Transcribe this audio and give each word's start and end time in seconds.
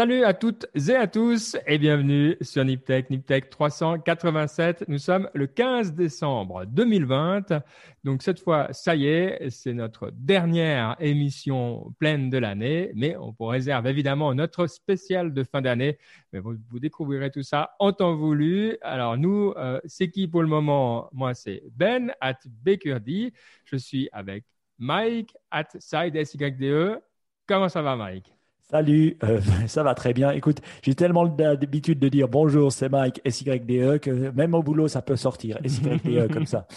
Salut 0.00 0.24
à 0.24 0.32
toutes 0.32 0.66
et 0.88 0.94
à 0.94 1.06
tous 1.06 1.58
et 1.66 1.76
bienvenue 1.76 2.34
sur 2.40 2.64
Niptech, 2.64 3.10
Niptech 3.10 3.50
387. 3.50 4.84
Nous 4.88 4.96
sommes 4.96 5.28
le 5.34 5.46
15 5.46 5.92
décembre 5.92 6.64
2020. 6.64 7.62
Donc 8.02 8.22
cette 8.22 8.40
fois, 8.40 8.72
ça 8.72 8.96
y 8.96 9.08
est, 9.08 9.50
c'est 9.50 9.74
notre 9.74 10.10
dernière 10.14 10.96
émission 11.00 11.92
pleine 11.98 12.30
de 12.30 12.38
l'année, 12.38 12.92
mais 12.94 13.14
on 13.18 13.34
vous 13.38 13.44
réserve 13.44 13.86
évidemment 13.88 14.34
notre 14.34 14.68
spécial 14.68 15.34
de 15.34 15.44
fin 15.44 15.60
d'année. 15.60 15.98
Mais 16.32 16.38
vous, 16.38 16.56
découvrirez 16.72 17.30
tout 17.30 17.42
ça 17.42 17.76
en 17.78 17.92
temps 17.92 18.14
voulu. 18.14 18.78
Alors 18.80 19.18
nous, 19.18 19.52
euh, 19.58 19.80
c'est 19.84 20.08
qui 20.08 20.28
pour 20.28 20.40
le 20.40 20.48
moment? 20.48 21.10
Moi, 21.12 21.34
c'est 21.34 21.62
Ben 21.72 22.10
at 22.22 22.38
Bakerdy. 22.46 23.34
Je 23.66 23.76
suis 23.76 24.08
avec 24.12 24.46
Mike 24.78 25.36
at 25.50 25.68
SideSYDE. 25.78 27.02
Comment 27.46 27.68
ça 27.68 27.82
va, 27.82 27.96
Mike? 27.96 28.39
Salut, 28.70 29.16
euh, 29.24 29.40
ça 29.66 29.82
va 29.82 29.96
très 29.96 30.12
bien. 30.12 30.30
Écoute, 30.30 30.58
j'ai 30.82 30.94
tellement 30.94 31.26
d'habitude 31.26 31.98
de 31.98 32.08
dire 32.08 32.28
bonjour, 32.28 32.70
c'est 32.70 32.88
Mike 32.88 33.20
SYDE 33.28 33.98
que 33.98 34.30
même 34.30 34.54
au 34.54 34.62
boulot, 34.62 34.86
ça 34.86 35.02
peut 35.02 35.16
sortir 35.16 35.58
SYDE 35.64 36.28
comme 36.32 36.46
ça. 36.46 36.68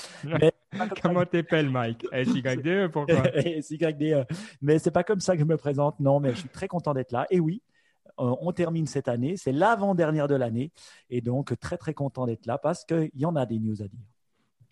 Comment 1.04 1.24
t'appelles 1.24 1.70
Mike? 1.70 2.08
SYDE 2.12 2.88
Pourquoi? 2.92 3.24
SYDE. 3.62 4.26
Mais 4.64 4.80
c'est 4.80 4.90
pas 4.90 5.04
comme 5.04 5.20
ça 5.20 5.36
que 5.36 5.42
je 5.42 5.46
me 5.46 5.56
présente, 5.56 6.00
non, 6.00 6.20
mais 6.20 6.32
je 6.32 6.40
suis 6.40 6.50
très 6.50 6.68
content 6.68 6.96
d'être 6.96 7.12
là. 7.12 7.28
Et 7.30 7.40
oui, 7.40 7.62
euh, 8.20 8.34
on 8.42 8.52
termine 8.54 8.88
cette 8.88 9.08
année, 9.08 9.38
c'est 9.38 9.52
l'avant-dernière 9.52 10.28
de 10.28 10.36
l'année. 10.36 10.72
Et 11.12 11.22
donc, 11.22 11.54
très 11.60 11.78
très 11.78 11.94
content 11.94 12.26
d'être 12.26 12.48
là 12.48 12.58
parce 12.58 12.86
qu'il 12.86 13.12
y 13.14 13.26
en 13.26 13.36
a 13.36 13.46
des 13.46 13.60
news 13.60 13.84
à 13.84 13.88
dire. 13.88 14.00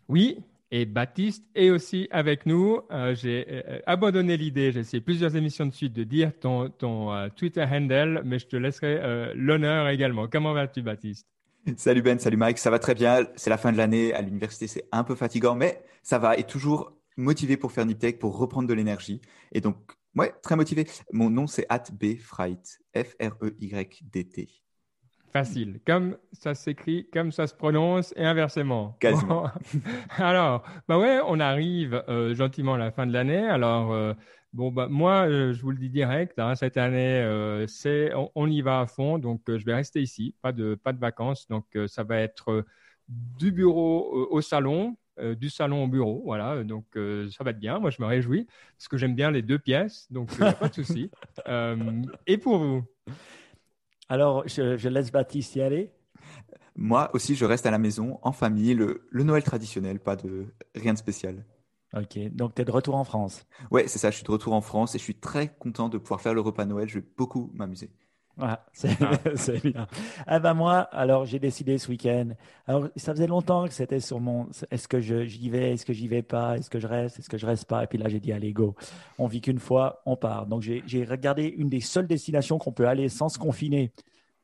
Oui, 0.07 0.39
et 0.71 0.85
Baptiste 0.85 1.43
est 1.53 1.69
aussi 1.69 2.07
avec 2.11 2.45
nous. 2.45 2.79
Euh, 2.91 3.13
j'ai 3.13 3.45
euh, 3.49 3.79
abandonné 3.85 4.37
l'idée, 4.37 4.71
j'ai 4.71 4.79
essayé 4.79 5.01
plusieurs 5.01 5.35
émissions 5.35 5.65
de 5.65 5.73
suite 5.73 5.91
de 5.91 6.05
dire 6.05 6.31
ton, 6.39 6.69
ton 6.69 7.13
euh, 7.13 7.27
Twitter 7.35 7.65
handle, 7.69 8.21
mais 8.23 8.39
je 8.39 8.47
te 8.47 8.55
laisserai 8.55 9.33
l'honneur 9.35 9.89
également. 9.89 10.27
Comment 10.27 10.53
vas-tu, 10.53 10.81
Baptiste? 10.81 11.27
Salut 11.75 12.01
Ben, 12.01 12.17
salut 12.17 12.37
Mike, 12.37 12.57
ça 12.57 12.71
va 12.71 12.79
très 12.79 12.95
bien. 12.95 13.27
C'est 13.35 13.49
la 13.49 13.57
fin 13.57 13.71
de 13.71 13.77
l'année 13.77 14.13
à 14.13 14.21
l'université, 14.21 14.67
c'est 14.67 14.87
un 14.91 15.03
peu 15.03 15.13
fatigant, 15.15 15.55
mais 15.55 15.83
ça 16.01 16.17
va 16.17 16.37
et 16.37 16.43
toujours 16.43 16.93
motivé 17.17 17.57
pour 17.57 17.71
faire 17.71 17.85
Niptech, 17.85 18.17
pour 18.17 18.37
reprendre 18.37 18.67
de 18.67 18.73
l'énergie. 18.73 19.21
Et 19.51 19.61
donc, 19.61 19.75
ouais, 20.15 20.33
très 20.41 20.55
motivé. 20.55 20.87
Mon 21.11 21.29
nom, 21.29 21.47
c'est 21.47 21.65
Atbfreight, 21.69 22.79
F-R-E-Y-D-T. 22.95 24.60
Facile, 25.31 25.79
comme 25.87 26.17
ça 26.33 26.53
s'écrit, 26.53 27.07
comme 27.13 27.31
ça 27.31 27.47
se 27.47 27.55
prononce 27.55 28.13
et 28.17 28.25
inversement. 28.25 28.97
Quasiment. 28.99 29.49
Alors, 30.17 30.63
bah 30.89 30.99
ouais, 30.99 31.19
on 31.25 31.39
arrive 31.39 32.03
euh, 32.09 32.35
gentiment 32.35 32.73
à 32.73 32.77
la 32.77 32.91
fin 32.91 33.07
de 33.07 33.13
l'année. 33.13 33.47
Alors, 33.47 33.93
euh, 33.93 34.13
bon, 34.51 34.71
bah 34.71 34.87
moi, 34.89 35.29
euh, 35.29 35.53
je 35.53 35.61
vous 35.61 35.71
le 35.71 35.77
dis 35.77 35.89
direct, 35.89 36.37
hein, 36.37 36.55
cette 36.55 36.75
année, 36.75 37.25
c'est, 37.67 38.11
on, 38.35 38.47
y 38.47 38.61
va 38.61 38.81
à 38.81 38.87
fond. 38.87 39.19
Donc, 39.19 39.43
je 39.47 39.63
vais 39.63 39.73
rester 39.73 40.01
ici, 40.01 40.35
pas 40.41 40.51
de, 40.51 40.75
pas 40.75 40.91
de 40.91 40.99
vacances. 40.99 41.47
Donc, 41.47 41.65
ça 41.87 42.03
va 42.03 42.17
être 42.17 42.65
du 43.07 43.53
bureau 43.53 44.27
au 44.29 44.41
salon, 44.41 44.97
du 45.17 45.49
salon 45.49 45.85
au 45.85 45.87
bureau. 45.87 46.23
Voilà, 46.25 46.61
donc 46.65 46.85
ça 46.93 47.43
va 47.45 47.51
être 47.51 47.59
bien. 47.59 47.79
Moi, 47.79 47.89
je 47.89 48.01
me 48.01 48.07
réjouis 48.07 48.47
parce 48.77 48.89
que 48.89 48.97
j'aime 48.97 49.15
bien 49.15 49.31
les 49.31 49.41
deux 49.41 49.59
pièces, 49.59 50.11
donc 50.11 50.37
pas 50.37 50.67
de 50.67 50.73
souci. 50.73 51.09
et 52.27 52.37
pour 52.37 52.57
vous? 52.57 52.83
Alors, 54.11 54.45
je, 54.45 54.89
laisse 54.89 55.09
Baptiste 55.09 55.55
y 55.55 55.61
aller. 55.61 55.89
Moi 56.75 57.09
aussi, 57.13 57.33
je 57.33 57.45
reste 57.45 57.65
à 57.65 57.71
la 57.71 57.77
maison, 57.77 58.19
en 58.23 58.33
famille, 58.33 58.73
le, 58.73 59.07
Noël 59.13 59.41
traditionnel, 59.41 60.01
pas 60.01 60.17
de 60.17 60.47
rien 60.75 60.91
de 60.91 60.97
spécial. 60.97 61.45
Ok, 61.95 62.19
donc 62.33 62.53
tu 62.53 62.61
es 62.61 62.65
de 62.65 62.71
retour 62.71 62.95
en 62.95 63.05
France. 63.05 63.47
Ouais, 63.71 63.87
c'est 63.87 63.99
ça, 63.99 64.11
je 64.11 64.17
suis 64.17 64.25
de 64.25 64.31
retour 64.31 64.51
en 64.51 64.59
France 64.59 64.95
et 64.95 64.97
je 64.97 65.03
suis 65.03 65.15
très 65.15 65.55
content 65.55 65.87
de 65.87 65.97
pouvoir 65.97 66.19
faire 66.19 66.33
le 66.33 66.41
repas 66.41 66.65
Noël. 66.65 66.89
Je 66.89 66.99
vais 66.99 67.05
beaucoup 67.17 67.51
m'amuser. 67.53 67.89
Ah, 68.41 68.59
c'est 68.73 69.63
bien. 69.63 69.87
Ah 70.25 70.39
ben 70.39 70.53
moi, 70.55 70.79
alors 70.91 71.25
j'ai 71.25 71.37
décidé 71.39 71.77
ce 71.77 71.89
week-end. 71.89 72.29
Alors 72.67 72.87
ça 72.95 73.13
faisait 73.13 73.27
longtemps 73.27 73.67
que 73.67 73.73
c'était 73.73 73.99
sur 73.99 74.19
mon. 74.19 74.47
Est-ce 74.71 74.87
que 74.87 74.99
j'y 74.99 75.49
vais 75.49 75.73
Est-ce 75.73 75.85
que 75.85 75.93
j'y 75.93 76.07
vais 76.07 76.23
pas 76.23 76.57
Est-ce 76.57 76.69
que 76.69 76.79
je 76.79 76.87
reste 76.87 77.19
Est-ce 77.19 77.29
que 77.29 77.37
je 77.37 77.45
reste 77.45 77.65
pas? 77.65 77.83
Et 77.83 77.87
puis 77.87 77.99
là 77.99 78.09
j'ai 78.09 78.19
dit 78.19 78.33
allez 78.33 78.51
go. 78.51 78.75
On 79.19 79.27
vit 79.27 79.41
qu'une 79.41 79.59
fois, 79.59 80.01
on 80.05 80.15
part. 80.15 80.47
Donc 80.47 80.61
j'ai 80.63 81.03
regardé 81.05 81.45
une 81.45 81.69
des 81.69 81.81
seules 81.81 82.07
destinations 82.07 82.57
qu'on 82.57 82.71
peut 82.71 82.87
aller 82.87 83.09
sans 83.09 83.29
se 83.29 83.37
confiner 83.37 83.91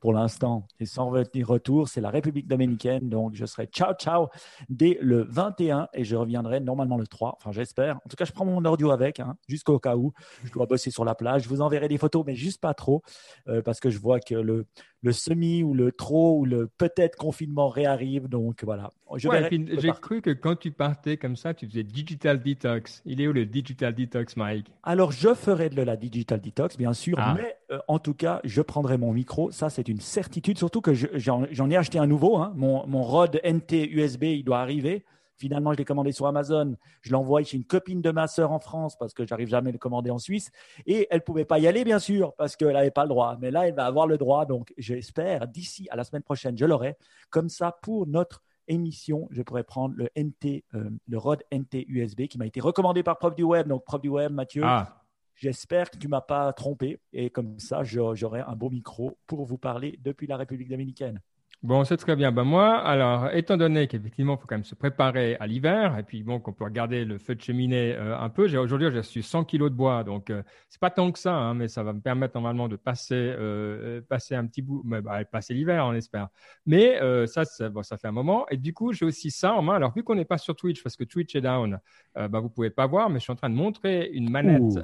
pour 0.07 0.13
l'instant. 0.13 0.65
Et 0.79 0.85
sans 0.85 1.09
retour, 1.09 1.89
c'est 1.89 1.99
la 1.99 2.09
République 2.09 2.47
dominicaine. 2.47 3.09
Donc, 3.09 3.33
je 3.33 3.45
serai 3.45 3.65
ciao, 3.65 3.93
ciao 3.95 4.29
dès 4.69 4.97
le 5.01 5.23
21 5.23 5.89
et 5.93 6.05
je 6.05 6.15
reviendrai 6.15 6.61
normalement 6.61 6.95
le 6.95 7.05
3. 7.05 7.35
Enfin, 7.35 7.51
j'espère. 7.51 7.97
En 7.97 8.09
tout 8.09 8.15
cas, 8.15 8.23
je 8.23 8.31
prends 8.31 8.45
mon 8.45 8.63
audio 8.63 8.91
avec, 8.91 9.19
hein, 9.19 9.35
jusqu'au 9.49 9.79
cas 9.79 9.97
où 9.97 10.13
je 10.45 10.51
dois 10.53 10.65
bosser 10.65 10.91
sur 10.91 11.03
la 11.03 11.13
plage. 11.13 11.43
Je 11.43 11.49
vous 11.49 11.59
enverrai 11.59 11.89
des 11.89 11.97
photos, 11.97 12.23
mais 12.25 12.35
juste 12.35 12.61
pas 12.61 12.73
trop, 12.73 13.03
euh, 13.49 13.61
parce 13.61 13.81
que 13.81 13.89
je 13.89 13.99
vois 13.99 14.21
que 14.21 14.35
le, 14.35 14.65
le 15.01 15.11
semi 15.11 15.63
ou 15.63 15.73
le 15.73 15.91
trop 15.91 16.39
ou 16.39 16.45
le 16.45 16.67
peut-être 16.67 17.15
confinement 17.17 17.69
réarrive. 17.69 18.27
Donc, 18.27 18.63
voilà. 18.63 18.89
J'ai 19.15 19.91
cru 20.01 20.21
que 20.21 20.31
quand 20.31 20.55
tu 20.55 20.71
partais 20.71 21.17
comme 21.17 21.35
ça, 21.35 21.53
tu 21.53 21.67
faisais 21.67 21.83
digital 21.83 22.41
detox. 22.41 23.01
Il 23.05 23.21
est 23.21 23.27
où 23.27 23.33
le 23.33 23.45
digital 23.45 23.93
detox, 23.93 24.35
Mike? 24.35 24.67
Alors, 24.83 25.11
je 25.11 25.33
ferai 25.33 25.69
de 25.69 25.81
la 25.81 25.95
digital 25.95 26.41
detox, 26.41 26.77
bien 26.77 26.93
sûr, 26.93 27.17
ah. 27.19 27.35
mais 27.37 27.55
euh, 27.71 27.79
en 27.87 27.99
tout 27.99 28.13
cas, 28.13 28.41
je 28.43 28.61
prendrai 28.61 28.97
mon 28.97 29.13
micro. 29.13 29.51
Ça, 29.51 29.69
c'est 29.69 29.87
une 29.87 30.01
certitude, 30.01 30.57
surtout 30.57 30.81
que 30.81 30.93
j'en 30.93 31.69
ai 31.69 31.77
acheté 31.77 31.99
un 31.99 32.07
nouveau. 32.07 32.37
Hein. 32.37 32.53
Mon, 32.55 32.85
mon 32.87 33.03
Rode 33.03 33.39
NT 33.45 33.89
USB, 33.91 34.23
il 34.23 34.43
doit 34.43 34.59
arriver. 34.59 35.05
Finalement, 35.37 35.71
je 35.71 35.77
l'ai 35.77 35.85
commandé 35.85 36.11
sur 36.11 36.25
Amazon. 36.27 36.75
Je 37.01 37.11
l'envoie 37.11 37.43
chez 37.43 37.57
une 37.57 37.63
copine 37.63 38.01
de 38.01 38.11
ma 38.11 38.27
sœur 38.27 38.51
en 38.51 38.59
France 38.59 38.97
parce 38.97 39.13
que 39.13 39.25
j'arrive 39.25 39.47
jamais 39.47 39.69
à 39.69 39.71
le 39.71 39.77
commander 39.77 40.09
en 40.09 40.17
Suisse. 40.17 40.51
Et 40.85 41.07
elle 41.11 41.23
pouvait 41.23 41.45
pas 41.45 41.59
y 41.59 41.67
aller, 41.67 41.83
bien 41.83 41.99
sûr, 41.99 42.33
parce 42.33 42.55
qu'elle 42.55 42.73
n'avait 42.73 42.91
pas 42.91 43.03
le 43.03 43.09
droit. 43.09 43.37
Mais 43.39 43.51
là, 43.51 43.67
elle 43.67 43.75
va 43.75 43.85
avoir 43.85 44.07
le 44.07 44.17
droit. 44.17 44.45
Donc, 44.45 44.73
j'espère 44.77 45.47
d'ici 45.47 45.87
à 45.91 45.95
la 45.95 46.03
semaine 46.03 46.23
prochaine, 46.23 46.57
je 46.57 46.65
l'aurai. 46.65 46.97
Comme 47.29 47.49
ça, 47.49 47.77
pour 47.81 48.07
notre 48.07 48.43
émission, 48.67 49.27
je 49.31 49.41
pourrais 49.43 49.63
prendre 49.63 49.95
le 49.95 50.09
NT, 50.17 50.65
euh, 50.73 50.89
le 51.07 51.17
Rode 51.17 51.43
NT 51.53 51.85
USB 51.87 52.27
qui 52.27 52.37
m'a 52.37 52.45
été 52.45 52.59
recommandé 52.59 53.03
par 53.03 53.17
Prof 53.17 53.35
du 53.35 53.43
Web. 53.43 53.67
Donc, 53.67 53.85
Prof 53.85 54.01
du 54.01 54.09
Web, 54.09 54.31
Mathieu. 54.31 54.63
Ah. 54.65 55.03
J'espère 55.35 55.91
que 55.91 55.97
tu 55.97 56.07
m'as 56.07 56.21
pas 56.21 56.51
trompé 56.51 56.99
et 57.13 57.29
comme 57.29 57.59
ça, 57.59 57.83
j'aurai 57.83 58.41
un 58.41 58.55
beau 58.55 58.71
micro 58.71 59.19
pour 59.27 59.45
vous 59.45 59.59
parler 59.59 59.99
depuis 60.01 60.25
la 60.25 60.35
République 60.35 60.67
dominicaine. 60.67 61.21
Bon, 61.63 61.83
c'est 61.83 61.97
très 61.97 62.15
bien. 62.15 62.31
Ben 62.31 62.43
moi, 62.43 62.77
alors, 62.77 63.31
étant 63.33 63.57
donné 63.57 63.87
qu'effectivement, 63.87 64.35
il 64.35 64.39
faut 64.39 64.45
quand 64.45 64.55
même 64.55 64.63
se 64.63 64.75
préparer 64.75 65.37
à 65.39 65.47
l'hiver, 65.47 65.97
et 65.97 66.03
puis 66.03 66.21
bon, 66.21 66.39
qu'on 66.39 66.53
peut 66.53 66.63
regarder 66.63 67.03
le 67.03 67.17
feu 67.17 67.33
de 67.33 67.41
cheminée 67.41 67.95
euh, 67.95 68.15
un 68.15 68.29
peu. 68.29 68.43
Aujourd'hui, 68.59 68.89
j'ai 68.91 68.99
reçu 68.99 69.23
100 69.23 69.43
kilos 69.43 69.71
de 69.71 69.75
bois, 69.75 70.03
donc 70.03 70.29
euh, 70.29 70.43
c'est 70.69 70.79
pas 70.79 70.91
tant 70.91 71.11
que 71.11 71.17
ça, 71.17 71.33
hein, 71.33 71.55
mais 71.55 71.67
ça 71.67 71.81
va 71.81 71.93
me 71.93 71.99
permettre 71.99 72.35
normalement 72.35 72.67
de 72.67 72.75
passer, 72.75 73.15
euh, 73.15 74.01
passer 74.07 74.35
un 74.35 74.45
petit 74.45 74.61
bout, 74.61 74.83
bah, 74.85 75.25
passer 75.25 75.55
l'hiver, 75.55 75.83
on 75.87 75.93
espère. 75.93 76.27
Mais 76.67 76.99
ça, 77.25 77.43
ça, 77.43 77.69
bon, 77.69 77.81
ça 77.81 77.97
fait 77.97 78.07
un 78.07 78.11
moment. 78.11 78.45
Et 78.51 78.57
du 78.57 78.73
coup, 78.73 78.93
j'ai 78.93 79.05
aussi 79.05 79.31
ça 79.31 79.53
en 79.53 79.63
main. 79.63 79.75
Alors, 79.75 79.93
vu 79.95 80.03
qu'on 80.03 80.15
n'est 80.15 80.25
pas 80.25 80.37
sur 80.37 80.55
Twitch, 80.55 80.83
parce 80.83 80.95
que 80.95 81.05
Twitch 81.05 81.35
est 81.35 81.41
down, 81.41 81.79
bah, 82.15 82.39
vous 82.39 82.49
pouvez 82.49 82.69
pas 82.69 82.85
voir, 82.85 83.09
mais 83.09 83.17
je 83.17 83.23
suis 83.23 83.33
en 83.33 83.35
train 83.35 83.49
de 83.49 83.55
montrer 83.55 84.11
une 84.13 84.29
manette 84.29 84.79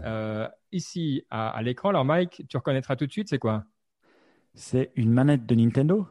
ici 0.72 1.24
à, 1.30 1.50
à 1.50 1.62
l'écran. 1.62 1.90
Alors, 1.90 2.04
Mike, 2.04 2.46
tu 2.50 2.58
reconnaîtras 2.58 2.96
tout 2.96 3.06
de 3.06 3.12
suite, 3.12 3.30
c'est 3.30 3.40
quoi? 3.40 3.64
C'est 4.56 4.92
une 4.96 5.12
manette 5.12 5.46
de 5.46 5.54
Nintendo? 5.54 6.08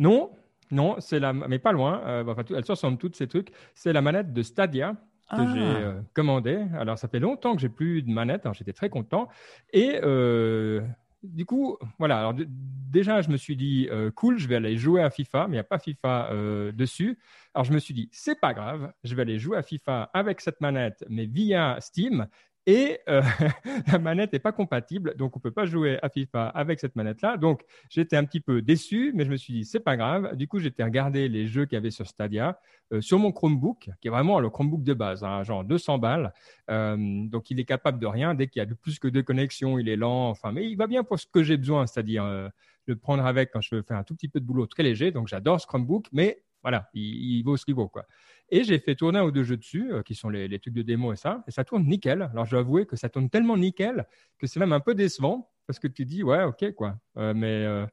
Non, 0.00 0.30
non, 0.70 0.96
c'est 0.98 1.20
la, 1.20 1.32
mais 1.32 1.58
pas 1.58 1.72
loin. 1.72 2.02
Euh, 2.06 2.24
enfin, 2.26 2.42
elles 2.50 2.64
ressemblent 2.66 2.98
toutes 2.98 3.16
ces 3.16 3.28
trucs. 3.28 3.52
C'est 3.74 3.92
la 3.92 4.00
manette 4.00 4.32
de 4.32 4.42
Stadia 4.42 4.94
que 5.30 5.36
ah. 5.36 5.52
j'ai 5.54 5.60
euh, 5.60 6.00
commandée. 6.14 6.64
Alors, 6.74 6.98
ça 6.98 7.06
fait 7.06 7.20
longtemps 7.20 7.54
que 7.54 7.60
j'ai 7.60 7.68
plus 7.68 8.02
de 8.02 8.10
manette. 8.10 8.46
Alors, 8.46 8.54
j'étais 8.54 8.72
très 8.72 8.88
content. 8.88 9.28
Et 9.72 10.00
euh, 10.02 10.80
du 11.22 11.44
coup, 11.44 11.76
voilà. 11.98 12.18
Alors, 12.18 12.34
déjà, 12.34 13.20
je 13.20 13.28
me 13.28 13.36
suis 13.36 13.56
dit, 13.56 13.88
cool, 14.16 14.38
je 14.38 14.48
vais 14.48 14.56
aller 14.56 14.76
jouer 14.78 15.02
à 15.02 15.10
FIFA, 15.10 15.48
mais 15.48 15.54
il 15.54 15.56
n'y 15.56 15.60
a 15.60 15.64
pas 15.64 15.78
FIFA 15.78 16.30
dessus. 16.72 17.18
Alors, 17.52 17.64
je 17.64 17.72
me 17.72 17.78
suis 17.78 17.92
dit, 17.92 18.08
c'est 18.10 18.40
pas 18.40 18.54
grave, 18.54 18.92
je 19.04 19.14
vais 19.14 19.22
aller 19.22 19.38
jouer 19.38 19.58
à 19.58 19.62
FIFA 19.62 20.10
avec 20.14 20.40
cette 20.40 20.60
manette, 20.62 21.04
mais 21.10 21.26
via 21.26 21.76
Steam. 21.80 22.26
Et 22.70 23.00
euh, 23.08 23.20
la 23.92 23.98
manette 23.98 24.32
n'est 24.32 24.38
pas 24.38 24.52
compatible, 24.52 25.16
donc 25.16 25.34
on 25.34 25.40
ne 25.40 25.42
peut 25.42 25.50
pas 25.50 25.66
jouer 25.66 25.98
à 26.02 26.08
FIFA 26.08 26.50
avec 26.50 26.78
cette 26.78 26.94
manette-là. 26.94 27.36
Donc 27.36 27.64
j'étais 27.88 28.16
un 28.16 28.24
petit 28.24 28.38
peu 28.38 28.62
déçu, 28.62 29.10
mais 29.12 29.24
je 29.24 29.30
me 29.32 29.36
suis 29.36 29.52
dit 29.52 29.64
c'est 29.64 29.80
pas 29.80 29.96
grave. 29.96 30.36
Du 30.36 30.46
coup 30.46 30.60
j'étais 30.60 30.84
regardé 30.84 31.28
les 31.28 31.48
jeux 31.48 31.64
qu'il 31.66 31.74
y 31.74 31.78
avait 31.78 31.90
sur 31.90 32.06
Stadia 32.06 32.60
euh, 32.92 33.00
sur 33.00 33.18
mon 33.18 33.32
Chromebook, 33.32 33.90
qui 34.00 34.06
est 34.06 34.10
vraiment 34.10 34.38
le 34.38 34.50
Chromebook 34.50 34.84
de 34.84 34.94
base, 34.94 35.24
hein, 35.24 35.42
genre 35.42 35.64
200 35.64 35.98
balles. 35.98 36.32
Euh, 36.70 36.96
donc 37.26 37.50
il 37.50 37.58
est 37.58 37.64
capable 37.64 37.98
de 37.98 38.06
rien. 38.06 38.34
Dès 38.34 38.46
qu'il 38.46 38.60
y 38.60 38.62
a 38.62 38.68
plus 38.72 39.00
que 39.00 39.08
deux 39.08 39.24
connexions, 39.24 39.80
il 39.80 39.88
est 39.88 39.96
lent. 39.96 40.28
Enfin, 40.30 40.52
mais 40.52 40.70
il 40.70 40.76
va 40.76 40.86
bien 40.86 41.02
pour 41.02 41.18
ce 41.18 41.26
que 41.26 41.42
j'ai 41.42 41.56
besoin, 41.56 41.88
c'est-à-dire 41.88 42.50
le 42.86 42.94
prendre 42.94 43.26
avec 43.26 43.50
quand 43.50 43.60
je 43.60 43.74
veux 43.74 43.82
faire 43.82 43.96
un 43.96 44.04
tout 44.04 44.14
petit 44.14 44.28
peu 44.28 44.38
de 44.38 44.44
boulot 44.44 44.66
très 44.66 44.84
léger. 44.84 45.10
Donc 45.10 45.26
j'adore 45.26 45.60
ce 45.60 45.66
Chromebook, 45.66 46.06
mais 46.12 46.44
voilà, 46.62 46.88
il, 46.94 47.38
il 47.38 47.42
vaut 47.42 47.56
ce 47.56 47.64
qu'il 47.64 47.74
vaut 47.74 47.88
quoi. 47.88 48.06
Et 48.50 48.64
j'ai 48.64 48.78
fait 48.78 48.96
tourner 48.96 49.20
un 49.20 49.24
ou 49.24 49.30
deux 49.30 49.44
jeux 49.44 49.56
dessus, 49.56 49.92
euh, 49.92 50.02
qui 50.02 50.14
sont 50.14 50.28
les, 50.28 50.58
trucs 50.58 50.74
de 50.74 50.82
démo 50.82 51.12
et 51.12 51.16
ça, 51.16 51.44
et 51.46 51.50
ça 51.50 51.64
tourne 51.64 51.84
nickel. 51.84 52.22
Alors, 52.32 52.46
je 52.46 52.50
dois 52.50 52.60
avouer 52.60 52.84
que 52.86 52.96
ça 52.96 53.08
tourne 53.08 53.30
tellement 53.30 53.56
nickel 53.56 54.06
que 54.38 54.46
c'est 54.46 54.58
même 54.58 54.72
un 54.72 54.80
peu 54.80 54.94
décevant, 54.94 55.50
parce 55.66 55.78
que 55.78 55.86
tu 55.86 56.04
dis, 56.04 56.22
ouais, 56.22 56.42
ok, 56.42 56.72
quoi. 56.72 56.98
Euh, 57.16 57.32
mais 57.34 57.64
euh, 57.64 57.86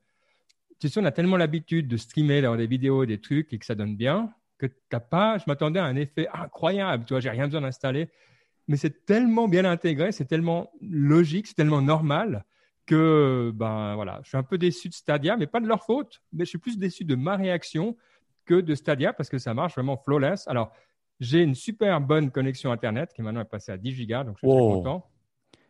tu 0.79 0.89
sais, 0.89 0.99
on 0.99 1.05
a 1.05 1.11
tellement 1.11 1.37
l'habitude 1.37 1.87
de 1.87 1.97
streamer, 1.97 2.41
d'avoir 2.41 2.57
des 2.57 2.67
vidéos, 2.67 3.05
des 3.05 3.19
trucs, 3.19 3.53
et 3.53 3.59
que 3.59 3.65
ça 3.65 3.75
donne 3.75 3.95
bien, 3.95 4.33
que 4.57 4.65
t'as 4.89 4.99
pas, 4.99 5.37
je 5.37 5.43
m'attendais 5.47 5.79
à 5.79 5.85
un 5.85 5.95
effet 5.95 6.27
incroyable, 6.33 7.05
tu 7.05 7.13
vois, 7.13 7.19
j'ai 7.19 7.29
rien 7.29 7.45
besoin 7.45 7.61
d'installer. 7.61 8.09
Mais 8.67 8.77
c'est 8.77 9.05
tellement 9.05 9.47
bien 9.47 9.63
intégré, 9.63 10.11
c'est 10.11 10.25
tellement 10.25 10.71
logique, 10.81 11.47
c'est 11.47 11.55
tellement 11.55 11.81
normal 11.81 12.43
que 12.85 13.51
ben 13.53 13.95
voilà, 13.95 14.21
je 14.23 14.29
suis 14.29 14.37
un 14.37 14.43
peu 14.43 14.57
déçu 14.57 14.89
de 14.89 14.93
Stadia, 14.93 15.37
mais 15.37 15.45
pas 15.45 15.59
de 15.59 15.67
leur 15.67 15.83
faute, 15.85 16.21
mais 16.33 16.45
je 16.45 16.49
suis 16.49 16.57
plus 16.57 16.77
déçu 16.77 17.05
de 17.05 17.15
ma 17.15 17.35
réaction 17.35 17.95
que 18.47 18.61
de 18.61 18.73
Stadia 18.73 19.13
parce 19.13 19.29
que 19.29 19.37
ça 19.37 19.53
marche 19.53 19.75
vraiment 19.75 19.97
flawless. 19.97 20.47
Alors, 20.47 20.71
j'ai 21.19 21.41
une 21.41 21.55
super 21.55 21.99
bonne 22.01 22.31
connexion 22.31 22.71
Internet 22.71 23.13
qui 23.13 23.21
maintenant 23.21 23.41
est 23.41 23.45
passée 23.45 23.71
à 23.71 23.77
10 23.77 23.91
gigas, 23.91 24.23
donc 24.23 24.37
je 24.41 24.47
suis 24.47 24.57
très 24.57 24.59
content. 24.59 25.05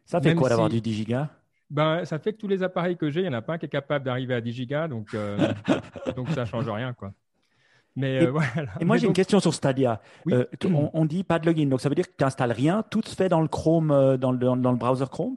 Ça 0.06 0.22
fait 0.22 0.36
quoi 0.36 0.50
d'avoir 0.50 0.70
du 0.70 0.80
10 0.80 0.94
gigas? 0.94 1.30
Ben, 1.70 2.06
ça 2.06 2.18
fait 2.18 2.32
que 2.32 2.38
tous 2.38 2.48
les 2.48 2.64
appareils 2.64 2.96
que 2.96 3.10
j'ai, 3.10 3.22
il 3.22 3.24
n'y 3.24 3.30
en 3.30 3.34
a 3.34 3.42
pas 3.42 3.54
un 3.54 3.58
qui 3.58 3.66
est 3.66 3.70
capable 3.70 4.06
d'arriver 4.06 4.34
à 4.34 4.42
10 4.42 4.54
gigas, 4.54 4.88
donc, 4.88 5.14
euh, 5.14 5.38
donc 6.16 6.30
ça 6.30 6.42
ne 6.42 6.46
change 6.46 6.70
rien. 6.70 6.94
Quoi. 6.94 7.12
Mais, 7.96 8.16
et, 8.16 8.28
euh, 8.28 8.32
voilà. 8.32 8.72
et 8.80 8.86
moi, 8.86 8.96
j'ai 8.96 9.08
une 9.08 9.14
question 9.14 9.40
sur 9.42 9.54
Stadia. 9.54 10.02
Euh, 10.30 10.46
on, 10.94 11.06
dit 11.06 11.24
pas 11.24 11.40
de 11.40 11.46
login, 11.46 11.66
donc 11.66 11.82
ça 11.82 11.90
veut 11.90 11.96
dire 11.96 12.08
que 12.08 12.16
tu 12.18 12.24
n'installes 12.24 12.54
rien, 12.54 12.84
tout 12.90 13.02
se 13.04 13.16
fait 13.16 13.28
dans 13.28 13.42
le 13.42 13.50
Chrome, 13.50 14.18
dans 14.18 14.32
le, 14.32 14.38
dans 14.38 14.72
le 14.72 14.78
browser 14.78 15.08
Chrome? 15.12 15.36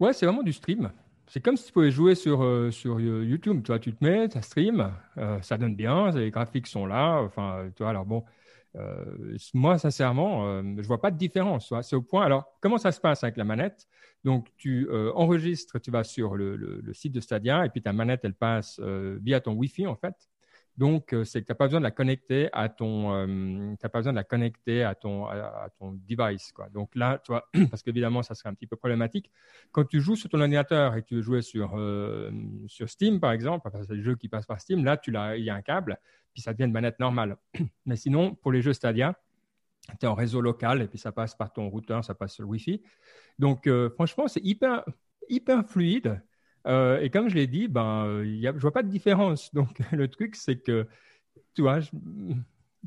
Ouais, 0.00 0.12
c'est 0.12 0.24
vraiment 0.24 0.42
du 0.42 0.52
stream. 0.52 0.90
C'est 1.32 1.40
comme 1.40 1.56
si 1.56 1.64
tu 1.64 1.72
pouvais 1.72 1.90
jouer 1.90 2.14
sur, 2.14 2.46
sur 2.70 3.00
YouTube. 3.00 3.62
Tu 3.64 3.80
tu 3.80 3.94
te 3.94 4.04
mets, 4.04 4.28
ça 4.28 4.42
stream, 4.42 4.92
ça 5.40 5.56
donne 5.56 5.74
bien, 5.74 6.10
les 6.10 6.30
graphiques 6.30 6.66
sont 6.66 6.84
là. 6.84 7.22
Enfin, 7.22 7.70
tu 7.74 7.84
alors 7.84 8.04
bon, 8.04 8.22
euh, 8.76 9.36
moi, 9.54 9.78
sincèrement, 9.78 10.46
euh, 10.46 10.62
je 10.78 10.86
vois 10.86 11.00
pas 11.00 11.10
de 11.10 11.18
différence. 11.18 11.72
C'est 11.82 11.96
au 11.96 12.02
point. 12.02 12.24
Alors, 12.24 12.56
comment 12.60 12.78
ça 12.78 12.92
se 12.92 13.00
passe 13.00 13.22
avec 13.22 13.36
la 13.36 13.44
manette? 13.44 13.86
Donc, 14.24 14.48
tu 14.56 14.88
euh, 14.90 15.12
enregistres, 15.14 15.80
tu 15.80 15.90
vas 15.90 16.04
sur 16.04 16.36
le, 16.36 16.56
le, 16.56 16.94
site 16.94 17.12
de 17.12 17.20
Stadia 17.20 17.66
et 17.66 17.70
puis 17.70 17.82
ta 17.82 17.92
manette, 17.92 18.20
elle 18.24 18.34
passe 18.34 18.80
via 18.80 19.40
ton 19.40 19.52
Wi-Fi 19.52 19.86
en 19.86 19.96
fait. 19.96 20.14
Donc, 20.78 21.12
euh, 21.12 21.24
c'est 21.24 21.42
que 21.42 21.46
tu 21.46 21.52
n'as 21.52 21.56
pas 21.56 21.66
besoin 21.66 21.80
de 21.80 21.84
la 21.84 21.90
connecter 21.90 22.48
à 22.52 22.68
ton, 22.68 23.14
euh, 23.14 23.74
pas 23.82 23.98
besoin 23.98 24.12
de 24.12 24.16
la 24.16 24.24
connecter 24.24 24.82
à 24.82 24.94
ton, 24.94 25.26
à, 25.26 25.68
ton 25.78 25.92
device. 25.92 26.50
Quoi. 26.52 26.68
Donc 26.70 26.94
là, 26.94 27.20
tu 27.24 27.32
parce 27.70 27.82
qu'évidemment, 27.82 28.22
ça 28.22 28.34
serait 28.34 28.48
un 28.48 28.54
petit 28.54 28.66
peu 28.66 28.76
problématique. 28.76 29.30
Quand 29.70 29.84
tu 29.84 30.00
joues 30.00 30.16
sur 30.16 30.30
ton 30.30 30.40
ordinateur 30.40 30.96
et 30.96 31.02
que 31.02 31.08
tu 31.08 31.16
veux 31.16 31.22
jouer 31.22 31.42
sur, 31.42 31.78
euh, 31.78 32.30
sur 32.68 32.88
Steam, 32.88 33.20
par 33.20 33.32
exemple, 33.32 33.68
enfin, 33.68 33.82
c'est 33.82 33.94
le 33.94 34.02
jeu 34.02 34.16
qui 34.16 34.28
passe 34.28 34.46
par 34.46 34.60
Steam, 34.60 34.84
là, 34.84 34.98
il 35.36 35.44
y 35.44 35.50
a 35.50 35.54
un 35.54 35.62
câble, 35.62 35.98
puis 36.32 36.42
ça 36.42 36.52
devient 36.52 36.64
une 36.64 36.72
manette 36.72 36.98
normale. 36.98 37.36
Mais 37.86 37.96
sinon, 37.96 38.34
pour 38.34 38.50
les 38.50 38.62
jeux 38.62 38.72
Stadia, 38.72 39.18
tu 40.00 40.06
es 40.06 40.08
en 40.08 40.14
réseau 40.14 40.40
local 40.40 40.80
et 40.80 40.86
puis 40.86 40.98
ça 40.98 41.12
passe 41.12 41.34
par 41.34 41.52
ton 41.52 41.68
routeur, 41.68 42.02
ça 42.04 42.14
passe 42.14 42.34
sur 42.34 42.44
le 42.44 42.48
Wi-Fi. 42.48 42.80
Donc, 43.38 43.68
franchement, 43.96 44.28
c'est 44.28 44.44
hyper, 44.44 44.84
hyper 45.28 45.66
fluide. 45.66 46.22
Euh, 46.66 47.00
et 47.00 47.10
comme 47.10 47.28
je 47.28 47.34
l'ai 47.34 47.46
dit, 47.46 47.68
ben, 47.68 48.22
y 48.24 48.46
a, 48.46 48.52
je 48.52 48.58
vois 48.58 48.72
pas 48.72 48.82
de 48.82 48.88
différence. 48.88 49.52
Donc, 49.54 49.78
le 49.92 50.08
truc, 50.08 50.36
c'est 50.36 50.56
que, 50.56 50.86
tu 51.54 51.62
vois, 51.62 51.80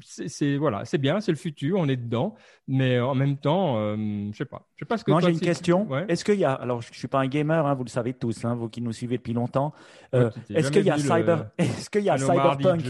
c'est 0.04 0.57
voilà, 0.57 0.86
c'est 0.86 0.98
bien, 0.98 1.22
c'est 1.22 1.31
le 1.31 1.38
futur, 1.38 1.77
on 1.80 1.88
est 1.88 1.95
dedans, 1.95 2.36
mais 2.68 3.00
en 3.00 3.16
même 3.16 3.38
temps, 3.38 3.77
euh, 3.77 3.95
je 4.31 4.38
sais 4.38 4.45
pas, 4.45 4.68
je 4.75 4.80
sais 4.80 4.86
pas 4.86 4.98
ce 4.98 5.04
que. 5.04 5.12
Moi, 5.12 5.22
j'ai 5.22 5.31
une 5.31 5.39
question. 5.39 5.88
Est-ce 6.07 6.25
qu'il 6.25 6.39
y 6.39 6.45
a, 6.45 6.54
alors, 6.54 6.81
je 6.81 6.94
suis 6.94 7.07
pas 7.07 7.19
un 7.19 7.27
gamer, 7.27 7.66
hein, 7.66 7.74
vous 7.75 7.83
le 7.83 7.89
savez 7.89 8.13
tous, 8.13 8.44
hein, 8.45 8.56
vous 8.56 8.69
qui 8.69 8.81
nous 8.81 8.92
suivez 8.92 9.18
depuis 9.18 9.33
longtemps. 9.33 9.74
Euh, 10.13 10.30
est-ce 10.50 10.72
qu'il 10.72 10.86
y 10.86 10.89
a 10.89 10.98
cyber, 10.98 11.50
est-ce 11.57 11.89
qu'il 11.89 12.04
y 12.04 12.10
a 12.10 12.18
cyberpunk? 12.18 12.83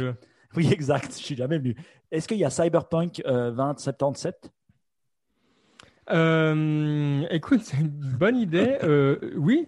Oui, 0.55 0.71
exact. 0.71 1.11
Je 1.11 1.23
suis 1.23 1.35
jamais 1.35 1.57
venu. 1.57 1.75
Est-ce 2.11 2.27
qu'il 2.27 2.37
y 2.37 2.45
a 2.45 2.49
cyberpunk 2.49 3.21
2077 3.25 4.51
Écoute, 7.29 7.61
c'est 7.61 7.77
une 7.77 7.89
bonne 7.89 8.37
idée. 8.37 8.77
oui, 9.37 9.67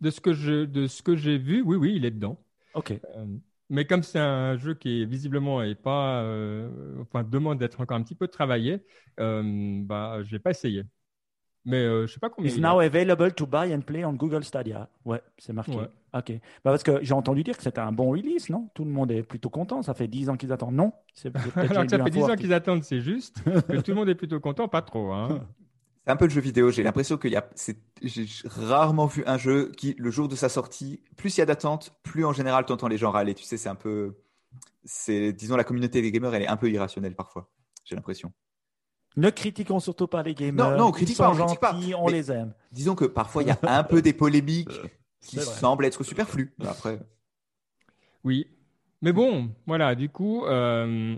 de 0.00 0.10
ce 0.10 0.20
que 0.20 0.32
je, 0.32 0.64
de 0.64 0.86
ce 0.86 1.02
que 1.02 1.16
j'ai 1.16 1.38
vu, 1.38 1.62
oui, 1.62 1.76
oui, 1.76 1.94
il 1.96 2.04
est 2.04 2.10
dedans. 2.10 2.38
Ok. 2.74 2.92
Euh, 2.92 3.26
mais 3.70 3.84
comme 3.84 4.02
c'est 4.02 4.18
un 4.18 4.56
jeu 4.56 4.74
qui 4.74 5.02
est 5.02 5.04
visiblement 5.04 5.62
et 5.62 5.76
pas, 5.76 6.22
euh, 6.22 6.68
enfin, 7.00 7.22
demande 7.22 7.58
d'être 7.58 7.80
encore 7.80 7.96
un 7.96 8.02
petit 8.02 8.16
peu 8.16 8.26
travaillé, 8.26 8.84
euh, 9.20 9.80
bah, 9.84 10.18
je 10.24 10.32
l'ai 10.32 10.40
pas 10.40 10.50
essayé. 10.50 10.84
Mais 11.64 11.76
euh, 11.76 12.06
je 12.06 12.14
sais 12.14 12.20
pas 12.20 12.30
combien. 12.30 12.50
It's 12.50 12.58
now 12.58 12.80
available 12.80 13.32
to 13.32 13.46
buy 13.46 13.72
and 13.72 13.82
play 13.82 14.04
on 14.04 14.14
Google 14.14 14.42
Stadia. 14.42 14.88
Ouais, 15.04 15.22
c'est 15.38 15.52
marqué. 15.52 15.78
Ok. 16.12 16.32
Bah 16.32 16.70
parce 16.72 16.82
que 16.82 16.98
j'ai 17.02 17.14
entendu 17.14 17.44
dire 17.44 17.56
que 17.56 17.62
c'était 17.62 17.80
un 17.80 17.92
bon 17.92 18.10
release, 18.10 18.48
non? 18.48 18.70
Tout 18.74 18.84
le 18.84 18.90
monde 18.90 19.12
est 19.12 19.22
plutôt 19.22 19.50
content. 19.50 19.82
Ça 19.82 19.94
fait 19.94 20.08
10 20.08 20.30
ans 20.30 20.36
qu'ils 20.36 20.52
attendent. 20.52 20.74
Non 20.74 20.92
Alors 21.54 21.84
que 21.84 21.90
ça 21.90 22.02
fait 22.02 22.10
10 22.10 22.22
ans 22.24 22.36
qu'ils 22.36 22.54
attendent, 22.54 22.82
c'est 22.82 23.00
juste. 23.00 23.44
tout 23.44 23.90
le 23.90 23.94
monde 23.94 24.08
est 24.08 24.14
plutôt 24.14 24.40
content, 24.40 24.66
pas 24.68 24.82
trop. 24.82 25.12
Hein. 25.12 25.46
C'est 26.04 26.10
un 26.10 26.16
peu 26.16 26.24
le 26.24 26.30
jeu 26.30 26.40
vidéo. 26.40 26.70
J'ai 26.70 26.82
l'impression 26.82 27.18
qu'il 27.18 27.32
y 27.32 27.36
a, 27.36 27.48
j'ai 28.02 28.26
rarement 28.44 29.06
vu 29.06 29.22
un 29.26 29.36
jeu 29.36 29.70
qui, 29.76 29.94
le 29.98 30.10
jour 30.10 30.28
de 30.28 30.36
sa 30.36 30.48
sortie, 30.48 31.02
plus 31.16 31.36
il 31.36 31.40
y 31.40 31.42
a 31.42 31.46
d'attente, 31.46 31.94
plus 32.02 32.24
en 32.24 32.32
général 32.32 32.64
tu 32.64 32.72
entends 32.72 32.88
les 32.88 32.98
gens 32.98 33.10
râler. 33.10 33.34
Tu 33.34 33.44
sais, 33.44 33.56
c'est 33.56 33.68
un 33.68 33.74
peu, 33.74 34.16
c'est, 34.84 35.32
disons, 35.32 35.56
la 35.56 35.64
communauté 35.64 36.00
des 36.00 36.10
gamers, 36.10 36.34
elle 36.34 36.42
est 36.42 36.48
un 36.48 36.56
peu 36.56 36.70
irrationnelle 36.70 37.14
parfois. 37.14 37.50
J'ai 37.84 37.96
l'impression. 37.96 38.32
Ne 39.16 39.28
critiquons 39.30 39.80
surtout 39.80 40.06
pas 40.06 40.22
les 40.22 40.34
gamers. 40.34 40.70
Non, 40.70 40.76
non, 40.76 40.86
on 40.86 40.92
critique 40.92 41.18
pas, 41.18 41.34
on 41.98 42.08
les 42.08 42.32
aime. 42.32 42.54
Disons 42.72 42.94
que 42.94 43.04
parfois 43.04 43.42
il 43.42 43.48
y 43.48 43.52
a 43.52 43.58
un 43.62 43.82
peu 43.82 44.00
des 44.00 44.12
polémiques 44.12 44.80
qui 45.20 45.38
semblent 45.40 45.84
être 45.84 46.02
superflues. 46.02 46.54
Après. 46.60 46.98
Oui, 48.24 48.46
mais 49.02 49.12
bon, 49.12 49.50
voilà. 49.66 49.94
Du 49.94 50.08
coup. 50.08 50.46
Euh, 50.46 51.16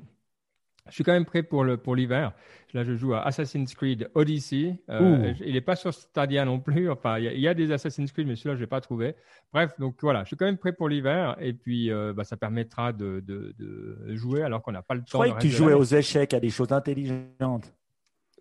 je 0.88 0.94
suis 0.94 1.04
quand 1.04 1.12
même 1.12 1.24
prêt 1.24 1.42
pour, 1.42 1.64
le, 1.64 1.76
pour 1.76 1.94
l'hiver. 1.94 2.32
Là, 2.74 2.84
je 2.84 2.94
joue 2.96 3.14
à 3.14 3.20
Assassin's 3.22 3.74
Creed 3.74 4.10
Odyssey. 4.14 4.80
Euh, 4.88 5.32
il 5.44 5.52
n'est 5.52 5.60
pas 5.60 5.76
sur 5.76 5.92
Stadia 5.92 6.44
non 6.44 6.58
plus. 6.58 6.90
Enfin, 6.90 7.18
il 7.18 7.38
y, 7.38 7.46
a 7.46 7.54
des 7.54 7.70
Assassin's 7.70 8.10
Creed, 8.10 8.26
mais 8.26 8.34
celui-là, 8.34 8.56
je 8.56 8.60
n'ai 8.62 8.66
pas 8.66 8.80
trouvé. 8.80 9.14
Bref, 9.52 9.72
donc 9.78 9.96
voilà, 10.00 10.22
je 10.22 10.28
suis 10.28 10.36
quand 10.36 10.46
même 10.46 10.56
prêt 10.56 10.72
pour 10.72 10.88
l'hiver. 10.88 11.36
Et 11.38 11.52
puis, 11.52 11.90
euh, 11.90 12.12
bah, 12.12 12.24
ça 12.24 12.36
permettra 12.36 12.92
de, 12.92 13.20
de, 13.20 13.54
de, 13.58 14.14
jouer 14.14 14.42
alors 14.42 14.62
qu'on 14.62 14.72
n'a 14.72 14.82
pas 14.82 14.94
le 14.94 15.00
temps. 15.00 15.06
Je 15.06 15.12
croyais 15.12 15.34
que 15.34 15.40
tu 15.40 15.50
jouais 15.50 15.74
aux 15.74 15.84
échecs, 15.84 16.34
à 16.34 16.40
des 16.40 16.50
choses 16.50 16.72
intelligentes. 16.72 17.72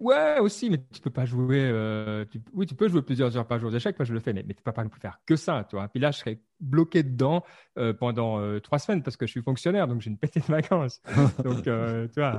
Ouais, 0.01 0.39
aussi, 0.39 0.71
mais 0.71 0.79
tu 0.91 0.99
peux 0.99 1.11
pas 1.11 1.25
jouer. 1.25 1.63
Euh, 1.63 2.25
oui, 2.53 2.65
tu 2.65 2.73
peux 2.73 2.87
jouer 2.87 3.03
plusieurs 3.03 3.37
heures 3.37 3.45
par 3.45 3.59
jour 3.59 3.69
aux 3.69 3.75
échecs. 3.75 3.99
Moi, 3.99 4.05
je 4.05 4.15
le 4.15 4.19
fais, 4.19 4.33
mais, 4.33 4.43
tu 4.43 4.55
peux 4.63 4.71
pas 4.71 4.83
faire 4.99 5.19
que 5.27 5.35
ça, 5.35 5.63
tu 5.69 5.75
vois. 5.75 5.87
Puis 5.89 5.99
là, 5.99 6.09
je 6.09 6.17
serais 6.17 6.41
bloqué 6.59 7.03
dedans 7.03 7.43
euh, 7.77 7.93
pendant 7.93 8.39
euh, 8.39 8.59
trois 8.59 8.79
semaines 8.79 9.03
parce 9.03 9.15
que 9.15 9.27
je 9.27 9.31
suis 9.31 9.43
fonctionnaire, 9.43 9.87
donc 9.87 10.01
j'ai 10.01 10.09
une 10.09 10.17
petite 10.17 10.49
vacances. 10.49 11.03
donc, 11.43 11.61
tu 11.65 12.19
vois, 12.19 12.35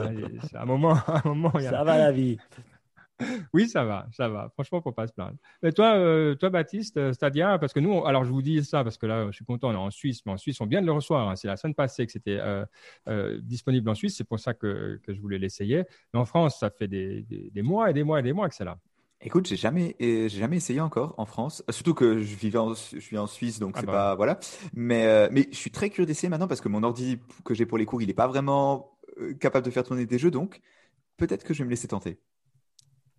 à 0.54 0.62
un 0.62 0.64
moment, 0.64 0.98
un 1.06 1.22
moment, 1.24 1.52
ça 1.60 1.84
va 1.84 1.98
la 1.98 2.10
vie. 2.10 2.36
oui, 3.52 3.68
ça 3.68 3.84
va, 3.84 4.06
ça 4.12 4.28
va. 4.28 4.50
Franchement, 4.50 4.80
faut 4.80 4.92
pas 4.92 5.06
se 5.06 5.12
plaindre. 5.12 5.36
Mais 5.62 5.72
toi, 5.72 5.94
euh, 5.94 6.34
toi, 6.34 6.50
Baptiste, 6.50 6.96
euh, 6.96 7.12
Stadia, 7.12 7.58
parce 7.58 7.72
que 7.72 7.80
nous, 7.80 8.04
alors 8.04 8.24
je 8.24 8.30
vous 8.30 8.42
dis 8.42 8.64
ça 8.64 8.84
parce 8.84 8.98
que 8.98 9.06
là, 9.06 9.26
je 9.26 9.32
suis 9.32 9.44
content, 9.44 9.68
on 9.70 9.72
est 9.72 9.76
en 9.76 9.90
Suisse, 9.90 10.20
mais 10.26 10.32
en 10.32 10.36
Suisse, 10.36 10.60
on 10.60 10.66
vient 10.66 10.80
de 10.80 10.86
le 10.86 10.92
recevoir. 10.92 11.28
Hein. 11.28 11.36
C'est 11.36 11.48
la 11.48 11.56
semaine 11.56 11.74
passée 11.74 12.06
que 12.06 12.12
c'était 12.12 12.40
euh, 13.08 13.40
disponible 13.42 13.88
en 13.88 13.94
Suisse, 13.94 14.16
c'est 14.16 14.24
pour 14.24 14.40
ça 14.40 14.54
que, 14.54 15.00
que 15.02 15.14
je 15.14 15.20
voulais 15.20 15.38
l'essayer. 15.38 15.84
Mais 16.12 16.20
en 16.20 16.24
France, 16.24 16.58
ça 16.58 16.70
fait 16.70 16.88
des, 16.88 17.22
des, 17.22 17.62
mois 17.62 17.90
et 17.90 17.92
des 17.92 18.04
mois 18.04 18.20
et 18.20 18.22
des 18.22 18.32
mois 18.32 18.48
que 18.48 18.54
c'est 18.54 18.64
là. 18.64 18.78
Écoute, 19.24 19.46
j'ai 19.46 19.56
jamais, 19.56 19.94
j'ai 20.00 20.28
jamais 20.28 20.56
essayé 20.56 20.80
encore 20.80 21.14
en 21.16 21.26
France. 21.26 21.62
Surtout 21.70 21.94
que 21.94 22.18
je 22.18 22.34
vivais, 22.34 22.58
en, 22.58 22.74
je 22.74 22.98
suis 22.98 23.18
en 23.18 23.28
Suisse, 23.28 23.60
donc 23.60 23.74
ah 23.76 23.80
c'est 23.80 23.86
bah. 23.86 23.92
pas 23.92 24.14
voilà. 24.16 24.40
Mais 24.74 25.28
mais 25.30 25.46
je 25.52 25.56
suis 25.56 25.70
très 25.70 25.90
curieux 25.90 26.06
d'essayer 26.06 26.28
maintenant 26.28 26.48
parce 26.48 26.60
que 26.60 26.68
mon 26.68 26.82
ordi 26.82 27.20
que 27.44 27.54
j'ai 27.54 27.64
pour 27.64 27.78
les 27.78 27.86
cours, 27.86 28.02
il 28.02 28.10
est 28.10 28.14
pas 28.14 28.26
vraiment 28.26 28.98
capable 29.38 29.64
de 29.64 29.70
faire 29.70 29.84
tourner 29.84 30.06
des 30.06 30.18
jeux, 30.18 30.32
donc 30.32 30.60
peut-être 31.18 31.44
que 31.44 31.54
je 31.54 31.60
vais 31.60 31.66
me 31.66 31.70
laisser 31.70 31.86
tenter. 31.86 32.18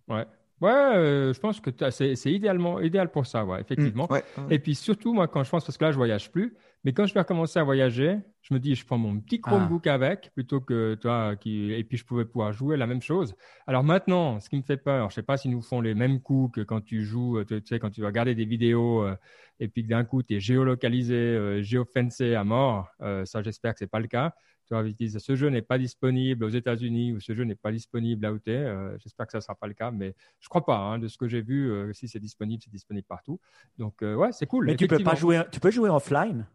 Ouais. 0.08 0.26
Ouais, 0.60 0.70
euh, 0.70 1.32
je 1.32 1.40
pense 1.40 1.60
que 1.60 1.70
c'est 1.90 2.32
idéalement 2.32 2.80
idéal 2.80 3.10
pour 3.10 3.26
ça, 3.26 3.44
ouais, 3.44 3.60
effectivement. 3.60 4.08
Mmh, 4.10 4.52
Et 4.52 4.58
puis 4.58 4.74
surtout, 4.74 5.12
moi, 5.12 5.26
quand 5.26 5.42
je 5.42 5.50
pense, 5.50 5.64
parce 5.64 5.76
que 5.76 5.84
là, 5.84 5.90
je 5.90 5.96
voyage 5.96 6.30
plus, 6.30 6.54
mais 6.84 6.92
quand 6.92 7.06
je 7.06 7.14
vais 7.14 7.20
recommencer 7.20 7.58
à 7.58 7.64
voyager, 7.64 8.18
je 8.40 8.54
me 8.54 8.60
dis, 8.60 8.74
je 8.74 8.86
prends 8.86 8.96
mon 8.96 9.18
petit 9.18 9.40
ah. 9.42 9.48
Chromebook 9.48 9.86
avec, 9.86 10.30
plutôt 10.32 10.60
que 10.60 10.94
toi, 10.94 11.34
qui, 11.36 11.72
et 11.72 11.82
puis 11.82 11.98
je 11.98 12.04
pouvais 12.04 12.24
pouvoir 12.24 12.52
jouer 12.52 12.76
la 12.76 12.86
même 12.86 13.02
chose. 13.02 13.34
Alors 13.66 13.82
maintenant, 13.82 14.38
ce 14.38 14.48
qui 14.48 14.56
me 14.56 14.62
fait 14.62 14.76
peur, 14.76 15.10
je 15.10 15.16
sais 15.16 15.22
pas 15.22 15.36
s'ils 15.36 15.50
nous 15.50 15.62
font 15.62 15.80
les 15.80 15.94
mêmes 15.94 16.20
coups 16.20 16.54
que 16.54 16.60
quand 16.60 16.80
tu 16.80 17.02
joues, 17.04 17.42
tu 17.44 17.60
sais, 17.64 17.78
quand 17.78 17.90
tu 17.90 18.00
vas 18.00 18.06
regarder 18.06 18.34
des 18.34 18.44
vidéos, 18.44 19.02
euh, 19.02 19.16
et 19.58 19.68
puis 19.68 19.82
d'un 19.82 20.04
coup, 20.04 20.22
tu 20.22 20.36
es 20.36 20.40
géolocalisé, 20.40 21.14
euh, 21.14 21.62
géofencé 21.62 22.34
à 22.34 22.44
mort. 22.44 22.88
ça, 23.24 23.42
j'espère 23.42 23.72
que 23.72 23.80
c'est 23.80 23.90
pas 23.90 24.00
le 24.00 24.06
cas 24.06 24.32
tu 24.66 24.74
vois, 24.74 24.82
ils 24.86 24.94
disent 24.94 25.18
ce 25.18 25.36
jeu 25.36 25.48
n'est 25.48 25.62
pas 25.62 25.78
disponible 25.78 26.44
aux 26.44 26.48
États-Unis 26.48 27.12
ou 27.12 27.20
ce 27.20 27.34
jeu 27.34 27.44
n'est 27.44 27.54
pas 27.54 27.72
disponible 27.72 28.22
là 28.22 28.32
où 28.32 28.38
tu 28.38 28.50
es. 28.50 28.56
Euh, 28.56 28.96
j'espère 28.98 29.26
que 29.26 29.32
ça 29.32 29.38
ne 29.38 29.42
sera 29.42 29.54
pas 29.54 29.66
le 29.66 29.74
cas, 29.74 29.90
mais 29.90 30.14
je 30.40 30.48
crois 30.48 30.64
pas. 30.64 30.76
Hein, 30.76 30.98
de 30.98 31.08
ce 31.08 31.18
que 31.18 31.28
j'ai 31.28 31.42
vu, 31.42 31.70
euh, 31.70 31.92
si 31.92 32.08
c'est 32.08 32.18
disponible, 32.18 32.62
c'est 32.62 32.72
disponible 32.72 33.06
partout. 33.06 33.38
Donc, 33.78 34.02
euh, 34.02 34.14
ouais, 34.14 34.32
c'est 34.32 34.46
cool. 34.46 34.66
Mais 34.66 34.76
tu 34.76 34.86
peux 34.86 34.98
pas 34.98 35.14
jouer, 35.14 35.42
tu 35.50 35.60
peux 35.60 35.70
jouer 35.70 35.90
offline? 35.90 36.46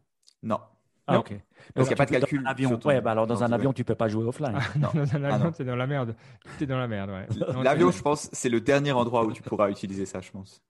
Non. 0.41 0.59
Ah, 1.05 1.19
ok. 1.19 1.33
Parce 1.73 1.87
qu'il 1.87 1.95
n'y 1.95 2.01
a 2.01 2.05
pas 2.05 2.05
de 2.05 2.11
calcul. 2.11 2.43
Avion. 2.45 2.79
Ouais, 2.85 3.01
bah 3.01 3.11
alors 3.11 3.25
dans 3.25 3.43
un 3.43 3.51
avion, 3.51 3.73
tu 3.73 3.83
peux 3.83 3.95
pas 3.95 4.07
jouer 4.07 4.25
offline. 4.25 4.57
non. 4.79 4.89
Dans 4.93 5.15
un 5.15 5.23
avion, 5.23 5.51
tu 5.51 5.63
es 5.63 5.65
dans 5.65 5.75
la 5.75 5.87
merde. 5.87 6.15
Tu 6.57 6.63
es 6.63 6.67
dans 6.67 6.77
la 6.77 6.87
merde, 6.87 7.09
ouais. 7.09 7.27
L'avion, 7.63 7.91
je 7.91 8.01
pense, 8.01 8.29
c'est 8.31 8.49
le 8.49 8.61
dernier 8.61 8.91
endroit 8.91 9.25
où 9.25 9.31
tu 9.31 9.41
pourras 9.41 9.69
utiliser 9.69 10.05
ça, 10.05 10.21
je 10.21 10.31
pense. 10.31 10.61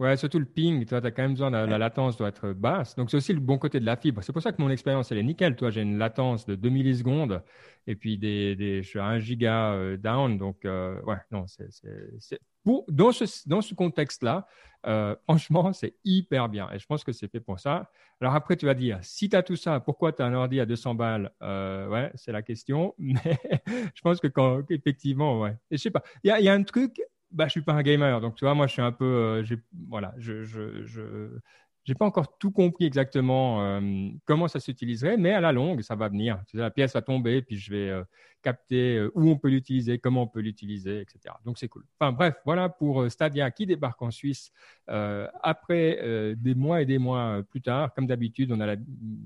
Ouais, 0.00 0.16
surtout 0.16 0.38
le 0.38 0.44
ping, 0.44 0.86
tu 0.86 0.94
as 0.94 1.00
quand 1.00 1.22
même 1.22 1.32
besoin, 1.32 1.50
de, 1.50 1.56
la 1.56 1.76
latence 1.76 2.16
doit 2.16 2.28
être 2.28 2.52
basse. 2.52 2.94
Donc, 2.94 3.10
c'est 3.10 3.16
aussi 3.16 3.32
le 3.32 3.40
bon 3.40 3.58
côté 3.58 3.80
de 3.80 3.84
la 3.84 3.96
fibre. 3.96 4.22
C'est 4.22 4.32
pour 4.32 4.40
ça 4.40 4.52
que 4.52 4.62
mon 4.62 4.70
expérience, 4.70 5.10
elle 5.10 5.18
est 5.18 5.24
nickel. 5.24 5.56
Toi, 5.56 5.70
j'ai 5.70 5.82
une 5.82 5.98
latence 5.98 6.46
de 6.46 6.54
2 6.54 6.68
millisecondes 6.68 7.42
et 7.88 7.96
puis 7.96 8.16
des, 8.16 8.54
des, 8.54 8.84
je 8.84 8.88
suis 8.88 9.00
à 9.00 9.06
1 9.06 9.18
giga 9.18 9.72
euh, 9.72 9.96
down. 9.96 10.38
Donc, 10.38 10.64
euh, 10.64 11.02
ouais, 11.02 11.16
non, 11.32 11.46
c'est, 11.48 12.38
pour, 12.62 12.84
dans 12.86 13.10
ce, 13.10 13.24
dans 13.48 13.60
ce 13.60 13.74
contexte-là, 13.74 14.46
euh, 14.86 15.16
franchement, 15.24 15.72
c'est 15.72 15.96
hyper 16.04 16.48
bien. 16.48 16.70
Et 16.72 16.78
je 16.78 16.86
pense 16.86 17.02
que 17.02 17.10
c'est 17.10 17.28
fait 17.28 17.40
pour 17.40 17.58
ça. 17.58 17.90
Alors 18.20 18.36
après, 18.36 18.54
tu 18.54 18.66
vas 18.66 18.74
dire, 18.74 19.00
si 19.02 19.28
tu 19.28 19.34
as 19.34 19.42
tout 19.42 19.56
ça, 19.56 19.80
pourquoi 19.80 20.12
tu 20.12 20.22
as 20.22 20.26
un 20.26 20.34
ordi 20.34 20.60
à 20.60 20.66
200 20.66 20.94
balles? 20.94 21.32
Ouais, 21.40 22.12
c'est 22.14 22.30
la 22.30 22.42
question. 22.42 22.94
Mais 22.98 23.40
je 23.94 24.00
pense 24.00 24.20
que 24.20 24.28
quand, 24.28 24.62
effectivement, 24.70 25.40
ouais. 25.40 25.56
Et 25.72 25.76
je 25.76 25.82
sais 25.82 25.90
pas, 25.90 26.04
il 26.22 26.28
y 26.28 26.30
a, 26.30 26.40
y 26.40 26.48
a 26.48 26.52
un 26.52 26.62
truc 26.62 27.00
bah, 27.30 27.46
je 27.46 27.50
suis 27.52 27.62
pas 27.62 27.72
un 27.74 27.82
gamer, 27.82 28.20
donc 28.20 28.34
tu 28.36 28.44
vois, 28.44 28.54
moi, 28.54 28.66
je 28.66 28.72
suis 28.72 28.82
un 28.82 28.92
peu, 28.92 29.04
euh, 29.04 29.56
voilà, 29.88 30.14
je, 30.18 30.44
je, 30.44 30.84
je 30.86 31.38
j'ai 31.88 31.94
pas 31.94 32.04
encore 32.04 32.36
tout 32.36 32.50
compris 32.50 32.84
exactement 32.84 33.80
comment 34.26 34.46
ça 34.46 34.60
s'utiliserait, 34.60 35.16
mais 35.16 35.32
à 35.32 35.40
la 35.40 35.52
longue, 35.52 35.80
ça 35.80 35.94
va 35.94 36.10
venir. 36.10 36.38
La 36.52 36.70
pièce 36.70 36.92
va 36.92 37.00
tomber, 37.00 37.40
puis 37.40 37.56
je 37.56 37.72
vais 37.72 38.02
capter 38.42 39.08
où 39.14 39.30
on 39.30 39.38
peut 39.38 39.48
l'utiliser, 39.48 39.98
comment 39.98 40.24
on 40.24 40.26
peut 40.26 40.40
l'utiliser, 40.40 41.00
etc. 41.00 41.34
Donc 41.46 41.56
c'est 41.56 41.68
cool. 41.68 41.84
Enfin 41.98 42.12
bref, 42.12 42.34
voilà 42.44 42.68
pour 42.68 43.10
Stadia 43.10 43.50
qui 43.50 43.64
débarque 43.64 44.02
en 44.02 44.10
Suisse 44.10 44.52
après 44.86 46.34
des 46.36 46.54
mois 46.54 46.82
et 46.82 46.84
des 46.84 46.98
mois 46.98 47.42
plus 47.48 47.62
tard. 47.62 47.94
Comme 47.94 48.06
d'habitude, 48.06 48.52
on 48.52 48.60
a 48.60 48.66
la... 48.66 48.76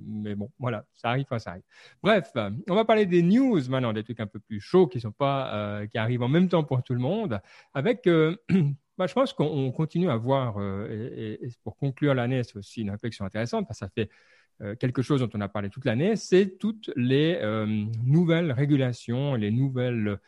Mais 0.06 0.36
bon, 0.36 0.48
voilà, 0.60 0.84
ça 0.94 1.08
arrive 1.08 1.26
ça 1.38 1.50
arrive. 1.50 1.64
Bref, 2.00 2.30
on 2.68 2.76
va 2.76 2.84
parler 2.84 3.06
des 3.06 3.22
news 3.22 3.60
maintenant, 3.70 3.92
des 3.92 4.04
trucs 4.04 4.20
un 4.20 4.28
peu 4.28 4.38
plus 4.38 4.60
chauds 4.60 4.86
qui 4.86 5.00
sont 5.00 5.10
pas, 5.10 5.84
qui 5.90 5.98
arrivent 5.98 6.22
en 6.22 6.28
même 6.28 6.48
temps 6.48 6.62
pour 6.62 6.80
tout 6.84 6.94
le 6.94 7.00
monde, 7.00 7.40
avec 7.74 8.08
Bah, 8.98 9.06
je 9.06 9.14
pense 9.14 9.32
qu'on 9.32 9.72
continue 9.72 10.10
à 10.10 10.16
voir, 10.16 10.58
euh, 10.58 11.38
et, 11.40 11.48
pour 11.64 11.76
conclure 11.76 12.14
l'année, 12.14 12.42
c'est 12.44 12.56
aussi 12.56 12.82
une 12.82 12.90
réflexion 12.90 13.24
intéressante, 13.24 13.66
parce 13.66 13.80
que 13.80 13.86
ça 13.86 13.90
fait 13.90 14.10
euh, 14.60 14.76
quelque 14.76 15.00
chose 15.00 15.20
dont 15.20 15.30
on 15.34 15.40
a 15.40 15.48
parlé 15.48 15.70
toute 15.70 15.86
l'année, 15.86 16.14
c'est 16.16 16.58
toutes 16.58 16.90
les 16.94 17.38
euh, 17.40 17.66
nouvelles 18.04 18.52
régulations, 18.52 19.34
les 19.34 19.50
nouvelles 19.50 20.18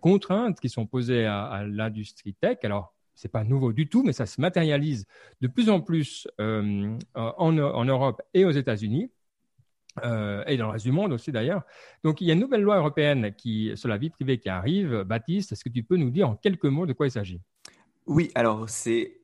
contraintes 0.00 0.58
qui 0.58 0.68
sont 0.68 0.86
posées 0.86 1.26
à, 1.26 1.64
l'industrie 1.64 2.34
tech. 2.34 2.58
Alors, 2.64 2.94
ce 3.14 3.26
n'est 3.26 3.30
pas 3.30 3.44
nouveau 3.44 3.72
du 3.72 3.88
tout, 3.88 4.02
mais 4.02 4.12
ça 4.12 4.26
se 4.26 4.40
matérialise 4.40 5.06
de 5.40 5.46
plus 5.46 5.70
en 5.70 5.80
plus 5.80 6.26
en, 6.38 6.98
en, 7.14 7.84
Europe 7.84 8.20
et 8.34 8.44
aux 8.44 8.50
États-Unis. 8.50 9.12
et 10.02 10.56
dans 10.56 10.66
le 10.66 10.70
reste 10.72 10.84
du 10.86 10.92
monde 10.92 11.12
aussi 11.12 11.30
d'ailleurs. 11.30 11.62
Donc 12.02 12.20
il 12.20 12.26
y 12.26 12.30
a 12.30 12.34
une 12.34 12.40
nouvelle 12.40 12.62
loi 12.62 12.78
européenne 12.78 13.32
qui, 13.34 13.72
sur 13.76 13.88
la 13.88 13.96
vie 13.96 14.10
privée 14.10 14.38
qui 14.38 14.48
arrive. 14.48 15.02
Baptiste, 15.02 15.52
est-ce 15.52 15.62
que 15.62 15.68
tu 15.68 15.84
peux 15.84 15.96
nous 15.96 16.10
dire 16.10 16.28
en 16.28 16.34
quelques 16.34 16.64
mots 16.64 16.86
de 16.86 16.92
quoi 16.92 17.06
il 17.06 17.12
s'agit? 17.12 17.40
Oui, 18.06 18.30
alors 18.34 18.68
c'est 18.68 19.20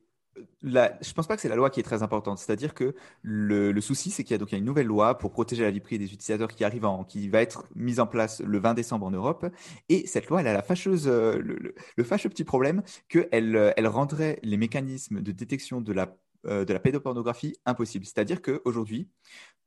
la... 0.61 0.97
je 1.01 1.09
ne 1.09 1.13
pense 1.13 1.27
pas 1.27 1.35
que 1.35 1.41
c'est 1.41 1.49
la 1.49 1.55
loi 1.55 1.69
qui 1.69 1.79
est 1.79 1.83
très 1.83 2.03
importante. 2.03 2.39
C'est-à-dire 2.39 2.73
que 2.73 2.95
le, 3.21 3.79
souci, 3.81 4.11
c'est 4.11 4.23
qu'il 4.23 4.33
y 4.33 4.35
a 4.35 4.37
donc 4.37 4.51
une 4.51 4.65
nouvelle 4.65 4.87
loi 4.87 5.17
pour 5.17 5.31
protéger 5.31 5.63
la 5.63 5.71
vie 5.71 5.79
privée 5.79 6.05
des 6.05 6.13
utilisateurs 6.13 6.49
qui 6.49 6.63
arrive 6.63 6.85
en, 6.85 7.03
qui 7.03 7.29
va 7.29 7.41
être 7.41 7.65
mise 7.75 7.99
en 7.99 8.07
place 8.07 8.41
le 8.41 8.59
20 8.59 8.73
décembre 8.73 9.05
en 9.05 9.11
Europe. 9.11 9.45
Et 9.89 10.07
cette 10.07 10.27
loi, 10.27 10.41
elle 10.41 10.47
a 10.47 10.53
la 10.53 10.63
fâcheuse, 10.63 11.07
euh, 11.07 11.39
le, 11.39 12.03
fâcheux 12.03 12.29
petit 12.29 12.43
problème 12.43 12.83
qu'elle 13.09 13.55
euh, 13.55 13.71
elle 13.77 13.87
rendrait 13.87 14.39
les 14.43 14.57
mécanismes 14.57 15.21
de 15.21 15.31
détection 15.31 15.81
de 15.81 15.93
la 15.93 16.15
euh, 16.45 16.65
de 16.65 16.73
la 16.73 16.79
pédopornographie 16.79 17.55
impossible. 17.65 18.03
C'est-à-dire 18.03 18.41
qu'aujourd'hui, 18.41 19.07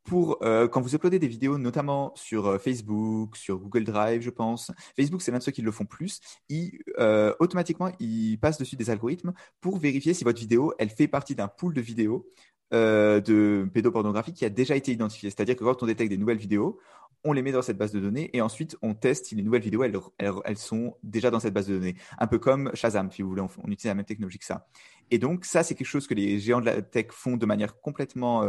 pour 0.06 0.38
euh, 0.42 0.68
quand 0.68 0.80
vous 0.80 0.94
uploadez 0.94 1.18
des 1.18 1.28
vidéos, 1.28 1.58
notamment 1.58 2.12
sur 2.14 2.46
euh, 2.46 2.58
Facebook, 2.58 3.36
sur 3.36 3.58
Google 3.58 3.84
Drive, 3.84 4.22
je 4.22 4.30
pense. 4.30 4.70
Facebook, 4.96 5.20
c'est 5.20 5.32
l'un 5.32 5.38
de 5.38 5.42
ceux 5.42 5.52
qui 5.52 5.62
le 5.62 5.72
font 5.72 5.84
plus. 5.84 6.20
Ils, 6.48 6.78
euh, 6.98 7.34
automatiquement, 7.40 7.90
ils 7.98 8.38
passent 8.38 8.58
dessus 8.58 8.76
des 8.76 8.88
algorithmes 8.88 9.32
pour 9.60 9.78
vérifier 9.78 10.14
si 10.14 10.24
votre 10.24 10.38
vidéo, 10.38 10.72
elle 10.78 10.90
fait 10.90 11.08
partie 11.08 11.34
d'un 11.34 11.48
pool 11.48 11.74
de 11.74 11.80
vidéos 11.80 12.26
de 12.72 13.70
pédopornographie 13.72 14.32
qui 14.32 14.44
a 14.44 14.50
déjà 14.50 14.74
été 14.74 14.90
identifié. 14.90 15.30
C'est-à-dire 15.30 15.54
que 15.54 15.62
quand 15.62 15.84
on 15.84 15.86
détecte 15.86 16.10
des 16.10 16.18
nouvelles 16.18 16.36
vidéos, 16.36 16.80
on 17.22 17.32
les 17.32 17.40
met 17.42 17.52
dans 17.52 17.62
cette 17.62 17.78
base 17.78 17.92
de 17.92 18.00
données 18.00 18.28
et 18.36 18.40
ensuite 18.40 18.76
on 18.82 18.92
teste 18.92 19.26
si 19.26 19.36
les 19.36 19.42
nouvelles 19.42 19.62
vidéos, 19.62 19.84
elles, 19.84 20.56
sont 20.56 20.96
déjà 21.04 21.30
dans 21.30 21.38
cette 21.38 21.54
base 21.54 21.68
de 21.68 21.74
données. 21.74 21.94
Un 22.18 22.26
peu 22.26 22.40
comme 22.40 22.72
Shazam, 22.74 23.12
si 23.12 23.22
vous 23.22 23.28
voulez, 23.28 23.42
on, 23.42 23.48
on 23.62 23.70
utilise 23.70 23.84
la 23.84 23.94
même 23.94 24.04
technologie 24.04 24.38
que 24.38 24.44
ça. 24.44 24.66
Et 25.12 25.18
donc, 25.18 25.44
ça, 25.44 25.62
c'est 25.62 25.76
quelque 25.76 25.86
chose 25.86 26.08
que 26.08 26.14
les 26.14 26.40
géants 26.40 26.60
de 26.60 26.66
la 26.66 26.82
tech 26.82 27.06
font 27.12 27.36
de 27.36 27.46
manière 27.46 27.80
complètement 27.80 28.42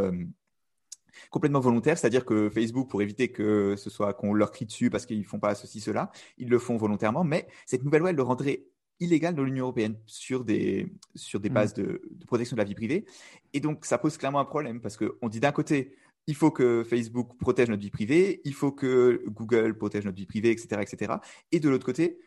complètement 1.29 1.59
volontaire, 1.59 1.97
c'est-à-dire 1.97 2.25
que 2.25 2.49
Facebook, 2.49 2.89
pour 2.89 3.01
éviter 3.01 3.29
que 3.29 3.75
ce 3.77 3.89
soit 3.89 4.13
qu'on 4.13 4.33
leur 4.33 4.51
crie 4.51 4.65
dessus 4.65 4.89
parce 4.89 5.05
qu'ils 5.05 5.25
font 5.25 5.39
pas 5.39 5.55
ceci, 5.55 5.79
cela, 5.79 6.11
ils 6.37 6.49
le 6.49 6.59
font 6.59 6.77
volontairement. 6.77 7.23
Mais 7.23 7.47
cette 7.65 7.83
nouvelle 7.83 8.01
loi, 8.01 8.09
elle 8.11 8.15
le 8.15 8.23
rendrait 8.23 8.65
illégal 8.99 9.35
dans 9.35 9.43
l'Union 9.43 9.65
européenne 9.65 9.95
sur 10.05 10.43
des, 10.43 10.91
sur 11.15 11.39
des 11.39 11.49
mm. 11.49 11.53
bases 11.53 11.73
de, 11.73 12.01
protection 12.25 12.55
de 12.55 12.61
la 12.61 12.67
vie 12.67 12.75
privée. 12.75 13.05
Et 13.53 13.59
donc, 13.59 13.85
ça 13.85 13.97
pose 13.97 14.17
clairement 14.17 14.39
un 14.39 14.45
problème 14.45 14.81
parce 14.81 14.97
qu'on 14.97 15.29
dit 15.29 15.39
d'un 15.39 15.51
côté, 15.51 15.95
il 16.27 16.35
faut 16.35 16.51
que 16.51 16.83
Facebook 16.83 17.37
protège 17.39 17.69
notre 17.69 17.81
vie 17.81 17.89
privée, 17.89 18.41
il 18.43 18.53
faut 18.53 18.71
que 18.71 19.23
Google 19.27 19.77
protège 19.77 20.05
notre 20.05 20.17
vie 20.17 20.25
privée, 20.25 20.51
etc., 20.51 20.81
etc. 20.81 21.13
Et 21.51 21.59
de 21.59 21.69
l'autre 21.69 21.85
côté, 21.85 22.19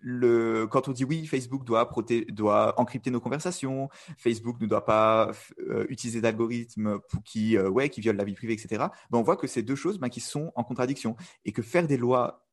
le, 0.00 0.66
quand 0.66 0.88
on 0.88 0.92
dit 0.92 1.04
oui, 1.04 1.26
Facebook 1.26 1.64
doit, 1.64 1.90
doit 2.28 2.80
encrypter 2.80 3.10
nos 3.10 3.20
conversations, 3.20 3.88
Facebook 4.16 4.60
ne 4.60 4.66
doit 4.66 4.84
pas 4.84 5.30
euh, 5.60 5.86
utiliser 5.88 6.20
d'algorithmes 6.20 6.98
qui, 7.24 7.56
euh, 7.56 7.68
ouais, 7.68 7.88
qui 7.88 8.00
violent 8.00 8.18
la 8.18 8.24
vie 8.24 8.34
privée, 8.34 8.52
etc., 8.52 8.86
ben 9.10 9.18
on 9.18 9.22
voit 9.22 9.36
que 9.36 9.46
c'est 9.46 9.62
deux 9.62 9.74
choses 9.74 9.98
ben, 9.98 10.08
qui 10.08 10.20
sont 10.20 10.52
en 10.54 10.64
contradiction 10.64 11.16
et 11.44 11.52
que 11.52 11.62
faire 11.62 11.86
des 11.86 11.96
lois, 11.96 12.44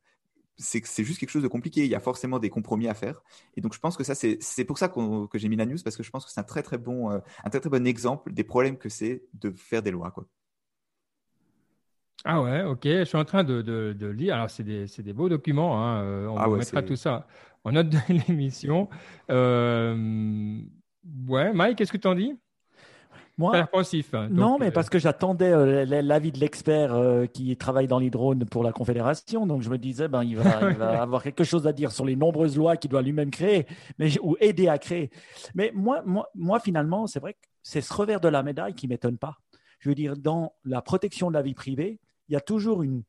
c'est 0.57 1.03
juste 1.03 1.19
quelque 1.19 1.29
chose 1.29 1.43
de 1.43 1.47
compliqué. 1.47 1.83
Il 1.83 1.89
y 1.89 1.95
a 1.95 1.99
forcément 1.99 2.39
des 2.39 2.49
compromis 2.49 2.87
à 2.87 2.93
faire. 2.93 3.21
Et 3.57 3.61
donc, 3.61 3.73
je 3.73 3.79
pense 3.79 3.97
que 3.97 4.03
ça, 4.03 4.15
c'est 4.15 4.65
pour 4.65 4.77
ça 4.77 4.87
que 4.87 5.37
j'ai 5.37 5.49
mis 5.49 5.57
la 5.57 5.65
news 5.65 5.77
parce 5.83 5.97
que 5.97 6.03
je 6.03 6.09
pense 6.09 6.25
que 6.25 6.31
c'est 6.31 6.39
un 6.39 6.43
très, 6.43 6.63
très 6.63 6.77
bon, 6.77 7.11
euh, 7.11 7.19
un 7.43 7.49
très, 7.49 7.59
très 7.59 7.69
bon 7.69 7.85
exemple 7.85 8.31
des 8.31 8.43
problèmes 8.43 8.77
que 8.77 8.89
c'est 8.89 9.23
de 9.33 9.51
faire 9.51 9.81
des 9.81 9.91
lois, 9.91 10.11
quoi. 10.11 10.25
Ah 12.27 12.41
ouais, 12.41 12.63
ok. 12.63 12.81
Je 12.83 13.03
suis 13.03 13.17
en 13.17 13.23
train 13.23 13.43
de, 13.43 13.61
de, 13.61 14.07
lire. 14.07 14.35
Alors, 14.35 14.49
c'est 14.49 14.63
des, 14.63 14.85
des, 14.85 15.13
beaux 15.13 15.29
documents. 15.29 15.79
Hein. 15.79 16.01
Euh, 16.01 16.27
on 16.27 16.37
ah 16.37 16.47
mettra 16.47 16.81
tout 16.81 16.95
ça 16.95 17.27
en 17.63 17.71
note 17.71 17.89
de 17.89 17.99
l'émission. 18.27 18.89
Euh, 19.29 20.59
ouais, 21.27 21.53
Mike, 21.53 21.77
qu'est-ce 21.77 21.91
que 21.91 21.97
tu 21.97 22.07
en 22.07 22.15
dis? 22.15 22.35
Moi, 23.37 23.65
pensif, 23.67 24.13
hein, 24.13 24.29
non, 24.31 24.57
mais 24.57 24.67
euh, 24.67 24.71
parce 24.71 24.89
que 24.89 24.97
j'attendais 24.97 25.85
l'avis 25.85 26.31
de 26.31 26.39
l'expert 26.39 26.95
qui 27.33 27.55
travaille 27.57 27.85
dans 27.85 27.99
les 27.99 28.09
drones 28.09 28.45
pour 28.45 28.63
la 28.63 28.71
Confédération. 28.71 29.45
Donc, 29.45 29.61
je 29.61 29.69
me 29.69 29.77
disais, 29.77 30.07
ben, 30.07 30.23
il 30.23 30.37
va, 30.37 30.61
il 30.71 30.77
va 30.77 31.01
avoir 31.01 31.21
quelque 31.21 31.43
chose 31.43 31.67
à 31.67 31.73
dire 31.73 31.91
sur 31.91 32.05
les 32.05 32.15
nombreuses 32.15 32.55
lois 32.55 32.77
qu'il 32.77 32.89
doit 32.89 33.01
lui-même 33.01 33.31
créer, 33.31 33.67
mais, 33.99 34.17
ou 34.21 34.37
aider 34.39 34.69
à 34.69 34.77
créer. 34.77 35.11
Mais 35.53 35.71
moi, 35.75 36.01
moi, 36.05 36.29
moi 36.33 36.59
finalement, 36.61 37.07
c'est 37.07 37.19
vrai 37.19 37.33
que 37.33 37.39
c'est 37.61 37.81
ce 37.81 37.93
revers 37.93 38.21
de 38.21 38.29
la 38.29 38.41
médaille 38.41 38.73
qui 38.73 38.87
m'étonne 38.87 39.17
pas. 39.17 39.37
Je 39.79 39.89
veux 39.89 39.95
dire, 39.95 40.15
dans 40.15 40.53
la 40.63 40.81
protection 40.81 41.27
de 41.27 41.33
la 41.33 41.41
vie 41.41 41.53
privée, 41.53 41.99
il 42.29 42.33
y 42.33 42.35
a 42.35 42.41
toujours 42.41 42.83
une, 42.83 43.03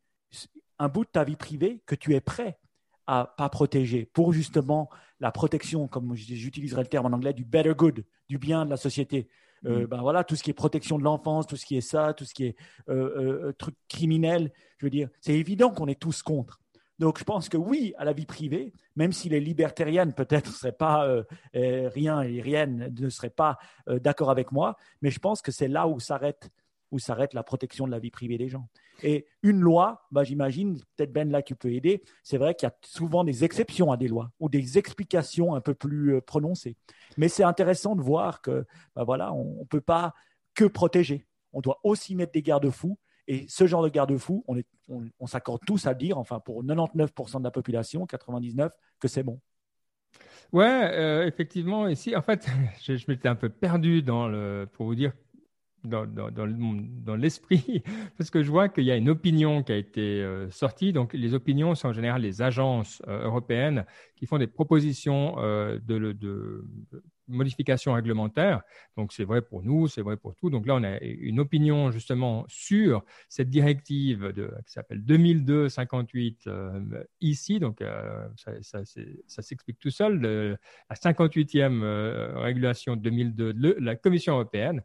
un 0.78 0.88
bout 0.88 1.04
de 1.04 1.10
ta 1.10 1.24
vie 1.24 1.36
privée 1.36 1.82
que 1.86 1.94
tu 1.94 2.14
es 2.14 2.20
prêt 2.20 2.58
à 3.06 3.34
pas 3.36 3.48
protéger 3.48 4.06
pour 4.12 4.32
justement 4.32 4.90
la 5.20 5.30
protection, 5.30 5.88
comme 5.88 6.14
j'utiliserai 6.14 6.82
le 6.82 6.88
terme 6.88 7.06
en 7.06 7.12
anglais, 7.12 7.32
du 7.32 7.44
better 7.44 7.74
good, 7.74 8.04
du 8.28 8.38
bien 8.38 8.64
de 8.64 8.70
la 8.70 8.76
société. 8.76 9.28
Euh, 9.64 9.84
mm. 9.84 9.86
ben 9.86 10.00
voilà, 10.02 10.24
tout 10.24 10.36
ce 10.36 10.42
qui 10.42 10.50
est 10.50 10.54
protection 10.54 10.98
de 10.98 11.04
l'enfance, 11.04 11.46
tout 11.46 11.56
ce 11.56 11.64
qui 11.64 11.76
est 11.76 11.82
ça, 11.82 12.12
tout 12.12 12.24
ce 12.24 12.34
qui 12.34 12.46
est 12.46 12.56
euh, 12.88 13.46
euh, 13.48 13.52
truc 13.52 13.74
criminel, 13.88 14.52
je 14.78 14.86
veux 14.86 14.90
dire, 14.90 15.08
c'est 15.20 15.34
évident 15.34 15.70
qu'on 15.70 15.86
est 15.86 16.00
tous 16.00 16.22
contre. 16.22 16.60
Donc 16.98 17.18
je 17.18 17.24
pense 17.24 17.48
que 17.48 17.56
oui, 17.58 17.92
à 17.98 18.04
la 18.04 18.12
vie 18.12 18.24
privée, 18.24 18.72
même 18.96 19.12
si 19.12 19.28
les 19.28 19.40
libertariennes 19.40 20.14
peut-être 20.14 20.46
ne 20.48 20.54
seraient 20.54 20.72
pas 20.72 21.06
rien 21.52 22.22
et 22.22 22.40
rien 22.40 22.64
ne 22.64 23.10
seraient 23.10 23.28
pas 23.28 23.58
d'accord 23.86 24.30
avec 24.30 24.50
moi, 24.50 24.78
mais 25.02 25.10
je 25.10 25.18
pense 25.18 25.42
que 25.42 25.52
c'est 25.52 25.68
là 25.68 25.88
où 25.88 26.00
s'arrête 26.00 26.48
où 26.90 26.98
s'arrête 26.98 27.34
la 27.34 27.42
protection 27.42 27.86
de 27.86 27.90
la 27.90 27.98
vie 27.98 28.10
privée 28.10 28.38
des 28.38 28.48
gens. 28.48 28.68
Et 29.02 29.26
une 29.42 29.60
loi, 29.60 30.06
bah, 30.10 30.24
j'imagine, 30.24 30.78
peut-être 30.96 31.12
Ben 31.12 31.30
là 31.30 31.42
qui 31.42 31.54
peut 31.54 31.72
aider, 31.72 32.02
c'est 32.22 32.38
vrai 32.38 32.54
qu'il 32.54 32.66
y 32.66 32.70
a 32.70 32.76
souvent 32.84 33.24
des 33.24 33.44
exceptions 33.44 33.92
à 33.92 33.96
des 33.96 34.08
lois 34.08 34.30
ou 34.40 34.48
des 34.48 34.78
explications 34.78 35.54
un 35.54 35.60
peu 35.60 35.74
plus 35.74 36.14
euh, 36.14 36.20
prononcées. 36.20 36.76
Mais 37.16 37.28
c'est 37.28 37.44
intéressant 37.44 37.96
de 37.96 38.02
voir 38.02 38.40
que 38.42 38.64
bah, 38.94 39.04
voilà, 39.04 39.32
on 39.32 39.60
ne 39.60 39.64
peut 39.64 39.80
pas 39.80 40.14
que 40.54 40.64
protéger. 40.64 41.26
On 41.52 41.60
doit 41.60 41.80
aussi 41.84 42.14
mettre 42.14 42.32
des 42.32 42.42
garde-fous. 42.42 42.98
Et 43.28 43.46
ce 43.48 43.66
genre 43.66 43.82
de 43.82 43.88
garde-fous, 43.88 44.44
on, 44.46 44.62
on, 45.18 45.26
s'accorde 45.26 45.60
tous 45.66 45.86
à 45.86 45.94
dire, 45.94 46.16
enfin 46.16 46.38
pour 46.38 46.62
99% 46.62 47.38
de 47.38 47.44
la 47.44 47.50
population, 47.50 48.06
99%, 48.06 48.70
que 49.00 49.08
c'est 49.08 49.24
bon. 49.24 49.40
Ouais, 50.52 50.90
euh, 50.92 51.26
effectivement, 51.26 51.88
ici, 51.88 52.14
en 52.14 52.22
fait, 52.22 52.46
je, 52.82 52.96
je 52.96 53.04
m'étais 53.08 53.28
un 53.28 53.34
peu 53.34 53.48
perdu 53.48 54.02
dans 54.02 54.28
le, 54.28 54.68
pour 54.72 54.86
vous 54.86 54.94
dire 54.94 55.12
dans, 55.88 56.06
dans, 56.06 57.16
l'esprit, 57.16 57.82
parce 58.18 58.30
que 58.30 58.42
je 58.42 58.50
vois 58.50 58.68
qu'il 58.68 58.84
y 58.84 58.90
a 58.90 58.96
une 58.96 59.08
opinion 59.08 59.62
qui 59.62 59.72
a 59.72 59.76
été 59.76 60.22
euh, 60.22 60.50
sortie. 60.50 60.92
Donc, 60.92 61.12
les 61.12 61.34
opinions 61.34 61.74
sont 61.74 61.88
en 61.88 61.92
général 61.92 62.22
les 62.22 62.42
agences 62.42 63.02
euh, 63.08 63.24
européennes 63.24 63.86
qui 64.16 64.26
font 64.26 64.38
des 64.38 64.46
propositions 64.46 65.36
euh, 65.38 65.78
de, 65.84 66.64
modifications 67.28 67.92
réglementaires. 67.92 68.62
Donc, 68.96 69.12
c'est 69.12 69.24
vrai 69.24 69.42
pour 69.42 69.62
nous, 69.62 69.88
c'est 69.88 70.02
vrai 70.02 70.16
pour 70.16 70.34
tout. 70.34 70.50
Donc 70.50 70.66
là, 70.66 70.74
on 70.74 70.84
a 70.84 70.98
une 71.00 71.40
opinion 71.40 71.90
justement 71.90 72.44
sur 72.48 73.04
cette 73.28 73.50
directive 73.50 74.32
de, 74.32 74.52
qui 74.66 74.72
s'appelle 74.72 75.02
2002-58 75.04 76.36
euh, 76.46 77.04
ici. 77.20 77.58
Donc, 77.58 77.80
euh, 77.80 78.28
ça, 78.36 79.42
s'explique 79.42 79.78
tout 79.78 79.90
seul. 79.90 80.20
la 80.90 80.96
58e 80.96 81.82
euh, 81.82 82.38
régulation 82.38 82.96
de 82.96 83.02
2002 83.02 83.52
de 83.52 83.76
la 83.80 83.96
Commission 83.96 84.34
européenne. 84.34 84.82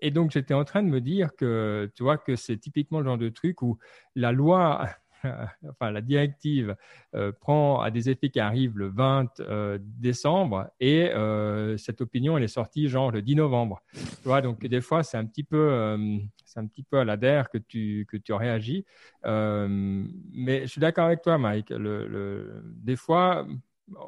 et 0.00 0.10
donc, 0.10 0.30
j'étais 0.30 0.54
en 0.54 0.64
train 0.64 0.82
de 0.82 0.88
me 0.88 1.00
dire 1.00 1.34
que, 1.36 1.90
tu 1.94 2.02
vois, 2.02 2.18
que 2.18 2.36
c'est 2.36 2.58
typiquement 2.58 3.00
le 3.00 3.06
genre 3.06 3.18
de 3.18 3.28
truc 3.28 3.62
où 3.62 3.78
la 4.14 4.32
loi 4.32 4.88
enfin 5.68 5.90
la 5.90 6.00
directive 6.00 6.76
euh, 7.14 7.32
prend 7.32 7.80
à 7.80 7.90
des 7.90 8.10
effets 8.10 8.30
qui 8.30 8.40
arrivent 8.40 8.78
le 8.78 8.88
20 8.88 9.40
euh, 9.40 9.78
décembre 9.80 10.70
et 10.80 11.10
euh, 11.10 11.76
cette 11.76 12.00
opinion 12.00 12.36
elle 12.36 12.44
est 12.44 12.48
sortie 12.48 12.88
genre 12.88 13.10
le 13.10 13.22
10 13.22 13.36
novembre. 13.36 13.82
Tu 13.94 14.00
vois, 14.24 14.42
donc 14.42 14.64
des 14.66 14.80
fois 14.80 15.02
c'est 15.02 15.16
un 15.16 15.26
petit 15.26 15.44
peu 15.44 15.96
c'est 16.44 16.60
un 16.60 16.66
petit 16.66 16.82
peu 16.82 16.98
à 16.98 17.04
la 17.04 17.16
que 17.50 17.58
tu 17.58 18.06
que 18.08 18.16
tu 18.16 18.32
réagis. 18.32 18.84
mais 19.24 20.62
je 20.62 20.66
suis 20.66 20.80
d'accord 20.80 21.06
avec 21.06 21.22
toi, 21.22 21.38
Mike. 21.38 21.72
Des 21.72 22.96
fois 22.96 23.46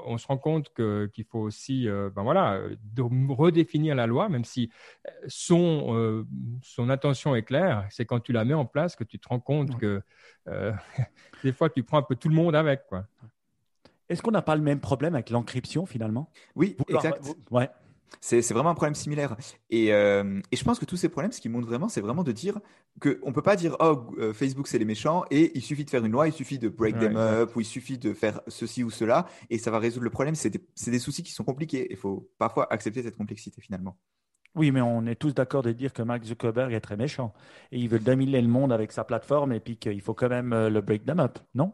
on 0.05 0.19
se 0.19 0.27
rend 0.27 0.39
compte 0.39 0.73
qu'il 0.75 1.25
faut 1.25 1.41
aussi 1.41 1.87
ben 1.87 2.23
voilà, 2.23 2.61
de 2.95 3.33
redéfinir 3.33 3.95
la 3.95 4.07
loi, 4.07 4.29
même 4.29 4.45
si 4.45 4.71
son, 5.27 6.25
son 6.63 6.91
intention 6.91 7.37
est 7.37 7.43
claire. 7.43 7.87
C'est 7.91 8.05
quand 8.05 8.21
tu 8.21 8.33
la 8.33 8.45
mets 8.45 8.55
en 8.55 8.67
place 8.67 8.97
que 8.97 9.05
tu 9.05 9.19
te 9.19 9.29
rends 9.29 9.41
compte 9.41 9.79
que 9.79 10.03
des 11.45 11.53
fois, 11.53 11.71
tu 11.71 11.83
prends 11.83 11.99
un 11.99 12.03
peu 12.03 12.17
tout 12.17 12.29
le 12.29 12.35
monde 12.35 12.57
avec. 12.57 12.87
Quoi. 12.89 13.07
Est-ce 14.09 14.23
qu'on 14.23 14.31
n'a 14.31 14.43
pas 14.43 14.57
le 14.57 14.63
même 14.63 14.81
problème 14.81 15.15
avec 15.15 15.31
l'encryption 15.31 15.87
finalement? 15.87 16.31
Oui, 16.57 16.77
exact. 16.89 17.23
ouais. 17.51 17.69
C'est 18.21 18.53
vraiment 18.53 18.71
un 18.71 18.75
problème 18.75 18.95
similaire. 18.95 19.37
Euh, 19.73 20.41
et, 20.51 20.57
je 20.57 20.65
pense 20.65 20.79
que 20.79 20.85
tous 20.85 20.97
ces 20.97 21.09
problèmes, 21.09 21.33
ce 21.33 21.41
qui 21.41 21.49
montre 21.49 21.67
vraiment, 21.67 21.89
c'est 21.89 22.01
vraiment 22.01 22.25
de 22.25 22.33
dire 22.33 22.61
qu'on 23.01 23.29
ne 23.29 23.33
peut 23.33 23.43
pas 23.43 23.57
dire 23.57 23.77
Oh, 23.81 24.07
euh, 24.19 24.33
Facebook, 24.33 24.69
c'est 24.69 24.79
les 24.79 24.85
méchants, 24.85 25.25
et 25.31 25.53
il 25.57 25.63
suffit 25.63 25.85
de 25.85 25.91
faire 25.91 26.05
une 26.05 26.13
loi, 26.13 26.27
il 26.27 26.33
suffit 26.33 26.59
de 26.59 26.69
break 26.69 26.99
them 26.99 27.17
up, 27.17 27.55
ou 27.57 27.61
il 27.61 27.65
suffit 27.65 27.99
de 27.99 28.13
faire 28.13 28.41
ceci 28.49 28.83
ou 28.83 28.91
cela, 28.91 29.27
et 29.51 29.59
ça 29.59 29.71
va 29.71 29.79
résoudre 29.79 30.05
le 30.05 30.11
problème. 30.11 30.35
C'est 30.35 30.51
des, 30.51 30.61
des, 30.87 30.99
soucis 30.99 31.23
qui 31.23 31.33
sont 31.33 31.45
compliqués. 31.45 31.87
Il 31.91 31.97
faut 31.97 32.29
parfois 32.39 32.73
accepter 32.73 33.03
cette 33.03 33.17
complexité 33.17 33.61
finalement. 33.61 33.97
Oui, 34.55 34.73
mais 34.73 34.81
on 34.81 35.07
est 35.07 35.15
tous 35.15 35.35
d'accord 35.35 35.63
de 35.63 35.73
dire 35.73 35.93
que 35.93 36.03
Mark 36.03 36.25
Zuckerberg 36.25 36.73
est 36.73 36.81
très 36.81 36.97
méchant. 36.97 37.33
Et 37.71 37.79
il 37.79 37.89
veut 37.89 38.01
dominer 38.01 38.41
le 38.41 38.49
monde 38.49 38.73
avec 38.73 38.93
sa 38.93 39.05
plateforme, 39.05 39.53
et 39.53 39.61
puis 39.61 39.77
qu'il 39.77 40.01
faut 40.01 40.15
quand 40.15 40.29
même 40.29 40.53
euh, 40.53 40.69
le 40.71 40.81
break 40.81 41.05
them 41.05 41.21
up, 41.21 41.39
non? 41.55 41.73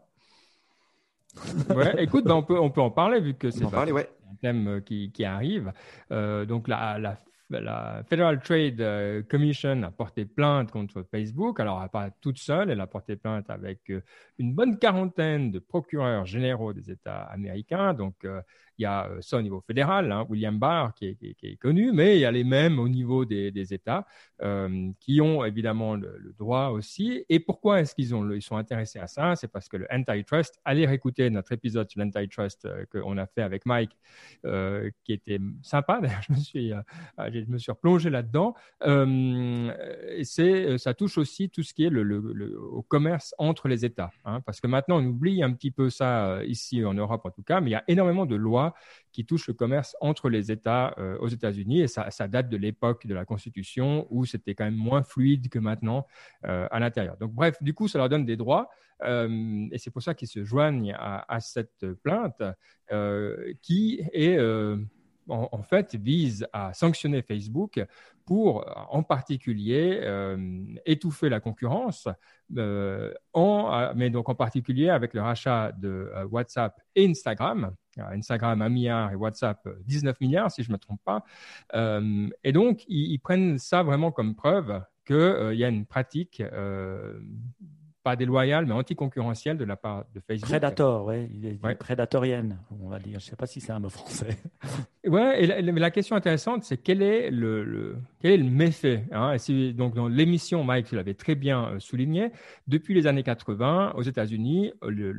Ouais, 1.75 2.03
écoute, 2.03 2.25
ben, 2.25 2.35
on, 2.35 2.43
peut, 2.43 2.59
on 2.59 2.69
peut 2.69 2.81
en 2.81 2.91
parler 2.91 3.19
vu 3.19 3.33
que 3.33 3.51
c'est 3.51 3.65
ouais. 3.65 4.09
un 4.31 4.35
thème 4.41 4.67
euh, 4.67 4.79
qui, 4.81 5.11
qui 5.11 5.25
arrive. 5.25 5.71
Euh, 6.11 6.45
donc 6.45 6.67
la, 6.67 6.97
la, 6.99 7.17
la, 7.49 8.03
Federal 8.09 8.41
Trade 8.41 8.81
euh, 8.81 9.23
Commission 9.23 9.83
a 9.83 9.91
porté 9.91 10.25
plainte 10.25 10.71
contre 10.71 11.03
Facebook. 11.03 11.59
Alors, 11.59 11.77
elle 11.77 11.83
n'a 11.83 11.89
pas 11.89 12.09
toute 12.21 12.37
seule, 12.37 12.71
elle 12.71 12.81
a 12.81 12.87
porté 12.87 13.15
plainte 13.15 13.49
avec 13.49 13.91
une 14.37 14.53
bonne 14.53 14.77
quarantaine 14.77 15.51
de 15.51 15.59
procureurs 15.59 16.25
généraux 16.25 16.73
des 16.73 16.91
États 16.91 17.23
américains. 17.23 17.93
Donc, 17.93 18.25
il 18.77 18.83
y 18.83 18.85
a 18.85 19.09
ça 19.21 19.37
au 19.37 19.41
niveau 19.41 19.61
fédéral, 19.61 20.11
hein, 20.11 20.25
William 20.29 20.57
Barr 20.57 20.93
qui 20.93 21.05
est, 21.07 21.55
connu, 21.57 21.91
mais 21.91 22.17
il 22.17 22.21
y 22.21 22.25
a 22.25 22.31
les 22.31 22.43
mêmes 22.43 22.79
au 22.79 22.87
niveau 22.89 23.25
des, 23.25 23.73
États 23.73 24.05
euh, 24.41 24.91
qui 24.99 25.21
ont 25.21 25.43
évidemment 25.43 25.95
le, 25.95 26.33
droit 26.37 26.67
aussi. 26.67 27.23
Et 27.29 27.39
pourquoi 27.39 27.79
est-ce 27.81 27.95
qu'ils 27.95 28.13
ils 28.35 28.41
sont 28.41 28.57
intéressés 28.57 28.99
à 28.99 29.07
ça? 29.07 29.35
C'est 29.35 29.47
parce 29.47 29.67
que 29.69 29.77
le 29.77 29.87
antitrust, 29.91 30.59
allez 30.65 30.85
réécouter 30.85 31.29
notre 31.29 31.51
épisode 31.53 31.89
sur 31.89 32.01
l'antitrust 32.01 32.65
euh, 32.65 32.85
qu'on 32.91 33.17
a 33.17 33.25
fait 33.25 33.41
avec 33.41 33.65
Mike, 33.65 33.97
euh, 34.45 34.89
qui 35.03 35.13
était 35.13 35.39
sympa. 35.61 35.99
D'ailleurs, 36.01 36.21
je 36.27 36.33
me 36.33 36.37
suis, 36.37 36.73
euh, 36.73 36.81
je 37.17 37.51
me 37.51 37.57
suis 37.57 37.71
replongé 37.71 38.09
là-dedans. 38.09 38.55
c'est, 40.23 40.77
ça 40.77 40.93
touche 40.93 41.17
aussi 41.17 41.49
tout 41.49 41.63
ce 41.63 41.73
qui 41.73 41.85
est 41.85 41.89
le, 41.89 42.03
le, 42.03 42.59
au 42.59 42.81
commerce 42.81 43.33
entre 43.37 43.67
les 43.67 43.85
États, 43.85 44.11
hein, 44.25 44.41
parce 44.41 44.59
que 44.59 44.67
maintenant 44.67 44.99
on 44.99 45.05
oublie 45.05 45.43
un 45.43 45.51
petit 45.53 45.71
peu 45.71 45.89
ça 45.89 46.43
ici 46.45 46.83
en 46.83 46.93
Europe 46.93 47.21
en 47.25 47.31
tout 47.31 47.43
cas, 47.43 47.61
mais 47.61 47.69
il 47.69 47.73
y 47.73 47.75
a 47.75 47.83
énormément 47.87 48.25
de 48.25 48.35
lois 48.35 48.64
qui 49.15 49.25
touche 49.25 49.47
le 49.47 49.53
commerce 49.53 49.95
entre 50.01 50.29
les 50.29 50.51
États 50.51 50.93
euh, 50.97 51.17
aux 51.19 51.29
États-Unis. 51.29 51.81
Et 51.81 51.87
ça, 51.87 52.27
date 52.27 52.49
de 52.49 52.57
l'époque 52.57 53.07
de 53.07 53.13
la 53.13 53.23
Constitution 53.23 54.07
où 54.09 54.25
c'était 54.25 54.55
quand 54.55 54.65
même 54.65 54.75
moins 54.75 55.03
fluide 55.03 55.47
que 55.49 55.57
maintenant 55.57 56.05
euh, 56.45 56.67
à 56.69 56.79
l'intérieur. 56.79 57.15
Donc, 57.17 57.31
bref, 57.31 57.55
du 57.61 57.73
coup, 57.73 57.87
ça 57.87 57.97
leur 57.97 58.09
donne 58.09 58.25
des 58.25 58.35
droits. 58.35 58.69
Euh, 59.03 59.67
et 59.71 59.77
c'est 59.77 59.91
pour 59.91 60.01
ça 60.01 60.13
qu'ils 60.13 60.27
se 60.27 60.43
joignent 60.43 60.93
à, 60.97 61.39
cette 61.39 61.85
plainte 62.03 62.43
qui 63.61 64.01
est 64.13 64.37
en, 65.27 65.63
fait, 65.63 65.95
vise 65.95 66.45
à 66.53 66.73
sanctionner 66.73 67.21
Facebook 67.21 67.83
pour, 68.25 68.65
en 68.89 69.03
particulier, 69.03 70.01
étouffer 70.85 71.29
la 71.29 71.39
concurrence, 71.39 72.07
en, 73.33 73.93
mais 73.95 74.09
donc 74.09 74.29
en 74.29 74.35
particulier 74.35 74.89
avec 74.89 75.13
le 75.13 75.21
rachat 75.21 75.71
de 75.71 76.11
WhatsApp 76.29 76.79
et 76.95 77.07
Instagram, 77.07 77.75
Instagram 77.97 78.61
1 78.61 78.69
milliard 78.69 79.11
et 79.11 79.15
WhatsApp 79.15 79.67
19 79.85 80.19
milliards, 80.21 80.51
si 80.51 80.63
je 80.63 80.69
ne 80.69 80.73
me 80.73 80.77
trompe 80.77 81.01
pas. 81.03 81.23
Euh, 81.73 82.27
et 82.43 82.51
donc, 82.51 82.83
ils, 82.87 83.19
prennent 83.19 83.57
ça 83.57 83.83
vraiment 83.83 84.11
comme 84.11 84.35
preuve 84.35 84.81
qu'il 85.05 85.15
euh, 85.15 85.53
y 85.53 85.63
a 85.63 85.69
une 85.69 85.85
pratique 85.85 86.41
euh, 86.41 87.19
pas 88.03 88.15
déloyale, 88.15 88.67
mais 88.67 88.73
anticoncurrentielle 88.73 89.57
de 89.57 89.65
la 89.65 89.75
part 89.75 90.05
de 90.13 90.19
Facebook. 90.19 90.49
Prédateur, 90.49 91.05
oui, 91.05 91.57
ouais. 91.63 91.75
prédatorienne, 91.75 92.59
on 92.83 92.89
va 92.89 92.99
dire. 92.99 93.19
Je 93.19 93.25
ne 93.25 93.29
sais 93.31 93.35
pas 93.35 93.47
si 93.47 93.59
c'est 93.61 93.71
un 93.71 93.79
mot 93.79 93.89
français. 93.89 94.37
Oui, 95.07 95.21
et 95.37 95.61
la, 95.61 95.91
question 95.91 96.15
intéressante, 96.15 96.63
c'est 96.63 96.77
quel 96.77 97.03
est 97.03 97.29
le, 97.29 97.95
quel 98.19 98.31
est 98.31 98.37
le 98.37 98.49
méfait 98.49 99.05
hein? 99.11 99.37
et 99.47 99.71
Donc, 99.71 99.93
dans 99.93 100.07
l'émission, 100.07 100.63
Mike, 100.63 100.87
tu 100.87 100.95
l'avais 100.95 101.13
très 101.13 101.35
bien 101.35 101.75
souligné, 101.77 102.31
depuis 102.67 102.95
les 102.95 103.05
années 103.05 103.21
80, 103.21 103.93
aux 103.97 104.01
États-Unis, 104.01 104.73
le, 104.81 105.11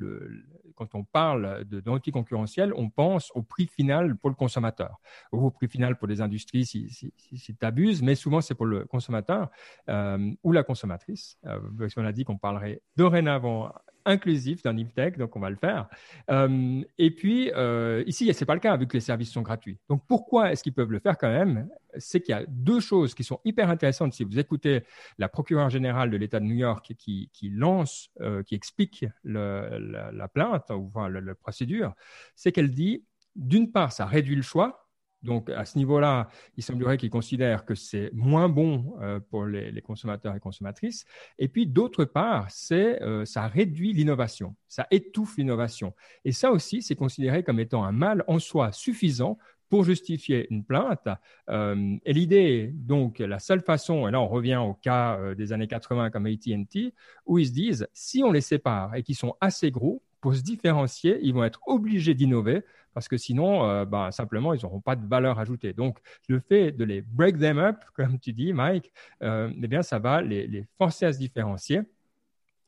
quand 0.76 0.94
on 0.94 1.04
parle 1.04 1.64
d'anticoncurrentiel, 1.64 2.72
on 2.76 2.90
pense 2.90 3.32
au 3.34 3.42
prix 3.42 3.66
final 3.66 4.16
pour 4.16 4.30
le 4.30 4.36
consommateur, 4.36 5.00
ou 5.32 5.46
au 5.46 5.50
prix 5.50 5.68
final 5.68 5.96
pour 5.96 6.06
les 6.06 6.20
industries 6.20 6.66
si, 6.66 7.12
tu 7.18 7.56
abuses, 7.62 8.02
mais 8.02 8.14
souvent 8.14 8.40
c'est 8.40 8.54
pour 8.54 8.66
le 8.66 8.84
consommateur 8.84 9.50
euh, 9.88 10.30
ou 10.44 10.52
la 10.52 10.62
consommatrice, 10.62 11.38
euh, 11.46 11.88
qu'on 11.94 12.04
a 12.04 12.12
dit 12.12 12.24
qu'on 12.24 12.38
parlerait 12.38 12.82
dorénavant 12.96 13.72
inclusif 14.06 14.62
dans 14.62 14.72
Niptech, 14.72 15.18
donc 15.18 15.36
on 15.36 15.40
va 15.40 15.50
le 15.50 15.56
faire. 15.56 15.88
Euh, 16.30 16.82
et 16.96 17.10
puis, 17.10 17.50
euh, 17.54 18.02
ici, 18.06 18.32
ce 18.32 18.40
n'est 18.40 18.46
pas 18.46 18.54
le 18.54 18.60
cas, 18.60 18.76
vu 18.76 18.86
que 18.86 18.94
les 18.94 19.00
services 19.00 19.32
sont 19.32 19.42
gratuits. 19.42 19.78
Donc, 19.88 20.02
pourquoi 20.08 20.52
est-ce 20.52 20.62
qu'ils 20.62 20.72
peuvent 20.72 20.92
le 20.92 21.00
faire 21.00 21.18
quand 21.18 21.28
même? 21.28 21.68
C'est 21.98 22.20
qu'il 22.20 22.34
y 22.34 22.38
a 22.38 22.44
deux 22.48 22.80
choses 22.80 23.14
qui 23.14 23.24
sont 23.24 23.40
hyper 23.44 23.68
intéressantes. 23.68 24.12
Si 24.12 24.24
vous 24.24 24.38
écoutez 24.38 24.84
la 25.18 25.28
procureure 25.28 25.70
générale 25.70 26.10
de 26.10 26.16
l'État 26.16 26.40
de 26.40 26.44
New 26.44 26.54
York 26.54 26.94
qui, 26.96 27.30
lance, 27.50 28.10
euh, 28.20 28.42
qui 28.42 28.54
explique 28.54 29.04
la, 29.24 30.28
plainte, 30.32 30.70
ou 30.70 30.90
la 31.08 31.34
procédure, 31.34 31.94
c'est 32.34 32.52
qu'elle 32.52 32.70
dit, 32.70 33.04
d'une 33.34 33.70
part, 33.70 33.92
ça 33.92 34.06
réduit 34.06 34.36
le 34.36 34.42
choix, 34.42 34.85
donc, 35.26 35.50
à 35.50 35.64
ce 35.66 35.76
niveau-là, 35.76 36.28
il 36.56 36.62
semblerait 36.62 36.96
qu'ils 36.96 37.10
considèrent 37.10 37.66
que 37.66 37.74
c'est 37.74 38.10
moins 38.14 38.48
bon 38.48 38.96
euh, 39.02 39.20
pour 39.20 39.44
les, 39.44 39.82
consommateurs 39.82 40.34
et 40.34 40.40
consommatrices. 40.40 41.04
Et 41.38 41.48
puis, 41.48 41.66
d'autre 41.66 42.04
part, 42.04 42.46
c'est 42.48 43.02
euh, 43.02 43.24
ça 43.26 43.46
réduit 43.46 43.92
l'innovation, 43.92 44.56
ça 44.68 44.86
étouffe 44.90 45.36
l'innovation. 45.36 45.92
Et 46.24 46.32
ça 46.32 46.50
aussi, 46.50 46.80
c'est 46.80 46.94
considéré 46.94 47.42
comme 47.42 47.60
étant 47.60 47.84
un 47.84 47.92
mal 47.92 48.24
en 48.28 48.38
soi 48.38 48.72
suffisant 48.72 49.36
pour 49.68 49.84
justifier 49.84 50.46
une 50.50 50.64
plainte. 50.64 51.08
Euh, 51.50 51.96
et 52.04 52.12
l'idée, 52.12 52.70
donc, 52.72 53.18
la 53.18 53.40
seule 53.40 53.60
façon, 53.60 54.06
et 54.06 54.12
là 54.12 54.20
on 54.20 54.28
revient 54.28 54.56
au 54.56 54.74
cas 54.74 55.34
des 55.34 55.52
années 55.52 55.66
80 55.66 56.10
comme 56.10 56.26
AT&T, 56.26 56.94
où 57.26 57.38
ils 57.38 57.48
se 57.48 57.52
disent, 57.52 57.88
si 57.92 58.22
on 58.22 58.30
les 58.30 58.40
sépare 58.40 58.94
et 58.94 59.02
qu'ils 59.02 59.16
sont 59.16 59.34
assez 59.40 59.72
gros, 59.72 60.02
pour 60.20 60.34
se 60.34 60.42
différencier, 60.42 61.18
ils 61.22 61.34
vont 61.34 61.44
être 61.44 61.60
obligés 61.66 62.14
d'innover 62.14 62.62
parce 62.96 63.08
que 63.08 63.18
sinon, 63.18 63.68
euh, 63.68 63.84
bah, 63.84 64.10
simplement, 64.10 64.54
ils 64.54 64.62
n'auront 64.62 64.80
pas 64.80 64.96
de 64.96 65.06
valeur 65.06 65.38
ajoutée. 65.38 65.74
Donc, 65.74 65.98
le 66.28 66.40
fait 66.40 66.72
de 66.72 66.82
les 66.82 67.02
break 67.02 67.38
them 67.38 67.58
up, 67.58 67.76
comme 67.94 68.18
tu 68.18 68.32
dis, 68.32 68.54
Mike, 68.54 68.90
euh, 69.22 69.50
eh 69.62 69.66
bien, 69.68 69.82
ça 69.82 69.98
va 69.98 70.22
les, 70.22 70.64
forcer 70.78 71.04
à 71.04 71.12
se 71.12 71.18
différencier. 71.18 71.82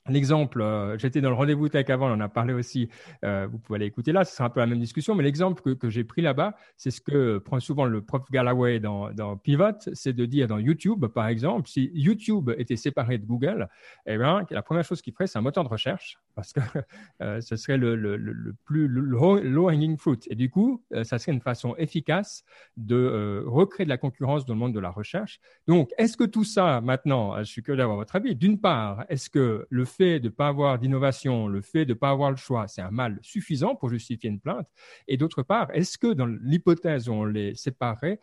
L'exemple, 0.06 0.60
euh, 0.60 0.98
j'étais 0.98 1.22
dans 1.22 1.30
le 1.30 1.34
rendez-vous 1.34 1.70
tech 1.70 1.88
avant, 1.88 2.10
on 2.10 2.12
en 2.12 2.20
a 2.20 2.28
parlé 2.28 2.52
aussi, 2.52 2.90
vous 3.22 3.58
pouvez 3.58 3.76
aller 3.76 3.86
écouter 3.86 4.12
là, 4.12 4.26
ce 4.26 4.36
sera 4.36 4.48
un 4.48 4.50
peu 4.50 4.60
la 4.60 4.66
même 4.66 4.80
discussion, 4.80 5.14
mais 5.14 5.24
l'exemple 5.24 5.62
que, 5.62 5.70
que 5.70 5.88
j'ai 5.88 6.04
pris 6.04 6.20
là-bas, 6.20 6.54
c'est 6.76 6.90
ce 6.90 7.00
que 7.00 7.38
prend 7.38 7.58
souvent 7.58 7.86
le 7.86 8.02
prof 8.02 8.30
Galloway 8.30 8.80
dans, 8.80 9.10
dans 9.10 9.38
Pivot, 9.38 9.78
c'est 9.94 10.12
de 10.12 10.26
dire 10.26 10.46
dans 10.46 10.58
YouTube, 10.58 11.06
par 11.06 11.28
exemple, 11.28 11.70
si 11.70 11.90
YouTube 11.94 12.50
était 12.58 12.76
séparé 12.76 13.16
de 13.16 13.24
Google, 13.24 13.68
eh 14.04 14.18
bien, 14.18 14.44
la 14.50 14.62
première 14.62 14.84
chose 14.84 15.00
qu'il 15.00 15.14
ferait, 15.14 15.26
c'est 15.26 15.38
un 15.38 15.42
moteur 15.42 15.64
de 15.64 15.70
recherche, 15.70 16.18
parce 16.38 16.52
que 16.52 16.60
euh, 17.22 17.40
ce 17.40 17.56
serait 17.56 17.76
le, 17.76 18.54
plus 18.64 18.86
low-hanging 18.86 19.96
fruit. 19.96 20.20
Et 20.30 20.36
du 20.36 20.50
coup, 20.50 20.84
ça 21.02 21.18
serait 21.18 21.32
une 21.32 21.40
façon 21.40 21.74
efficace 21.78 22.44
de 22.76 23.42
recréer 23.44 23.84
de 23.84 23.88
la 23.88 23.98
concurrence 23.98 24.46
dans 24.46 24.54
le 24.54 24.60
monde 24.60 24.72
de 24.72 24.78
la 24.78 24.90
recherche. 24.90 25.40
Donc, 25.66 25.90
est-ce 25.98 26.16
que 26.16 26.22
tout 26.22 26.44
ça, 26.44 26.80
maintenant, 26.80 27.36
je 27.38 27.42
suis 27.42 27.60
curieux 27.60 27.78
d'avoir 27.78 27.96
votre 27.96 28.14
avis, 28.14 28.36
d'une 28.36 28.60
part, 28.60 29.04
est-ce 29.08 29.28
que 29.28 29.66
le 29.68 29.84
fait 29.84 30.20
de 30.20 30.28
ne 30.28 30.32
pas 30.32 30.46
avoir 30.46 30.78
d'innovation, 30.78 31.48
le 31.48 31.60
fait 31.60 31.84
de 31.84 31.94
ne 31.94 31.98
pas 31.98 32.10
avoir 32.10 32.30
le 32.30 32.36
choix, 32.36 32.68
c'est 32.68 32.82
un 32.82 32.92
mal 32.92 33.18
suffisant 33.20 33.74
pour 33.74 33.88
justifier 33.88 34.30
une 34.30 34.38
plainte? 34.40 34.68
Et 35.08 35.16
d'autre 35.16 35.42
part, 35.42 35.68
est-ce 35.74 35.98
que 35.98 36.12
dans 36.12 36.26
l'hypothèse 36.26 37.08
où 37.08 37.14
on 37.14 37.24
les 37.24 37.56
séparait, 37.56 38.20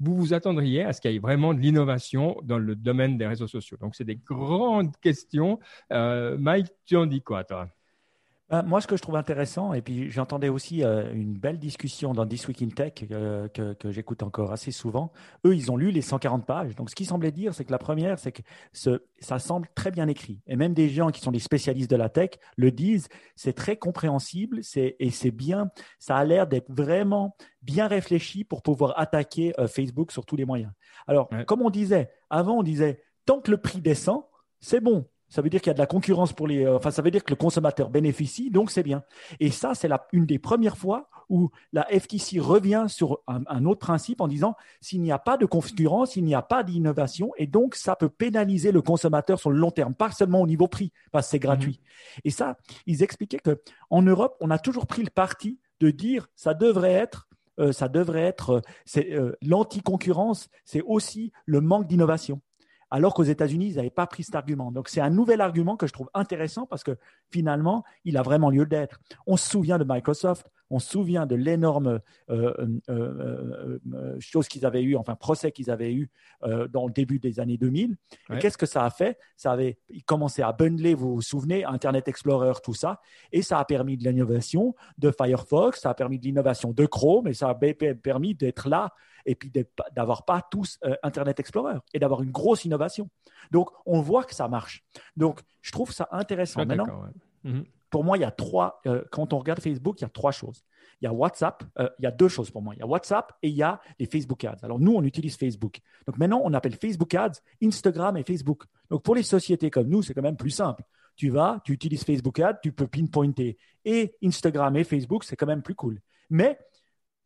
vous 0.00 0.14
vous 0.14 0.34
attendriez 0.34 0.84
à 0.84 0.92
ce 0.92 1.00
qu'il 1.00 1.12
y 1.12 1.16
ait 1.16 1.18
vraiment 1.18 1.54
de 1.54 1.60
l'innovation 1.60 2.36
dans 2.44 2.58
le 2.58 2.76
domaine 2.76 3.18
des 3.18 3.26
réseaux 3.26 3.48
sociaux 3.48 3.76
Donc, 3.80 3.94
c'est 3.96 4.04
des 4.04 4.16
grandes 4.16 4.96
questions. 5.00 5.58
Euh, 5.92 6.36
Mike, 6.38 6.68
tu 6.84 6.96
en 6.96 7.06
dis 7.06 7.22
quoi, 7.22 7.44
toi? 7.44 7.68
Bah, 8.50 8.62
moi, 8.62 8.80
ce 8.80 8.86
que 8.86 8.96
je 8.96 9.02
trouve 9.02 9.16
intéressant, 9.16 9.74
et 9.74 9.82
puis 9.82 10.10
j'entendais 10.10 10.48
aussi 10.48 10.82
euh, 10.82 11.12
une 11.12 11.34
belle 11.34 11.58
discussion 11.58 12.14
dans 12.14 12.26
This 12.26 12.48
Week 12.48 12.62
in 12.62 12.68
Tech 12.68 12.94
euh, 13.10 13.46
que, 13.48 13.74
que 13.74 13.90
j'écoute 13.90 14.22
encore 14.22 14.52
assez 14.52 14.70
souvent. 14.70 15.12
Eux, 15.44 15.54
ils 15.54 15.70
ont 15.70 15.76
lu 15.76 15.90
les 15.90 16.00
140 16.00 16.46
pages. 16.46 16.74
Donc, 16.74 16.88
ce 16.88 16.94
qu'ils 16.94 17.06
semblaient 17.06 17.30
dire, 17.30 17.52
c'est 17.52 17.66
que 17.66 17.72
la 17.72 17.78
première, 17.78 18.18
c'est 18.18 18.32
que 18.32 18.40
ce, 18.72 19.02
ça 19.20 19.38
semble 19.38 19.68
très 19.74 19.90
bien 19.90 20.08
écrit. 20.08 20.40
Et 20.46 20.56
même 20.56 20.72
des 20.72 20.88
gens 20.88 21.10
qui 21.10 21.20
sont 21.20 21.30
des 21.30 21.40
spécialistes 21.40 21.90
de 21.90 21.96
la 21.96 22.08
tech 22.08 22.30
le 22.56 22.70
disent. 22.70 23.08
C'est 23.36 23.52
très 23.52 23.76
compréhensible, 23.76 24.64
c'est 24.64 24.96
et 24.98 25.10
c'est 25.10 25.30
bien. 25.30 25.70
Ça 25.98 26.16
a 26.16 26.24
l'air 26.24 26.46
d'être 26.46 26.72
vraiment 26.72 27.36
bien 27.60 27.86
réfléchi 27.86 28.44
pour 28.44 28.62
pouvoir 28.62 28.98
attaquer 28.98 29.52
euh, 29.60 29.68
Facebook 29.68 30.10
sur 30.10 30.24
tous 30.24 30.36
les 30.36 30.46
moyens. 30.46 30.72
Alors, 31.06 31.28
comme 31.46 31.60
on 31.60 31.70
disait 31.70 32.10
avant, 32.30 32.58
on 32.58 32.62
disait 32.62 33.02
tant 33.26 33.40
que 33.40 33.50
le 33.50 33.58
prix 33.58 33.82
descend, 33.82 34.22
c'est 34.58 34.80
bon 34.80 35.06
ça 35.28 35.42
veut 35.42 35.50
dire 35.50 35.60
qu'il 35.60 35.68
y 35.68 35.72
a 35.72 35.74
de 35.74 35.78
la 35.78 35.86
concurrence 35.86 36.32
pour 36.32 36.46
les. 36.46 36.64
Euh, 36.64 36.76
enfin, 36.76 36.90
ça 36.90 37.02
veut 37.02 37.10
dire 37.10 37.24
que 37.24 37.30
le 37.30 37.36
consommateur 37.36 37.90
bénéficie, 37.90 38.50
donc 38.50 38.70
c'est 38.70 38.82
bien. 38.82 39.02
Et 39.40 39.50
ça, 39.50 39.74
c'est 39.74 39.88
une 40.12 40.26
des 40.26 40.38
premières 40.38 40.76
fois 40.76 41.08
où 41.28 41.50
la 41.72 41.84
FTC 41.84 42.40
revient 42.40 42.86
sur 42.88 43.20
un, 43.26 43.66
autre 43.66 43.80
principe 43.80 44.22
en 44.22 44.28
disant 44.28 44.54
s'il 44.80 45.02
n'y 45.02 45.12
a 45.12 45.18
pas 45.18 45.36
de 45.36 45.44
concurrence, 45.44 46.16
il 46.16 46.24
n'y 46.24 46.34
a 46.34 46.40
pas 46.40 46.62
d'innovation, 46.62 47.32
et 47.36 47.46
donc 47.46 47.74
ça 47.74 47.96
peut 47.96 48.08
pénaliser 48.08 48.72
le 48.72 48.80
consommateur 48.80 49.38
sur 49.38 49.50
le 49.50 49.58
long 49.58 49.70
terme, 49.70 49.94
pas 49.94 50.10
seulement 50.10 50.40
au 50.40 50.46
niveau 50.46 50.68
prix, 50.68 50.90
parce 51.12 51.26
que 51.26 51.32
c'est 51.32 51.38
gratuit. 51.38 51.80
Mhm. 51.80 52.20
Et 52.24 52.30
ça, 52.30 52.56
ils 52.86 53.02
expliquaient 53.02 53.40
que 53.40 53.60
en 53.90 54.00
Europe, 54.00 54.36
on 54.40 54.50
a 54.50 54.58
toujours 54.58 54.86
pris 54.86 55.02
le 55.02 55.10
parti 55.10 55.58
de 55.80 55.90
dire 55.90 56.28
ça 56.34 56.54
devrait 56.54 56.92
être 56.92 57.28
euh, 57.60 57.72
ça 57.72 57.88
devrait 57.88 58.22
être 58.22 58.62
euh, 58.96 59.00
euh, 59.10 59.32
l'anti-concurrence, 59.42 60.48
c'est 60.64 60.82
aussi 60.82 61.32
le 61.44 61.60
manque 61.60 61.86
d'innovation 61.86 62.40
alors 62.90 63.14
qu'aux 63.14 63.24
États-Unis, 63.24 63.68
ils 63.68 63.76
n'avaient 63.76 63.90
pas 63.90 64.06
pris 64.06 64.24
cet 64.24 64.34
argument. 64.34 64.72
Donc, 64.72 64.88
c'est 64.88 65.00
un 65.00 65.10
nouvel 65.10 65.40
argument 65.40 65.76
que 65.76 65.86
je 65.86 65.92
trouve 65.92 66.10
intéressant 66.14 66.66
parce 66.66 66.84
que 66.84 66.96
finalement, 67.30 67.84
il 68.04 68.16
a 68.16 68.22
vraiment 68.22 68.50
lieu 68.50 68.66
d'être. 68.66 69.00
On 69.26 69.36
se 69.36 69.48
souvient 69.48 69.78
de 69.78 69.84
Microsoft, 69.86 70.50
on 70.70 70.78
se 70.78 70.90
souvient 70.90 71.26
de 71.26 71.34
l'énorme 71.34 72.00
euh, 72.30 72.68
euh, 72.88 73.78
euh, 73.92 74.16
chose 74.20 74.48
qu'ils 74.48 74.66
avaient 74.66 74.82
eu, 74.82 74.96
enfin, 74.96 75.14
procès 75.14 75.52
qu'ils 75.52 75.70
avaient 75.70 75.92
eu 75.92 76.10
dans 76.70 76.86
le 76.86 76.92
début 76.92 77.18
des 77.18 77.40
années 77.40 77.56
2000. 77.56 77.96
Et 78.30 78.38
qu'est-ce 78.38 78.58
que 78.58 78.66
ça 78.66 78.84
a 78.84 78.90
fait? 78.90 79.18
Ça 79.36 79.52
avait 79.52 79.78
commencé 80.06 80.42
à 80.42 80.52
bundler, 80.52 80.94
vous 80.94 81.16
vous 81.16 81.22
souvenez, 81.22 81.64
Internet 81.64 82.06
Explorer, 82.06 82.52
tout 82.62 82.74
ça, 82.74 83.00
et 83.32 83.42
ça 83.42 83.58
a 83.58 83.64
permis 83.64 83.96
de 83.96 84.04
l'innovation 84.04 84.74
de 84.98 85.10
Firefox, 85.10 85.80
ça 85.80 85.90
a 85.90 85.94
permis 85.94 86.18
de 86.18 86.24
l'innovation 86.24 86.72
de 86.72 86.86
Chrome, 86.86 87.26
et 87.26 87.34
ça 87.34 87.48
a 87.48 87.54
permis 87.54 88.34
d'être 88.34 88.68
là 88.68 88.92
et 89.26 89.34
puis 89.34 89.52
d'avoir 89.94 90.24
pas 90.24 90.42
tous 90.50 90.78
euh, 90.84 90.94
Internet 91.02 91.40
Explorer 91.40 91.78
et 91.94 91.98
d'avoir 91.98 92.22
une 92.22 92.30
grosse 92.30 92.64
innovation. 92.64 93.08
Donc, 93.50 93.70
on 93.86 94.00
voit 94.00 94.24
que 94.24 94.34
ça 94.34 94.48
marche. 94.48 94.84
Donc, 95.16 95.40
je 95.62 95.72
trouve 95.72 95.92
ça 95.92 96.08
intéressant. 96.10 96.64
Maintenant, 96.64 96.86
mhm. 97.44 97.64
pour 97.90 98.04
moi, 98.04 98.16
il 98.16 98.20
y 98.20 98.24
a 98.24 98.30
trois, 98.30 98.80
euh, 98.86 99.04
quand 99.10 99.32
on 99.32 99.38
regarde 99.38 99.60
Facebook, 99.60 100.00
il 100.00 100.02
y 100.02 100.06
a 100.06 100.10
trois 100.10 100.32
choses. 100.32 100.64
Il 101.00 101.04
y 101.04 101.08
a 101.08 101.12
WhatsApp, 101.12 101.62
euh, 101.78 101.88
il 102.00 102.04
y 102.04 102.06
a 102.06 102.10
deux 102.10 102.28
choses 102.28 102.50
pour 102.50 102.60
moi. 102.60 102.74
Il 102.74 102.80
y 102.80 102.82
a 102.82 102.86
WhatsApp 102.86 103.32
et 103.42 103.48
il 103.48 103.54
y 103.54 103.62
a 103.62 103.80
les 103.98 104.06
Facebook 104.06 104.44
Ads. 104.44 104.58
Alors, 104.62 104.80
nous, 104.80 104.94
on 104.94 105.02
utilise 105.04 105.36
Facebook. 105.36 105.78
Donc, 106.06 106.18
maintenant, 106.18 106.40
on 106.44 106.52
appelle 106.54 106.74
Facebook 106.74 107.14
Ads 107.14 107.40
Instagram 107.62 108.16
et 108.16 108.24
Facebook. 108.24 108.64
Donc, 108.90 109.02
pour 109.02 109.14
les 109.14 109.22
sociétés 109.22 109.70
comme 109.70 109.88
nous, 109.88 110.02
c'est 110.02 110.14
quand 110.14 110.22
même 110.22 110.36
plus 110.36 110.50
simple. 110.50 110.82
Tu 111.14 111.30
vas, 111.30 111.60
tu 111.64 111.72
utilises 111.72 112.04
Facebook 112.04 112.38
Ads, 112.38 112.58
tu 112.62 112.72
peux 112.72 112.86
pinpointer 112.86 113.58
et 113.84 114.14
Instagram 114.22 114.76
et 114.76 114.84
Facebook, 114.84 115.24
c'est 115.24 115.36
quand 115.36 115.46
même 115.46 115.62
plus 115.62 115.74
cool. 115.74 116.00
Mais 116.30 116.58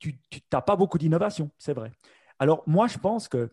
tu 0.02 0.40
n'as 0.52 0.60
pas 0.60 0.76
beaucoup 0.76 0.98
d'innovation, 0.98 1.50
c'est 1.58 1.72
vrai. 1.72 1.92
Alors, 2.38 2.62
moi, 2.66 2.88
je 2.88 2.98
pense 2.98 3.28
que 3.28 3.50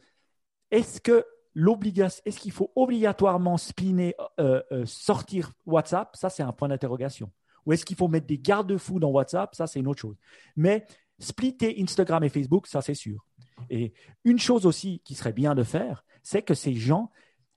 est-ce 0.71 0.99
que 0.99 1.25
l'obligation, 1.53 2.21
est-ce 2.25 2.39
qu'il 2.39 2.51
faut 2.51 2.71
obligatoirement 2.75 3.57
spinner, 3.57 4.15
euh, 4.39 4.61
euh, 4.71 4.85
sortir 4.85 5.51
WhatsApp? 5.65 6.15
Ça, 6.15 6.29
c'est 6.29 6.43
un 6.43 6.51
point 6.51 6.69
d'interrogation. 6.69 7.31
Ou 7.65 7.73
est-ce 7.73 7.85
qu'il 7.85 7.97
faut 7.97 8.07
mettre 8.07 8.27
des 8.27 8.39
garde-fous 8.39 8.99
dans 8.99 9.09
WhatsApp? 9.09 9.53
Ça, 9.53 9.67
c'est 9.67 9.79
une 9.79 9.87
autre 9.87 10.01
chose. 10.01 10.15
Mais 10.55 10.85
splitter 11.19 11.81
Instagram 11.81 12.23
et 12.23 12.29
Facebook, 12.29 12.67
ça, 12.67 12.81
c'est 12.81 12.95
sûr. 12.95 13.25
Et 13.69 13.93
une 14.23 14.39
chose 14.39 14.65
aussi 14.65 15.01
qui 15.03 15.15
serait 15.15 15.33
bien 15.33 15.53
de 15.53 15.63
faire, 15.63 16.03
c'est 16.23 16.41
que 16.41 16.53
ces 16.53 16.73
gens, 16.73 17.11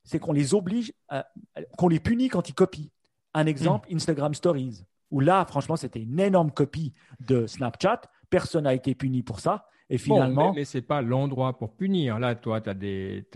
c'est 0.05 0.19
qu'on 0.19 0.33
les 0.33 0.55
oblige, 0.55 0.93
qu'on 1.79 1.89
les 1.89 2.01
punit 2.01 2.29
quand 2.29 2.49
ils 2.49 2.55
copient. 2.55 2.91
Un 3.35 3.47
exemple, 3.47 3.89
hmm. 3.91 3.97
Instagram 3.97 4.35
Stories, 4.35 4.85
où 5.11 5.21
là, 5.21 5.45
franchement, 5.47 5.77
c'était 5.77 6.03
une 6.03 6.19
énorme 6.19 6.51
copie 6.51 6.93
de 7.21 7.47
Snapchat 7.47 8.03
personne 8.33 8.65
n'a 8.65 8.75
été 8.75 8.95
puni 8.95 9.23
pour 9.23 9.41
ça. 9.41 9.69
Et 9.91 9.99
finalement. 9.99 10.55
mais, 10.55 10.65
ce 10.65 10.79
n'est 10.79 10.83
pas 10.83 11.03
l'endroit 11.03 11.59
pour 11.59 11.77
punir. 11.77 12.19
Là, 12.19 12.35
toi, 12.35 12.63
tu 12.63 12.71
as, 12.71 12.75
des, 12.75 13.27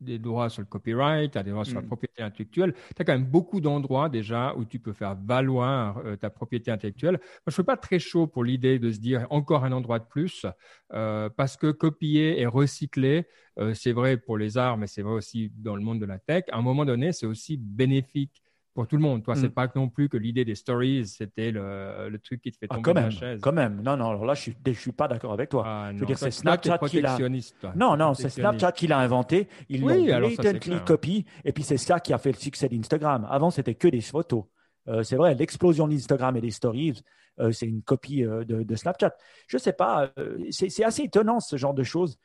des, 0.00 0.18
droits 0.18 0.50
sur 0.50 0.60
le 0.60 0.66
copyright, 0.66 1.30
tu 1.30 1.38
as 1.38 1.44
des 1.44 1.52
droits 1.52 1.64
sur 1.64 1.76
la 1.76 1.82
mm. 1.82 1.86
propriété 1.86 2.22
intellectuelle. 2.22 2.74
Tu 2.96 3.00
as 3.00 3.04
quand 3.04 3.12
même 3.12 3.26
beaucoup 3.26 3.60
d'endroits 3.60 4.08
déjà 4.08 4.56
où 4.56 4.64
tu 4.64 4.80
peux 4.80 4.92
faire 4.92 5.14
valoir 5.14 5.98
euh, 5.98 6.16
ta 6.16 6.30
propriété 6.30 6.72
intellectuelle. 6.72 7.18
Moi, 7.20 7.20
je 7.46 7.50
ne 7.50 7.54
suis 7.54 7.62
pas 7.62 7.76
très 7.76 8.00
chaud 8.00 8.26
pour 8.26 8.42
l'idée 8.42 8.80
de 8.80 8.90
se 8.90 8.98
dire 8.98 9.28
encore 9.30 9.64
un 9.64 9.70
endroit 9.70 10.00
de 10.00 10.06
plus, 10.06 10.46
euh, 10.92 11.28
parce 11.36 11.56
que 11.56 11.70
copier 11.70 12.40
et 12.40 12.46
recycler, 12.46 13.28
euh, 13.60 13.72
c'est 13.72 13.92
vrai 13.92 14.16
pour 14.16 14.36
les 14.36 14.58
arts, 14.58 14.76
mais 14.76 14.88
c'est 14.88 15.02
vrai 15.02 15.14
aussi 15.14 15.52
dans 15.54 15.76
le 15.76 15.82
monde 15.82 16.00
de 16.00 16.06
la 16.06 16.18
tech. 16.18 16.42
À 16.50 16.58
un 16.58 16.62
moment 16.62 16.84
donné, 16.84 17.12
c'est 17.12 17.26
aussi 17.26 17.56
bénéfique 17.56 18.42
pour 18.74 18.88
tout 18.88 18.96
le 18.96 19.02
monde. 19.02 19.22
Toi, 19.22 19.36
c'est 19.36 19.48
mm. 19.48 19.52
pas 19.52 19.70
non 19.74 19.88
plus 19.88 20.08
que 20.08 20.16
l'idée 20.16 20.44
des 20.44 20.56
stories, 20.56 21.06
c'était 21.06 21.52
le, 21.52 22.08
le, 22.10 22.18
truc 22.18 22.42
qui 22.42 22.50
te 22.50 22.58
fait 22.58 22.66
ah, 22.68 22.74
tomber 22.74 22.92
même, 22.94 23.04
la 23.04 23.10
chaise. 23.10 23.40
Quand 23.40 23.52
même. 23.52 23.80
Non, 23.82 23.96
non. 23.96 24.10
Alors 24.10 24.24
là, 24.26 24.34
je 24.34 24.42
suis, 24.42 24.56
je 24.66 24.72
suis 24.72 24.92
pas 24.92 25.06
d'accord 25.08 25.32
avec 25.32 25.48
toi. 25.48 25.62
Ah, 25.66 25.90
je 25.94 26.00
veux 26.00 26.06
dire, 26.06 26.18
c'est 26.18 26.32
Snapchat 26.32 26.78
qui 26.78 27.00
l'a. 27.00 27.16
Non, 27.76 27.96
non, 27.96 28.14
c'est 28.14 28.28
Snapchat 28.28 28.72
qui 28.72 28.86
l'a 28.88 28.98
inventé. 28.98 29.48
Il 29.68 29.84
oui, 29.84 30.10
alors 30.10 30.30
blatantly 30.30 30.80
copie. 30.84 31.24
Et 31.44 31.52
puis 31.52 31.62
c'est 31.62 31.76
ça 31.76 32.00
qui 32.00 32.12
a 32.12 32.18
fait 32.18 32.32
le 32.32 32.38
succès 32.38 32.68
d'Instagram. 32.68 33.26
Avant, 33.30 33.50
c'était 33.50 33.74
que 33.74 33.88
des 33.88 34.00
photos. 34.00 34.44
Euh, 34.88 35.02
c'est 35.02 35.16
vrai, 35.16 35.34
l'explosion 35.34 35.88
d'Instagram 35.88 36.36
et 36.36 36.40
des 36.40 36.50
stories, 36.50 37.02
euh, 37.40 37.52
c'est 37.52 37.66
une 37.66 37.82
copie 37.82 38.22
euh, 38.22 38.44
de, 38.44 38.62
de, 38.62 38.74
Snapchat. 38.74 39.14
Je 39.46 39.56
sais 39.56 39.72
pas. 39.72 40.12
c'est 40.50 40.84
assez 40.84 41.02
étonnant 41.02 41.40
ce 41.40 41.56
genre 41.56 41.74
de 41.74 41.82
choses 41.82 42.18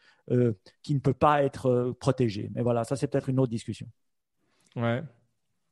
qui 0.84 0.94
ne 0.94 1.00
peut 1.00 1.14
pas 1.14 1.42
être 1.42 1.96
protégé. 2.00 2.52
Mais 2.54 2.62
voilà, 2.62 2.84
ça 2.84 2.96
c'est 2.96 3.08
peut-être 3.08 3.30
une 3.30 3.40
autre 3.40 3.50
discussion. 3.50 3.88
Ouais. 4.76 5.02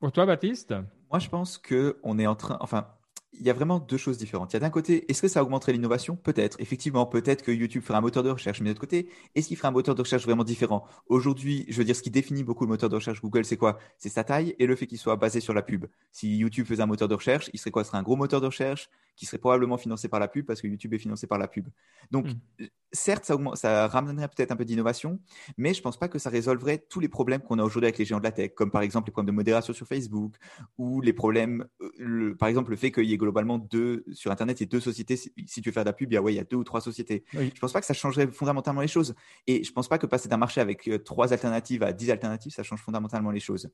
Pour 0.00 0.12
toi, 0.12 0.26
Baptiste? 0.26 0.74
Moi, 1.10 1.18
je 1.18 1.28
pense 1.28 1.58
qu'on 1.58 2.18
est 2.20 2.26
en 2.28 2.36
train. 2.36 2.56
Enfin, 2.60 2.86
il 3.32 3.44
y 3.44 3.50
a 3.50 3.52
vraiment 3.52 3.80
deux 3.80 3.96
choses 3.96 4.16
différentes. 4.16 4.52
Il 4.52 4.54
y 4.54 4.58
a 4.58 4.60
d'un 4.60 4.70
côté, 4.70 5.10
est-ce 5.10 5.20
que 5.20 5.26
ça 5.26 5.42
augmenterait 5.42 5.72
l'innovation? 5.72 6.14
Peut-être. 6.14 6.56
Effectivement, 6.60 7.04
peut-être 7.04 7.42
que 7.42 7.50
YouTube 7.50 7.82
ferait 7.82 7.98
un 7.98 8.00
moteur 8.00 8.22
de 8.22 8.30
recherche. 8.30 8.60
Mais 8.60 8.66
de 8.66 8.70
l'autre 8.70 8.80
côté, 8.80 9.08
est-ce 9.34 9.48
qu'il 9.48 9.56
ferait 9.56 9.68
un 9.68 9.72
moteur 9.72 9.96
de 9.96 10.00
recherche 10.00 10.22
vraiment 10.22 10.44
différent? 10.44 10.84
Aujourd'hui, 11.08 11.64
je 11.68 11.76
veux 11.78 11.84
dire, 11.84 11.96
ce 11.96 12.02
qui 12.02 12.12
définit 12.12 12.44
beaucoup 12.44 12.64
le 12.64 12.68
moteur 12.68 12.88
de 12.88 12.94
recherche 12.94 13.20
Google, 13.20 13.44
c'est 13.44 13.56
quoi? 13.56 13.80
C'est 13.96 14.08
sa 14.08 14.22
taille 14.22 14.54
et 14.60 14.66
le 14.66 14.76
fait 14.76 14.86
qu'il 14.86 14.98
soit 14.98 15.16
basé 15.16 15.40
sur 15.40 15.52
la 15.52 15.62
pub. 15.62 15.86
Si 16.12 16.36
YouTube 16.36 16.66
faisait 16.66 16.82
un 16.82 16.86
moteur 16.86 17.08
de 17.08 17.14
recherche, 17.14 17.50
il 17.52 17.58
serait 17.58 17.72
quoi? 17.72 17.82
Ce 17.82 17.88
serait 17.88 17.98
un 17.98 18.04
gros 18.04 18.16
moteur 18.16 18.40
de 18.40 18.46
recherche 18.46 18.90
qui 19.18 19.26
serait 19.26 19.38
probablement 19.38 19.76
financé 19.76 20.08
par 20.08 20.20
la 20.20 20.28
pub 20.28 20.46
parce 20.46 20.62
que 20.62 20.68
YouTube 20.68 20.94
est 20.94 20.98
financé 20.98 21.26
par 21.26 21.38
la 21.38 21.48
pub. 21.48 21.68
Donc, 22.12 22.26
hmm. 22.26 22.66
certes, 22.92 23.24
ça, 23.24 23.36
ça 23.54 23.88
ramènerait 23.88 24.28
peut-être 24.28 24.52
un 24.52 24.56
peu 24.56 24.64
d'innovation, 24.64 25.18
mais 25.56 25.74
je 25.74 25.80
ne 25.80 25.82
pense 25.82 25.98
pas 25.98 26.08
que 26.08 26.20
ça 26.20 26.30
résolverait 26.30 26.78
tous 26.88 27.00
les 27.00 27.08
problèmes 27.08 27.40
qu'on 27.42 27.58
a 27.58 27.64
aujourd'hui 27.64 27.86
avec 27.86 27.98
les 27.98 28.04
géants 28.04 28.20
de 28.20 28.24
la 28.24 28.30
tech, 28.30 28.52
comme 28.54 28.70
par 28.70 28.82
exemple 28.82 29.08
les 29.08 29.12
problèmes 29.12 29.34
de 29.34 29.36
modération 29.36 29.72
sur 29.72 29.88
Facebook 29.88 30.36
ou 30.78 31.00
les 31.00 31.12
problèmes, 31.12 31.66
euh, 31.80 32.36
par 32.38 32.48
exemple, 32.48 32.70
le 32.70 32.76
fait 32.76 32.92
qu'il 32.92 33.06
y 33.06 33.12
ait 33.12 33.16
globalement 33.16 33.58
deux, 33.58 34.04
sur 34.12 34.30
Internet, 34.30 34.60
il 34.60 34.64
y 34.64 34.66
a 34.66 34.70
deux 34.70 34.80
sociétés. 34.80 35.16
Si, 35.16 35.32
tu 35.32 35.68
veux 35.68 35.72
faire 35.72 35.84
de 35.84 35.88
la 35.88 35.92
pub, 35.92 36.12
il 36.12 36.14
y 36.14 36.16
a, 36.16 36.22
ouais, 36.22 36.32
il 36.32 36.36
y 36.36 36.40
a 36.40 36.44
deux 36.44 36.56
ou 36.56 36.64
trois 36.64 36.80
sociétés. 36.80 37.24
Je 37.32 37.40
ne 37.40 37.50
pense 37.60 37.72
pas 37.72 37.80
que 37.80 37.86
ça 37.86 37.94
changerait 37.94 38.28
fondamentalement 38.28 38.82
les 38.82 38.88
choses. 38.88 39.16
Et 39.48 39.64
je 39.64 39.70
ne 39.70 39.74
pense 39.74 39.88
pas 39.88 39.98
que 39.98 40.06
passer 40.06 40.28
d'un 40.28 40.36
marché 40.36 40.60
avec 40.60 40.86
euh, 40.86 40.98
trois 40.98 41.32
alternatives 41.32 41.82
à 41.82 41.92
dix 41.92 42.12
alternatives, 42.12 42.52
ça 42.52 42.62
change 42.62 42.80
fondamentalement 42.80 43.32
les 43.32 43.40
choses. 43.40 43.68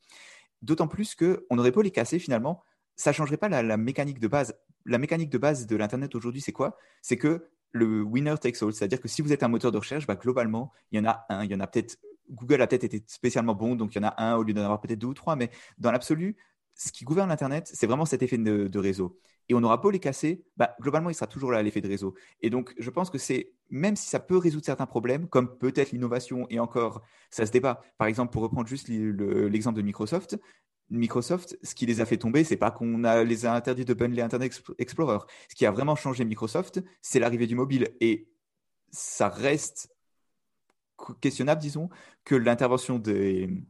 D'autant 0.63 0.89
plus 0.89 1.15
qu'on 1.15 1.59
aurait 1.59 1.73
pas 1.73 1.83
les 1.83 1.91
casser 1.91 2.19
finalement 2.19 2.63
ça 2.97 3.13
changerait 3.13 3.37
pas 3.37 3.49
la, 3.49 3.77
mécanique 3.77 4.21
de 4.21 4.29
base. 4.29 4.55
La 4.87 4.99
mécanique 4.99 5.31
de 5.31 5.39
base 5.39 5.67
de 5.67 5.77
l'Internet 5.77 6.15
aujourd'hui, 6.15 6.41
c'est 6.41 6.53
quoi? 6.53 6.79
C'est 7.03 7.17
que 7.17 7.49
le 7.73 8.03
winner 8.03 8.35
takes 8.41 8.63
all. 8.63 8.73
C'est-à-dire 8.73 9.01
que 9.01 9.09
si 9.09 9.23
vous 9.23 9.33
êtes 9.33 9.43
un 9.43 9.49
moteur 9.49 9.73
de 9.73 9.79
recherche, 9.79 10.07
bah, 10.07 10.17
globalement, 10.17 10.73
il 10.93 10.99
y 10.99 11.01
en 11.01 11.11
a 11.11 11.27
un. 11.29 11.45
Il 11.45 11.51
y 11.51 11.55
en 11.55 11.61
a 11.61 11.67
peut-être. 11.67 11.99
Google 12.31 12.63
a 12.63 12.67
peut-être 12.67 12.85
été 12.85 13.05
spécialement 13.07 13.55
bon, 13.55 13.75
donc 13.75 13.95
il 13.95 13.99
y 13.99 14.05
en 14.05 14.09
a 14.09 14.15
un 14.23 14.37
au 14.37 14.43
lieu 14.43 14.55
d'en 14.55 14.63
avoir 14.63 14.81
peut-être 14.81 14.99
deux 14.99 15.09
ou 15.09 15.15
trois. 15.15 15.37
Mais 15.37 15.51
dans 15.77 15.93
l'absolu, 15.93 16.37
ce 16.75 16.91
qui 16.93 17.05
gouverne 17.05 17.29
l'Internet, 17.29 17.71
c'est 17.73 17.87
vraiment 17.87 18.07
cet 18.07 18.23
effet 18.23 18.39
de, 18.39 18.79
réseau. 18.79 19.19
Et 19.49 19.55
on 19.55 19.61
n'aura 19.61 19.81
pas 19.81 19.91
les 19.91 19.99
casser, 19.99 20.43
bah, 20.57 20.75
globalement, 20.81 21.11
il 21.11 21.15
sera 21.15 21.27
toujours 21.27 21.53
là, 21.53 21.63
l'effet 21.63 21.83
de 21.83 21.89
réseau. 21.89 22.15
Et 22.41 22.49
donc, 22.49 22.75
je 22.79 22.89
pense 22.91 23.11
que 23.11 23.19
c'est, 23.19 23.53
même 23.69 23.95
si 23.95 24.09
ça 24.09 24.19
peut 24.19 24.39
résoudre 24.39 24.65
certains 24.65 24.87
problèmes, 24.87 25.29
comme 25.29 25.59
peut-être 25.59 25.93
l'innovation, 25.93 26.47
et 26.49 26.59
encore, 26.59 27.03
ça 27.31 27.45
se 27.45 27.53
débat. 27.53 27.83
Par 27.99 28.09
exemple, 28.09 28.33
pour 28.33 28.43
reprendre 28.43 28.67
juste 28.67 28.89
l'exemple 28.89 29.77
de 29.77 29.83
Microsoft, 29.83 30.39
Microsoft, 30.91 31.59
ce 31.63 31.75
qui 31.75 31.87
les 31.87 32.01
a 32.01 32.07
fait 32.07 32.19
tomber, 32.19 32.45
c'est 32.45 32.57
pas 32.57 32.71
qu'on 32.71 33.05
a, 33.05 33.25
les 33.25 33.47
a 33.47 33.55
interdits 33.55 33.85
de 33.85 33.95
bundler 33.95 34.23
Internet 34.23 34.63
Explorer. 34.79 35.19
Ce 35.49 35.55
qui 35.55 35.67
a 35.67 35.71
vraiment 35.71 35.97
changé 35.97 36.25
Microsoft, 36.25 36.83
c'est 37.03 37.19
l'arrivée 37.19 37.47
du 37.47 37.55
mobile. 37.55 37.95
Et 38.01 38.29
ça 38.91 39.29
reste 39.29 39.91
questionnable, 41.21 41.61
disons, 41.61 41.89
que 42.25 42.35
l'intervention 42.35 42.99
du 42.99 43.65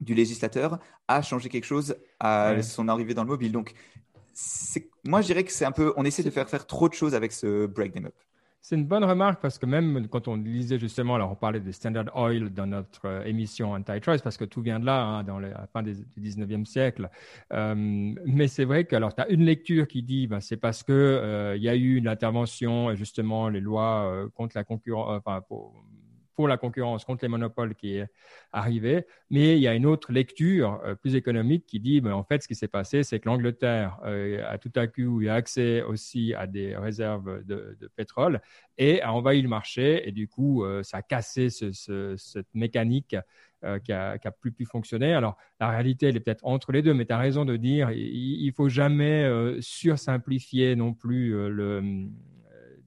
législateur 0.00 0.78
a 1.08 1.22
changé 1.22 1.48
quelque 1.48 1.64
chose 1.64 1.96
à 2.20 2.62
son 2.62 2.88
arrivée 2.88 3.14
dans 3.14 3.24
le 3.24 3.28
mobile. 3.28 3.52
Donc, 3.52 3.74
moi, 5.04 5.20
je 5.20 5.26
dirais 5.26 5.44
que 5.44 5.52
c'est 5.52 5.64
un 5.64 5.72
peu, 5.72 5.92
on 5.96 6.04
essaie 6.04 6.22
de 6.22 6.30
faire 6.30 6.48
faire 6.48 6.66
trop 6.66 6.88
de 6.88 6.94
choses 6.94 7.14
avec 7.14 7.32
ce 7.32 7.66
break 7.66 7.92
them 7.92 8.06
up. 8.06 8.14
C'est 8.60 8.74
une 8.74 8.86
bonne 8.86 9.04
remarque 9.04 9.40
parce 9.40 9.58
que 9.58 9.66
même 9.66 10.08
quand 10.08 10.26
on 10.26 10.34
lisait 10.36 10.78
justement, 10.78 11.14
alors 11.14 11.30
on 11.30 11.36
parlait 11.36 11.60
de 11.60 11.70
Standard 11.70 12.06
Oil 12.16 12.50
dans 12.50 12.66
notre 12.66 13.06
euh, 13.06 13.24
émission 13.24 13.72
Antitrust 13.72 14.24
parce 14.24 14.36
que 14.36 14.44
tout 14.44 14.60
vient 14.60 14.80
de 14.80 14.86
là, 14.86 15.04
hein, 15.04 15.22
dans 15.22 15.38
la 15.38 15.68
fin 15.72 15.84
du 15.84 15.92
19e 16.18 16.64
siècle. 16.64 17.08
Euh, 17.52 17.74
mais 17.76 18.48
c'est 18.48 18.64
vrai 18.64 18.84
que 18.84 18.96
alors 18.96 19.14
tu 19.14 19.22
as 19.22 19.28
une 19.28 19.44
lecture 19.44 19.86
qui 19.86 20.02
dit 20.02 20.26
ben, 20.26 20.40
c'est 20.40 20.56
parce 20.56 20.82
que 20.82 20.92
euh, 20.92 21.56
il 21.56 21.62
y 21.62 21.68
a 21.68 21.76
eu 21.76 21.94
une 21.96 22.08
intervention 22.08 22.94
justement 22.96 23.48
les 23.48 23.60
lois 23.60 24.28
contre 24.34 24.56
la 24.56 24.64
concurrence, 24.64 25.20
enfin 25.24 25.42
pour, 25.42 25.72
pour 26.36 26.46
la 26.46 26.58
concurrence 26.58 27.04
contre 27.04 27.24
les 27.24 27.28
monopoles 27.28 27.74
qui 27.74 27.96
est 27.96 28.06
arrivé. 28.52 29.06
Mais 29.30 29.56
il 29.56 29.62
y 29.62 29.66
a 29.66 29.74
une 29.74 29.86
autre 29.86 30.12
lecture 30.12 30.80
euh, 30.84 30.94
plus 30.94 31.16
économique 31.16 31.66
qui 31.66 31.80
dit, 31.80 32.00
ben, 32.02 32.12
en 32.12 32.22
fait, 32.22 32.42
ce 32.42 32.48
qui 32.48 32.54
s'est 32.54 32.68
passé, 32.68 33.02
c'est 33.02 33.18
que 33.18 33.28
l'Angleterre 33.28 33.98
euh, 34.04 34.44
a 34.46 34.58
tout 34.58 34.72
à 34.76 34.86
coup 34.86 35.22
eu 35.22 35.28
accès 35.28 35.82
aussi 35.82 36.34
à 36.34 36.46
des 36.46 36.76
réserves 36.76 37.42
de, 37.44 37.76
pétrole 37.96 38.40
et 38.76 39.00
a 39.00 39.12
envahi 39.12 39.40
le 39.40 39.48
marché. 39.48 40.06
Et 40.06 40.12
du 40.12 40.28
coup, 40.28 40.62
euh, 40.62 40.82
ça 40.82 40.98
a 40.98 41.02
cassé 41.02 41.48
cette 41.48 42.54
mécanique 42.54 43.16
qui 43.84 43.92
a, 43.92 44.18
qui 44.18 44.28
a, 44.28 44.30
plus 44.30 44.52
pu 44.52 44.66
fonctionner. 44.66 45.14
Alors, 45.14 45.36
la 45.58 45.70
réalité, 45.70 46.06
elle 46.06 46.16
est 46.16 46.20
peut-être 46.20 46.44
entre 46.44 46.70
les 46.72 46.82
deux, 46.82 46.92
mais 46.92 47.06
tu 47.06 47.12
as 47.14 47.18
raison 47.18 47.46
de 47.46 47.56
dire, 47.56 47.90
il, 47.90 48.46
ne 48.46 48.52
faut 48.52 48.68
jamais 48.68 49.28
sursimplifier 49.60 50.76
non 50.76 50.92
plus 50.92 51.30
le 51.48 51.80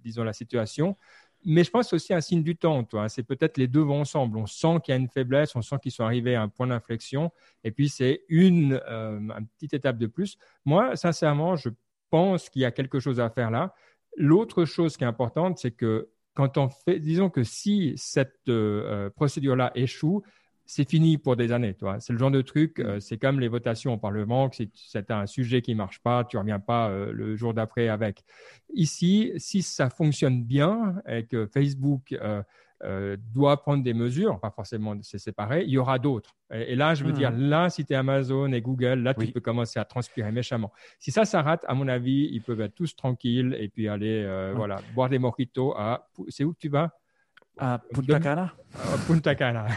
disons, 0.03 0.23
la 0.23 0.33
situation. 0.33 0.97
Mais 1.45 1.63
je 1.63 1.69
pense 1.71 1.86
que 1.86 1.89
c'est 1.89 1.95
aussi 1.95 2.13
un 2.13 2.21
signe 2.21 2.43
du 2.43 2.56
temps. 2.56 2.86
C'est 3.08 3.23
peut-être 3.23 3.58
les 3.58 3.67
deux 3.67 3.82
vont 3.82 4.02
ensemble. 4.02 4.38
On 4.38 4.45
sent 4.45 4.80
qu'il 4.84 4.93
y 4.93 4.97
a 4.97 4.99
une 4.99 5.08
faiblesse, 5.08 5.56
on 5.56 5.62
sent 5.62 5.78
qu'ils 5.82 5.91
sont 5.91 6.04
arrivés 6.04 6.36
à 6.36 6.41
un 6.41 6.49
point 6.49 6.67
d'inflexion. 6.67 7.32
Et 7.63 7.71
puis, 7.71 7.89
c'est 7.89 8.23
une, 8.28 8.80
euh, 8.88 9.19
petite 9.56 9.73
étape 9.73 9.97
de 9.97 10.08
plus. 10.08 10.38
Moi, 10.65 10.95
sincèrement, 10.95 11.56
je 11.56 11.69
pense 12.10 12.49
qu'il 12.49 12.62
y 12.62 12.65
a 12.65 12.71
quelque 12.71 12.99
chose 12.99 13.19
à 13.19 13.30
faire 13.30 13.52
là. 13.52 13.73
L'autre 14.17 14.65
chose 14.65 14.97
qui 14.97 15.04
est 15.04 15.08
importante, 15.08 15.60
c'est 15.60 15.71
que 15.71 16.10
quand 16.34 16.58
on 16.58 16.69
fait, 16.69 16.99
disons 16.99 17.30
que 17.30 17.43
si 17.43 17.93
cette 17.95 18.47
euh, 18.49 19.08
euh, 19.08 19.10
procédure-là 19.10 19.71
échoue, 19.75 20.23
c'est 20.69 20.88
fini 20.88 21.17
pour 21.17 21.36
des 21.36 21.51
années. 21.51 21.75
C'est 21.97 22.13
le 22.13 22.19
genre 22.19 22.29
de 22.29 22.41
truc, 22.41 22.77
mm. 22.77 22.86
euh, 22.86 22.99
c'est 22.99 23.17
comme 23.17 23.39
les 23.39 23.47
votations 23.47 23.93
au 23.93 23.97
Parlement, 23.97 24.49
que 24.49 24.58
c'est 24.75 25.10
un 25.10 25.25
sujet 25.25 25.63
qui 25.63 25.71
ne 25.71 25.77
marche 25.77 25.99
pas, 25.99 26.23
tu 26.23 26.38
ne 26.38 26.41
reviens 26.41 26.60
pas 26.60 26.89
euh, 26.89 27.12
le 27.12 27.36
jour 27.36 27.55
d'après 27.55 27.88
avec. 27.88 28.23
Ici, 28.75 29.34
si 29.38 29.63
ça 29.63 29.89
fonctionne 29.89 30.43
bien 30.43 31.01
et 31.08 31.25
que 31.25 31.47
Facebook 31.47 32.15
euh, 32.84 33.17
doit 33.34 33.60
prendre 33.63 33.84
des 33.84 33.95
mesures, 33.95 34.39
pas 34.39 34.51
forcément 34.51 34.95
c'est 35.01 35.17
séparé, 35.17 35.63
il 35.63 35.71
y 35.71 35.79
aura 35.79 35.97
d'autres. 35.97 36.36
Et, 36.53 36.75
là, 36.75 36.93
je 36.93 37.03
veux 37.03 37.13
dire, 37.13 37.32
mm. 37.32 37.49
là, 37.49 37.69
si 37.71 37.84
tu 37.84 37.93
es 37.93 37.95
Amazon 37.95 38.51
et 38.53 38.62
Google, 38.62 38.99
là, 38.99 39.15
tu 39.15 39.25
peux 39.32 39.41
commencer 39.41 39.79
à 39.79 39.86
transpirer 39.86 40.32
méchamment. 40.32 40.71
Si 40.99 41.10
ça, 41.10 41.25
ça 41.25 41.41
rate, 41.41 41.65
à 41.67 41.73
mon 41.73 41.88
avis, 41.88 42.29
ils 42.32 42.43
peuvent 42.43 42.62
être 42.62 42.75
tous 42.75 42.95
tranquilles 42.95 43.58
et 43.60 43.69
puis 43.69 43.88
aller 43.88 44.51
voilà, 44.55 44.82
boire 44.93 45.10
des 45.10 45.17
mojitos 45.17 45.73
à... 45.75 46.08
C'est 46.27 46.43
où 46.43 46.53
que 46.53 46.60
tu 46.60 46.69
vas? 46.69 46.98
À 47.60 47.80
Punta 47.93 48.19
Cana 48.19 48.54
Punta 49.08 49.36
Cana. 49.36 49.67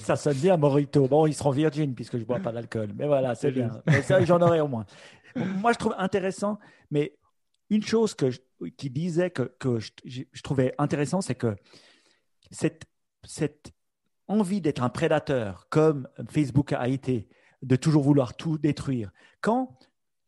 ça 0.00 0.16
sonne 0.16 0.36
bien, 0.36 0.56
Morito. 0.56 1.08
Bon, 1.08 1.26
ils 1.26 1.34
seront 1.34 1.50
virgin 1.50 1.94
puisque 1.94 2.14
je 2.14 2.18
ne 2.18 2.24
bois 2.24 2.40
pas 2.40 2.52
d'alcool. 2.52 2.90
Mais 2.96 3.06
voilà, 3.06 3.34
c'est 3.34 3.50
bien. 3.50 3.70
Mais 3.86 4.02
ça, 4.02 4.22
j'en 4.24 4.40
aurai 4.40 4.60
au 4.60 4.68
moins. 4.68 4.84
Moi, 5.36 5.72
je 5.72 5.78
trouve 5.78 5.94
intéressant, 5.98 6.58
mais 6.90 7.16
une 7.70 7.82
chose 7.82 8.14
que 8.14 8.30
qui 8.76 8.90
disait 8.90 9.30
que, 9.30 9.42
que 9.58 9.78
je, 9.80 10.42
trouvais 10.42 10.74
intéressant, 10.78 11.20
c'est 11.20 11.34
que 11.34 11.56
cette, 12.50 12.84
cette 13.24 13.72
envie 14.28 14.60
d'être 14.60 14.82
un 14.82 14.88
prédateur, 14.88 15.66
comme 15.68 16.08
Facebook 16.30 16.72
a 16.72 16.88
été, 16.88 17.28
de 17.62 17.76
toujours 17.76 18.02
vouloir 18.02 18.36
tout 18.36 18.58
détruire, 18.58 19.10
quand 19.40 19.76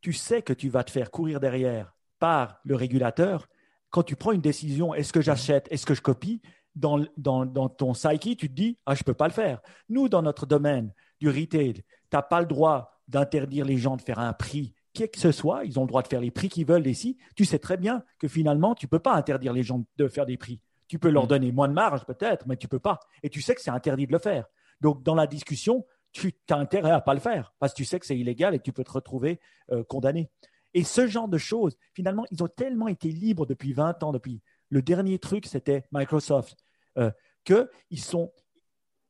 tu 0.00 0.12
sais 0.12 0.42
que 0.42 0.52
tu 0.52 0.68
vas 0.68 0.84
te 0.84 0.90
faire 0.90 1.10
courir 1.10 1.40
derrière 1.40 1.94
par 2.18 2.60
le 2.64 2.76
régulateur, 2.76 3.48
quand 3.94 4.02
tu 4.02 4.16
prends 4.16 4.32
une 4.32 4.40
décision, 4.40 4.92
est-ce 4.92 5.12
que 5.12 5.20
j'achète, 5.20 5.68
est-ce 5.70 5.86
que 5.86 5.94
je 5.94 6.02
copie, 6.02 6.42
dans, 6.74 6.98
dans, 7.16 7.46
dans, 7.46 7.68
ton 7.68 7.92
psyche, 7.92 8.36
tu 8.36 8.48
te 8.48 8.52
dis, 8.52 8.76
ah, 8.86 8.96
je 8.96 9.02
ne 9.02 9.04
peux 9.04 9.14
pas 9.14 9.28
le 9.28 9.32
faire. 9.32 9.62
Nous, 9.88 10.08
dans 10.08 10.20
notre 10.20 10.46
domaine 10.46 10.92
du 11.20 11.28
retail, 11.28 11.74
tu 11.74 11.82
n'as 12.12 12.22
pas 12.22 12.40
le 12.40 12.48
droit 12.48 12.90
d'interdire 13.06 13.64
les 13.64 13.76
gens 13.76 13.96
de 13.96 14.02
faire 14.02 14.18
un 14.18 14.32
prix, 14.32 14.74
quel 14.94 15.12
que 15.12 15.20
ce 15.20 15.30
soit. 15.30 15.64
Ils 15.64 15.78
ont 15.78 15.82
le 15.82 15.86
droit 15.86 16.02
de 16.02 16.08
faire 16.08 16.20
les 16.20 16.32
prix 16.32 16.48
qu'ils 16.48 16.66
veulent 16.66 16.88
ici. 16.88 17.18
Tu 17.36 17.44
sais 17.44 17.60
très 17.60 17.76
bien 17.76 18.02
que 18.18 18.26
finalement, 18.26 18.74
tu 18.74 18.86
ne 18.86 18.88
peux 18.88 18.98
pas 18.98 19.14
interdire 19.14 19.52
les 19.52 19.62
gens 19.62 19.84
de 19.96 20.08
faire 20.08 20.26
des 20.26 20.38
prix. 20.38 20.60
Tu 20.88 20.98
peux 20.98 21.10
leur 21.10 21.26
mm. 21.26 21.28
donner 21.28 21.52
moins 21.52 21.68
de 21.68 21.74
marge 21.74 22.04
peut-être, 22.04 22.48
mais 22.48 22.56
tu 22.56 22.66
ne 22.66 22.70
peux 22.70 22.80
pas. 22.80 22.98
Et 23.22 23.30
tu 23.30 23.42
sais 23.42 23.54
que 23.54 23.60
c'est 23.60 23.70
interdit 23.70 24.08
de 24.08 24.12
le 24.12 24.18
faire. 24.18 24.46
Donc, 24.80 25.04
dans 25.04 25.14
la 25.14 25.28
discussion, 25.28 25.86
tu 26.10 26.34
as 26.50 26.56
intérêt 26.56 26.90
à 26.90 26.96
ne 26.96 27.00
pas 27.00 27.14
le 27.14 27.20
faire 27.20 27.54
parce 27.60 27.72
que 27.72 27.76
tu 27.76 27.84
sais 27.84 28.00
que 28.00 28.06
c'est 28.06 28.18
illégal 28.18 28.56
et 28.56 28.58
que 28.58 28.64
tu 28.64 28.72
peux 28.72 28.82
te 28.82 28.90
retrouver 28.90 29.38
euh, 29.70 29.84
condamné. 29.84 30.30
Et 30.74 30.82
ce 30.82 31.06
genre 31.06 31.28
de 31.28 31.38
choses, 31.38 31.76
finalement, 31.94 32.26
ils 32.32 32.42
ont 32.42 32.48
tellement 32.48 32.88
été 32.88 33.08
libres 33.08 33.46
depuis 33.46 33.72
20 33.72 34.02
ans, 34.02 34.12
depuis 34.12 34.42
le 34.70 34.82
dernier 34.82 35.20
truc, 35.20 35.46
c'était 35.46 35.84
Microsoft, 35.92 36.56
euh, 36.98 37.12
qu'ils 37.44 38.00
sont, 38.00 38.32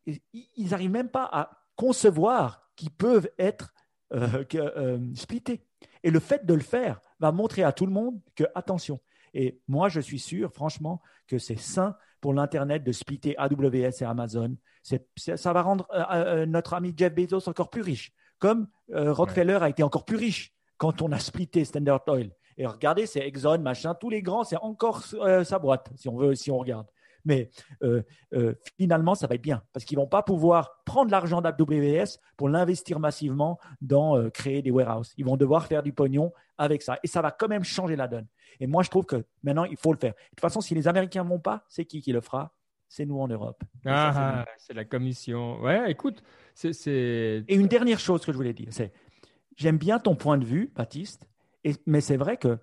ils 0.06 0.68
n'arrivent 0.70 0.90
même 0.90 1.08
pas 1.08 1.24
à 1.32 1.50
concevoir 1.74 2.68
qu'ils 2.76 2.90
peuvent 2.90 3.30
être 3.38 3.72
euh, 4.12 4.44
euh, 4.54 5.14
splittés. 5.14 5.66
Et 6.02 6.10
le 6.10 6.20
fait 6.20 6.44
de 6.44 6.52
le 6.52 6.60
faire 6.60 7.00
va 7.18 7.32
montrer 7.32 7.62
à 7.62 7.72
tout 7.72 7.86
le 7.86 7.92
monde 7.92 8.20
que, 8.34 8.44
attention, 8.54 9.00
et 9.32 9.58
moi 9.68 9.88
je 9.88 10.00
suis 10.00 10.18
sûr, 10.18 10.52
franchement, 10.52 11.00
que 11.26 11.38
c'est 11.38 11.58
sain 11.58 11.96
pour 12.20 12.34
l'Internet 12.34 12.84
de 12.84 12.92
splitter 12.92 13.34
AWS 13.38 14.02
et 14.02 14.04
Amazon. 14.04 14.56
ça 15.16 15.52
va 15.52 15.62
rendre 15.62 15.88
notre 16.46 16.74
ami 16.74 16.92
Jeff 16.96 17.14
Bezos 17.14 17.48
encore 17.48 17.70
plus 17.70 17.82
riche, 17.82 18.12
comme 18.38 18.68
Rockefeller 18.92 19.58
a 19.62 19.68
été 19.70 19.82
encore 19.82 20.04
plus 20.04 20.16
riche 20.16 20.54
quand 20.84 21.00
on 21.00 21.12
a 21.12 21.18
splitté 21.18 21.64
Standard 21.64 22.02
Oil. 22.08 22.30
Et 22.58 22.66
regardez, 22.66 23.06
c'est 23.06 23.26
Exxon, 23.26 23.58
machin, 23.60 23.94
tous 23.94 24.10
les 24.10 24.20
grands, 24.20 24.44
c'est 24.44 24.58
encore 24.58 25.02
euh, 25.14 25.42
sa 25.42 25.58
boîte, 25.58 25.90
si 25.96 26.10
on 26.10 26.16
veut, 26.18 26.34
si 26.34 26.50
on 26.50 26.58
regarde. 26.58 26.86
Mais 27.24 27.48
euh, 27.82 28.02
euh, 28.34 28.52
finalement, 28.76 29.14
ça 29.14 29.26
va 29.26 29.36
être 29.36 29.40
bien 29.40 29.62
parce 29.72 29.86
qu'ils 29.86 29.96
vont 29.96 30.06
pas 30.06 30.22
pouvoir 30.22 30.82
prendre 30.84 31.10
l'argent 31.10 31.40
d'AWS 31.40 32.18
pour 32.36 32.50
l'investir 32.50 33.00
massivement 33.00 33.58
dans 33.80 34.28
créer 34.28 34.60
des 34.60 34.70
warehouses. 34.70 35.14
Ils 35.16 35.24
vont 35.24 35.38
devoir 35.38 35.64
faire 35.64 35.82
du 35.82 35.94
pognon 35.94 36.34
avec 36.58 36.82
ça. 36.82 36.98
Et 37.02 37.06
ça 37.06 37.22
va 37.22 37.30
quand 37.30 37.48
même 37.48 37.64
changer 37.64 37.96
la 37.96 38.06
donne. 38.06 38.26
Et 38.60 38.66
moi, 38.66 38.82
je 38.82 38.90
trouve 38.90 39.06
que 39.06 39.24
maintenant, 39.42 39.64
il 39.64 39.78
faut 39.78 39.94
le 39.94 39.98
faire. 39.98 40.12
De 40.12 40.28
toute 40.36 40.40
façon, 40.40 40.60
si 40.60 40.74
les 40.74 40.86
Américains 40.86 41.24
ne 41.24 41.30
vont 41.30 41.40
pas, 41.40 41.64
c'est 41.66 41.86
qui 41.86 42.02
qui 42.02 42.12
le 42.12 42.20
fera? 42.20 42.52
C'est 42.88 43.06
nous 43.06 43.18
en 43.18 43.26
Europe. 43.26 43.64
Ah, 43.86 44.44
c'est 44.58 44.74
la 44.74 44.84
commission. 44.84 45.60
Ouais, 45.62 45.90
écoute, 45.90 46.22
c'est. 46.54 47.42
Et 47.48 47.54
une 47.54 47.68
dernière 47.68 47.98
chose 47.98 48.24
que 48.24 48.30
je 48.30 48.36
voulais 48.36 48.52
dire, 48.52 48.68
c'est 48.70 48.92
j'aime 49.56 49.78
bien 49.78 49.98
ton 49.98 50.16
point 50.16 50.38
de 50.38 50.44
vue, 50.44 50.72
Baptiste, 50.74 51.28
mais 51.86 52.00
c'est 52.00 52.16
vrai 52.16 52.36
que 52.36 52.58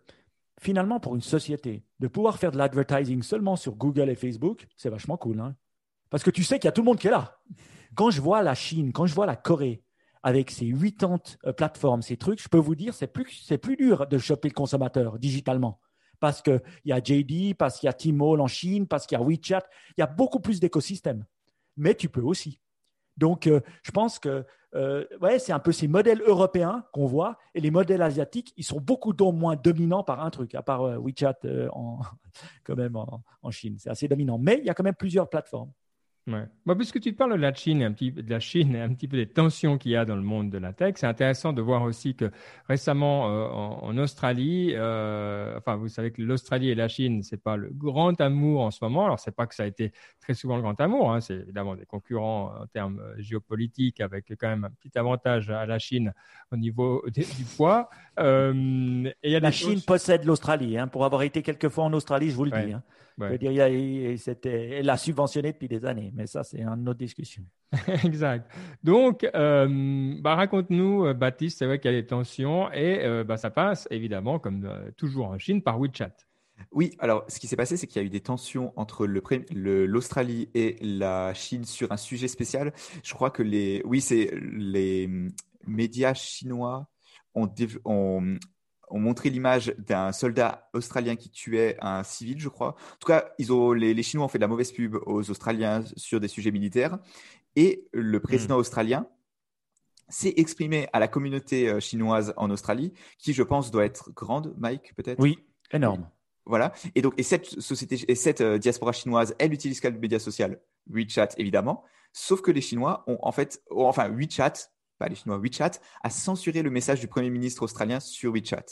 finalement, 0.59 0.99
pour 0.99 1.15
une 1.15 1.21
société, 1.21 1.83
de 1.99 2.07
pouvoir 2.07 2.37
faire 2.37 2.51
de 2.51 2.57
l'advertising 2.57 3.23
seulement 3.23 3.55
sur 3.55 3.75
Google 3.75 4.09
et 4.09 4.15
Facebook, 4.15 4.67
c'est 4.75 4.89
vachement 4.89 5.17
cool. 5.17 5.39
Hein. 5.39 5.55
Parce 6.09 6.23
que 6.23 6.29
tu 6.29 6.43
sais 6.43 6.59
qu'il 6.59 6.65
y 6.65 6.69
a 6.69 6.71
tout 6.71 6.81
le 6.81 6.85
monde 6.85 6.99
qui 6.99 7.07
est 7.07 7.11
là. 7.11 7.39
Quand 7.95 8.11
je 8.11 8.21
vois 8.21 8.43
la 8.43 8.53
Chine, 8.53 8.93
quand 8.93 9.05
je 9.05 9.15
vois 9.15 9.25
la 9.25 9.35
Corée, 9.35 9.83
avec 10.23 10.51
ses 10.51 10.71
80 10.71 11.19
euh, 11.45 11.53
plateformes, 11.53 12.01
ces 12.01 12.17
trucs, 12.17 12.41
je 12.41 12.47
peux 12.47 12.59
vous 12.59 12.75
dire, 12.75 12.93
c'est 12.93 13.07
plus, 13.07 13.41
c'est 13.43 13.57
plus 13.57 13.75
dur 13.75 14.07
de 14.07 14.17
choper 14.17 14.49
le 14.49 14.53
consommateur 14.53 15.17
digitalement. 15.17 15.79
Parce 16.19 16.43
qu'il 16.43 16.61
y 16.85 16.91
a 16.91 17.01
JD, 17.03 17.55
parce 17.57 17.79
qu'il 17.79 17.87
y 17.87 17.89
a 17.89 17.93
Tmall 17.93 18.41
en 18.41 18.47
Chine, 18.47 18.87
parce 18.87 19.07
qu'il 19.07 19.17
y 19.17 19.21
a 19.21 19.23
WeChat. 19.23 19.63
Il 19.97 20.01
y 20.01 20.03
a 20.03 20.07
beaucoup 20.07 20.39
plus 20.39 20.59
d'écosystèmes. 20.59 21.25
Mais 21.77 21.95
tu 21.95 22.09
peux 22.09 22.21
aussi. 22.21 22.59
Donc, 23.17 23.47
euh, 23.47 23.61
je 23.83 23.91
pense 23.91 24.19
que 24.19 24.45
euh, 24.73 25.05
ouais, 25.19 25.37
c'est 25.37 25.51
un 25.51 25.59
peu 25.59 25.71
ces 25.71 25.87
modèles 25.87 26.21
européens 26.21 26.85
qu'on 26.93 27.05
voit 27.05 27.37
et 27.53 27.59
les 27.59 27.71
modèles 27.71 28.01
asiatiques, 28.01 28.53
ils 28.55 28.63
sont 28.63 28.79
beaucoup 28.79 29.13
moins 29.33 29.55
dominants 29.57 30.03
par 30.03 30.23
un 30.23 30.29
truc, 30.29 30.55
à 30.55 30.61
part 30.61 30.83
euh, 30.83 30.97
WeChat 30.97 31.39
quand 32.63 32.75
même 32.75 32.95
en 32.95 33.51
Chine. 33.51 33.75
C'est 33.79 33.89
assez 33.89 34.07
dominant. 34.07 34.37
Mais 34.37 34.59
il 34.59 34.65
y 34.65 34.69
a 34.69 34.73
quand 34.73 34.83
même 34.83 34.95
plusieurs 34.95 35.29
plateformes. 35.29 35.71
Ouais. 36.27 36.75
Puisque 36.75 36.99
tu 36.99 37.13
parles 37.13 37.31
de 37.31 37.41
la 37.41 37.53
Chine, 37.53 37.81
un 37.81 37.91
petit, 37.91 38.11
de 38.11 38.29
la 38.29 38.39
Chine 38.39 38.75
et 38.75 38.81
un 38.81 38.93
petit 38.93 39.07
peu 39.07 39.17
des 39.17 39.27
tensions 39.27 39.79
qu'il 39.79 39.91
y 39.91 39.95
a 39.95 40.05
dans 40.05 40.15
le 40.15 40.21
monde 40.21 40.51
de 40.51 40.59
la 40.59 40.71
tech, 40.71 40.93
c'est 40.97 41.07
intéressant 41.07 41.51
de 41.51 41.61
voir 41.63 41.81
aussi 41.81 42.15
que 42.15 42.29
récemment 42.67 43.29
euh, 43.29 43.47
en, 43.47 43.97
Australie, 43.97 44.73
euh, 44.75 45.57
enfin 45.57 45.75
vous 45.77 45.87
savez 45.87 46.11
que 46.11 46.21
l'Australie 46.21 46.69
et 46.69 46.75
la 46.75 46.87
Chine, 46.87 47.23
c'est 47.23 47.41
pas 47.41 47.57
le 47.57 47.71
grand 47.71 48.21
amour 48.21 48.61
en 48.61 48.71
ce 48.71 48.83
moment. 48.83 49.05
Alors 49.05 49.19
c'est 49.19 49.35
pas 49.35 49.47
que 49.47 49.55
ça 49.55 49.63
a 49.63 49.65
été 49.65 49.93
très 50.19 50.35
souvent 50.35 50.57
le 50.57 50.61
grand 50.61 50.79
amour, 50.79 51.11
hein, 51.11 51.21
c'est 51.21 51.37
évidemment 51.37 51.75
des 51.75 51.85
concurrents 51.85 52.53
en 52.61 52.67
termes 52.67 52.99
euh, 52.99 53.15
géopolitiques 53.17 53.99
avec 53.99 54.31
quand 54.39 54.47
même 54.47 54.65
un 54.65 54.69
petit 54.69 54.97
avantage 54.99 55.49
à 55.49 55.65
la 55.65 55.79
Chine 55.79 56.13
au 56.51 56.57
niveau 56.57 57.03
du 57.13 57.23
poids. 57.57 57.89
Euh, 58.19 59.09
et 59.23 59.39
la 59.39 59.51
Chine 59.51 59.81
possède 59.81 60.25
l'Australie. 60.25 60.77
Hein, 60.77 60.87
pour 60.87 61.03
avoir 61.03 61.23
été 61.23 61.41
quelques 61.41 61.69
fois 61.69 61.85
en 61.85 61.93
Australie, 61.93 62.29
je 62.29 62.35
vous 62.35 62.45
le 62.45 62.51
dis. 62.51 62.73
Hein. 62.73 62.83
Je 63.27 63.31
veux 63.33 63.37
dire, 63.37 63.51
elle 64.43 64.85
l'a 64.85 64.97
subventionné 64.97 65.51
depuis 65.51 65.67
des 65.67 65.85
années, 65.85 66.11
mais 66.15 66.27
ça, 66.27 66.43
c'est 66.43 66.61
une 66.61 66.89
autre 66.89 66.99
discussion. 66.99 67.43
exact. 68.03 68.51
Donc, 68.83 69.27
euh, 69.35 70.15
bah, 70.19 70.35
raconte-nous, 70.35 71.05
euh, 71.05 71.13
Baptiste, 71.13 71.59
c'est 71.59 71.65
vrai 71.65 71.79
qu'il 71.79 71.91
y 71.91 71.93
a 71.95 72.01
des 72.01 72.07
tensions 72.07 72.71
et 72.71 73.03
euh, 73.03 73.23
bah, 73.23 73.37
ça 73.37 73.49
passe 73.49 73.87
évidemment, 73.91 74.39
comme 74.39 74.69
toujours 74.97 75.27
en 75.27 75.37
Chine, 75.37 75.61
par 75.61 75.79
WeChat. 75.79 76.15
Oui, 76.71 76.95
alors 76.99 77.25
ce 77.27 77.39
qui 77.39 77.47
s'est 77.47 77.55
passé, 77.55 77.75
c'est 77.77 77.87
qu'il 77.87 78.01
y 78.01 78.03
a 78.03 78.05
eu 78.05 78.11
des 78.11 78.21
tensions 78.21 78.71
entre 78.75 79.07
l'Australie 79.07 80.49
et 80.53 80.75
la 80.81 81.33
Chine 81.33 81.63
sur 81.63 81.91
un 81.91 81.97
sujet 81.97 82.27
spécial. 82.27 82.73
Je 83.03 83.13
crois 83.13 83.31
que 83.31 83.41
les, 83.41 83.81
oui, 83.85 84.01
c'est 84.01 84.31
les 84.53 85.09
médias 85.65 86.13
chinois 86.13 86.87
ont, 87.33 87.49
ont, 87.85 88.37
ont 88.91 88.99
montré 88.99 89.29
l'image 89.29 89.73
d'un 89.77 90.11
soldat 90.11 90.69
australien 90.73 91.15
qui 91.15 91.29
tuait 91.29 91.77
un 91.81 92.03
civil, 92.03 92.39
je 92.39 92.49
crois. 92.49 92.69
En 92.69 92.97
tout 92.99 93.07
cas, 93.07 93.29
ils 93.37 93.51
ont, 93.51 93.71
les, 93.73 94.01
Chinois 94.03 94.25
ont 94.25 94.29
fait 94.29 94.37
de 94.37 94.43
la 94.43 94.47
mauvaise 94.47 94.71
pub 94.71 94.97
aux 95.05 95.29
Australiens 95.29 95.83
sur 95.95 96.19
des 96.19 96.27
sujets 96.27 96.51
militaires. 96.51 96.99
Et 97.55 97.87
le 97.91 98.19
président 98.19 98.57
hmm. 98.57 98.59
australien 98.59 99.07
s'est 100.09 100.33
exprimé 100.37 100.87
à 100.93 100.99
la 100.99 101.07
communauté 101.07 101.69
euh, 101.69 101.79
chinoise 101.79 102.33
en 102.37 102.49
Australie, 102.51 102.93
qui, 103.17 103.33
je 103.33 103.43
pense, 103.43 103.71
doit 103.71 103.85
être 103.85 104.11
grande, 104.11 104.53
Mike, 104.57 104.93
peut-être? 104.95 105.19
Oui, 105.19 105.39
énorme. 105.71 106.09
Voilà. 106.45 106.73
Et 106.95 107.01
donc, 107.01 107.13
et 107.17 107.23
cette 107.23 107.45
société, 107.45 108.03
et 108.07 108.15
cette 108.15 108.41
euh, 108.41 108.57
diaspora 108.57 108.91
chinoise, 108.91 109.35
elle 109.39 109.53
utilise 109.53 109.79
quel 109.79 109.97
média 109.97 110.19
social? 110.19 110.59
WeChat, 110.87 111.29
évidemment. 111.37 111.83
Sauf 112.13 112.41
que 112.41 112.51
les 112.51 112.61
Chinois 112.61 113.03
ont 113.07 113.17
en 113.21 113.31
fait, 113.31 113.63
enfin, 113.69 114.09
WeChat 114.09 114.53
les 115.07 115.15
Chinois, 115.15 115.37
WeChat, 115.37 115.71
a 116.03 116.09
censuré 116.09 116.61
le 116.61 116.69
message 116.69 116.99
du 116.99 117.07
Premier 117.07 117.29
ministre 117.29 117.63
australien 117.63 117.99
sur 117.99 118.33
WeChat 118.33 118.65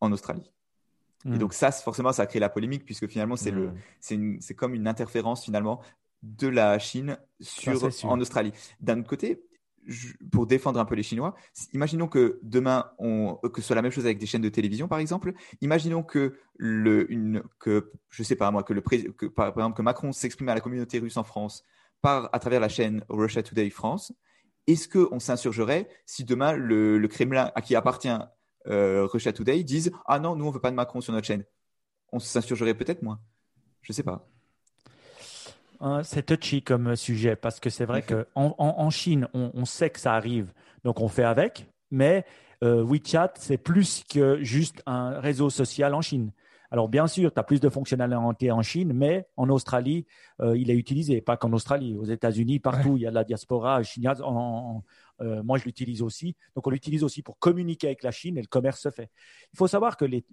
en 0.00 0.12
Australie. 0.12 0.50
Et 1.24 1.30
hmm. 1.30 1.38
donc 1.38 1.54
ça, 1.54 1.72
forcément, 1.72 2.12
ça 2.12 2.22
a 2.22 2.26
créé 2.26 2.40
la 2.40 2.50
polémique 2.50 2.84
puisque 2.84 3.08
finalement, 3.08 3.36
c'est 3.36 3.50
le, 3.50 3.72
hmm. 4.10 4.38
c'est 4.40 4.54
comme 4.54 4.74
une 4.74 4.86
interférence 4.86 5.44
finalement 5.44 5.80
de 6.22 6.48
la 6.48 6.78
Chine 6.78 7.18
sur, 7.40 7.90
en 8.04 8.20
Australie. 8.20 8.52
D'un 8.80 9.00
autre 9.00 9.08
côté, 9.08 9.42
pour 10.32 10.46
défendre 10.46 10.80
un 10.80 10.84
peu 10.84 10.94
les 10.94 11.02
Chinois, 11.02 11.34
imaginons 11.72 12.08
que 12.08 12.38
demain, 12.42 12.90
on, 12.98 13.34
que 13.52 13.60
ce 13.60 13.68
soit 13.68 13.76
la 13.76 13.82
même 13.82 13.92
chose 13.92 14.06
avec 14.06 14.18
des 14.18 14.26
chaînes 14.26 14.42
de 14.42 14.48
télévision, 14.48 14.88
par 14.88 14.98
exemple. 14.98 15.34
Imaginons 15.60 16.02
que 16.02 16.38
le, 16.56 17.10
une, 17.12 17.42
que, 17.58 17.92
je 18.08 18.22
sais 18.22 18.36
pas 18.36 18.50
moi, 18.50 18.62
que 18.62 18.72
le 18.72 18.80
que, 18.80 19.26
par, 19.26 19.48
exemple 19.48 19.76
que 19.76 19.82
Macron 19.82 20.12
s'exprime 20.12 20.48
à 20.48 20.54
la 20.54 20.60
communauté 20.60 20.98
russe 20.98 21.16
en 21.16 21.24
France 21.24 21.64
par 22.00 22.28
à 22.32 22.38
travers 22.38 22.60
la 22.60 22.68
chaîne 22.68 23.04
Russia 23.08 23.42
Today 23.42 23.70
France. 23.70 24.12
Est-ce 24.66 24.88
qu'on 24.88 25.20
s'insurgerait 25.20 25.88
si 26.06 26.24
demain 26.24 26.52
le, 26.52 27.06
Kremlin 27.08 27.50
à 27.54 27.60
qui 27.60 27.76
appartient 27.76 28.08
euh, 28.66 29.06
Russia 29.06 29.32
Today 29.32 29.62
dise 29.62 29.92
ah 30.06 30.18
non 30.18 30.36
nous 30.36 30.46
on 30.46 30.50
veut 30.50 30.60
pas 30.60 30.70
de 30.70 30.76
Macron 30.76 31.00
sur 31.00 31.12
notre 31.12 31.26
chaîne, 31.26 31.44
on 32.12 32.18
s'insurgerait 32.18 32.74
peut-être 32.74 33.02
moins. 33.02 33.20
Je 33.82 33.92
sais 33.92 34.02
pas. 34.02 34.26
Hein, 35.80 36.02
c'est 36.02 36.24
touchy 36.24 36.62
comme 36.62 36.96
sujet 36.96 37.36
parce 37.36 37.60
que 37.60 37.68
c'est 37.68 37.84
vrai 37.84 38.02
qu'en 38.02 38.54
en, 38.56 38.90
Chine, 38.90 39.28
on, 39.34 39.64
sait 39.66 39.90
que 39.90 40.00
ça 40.00 40.14
arrive, 40.14 40.52
donc 40.82 41.00
on 41.00 41.08
fait 41.08 41.24
avec, 41.24 41.66
mais 41.90 42.24
euh, 42.62 42.82
WeChat, 42.82 43.34
c'est 43.36 43.58
plus 43.58 44.04
que 44.08 44.42
juste 44.42 44.82
un 44.86 45.20
réseau 45.20 45.50
social 45.50 45.92
en 45.92 46.00
Chine. 46.00 46.32
Alors 46.74 46.88
bien 46.88 47.06
sûr, 47.06 47.32
tu 47.32 47.38
as 47.38 47.44
plus 47.44 47.60
de 47.60 47.68
fonctionnalités 47.68 48.50
en 48.50 48.60
Chine, 48.62 48.92
mais 48.92 49.28
en 49.36 49.48
Australie, 49.48 50.06
euh, 50.40 50.58
il 50.58 50.72
est 50.72 50.74
utilisé, 50.74 51.20
pas 51.20 51.36
qu'en 51.36 51.52
Australie, 51.52 51.94
aux 51.94 52.06
États-Unis, 52.06 52.58
partout, 52.58 52.96
il 52.96 53.02
y 53.02 53.06
a 53.06 53.10
de 53.10 53.14
la 53.14 53.22
diaspora 53.22 53.80
chinoise. 53.84 54.20
Euh, 55.20 55.40
moi, 55.44 55.56
je 55.56 55.66
l'utilise 55.66 56.02
aussi. 56.02 56.34
Donc 56.56 56.66
on 56.66 56.70
l'utilise 56.70 57.04
aussi 57.04 57.22
pour 57.22 57.38
communiquer 57.38 57.86
avec 57.86 58.02
la 58.02 58.10
Chine 58.10 58.38
et 58.38 58.40
le 58.40 58.48
commerce 58.48 58.80
se 58.80 58.90
fait. 58.90 59.08
Il 59.52 59.56
faut 59.56 59.68
savoir 59.68 59.96
que 59.96 60.04
les, 60.04 60.24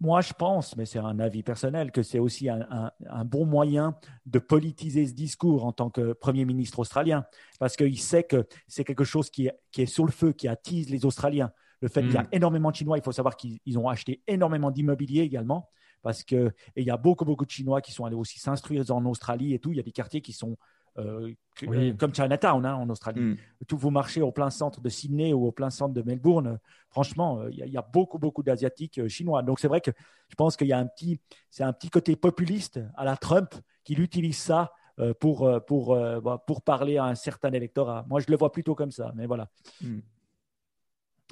moi, 0.00 0.20
je 0.20 0.34
pense, 0.34 0.76
mais 0.76 0.84
c'est 0.84 0.98
un 0.98 1.18
avis 1.18 1.42
personnel, 1.42 1.92
que 1.92 2.02
c'est 2.02 2.18
aussi 2.18 2.50
un, 2.50 3.24
bon 3.24 3.46
moyen 3.46 3.96
de 4.26 4.38
politiser 4.38 5.06
ce 5.06 5.14
discours 5.14 5.64
en 5.64 5.72
tant 5.72 5.88
que 5.88 6.12
Premier 6.12 6.44
ministre 6.44 6.80
australien, 6.80 7.24
parce 7.58 7.74
qu'il 7.74 7.98
sait 7.98 8.24
que 8.24 8.46
c'est 8.68 8.84
quelque 8.84 9.04
chose 9.04 9.30
qui 9.30 9.48
est, 9.48 9.86
sur 9.86 10.04
le 10.04 10.12
feu, 10.12 10.32
qui 10.32 10.46
attise 10.46 10.90
les 10.90 11.06
Australiens. 11.06 11.52
Le 11.80 11.88
fait 11.88 12.02
qu'il 12.02 12.12
y 12.12 12.16
a 12.16 12.22
mm. 12.22 12.28
énormément 12.32 12.70
de 12.70 12.76
Chinois, 12.76 12.98
il 12.98 13.02
faut 13.02 13.12
savoir 13.12 13.36
qu'ils 13.36 13.78
ont 13.78 13.88
acheté 13.88 14.22
énormément 14.26 14.70
d'immobilier 14.70 15.22
également, 15.22 15.68
parce 16.02 16.22
qu'il 16.22 16.52
y 16.76 16.90
a 16.90 16.96
beaucoup, 16.96 17.24
beaucoup 17.24 17.44
de 17.44 17.50
Chinois 17.50 17.80
qui 17.80 17.92
sont 17.92 18.04
allés 18.04 18.16
aussi 18.16 18.38
s'instruire 18.38 18.90
en 18.90 19.04
Australie 19.06 19.54
et 19.54 19.58
tout. 19.58 19.72
Il 19.72 19.76
y 19.76 19.80
a 19.80 19.82
des 19.82 19.92
quartiers 19.92 20.20
qui 20.20 20.32
sont 20.32 20.56
euh, 20.98 21.32
euh, 21.64 21.94
comme 21.94 22.14
Chinatown 22.14 22.64
hein, 22.64 22.74
en 22.74 22.88
Australie. 22.88 23.20
Mm. 23.20 23.36
Tous 23.66 23.76
vos 23.76 23.90
marchés 23.90 24.22
au 24.22 24.32
plein 24.32 24.50
centre 24.50 24.80
de 24.80 24.88
Sydney 24.88 25.32
ou 25.32 25.46
au 25.46 25.52
plein 25.52 25.70
centre 25.70 25.92
de 25.92 26.02
Melbourne, 26.02 26.58
franchement, 26.88 27.40
euh, 27.40 27.50
il 27.50 27.68
y, 27.68 27.76
a 27.76 27.82
beaucoup, 27.82 28.18
beaucoup 28.18 28.42
d'Asiatiques 28.42 29.06
chinois. 29.08 29.42
Donc 29.42 29.60
c'est 29.60 29.68
vrai 29.68 29.80
que 29.80 29.90
je 30.28 30.34
pense 30.34 30.56
qu'il 30.56 30.68
y 30.68 30.72
a 30.72 30.78
un 30.78 30.86
petit, 30.86 31.20
c'est 31.50 31.64
un 31.64 31.72
petit 31.72 31.90
côté 31.90 32.16
populiste 32.16 32.80
à 32.96 33.04
la 33.04 33.16
Trump 33.16 33.54
qui 33.84 33.94
utilise 33.94 34.38
ça 34.38 34.72
pour, 35.20 35.48
pour, 35.66 35.94
bah, 35.94 36.42
pour 36.46 36.62
parler 36.62 36.96
à 36.96 37.04
un 37.04 37.14
certain 37.14 37.52
électorat. 37.52 38.06
Moi, 38.08 38.20
je 38.20 38.26
le 38.30 38.36
vois 38.36 38.50
plutôt 38.50 38.74
comme 38.74 38.90
ça, 38.90 39.12
mais 39.14 39.26
voilà. 39.26 39.50
Mm. 39.82 39.98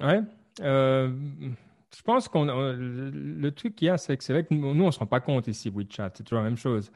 Ouais. 0.03 0.21
je 0.59 2.03
pense 2.05 2.29
qu'on 2.29 2.45
le 2.45 3.51
truc 3.51 3.77
qu'il 3.77 3.87
y 3.87 3.91
a, 3.91 3.99
c'est 3.99 4.17
que 4.17 4.25
c'est 4.25 4.33
vrai 4.33 4.45
que 4.45 4.53
nous, 4.55 4.67
on 4.67 4.75
ne 4.75 4.91
se 4.91 4.99
rend 4.99 5.07
pas 5.07 5.21
compte 5.21 5.49
ici, 5.49 5.71
WeChat, 5.71 6.11
c'est 6.15 6.25
toujours 6.25 6.43
la 6.43 6.49
même 6.49 6.57
chose. 6.57 6.91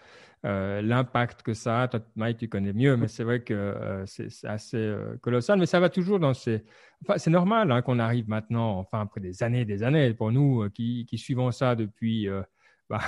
Euh, 0.44 0.82
l'impact 0.82 1.42
que 1.42 1.52
ça 1.52 1.82
a. 1.82 1.88
Toi, 1.88 2.00
Mike, 2.14 2.38
tu 2.38 2.48
connais 2.48 2.72
mieux, 2.72 2.96
mais 2.96 3.08
c'est 3.08 3.24
vrai 3.24 3.40
que 3.42 3.54
euh, 3.54 4.06
c'est 4.06 4.28
assez 4.44 4.76
euh, 4.76 5.16
colossal. 5.20 5.58
Mais 5.58 5.66
ça 5.66 5.80
va 5.80 5.88
toujours 5.88 6.20
dans 6.20 6.32
ces. 6.34 6.64
Enfin, 7.02 7.18
c'est 7.18 7.30
normal 7.30 7.72
hein, 7.72 7.82
qu'on 7.82 7.98
arrive 7.98 8.28
maintenant, 8.28 8.78
enfin, 8.78 9.00
après 9.00 9.20
des 9.20 9.42
années, 9.42 9.64
des 9.64 9.82
années, 9.82 10.14
pour 10.14 10.30
nous 10.30 10.68
qui, 10.70 11.06
qui 11.06 11.18
suivons 11.18 11.50
ça 11.50 11.74
depuis, 11.74 12.28
bah, 12.90 13.00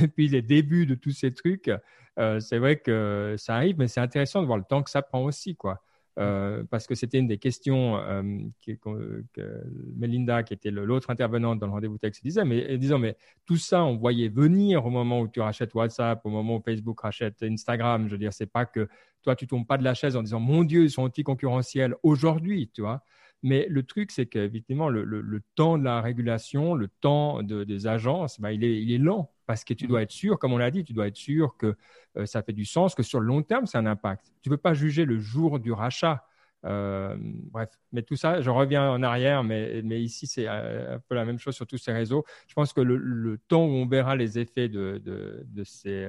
depuis 0.00 0.28
les 0.28 0.42
débuts 0.42 0.86
de 0.86 0.94
tous 0.94 1.12
ces 1.12 1.32
trucs. 1.34 1.70
c'est 2.16 2.58
vrai 2.58 2.78
que 2.78 3.34
ça 3.38 3.56
arrive, 3.56 3.76
mais 3.78 3.88
c'est 3.88 4.00
intéressant 4.00 4.40
de 4.40 4.46
voir 4.46 4.58
le 4.58 4.64
temps 4.64 4.82
que 4.82 4.90
ça 4.90 5.02
prend 5.02 5.22
aussi, 5.24 5.56
quoi. 5.56 5.82
Euh, 6.18 6.62
parce 6.70 6.86
que 6.86 6.94
c'était 6.94 7.18
une 7.18 7.26
des 7.26 7.38
questions 7.38 7.96
euh, 7.96 8.22
que, 8.66 9.64
Melinda, 9.96 10.42
qui 10.42 10.52
était 10.52 10.70
l'autre 10.70 11.08
intervenante 11.08 11.58
dans 11.58 11.66
le 11.66 11.72
rendez-vous 11.72 11.96
texte, 11.96 12.22
disait. 12.22 12.44
Mais 12.44 12.78
mais 12.98 13.16
tout 13.46 13.56
ça, 13.56 13.82
on 13.84 13.96
voyait 13.96 14.28
venir 14.28 14.84
au 14.84 14.90
moment 14.90 15.20
où 15.20 15.28
tu 15.28 15.40
rachètes 15.40 15.74
WhatsApp, 15.74 16.20
au 16.24 16.30
moment 16.30 16.56
où 16.56 16.62
Facebook 16.62 17.00
rachète 17.00 17.42
Instagram. 17.42 18.06
Je 18.08 18.12
veux 18.12 18.18
dire, 18.18 18.32
c'est 18.32 18.46
pas 18.46 18.66
que 18.66 18.88
toi, 19.22 19.36
tu 19.36 19.46
tombes 19.46 19.66
pas 19.66 19.78
de 19.78 19.84
la 19.84 19.94
chaise 19.94 20.16
en 20.16 20.22
disant, 20.22 20.40
mon 20.40 20.64
Dieu, 20.64 20.84
ils 20.84 20.90
sont 20.90 21.02
anticoncurrentiels 21.02 21.94
aujourd'hui, 22.02 22.70
tu 22.74 22.82
vois. 22.82 23.02
Mais 23.42 23.66
le 23.68 23.82
truc, 23.82 24.10
c'est 24.10 24.26
qu'évidemment, 24.26 24.88
le, 24.88 25.04
le, 25.04 25.42
temps 25.56 25.78
de 25.78 25.84
la 25.84 26.00
régulation, 26.00 26.74
le 26.74 26.88
temps 26.88 27.42
des 27.42 27.86
agences, 27.86 28.38
bah, 28.40 28.52
il, 28.52 28.62
est, 28.64 28.80
il 28.80 28.92
est 28.92 28.98
lent 28.98 29.31
parce 29.46 29.64
que 29.64 29.74
tu 29.74 29.86
dois 29.86 30.02
être 30.02 30.10
sûr, 30.10 30.38
comme 30.38 30.52
on 30.52 30.58
l'a 30.58 30.70
dit, 30.70 30.84
tu 30.84 30.92
dois 30.92 31.08
être 31.08 31.16
sûr 31.16 31.56
que 31.56 31.76
euh, 32.16 32.26
ça 32.26 32.42
fait 32.42 32.52
du 32.52 32.64
sens, 32.64 32.94
que 32.94 33.02
sur 33.02 33.20
le 33.20 33.26
long 33.26 33.42
terme, 33.42 33.66
c'est 33.66 33.78
un 33.78 33.86
impact. 33.86 34.32
Tu 34.42 34.48
ne 34.48 34.54
peux 34.54 34.60
pas 34.60 34.74
juger 34.74 35.04
le 35.04 35.18
jour 35.18 35.58
du 35.58 35.72
rachat. 35.72 36.26
Euh, 36.64 37.16
bref, 37.18 37.70
mais 37.90 38.02
tout 38.02 38.14
ça, 38.14 38.40
je 38.40 38.48
reviens 38.48 38.90
en 38.92 39.02
arrière, 39.02 39.42
mais, 39.42 39.82
mais 39.82 40.00
ici, 40.00 40.28
c'est 40.28 40.46
euh, 40.46 40.96
un 40.96 40.98
peu 41.00 41.16
la 41.16 41.24
même 41.24 41.38
chose 41.38 41.56
sur 41.56 41.66
tous 41.66 41.78
ces 41.78 41.92
réseaux. 41.92 42.24
Je 42.46 42.54
pense 42.54 42.72
que 42.72 42.80
le, 42.80 43.38
temps 43.48 43.64
où 43.64 43.70
on 43.70 43.86
verra 43.86 44.14
les 44.14 44.38
effets 44.38 44.68
de, 44.68 45.02
de, 45.04 45.64
ces 45.64 46.08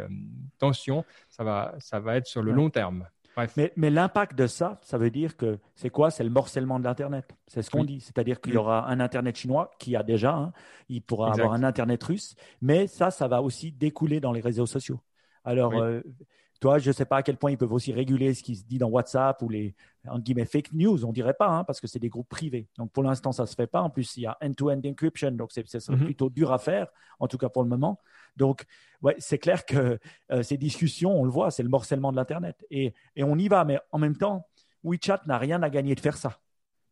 tensions, 0.60 1.06
ça 1.30 1.44
va, 1.44 1.76
ça 1.80 2.00
va 2.00 2.18
être 2.18 2.28
sur 2.28 2.44
le 2.44 2.52
long 2.52 2.70
terme. 2.70 3.08
Mais, 3.58 3.74
mais 3.76 3.90
l'impact 3.90 4.38
de 4.38 4.48
ça, 4.48 4.80
ça 4.82 4.98
veut 4.98 5.10
dire 5.10 5.36
que 5.38 5.58
c'est 5.76 5.90
quoi? 5.90 6.12
C'est 6.12 6.24
le 6.24 6.30
morcellement 6.30 6.80
de 6.80 6.84
l'Internet. 6.84 7.36
C'est 7.48 7.62
ce 7.62 7.70
qu'on 7.70 7.84
dit. 7.84 8.00
C'est-à-dire 8.00 8.42
qu'il 8.42 8.54
y 8.54 8.58
aura 8.58 8.90
un 8.90 9.00
Internet 9.00 9.36
chinois 9.36 9.72
qui 9.80 9.96
a 9.96 10.04
déjà, 10.04 10.36
hein. 10.36 10.54
il 10.90 11.02
pourra 11.02 11.32
avoir 11.32 11.54
un 11.54 11.64
Internet 11.64 12.04
russe, 12.04 12.36
mais 12.62 12.88
ça, 12.88 13.12
ça 13.12 13.28
va 13.28 13.42
aussi 13.42 13.72
découler 13.72 14.20
dans 14.20 14.32
les 14.32 14.42
réseaux 14.42 14.66
sociaux. 14.66 15.00
Alors, 15.44 15.74
euh, 15.74 16.02
toi, 16.64 16.80
je 16.80 16.90
ne 16.90 16.94
sais 16.94 17.06
pas 17.06 17.18
à 17.18 17.24
quel 17.24 17.36
point 17.36 17.52
ils 17.52 17.58
peuvent 17.58 17.74
aussi 17.74 17.92
réguler 17.92 18.34
ce 18.34 18.42
qui 18.42 18.56
se 18.56 18.64
dit 18.64 18.78
dans 18.78 18.88
WhatsApp 18.88 19.42
ou 19.42 19.50
les 19.50 19.76
en 20.08 20.20
guillemets 20.20 20.46
fake 20.46 20.72
news, 20.74 21.04
on 21.06 21.12
dirait 21.12 21.34
pas, 21.34 21.50
hein, 21.50 21.64
parce 21.66 21.82
que 21.82 21.88
c'est 21.88 22.00
des 22.00 22.08
groupes 22.08 22.30
privés. 22.30 22.70
Donc 22.78 22.92
pour 22.92 23.04
l'instant, 23.04 23.32
ça 23.32 23.46
se 23.46 23.56
fait 23.56 23.68
pas. 23.68 23.82
En 23.82 23.90
plus, 23.90 24.16
il 24.16 24.24
y 24.24 24.26
a 24.26 24.38
end-to-end 24.42 24.80
encryption, 24.86 25.32
donc 25.32 25.52
c'est 25.52 25.66
mm-hmm. 25.66 26.06
plutôt 26.06 26.30
dur 26.30 26.54
à 26.54 26.60
faire, 26.60 26.88
en 27.20 27.28
tout 27.28 27.38
cas 27.38 27.50
pour 27.50 27.64
le 27.64 27.70
moment. 27.70 28.00
Donc, 28.38 28.64
ouais, 29.02 29.16
c'est 29.20 29.38
clair 29.38 29.66
que 29.66 30.00
euh, 30.32 30.44
ces 30.44 30.58
discussions, 30.58 31.20
on 31.20 31.24
le 31.24 31.32
voit, 31.32 31.52
c'est 31.52 31.64
le 31.64 31.70
morcellement 31.70 32.12
de 32.12 32.18
l'internet, 32.18 32.66
et, 32.70 32.94
et 33.16 33.24
on 33.24 33.38
y 33.38 33.48
va. 33.48 33.66
Mais 33.66 33.80
en 33.92 34.00
même 34.00 34.18
temps, 34.18 34.48
WeChat 34.84 35.22
n'a 35.26 35.38
rien 35.38 35.62
à 35.64 35.70
gagner 35.70 35.96
de 35.96 36.00
faire 36.00 36.18
ça, 36.18 36.40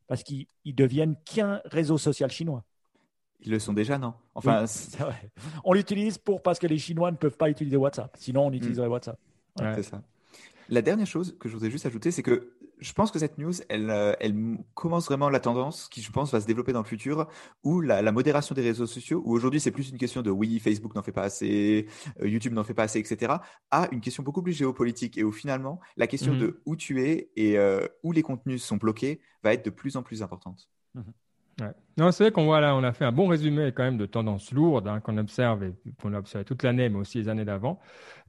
parce 0.08 0.24
qu'ils 0.24 0.48
deviennent 0.66 1.16
qu'un 1.26 1.62
réseau 1.66 1.98
social 1.98 2.32
chinois. 2.32 2.64
Ils 3.44 3.52
le 3.52 3.60
sont 3.60 3.74
déjà, 3.74 3.98
non? 3.98 4.14
Enfin, 4.36 4.66
on 5.64 5.74
l'utilise 5.74 6.18
pour 6.18 6.44
parce 6.44 6.60
que 6.60 6.68
les 6.68 6.78
Chinois 6.78 7.12
ne 7.12 7.18
peuvent 7.18 7.38
pas 7.38 7.50
utiliser 7.50 7.76
WhatsApp. 7.76 8.16
Sinon, 8.20 8.48
on 8.48 8.52
utiliserait 8.52 8.88
mm. 8.88 8.92
WhatsApp. 8.92 9.20
C'est 9.58 9.84
ça. 9.84 10.04
La 10.70 10.82
dernière 10.82 11.08
chose 11.08 11.36
que 11.40 11.50
je 11.50 11.54
voudrais 11.54 11.72
juste 11.72 11.86
ajouter, 11.86 12.12
c'est 12.12 12.24
que 12.24 12.54
je 12.82 12.94
pense 12.94 13.12
que 13.12 13.20
cette 13.20 13.38
news, 13.38 13.54
elle, 13.70 13.90
euh, 13.90 14.14
elle 14.20 14.36
commence 14.74 15.06
vraiment 15.06 15.30
la 15.30 15.40
tendance 15.40 15.88
qui, 15.88 16.02
je 16.02 16.12
pense, 16.12 16.32
va 16.32 16.42
se 16.42 16.48
développer 16.48 16.74
dans 16.74 16.82
le 16.82 16.86
futur, 16.86 17.28
où 17.64 17.80
la, 17.80 18.12
modération 18.12 18.56
des 18.56 18.64
réseaux 18.64 18.88
sociaux, 18.88 19.22
où 19.24 19.34
aujourd'hui 19.34 19.60
c'est 19.60 19.72
plus 19.72 19.92
une 19.92 19.98
question 19.98 20.22
de 20.22 20.32
oui, 20.32 20.60
Facebook 20.60 20.96
n'en 20.96 21.04
fait 21.04 21.12
pas 21.12 21.24
assez, 21.24 21.88
euh, 22.22 22.28
YouTube 22.28 22.54
n'en 22.54 22.64
fait 22.64 22.74
pas 22.74 22.84
assez, 22.84 23.00
etc., 23.00 23.34
à 23.70 23.88
une 23.92 24.02
question 24.02 24.24
beaucoup 24.24 24.42
plus 24.42 24.54
géopolitique 24.54 25.18
et 25.18 25.24
où 25.24 25.32
finalement 25.32 25.80
la 25.96 26.08
question 26.08 26.36
de 26.36 26.48
mhm. 26.48 26.58
où 26.66 26.76
tu 26.76 27.04
es 27.04 27.30
et 27.36 27.58
euh, 27.58 27.88
où 28.04 28.12
les 28.12 28.24
contenus 28.24 28.64
sont 28.64 28.78
bloqués 28.78 29.22
va 29.44 29.54
être 29.54 29.64
de 29.64 29.70
plus 29.70 29.96
en 29.96 30.04
plus 30.04 30.24
importante. 30.24 30.68
Mhm. 30.96 31.14
Non, 31.98 32.12
c'est 32.12 32.24
vrai 32.24 32.32
qu'on 32.32 32.46
voit 32.46 32.62
là, 32.62 32.76
on 32.76 32.84
a 32.84 32.94
fait 32.94 33.06
un 33.06 33.12
bon 33.12 33.28
résumé 33.28 33.72
quand 33.76 33.84
même 33.84 33.98
de 33.98 34.06
tendances 34.06 34.52
lourdes 34.52 34.88
hein, 34.88 35.00
qu'on 35.02 35.18
observe 35.18 35.64
et 35.64 35.74
qu'on 36.02 36.14
a 36.14 36.20
observé 36.20 36.46
toute 36.46 36.64
l'année, 36.64 36.90
mais 36.90 36.98
aussi 36.98 37.20
les 37.20 37.30
années 37.30 37.46
d'avant. 37.46 37.80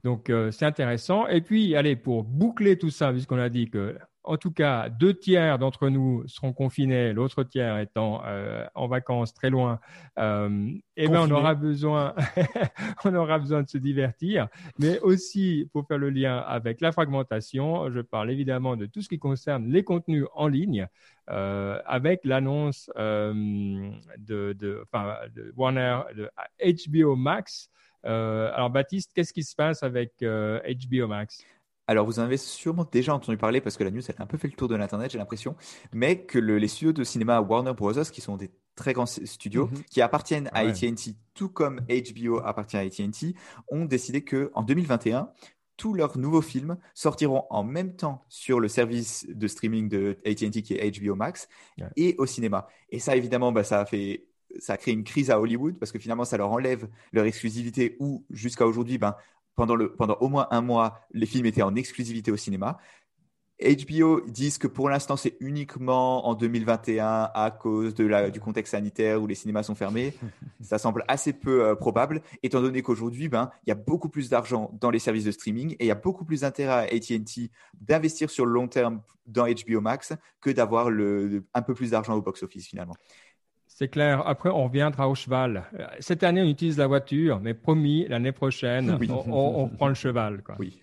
Donc, 0.03 0.29
euh, 0.29 0.51
c'est 0.51 0.65
intéressant. 0.65 1.27
Et 1.27 1.41
puis, 1.41 1.75
allez, 1.75 1.95
pour 1.95 2.23
boucler 2.23 2.77
tout 2.77 2.89
ça, 2.89 3.11
puisqu'on 3.11 3.39
a 3.39 3.49
dit 3.49 3.69
que 3.69 3.97
en 4.23 4.37
tout 4.37 4.51
cas, 4.51 4.89
deux 4.89 5.13
tiers 5.13 5.59
d'entre 5.59 5.89
nous 5.89 6.23
seront 6.27 6.53
confinés, 6.53 7.11
l'autre 7.13 7.43
tiers 7.43 7.79
étant 7.79 8.21
euh, 8.25 8.65
en 8.73 8.87
vacances 8.87 9.33
très 9.33 9.49
loin. 9.49 9.79
Euh, 10.17 10.71
eh 10.95 11.07
ben, 11.07 11.27
on 11.27 11.31
aura 11.31 11.55
besoin, 11.55 12.15
on 13.05 13.13
aura 13.13 13.39
besoin 13.39 13.63
de 13.63 13.69
se 13.69 13.77
divertir, 13.77 14.47
mais 14.79 14.99
aussi 14.99 15.69
pour 15.73 15.85
faire 15.87 15.97
le 15.97 16.09
lien 16.09 16.37
avec 16.37 16.79
la 16.79 16.91
fragmentation. 16.91 17.91
Je 17.91 17.99
parle 17.99 18.31
évidemment 18.31 18.77
de 18.77 18.85
tout 18.85 19.01
ce 19.01 19.09
qui 19.09 19.19
concerne 19.19 19.69
les 19.69 19.83
contenus 19.83 20.25
en 20.33 20.47
ligne, 20.47 20.87
euh, 21.29 21.79
avec 21.85 22.21
l'annonce 22.23 22.89
euh, 22.97 23.33
de, 24.17 24.53
de, 24.53 24.83
enfin, 24.83 25.17
de 25.35 25.53
Warner, 25.57 25.99
de 26.15 26.29
HBO 27.01 27.15
Max. 27.15 27.69
Alors 28.05 28.69
Baptiste, 28.69 29.11
qu'est-ce 29.13 29.33
qui 29.33 29.43
se 29.43 29.55
passe 29.55 29.83
avec 29.83 30.13
HBO 30.21 31.07
Max? 31.07 31.45
Alors, 31.87 32.05
vous 32.05 32.19
en 32.19 32.23
avez 32.23 32.37
sûrement 32.37 32.87
déjà 32.89 33.13
entendu 33.13 33.37
parler 33.37 33.59
parce 33.59 33.75
que 33.75 33.83
la 33.83 33.91
news, 33.91 34.01
elle 34.07 34.15
a 34.17 34.23
un 34.23 34.27
peu 34.27 34.37
fait 34.37 34.47
le 34.47 34.53
tour 34.53 34.67
de 34.67 34.75
l'Internet, 34.75 35.11
j'ai 35.11 35.17
l'impression, 35.17 35.55
mais 35.91 36.23
que 36.23 36.39
les 36.39 36.67
studios 36.67 36.93
de 36.93 37.03
cinéma 37.03 37.41
Warner 37.41 37.73
Bros., 37.73 38.03
qui 38.11 38.21
sont 38.21 38.37
des 38.37 38.51
très 38.75 38.93
grands 38.93 39.05
studios, 39.05 39.67
mhm. 39.67 39.83
qui 39.89 40.01
appartiennent 40.01 40.49
à 40.53 40.59
AT&T, 40.59 41.15
tout 41.33 41.49
comme 41.49 41.81
HBO 41.81 42.39
appartient 42.43 42.77
à 42.77 42.81
AT&T, 42.81 43.35
ont 43.69 43.85
décidé 43.85 44.23
que 44.23 44.49
en 44.53 44.63
2021, 44.63 45.29
tous 45.75 45.93
leurs 45.93 46.17
nouveaux 46.17 46.41
films 46.41 46.77
sortiront 46.93 47.45
en 47.49 47.63
même 47.63 47.95
temps 47.95 48.23
sur 48.29 48.59
le 48.59 48.67
service 48.67 49.25
de 49.27 49.47
streaming 49.47 49.89
de 49.89 50.17
AT&T 50.25 50.61
qui 50.61 50.75
est 50.75 50.99
HBO 50.99 51.15
Max 51.15 51.49
et 51.95 52.15
au 52.19 52.25
cinéma. 52.25 52.67
Et 52.91 52.99
ça, 52.99 53.15
évidemment, 53.15 53.51
bah, 53.51 53.63
ça 53.63 53.81
a 53.81 53.85
fait 53.85 54.27
ça 54.59 54.77
une 54.85 55.03
crise 55.03 55.31
à 55.31 55.39
Hollywood 55.39 55.79
parce 55.79 55.91
que 55.91 55.99
finalement, 55.99 56.25
ça 56.25 56.37
leur 56.37 56.51
enlève 56.51 56.87
leur 57.11 57.25
exclusivité 57.25 57.97
où 57.99 58.23
jusqu'à 58.29 58.67
aujourd'hui, 58.67 58.99
ben, 58.99 59.15
pendant, 59.55 59.75
le, 59.75 59.93
pendant 59.93 60.15
au 60.19 60.29
moins 60.29 60.47
un 60.51 60.61
mois, 60.61 61.01
les 61.11 61.25
films 61.25 61.45
étaient 61.45 61.61
en 61.61 61.75
exclusivité 61.75 62.31
au 62.31 62.37
cinéma. 62.37 62.79
HBO 63.61 64.21
disent 64.27 64.57
que 64.57 64.67
pour 64.67 64.89
l'instant, 64.89 65.15
c'est 65.15 65.37
uniquement 65.39 66.27
en 66.27 66.33
2021 66.33 67.29
à 67.33 67.51
cause 67.51 67.93
de 67.93 68.05
la, 68.05 68.29
du 68.29 68.39
contexte 68.39 68.71
sanitaire 68.71 69.21
où 69.21 69.27
les 69.27 69.35
cinémas 69.35 69.63
sont 69.63 69.75
fermés. 69.75 70.13
Ça 70.61 70.77
semble 70.77 71.05
assez 71.07 71.33
peu 71.33 71.63
euh, 71.63 71.75
probable, 71.75 72.21
étant 72.41 72.61
donné 72.61 72.81
qu'aujourd'hui, 72.81 73.29
ben, 73.29 73.51
il 73.65 73.69
y 73.69 73.71
a 73.71 73.75
beaucoup 73.75 74.09
plus 74.09 74.29
d'argent 74.29 74.71
dans 74.81 74.89
les 74.89 74.99
services 74.99 75.23
de 75.23 75.31
streaming 75.31 75.73
et 75.73 75.85
il 75.85 75.87
y 75.87 75.91
a 75.91 75.95
beaucoup 75.95 76.25
plus 76.25 76.41
d'intérêt 76.41 76.73
à 76.73 76.79
AT&T 76.79 77.51
d'investir 77.79 78.29
sur 78.29 78.45
le 78.45 78.51
long 78.51 78.67
terme 78.67 79.01
dans 79.27 79.45
HBO 79.45 79.81
Max 79.81 80.13
que 80.41 80.49
d'avoir 80.49 80.87
un 80.87 81.61
peu 81.61 81.73
plus 81.73 81.91
d'argent 81.91 82.15
au 82.15 82.21
box-office 82.21 82.67
finalement. 82.67 82.95
C'est 83.83 83.89
clair. 83.89 84.25
Après, 84.25 84.49
on 84.49 84.63
reviendra 84.63 85.09
au 85.09 85.13
cheval. 85.13 85.65
Cette 85.99 86.23
année, 86.23 86.41
on 86.41 86.45
utilise 86.45 86.77
la 86.77 86.87
voiture, 86.87 87.41
mais 87.41 87.53
promis, 87.53 88.07
l'année 88.07 88.31
prochaine, 88.31 88.97
on, 89.27 89.67
prend 89.67 89.89
le 89.89 89.93
cheval. 89.93 90.41
Oui. 90.57 90.81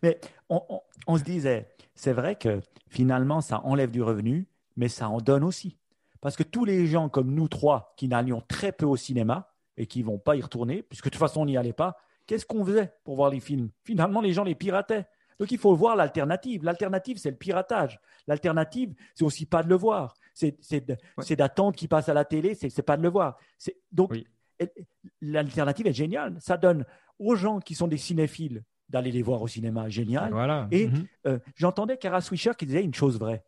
Mais 0.00 0.20
on 0.48 1.18
se 1.18 1.24
disait, 1.24 1.66
c'est 1.96 2.12
vrai 2.12 2.36
que 2.36 2.60
finalement, 2.88 3.40
ça 3.40 3.62
enlève 3.64 3.90
du 3.90 4.00
revenu, 4.00 4.46
mais 4.76 4.86
ça 4.86 5.08
en 5.08 5.18
donne 5.18 5.42
aussi. 5.42 5.76
Parce 6.20 6.36
que 6.36 6.44
tous 6.44 6.64
les 6.64 6.86
gens 6.86 7.08
comme 7.08 7.34
nous 7.34 7.48
trois 7.48 7.94
qui 7.96 8.06
n'allions 8.06 8.44
très 8.46 8.70
peu 8.70 8.86
au 8.86 8.96
cinéma 8.96 9.48
et 9.76 9.86
qui 9.86 10.02
ne 10.02 10.04
vont 10.04 10.18
pas 10.18 10.36
y 10.36 10.40
retourner, 10.40 10.84
puisque 10.84 11.06
de 11.06 11.10
toute 11.10 11.18
façon, 11.18 11.40
on 11.40 11.46
n'y 11.46 11.56
allait 11.56 11.72
pas, 11.72 11.96
qu'est-ce 12.28 12.46
qu'on 12.46 12.64
faisait 12.64 12.92
pour 13.02 13.16
voir 13.16 13.30
les 13.30 13.40
films? 13.40 13.70
Finalement, 13.82 14.20
les 14.20 14.32
gens 14.32 14.44
les 14.44 14.54
pirataient. 14.54 15.06
Donc, 15.40 15.50
il 15.50 15.58
faut 15.58 15.74
voir 15.74 15.96
l'alternative. 15.96 16.62
L'alternative, 16.62 17.18
c'est 17.18 17.30
le 17.30 17.36
piratage. 17.36 17.98
L'alternative, 18.28 18.94
c'est 19.16 19.24
aussi 19.24 19.46
pas 19.46 19.64
de 19.64 19.68
le 19.68 19.74
voir. 19.74 20.14
C'est 20.36 21.36
d'attendre 21.36 21.76
qu'il 21.76 21.88
passe 21.88 22.08
à 22.08 22.14
la 22.14 22.24
télé, 22.24 22.54
c'est 22.54 22.82
pas 22.82 22.96
de 22.96 23.02
le 23.02 23.08
voir. 23.08 23.38
Donc, 23.90 24.14
l'alternative 25.20 25.86
est 25.86 25.92
géniale. 25.92 26.36
Ça 26.40 26.56
donne 26.56 26.84
aux 27.18 27.34
gens 27.34 27.60
qui 27.60 27.74
sont 27.74 27.88
des 27.88 27.96
cinéphiles 27.96 28.62
d'aller 28.88 29.10
les 29.10 29.22
voir 29.22 29.42
au 29.42 29.48
cinéma. 29.48 29.88
Génial. 29.88 30.32
Voilà. 30.32 30.68
Et 30.70 30.88
mhm. 30.88 31.06
euh, 31.26 31.38
j'entendais 31.56 31.96
Kara 31.96 32.20
Swisher 32.20 32.52
qui 32.56 32.66
disait 32.66 32.84
une 32.84 32.94
chose 32.94 33.18
vraie. 33.18 33.44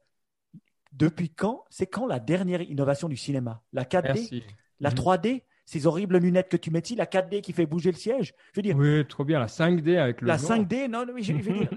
Depuis 0.93 1.30
quand 1.30 1.64
C'est 1.70 1.86
quand 1.86 2.07
la 2.07 2.18
dernière 2.18 2.62
innovation 2.62 3.09
du 3.09 3.16
cinéma? 3.16 3.62
La 3.72 3.84
4D 3.84 4.43
La 4.80 4.91
3D 4.91 5.34
mhm. 5.34 5.41
ces 5.66 5.86
horribles 5.86 6.16
lunettes 6.16 6.49
que 6.49 6.57
tu 6.57 6.70
mets 6.70 6.80
ici, 6.80 6.97
la 6.97 7.07
4D 7.07 7.41
qui 7.43 7.53
fait 7.53 7.66
bouger 7.66 7.93
le 7.93 7.97
siège? 7.99 8.34
Je 8.53 8.59
veux 8.59 8.62
dire, 8.62 8.76
oui, 8.76 9.07
trop 9.07 9.24
bien, 9.24 9.39
la 9.39 9.47
5D 9.47 9.99
avec 9.99 10.22
le. 10.22 10.28
La 10.28 10.39
5D, 10.39 10.89
non, 10.89 11.05
mais 11.14 11.22
je, 11.22 11.34
veux 11.34 11.41
dire, 11.41 11.70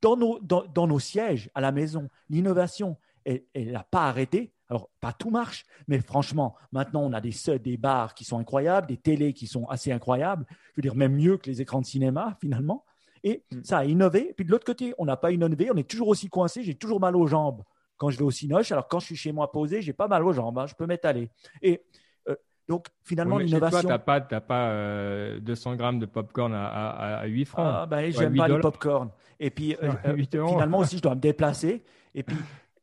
dans, 0.00 0.16
nos, 0.16 0.38
dans, 0.40 0.86
nos 0.86 1.00
sièges 1.00 1.50
à 1.54 1.60
la 1.60 1.72
maison, 1.72 2.08
l'innovation, 2.30 2.96
elle 3.24 3.72
n'a 3.72 3.84
pas 3.84 4.08
arrêté. 4.08 4.52
Alors, 4.70 4.90
pas 5.00 5.12
tout 5.12 5.30
marche, 5.30 5.66
mais 5.88 6.00
franchement, 6.00 6.56
maintenant, 6.72 7.02
on 7.02 7.12
a 7.12 7.20
des, 7.20 7.32
des 7.62 7.76
bars 7.76 8.14
qui 8.14 8.24
sont 8.24 8.38
incroyables, 8.38 8.86
des 8.86 8.96
télés 8.96 9.34
qui 9.34 9.46
sont 9.46 9.66
assez 9.66 9.92
incroyables. 9.92 10.46
Je 10.48 10.76
veux 10.76 10.82
dire, 10.82 10.94
même 10.94 11.14
mieux 11.14 11.36
que 11.36 11.50
les 11.50 11.60
écrans 11.60 11.80
de 11.80 11.86
cinéma, 11.86 12.36
finalement. 12.40 12.84
Et 13.24 13.44
mm. 13.52 13.64
ça 13.64 13.78
a 13.78 13.84
innové. 13.84 14.32
Puis 14.36 14.44
de 14.44 14.50
l'autre 14.50 14.64
côté, 14.64 14.94
on 14.98 15.04
n'a 15.04 15.16
pas 15.16 15.32
innové, 15.32 15.70
on 15.72 15.76
est 15.76 15.88
toujours 15.88 16.08
aussi 16.08 16.28
coincé. 16.28 16.62
J'ai 16.62 16.74
toujours 16.74 17.00
mal 17.00 17.16
aux 17.16 17.26
jambes 17.26 17.62
quand 17.96 18.10
je 18.10 18.18
vais 18.18 18.24
au 18.24 18.30
Cinoche. 18.30 18.70
Alors 18.72 18.88
quand 18.88 19.00
je 19.00 19.06
suis 19.06 19.16
chez 19.16 19.32
moi 19.32 19.50
posé, 19.50 19.82
j'ai 19.82 19.92
pas 19.92 20.08
mal 20.08 20.24
aux 20.24 20.32
jambes. 20.32 20.58
Hein. 20.58 20.66
je 20.66 20.74
peux 20.74 20.86
m'étaler. 20.86 21.30
Et 21.62 21.82
euh, 22.28 22.36
donc 22.68 22.86
finalement, 23.02 23.38
l'innovation. 23.38 23.80
Toi, 23.80 24.20
tu 24.20 24.34
n'as 24.34 24.40
pas, 24.40 24.40
pas 24.40 25.38
200 25.40 25.72
euh, 25.72 25.76
grammes 25.76 25.98
de 25.98 26.06
popcorn 26.06 26.52
à, 26.54 26.66
à, 26.66 27.16
à 27.20 27.26
8 27.26 27.44
francs. 27.46 27.66
Ah, 27.66 27.86
ben, 27.86 28.12
j'aime 28.12 28.36
pas 28.36 28.48
les 28.48 28.60
popcorn. 28.60 29.10
Et 29.40 29.50
puis 29.50 29.76
euh, 29.82 29.92
finalement 30.26 30.78
aussi, 30.78 30.98
je 30.98 31.02
dois 31.02 31.14
me 31.14 31.20
déplacer. 31.20 31.82
Et 32.14 32.22
puis, 32.22 32.36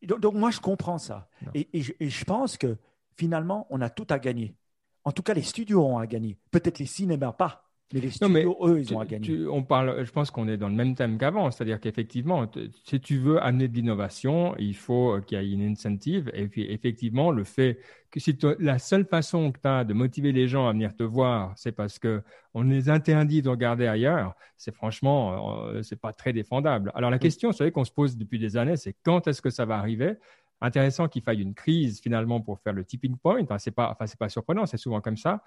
donc, 0.08 0.34
moi, 0.36 0.52
je 0.52 0.60
comprends 0.60 0.98
ça. 0.98 1.30
Et, 1.54 1.70
et, 1.74 1.82
je, 1.82 1.94
et 2.00 2.10
je 2.10 2.26
pense 2.26 2.58
que 2.58 2.78
finalement, 3.18 3.68
on 3.70 3.82
a 3.82 3.90
tout 3.90 4.08
à 4.10 4.20
gagner. 4.20 4.56
En 5.04 5.12
tout 5.12 5.24
cas, 5.24 5.34
les 5.34 5.42
studios 5.42 5.84
ont 5.86 5.98
à 5.98 6.08
gagner. 6.08 6.38
Peut-être 6.52 6.80
les 6.80 6.86
cinémas 6.86 7.34
pas. 7.34 7.71
Mais 7.94 8.00
les 8.00 8.10
studios, 8.10 8.58
eux, 8.64 8.80
ils 8.80 8.94
ont 8.94 9.00
à 9.00 9.06
gagner. 9.06 9.48
on 9.48 9.64
parle, 9.64 10.06
je 10.06 10.12
pense 10.12 10.32
qu'on 10.32 10.48
est 10.48 10.58
dans 10.58 10.70
le 10.70 10.76
même 10.76 10.96
thème 10.96 11.18
qu'avant, 11.18 11.52
c'est-à-dire 11.52 11.80
qu'effectivement, 11.80 12.50
si 12.84 13.00
tu 13.00 13.18
veux 13.18 13.42
amener 13.42 13.68
de 13.68 13.76
l'innovation, 13.76 14.56
il 14.58 14.76
faut 14.76 15.20
qu'il 15.22 15.42
y 15.42 15.42
ait 15.42 15.54
une 15.54 15.64
incentive. 15.64 16.32
Et 16.34 16.48
puis, 16.48 16.72
effectivement, 16.72 17.32
le 17.32 17.44
fait 17.44 17.80
que 18.10 18.20
si 18.20 18.38
la 18.60 18.80
seule 18.80 19.06
façon 19.06 19.52
que 19.52 19.60
tu 19.60 19.68
as 19.68 19.84
de 19.84 19.94
motiver 19.94 20.32
les 20.32 20.48
gens 20.48 20.68
à 20.68 20.74
venir 20.74 20.96
te 20.96 21.04
voir, 21.04 21.54
c'est 21.56 21.72
parce 21.72 22.00
que 22.00 22.22
on 22.54 22.64
les 22.64 22.90
interdit 22.90 23.42
de 23.42 23.50
regarder 23.50 23.88
ailleurs, 23.88 24.36
c'est 24.58 24.74
franchement, 24.74 25.66
euh, 25.68 25.82
c'est 25.82 26.00
pas 26.00 26.14
très 26.14 26.34
défendable. 26.34 26.92
Alors, 26.96 27.10
la 27.10 27.20
question, 27.20 27.52
c'est 27.52 27.72
qu'on 27.72 27.86
se 27.86 27.92
pose 27.92 28.18
depuis 28.18 28.40
des 28.40 28.58
années, 28.58 28.78
c'est 28.78 28.96
quand 29.04 29.28
est-ce 29.28 29.42
que 29.42 29.50
ça 29.50 29.66
va 29.66 29.78
arriver? 29.78 30.16
Intéressant 30.64 31.08
qu'il 31.08 31.24
faille 31.24 31.42
une 31.42 31.56
crise 31.56 32.00
finalement 32.02 32.40
pour 32.40 32.60
faire 32.60 32.74
le 32.74 32.86
tipping 32.86 33.18
point. 33.18 33.42
Enfin, 33.42 33.58
c'est 33.58 33.72
pas, 33.72 33.90
enfin, 33.92 34.06
c'est 34.06 34.20
pas 34.20 34.30
surprenant, 34.30 34.66
c'est 34.66 34.78
souvent 34.78 35.02
comme 35.02 35.18
ça 35.18 35.42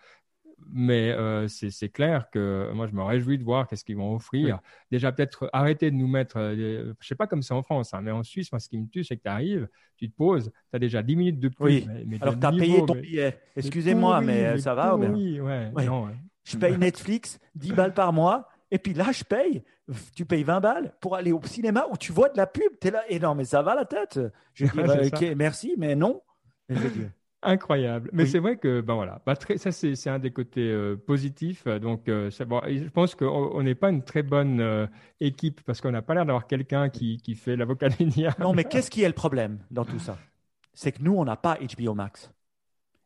mais 0.70 1.10
euh, 1.12 1.48
c'est 1.48 1.88
clair 1.88 2.30
que 2.30 2.70
moi, 2.72 2.86
je 2.86 2.94
me 2.94 3.02
réjouis 3.02 3.38
de 3.38 3.44
voir 3.44 3.66
qu'est-ce 3.66 3.84
qu'ils 3.84 3.96
vont 3.96 4.14
offrir. 4.14 4.60
Déjà, 4.90 5.12
peut-être 5.12 5.48
arrêter 5.52 5.90
de 5.90 5.96
nous 5.96 6.08
mettre, 6.08 6.38
euh, 6.38 6.92
je 7.00 7.06
sais 7.06 7.14
pas 7.14 7.26
comme 7.26 7.42
c'est 7.42 7.54
en 7.54 7.62
France, 7.62 7.94
hein, 7.94 8.00
mais 8.02 8.10
en 8.10 8.22
Suisse, 8.22 8.50
moi, 8.52 8.58
ce 8.58 8.68
qui 8.68 8.78
me 8.78 8.88
tue, 8.88 9.04
c'est 9.04 9.16
que 9.16 9.22
tu 9.22 9.28
arrives, 9.28 9.68
tu 9.96 10.10
te 10.10 10.16
poses, 10.16 10.50
tu 10.70 10.76
as 10.76 10.78
déjà 10.78 11.02
10 11.02 11.16
minutes 11.16 11.40
de 11.40 11.48
plus. 11.48 11.64
Oui. 11.64 11.88
Alors, 12.20 12.38
tu 12.38 12.46
as 12.46 12.52
payé 12.52 12.84
ton 12.84 12.94
billet. 12.94 13.38
Excusez-moi, 13.56 14.20
mais, 14.20 14.58
ça 14.58 14.74
va 14.74 14.96
Oui, 14.96 15.40
ouais, 15.40 15.70
Je 16.44 16.56
paye 16.56 16.78
Netflix 16.78 17.38
10 17.54 17.72
balles 17.72 17.94
par 17.94 18.12
mois. 18.12 18.48
Et 18.70 18.78
puis 18.78 18.92
là, 18.92 19.12
je 19.12 19.22
paye, 19.22 19.62
tu 20.16 20.24
payes 20.24 20.42
20 20.42 20.60
balles 20.60 20.92
pour 21.00 21.14
aller 21.14 21.30
au 21.30 21.40
cinéma 21.44 21.86
où 21.92 21.96
tu 21.96 22.10
vois 22.10 22.28
de 22.28 22.36
la 22.36 22.46
pub. 22.46 22.72
Tu 22.80 22.88
es 22.88 22.90
là, 22.90 23.04
et 23.08 23.20
non, 23.20 23.34
mais 23.34 23.44
ça 23.44 23.62
va 23.62 23.74
la 23.74 23.84
tête. 23.84 24.18
Je 24.52 24.66
dis, 24.66 25.08
ok, 25.12 25.36
merci, 25.36 25.74
mais 25.78 25.94
non. 25.94 26.20
Incroyable. 27.44 28.10
Mais 28.12 28.26
c'est 28.26 28.38
vrai 28.38 28.56
que, 28.56 28.80
ben 28.80 28.94
voilà, 28.94 29.20
bah, 29.26 29.34
ça 29.56 29.70
c'est 29.70 30.08
un 30.08 30.18
des 30.18 30.30
côtés 30.30 30.70
euh, 30.70 30.96
positifs. 30.96 31.66
Donc, 31.66 32.08
euh, 32.08 32.30
bon, 32.46 32.60
je 32.66 32.88
pense 32.88 33.14
qu'on 33.14 33.62
n'est 33.62 33.74
pas 33.74 33.90
une 33.90 34.02
très 34.02 34.22
bonne 34.22 34.60
euh, 34.60 34.86
équipe 35.20 35.60
parce 35.62 35.80
qu'on 35.80 35.90
n'a 35.90 36.02
pas 36.02 36.14
l'air 36.14 36.24
d'avoir 36.24 36.46
quelqu'un 36.46 36.88
qui, 36.88 37.18
qui, 37.18 37.34
fait 37.34 37.56
l'avocat 37.56 37.90
du 37.90 38.06
Non, 38.38 38.54
mais 38.54 38.64
qu'est-ce 38.64 38.90
qui 38.90 39.02
est 39.02 39.08
le 39.08 39.14
problème 39.14 39.58
dans 39.70 39.84
tout 39.84 39.98
ça? 39.98 40.16
C'est 40.72 40.92
que 40.92 41.02
nous, 41.02 41.14
on 41.14 41.24
n'a 41.24 41.36
pas 41.36 41.58
HBO 41.58 41.94
Max. 41.94 42.32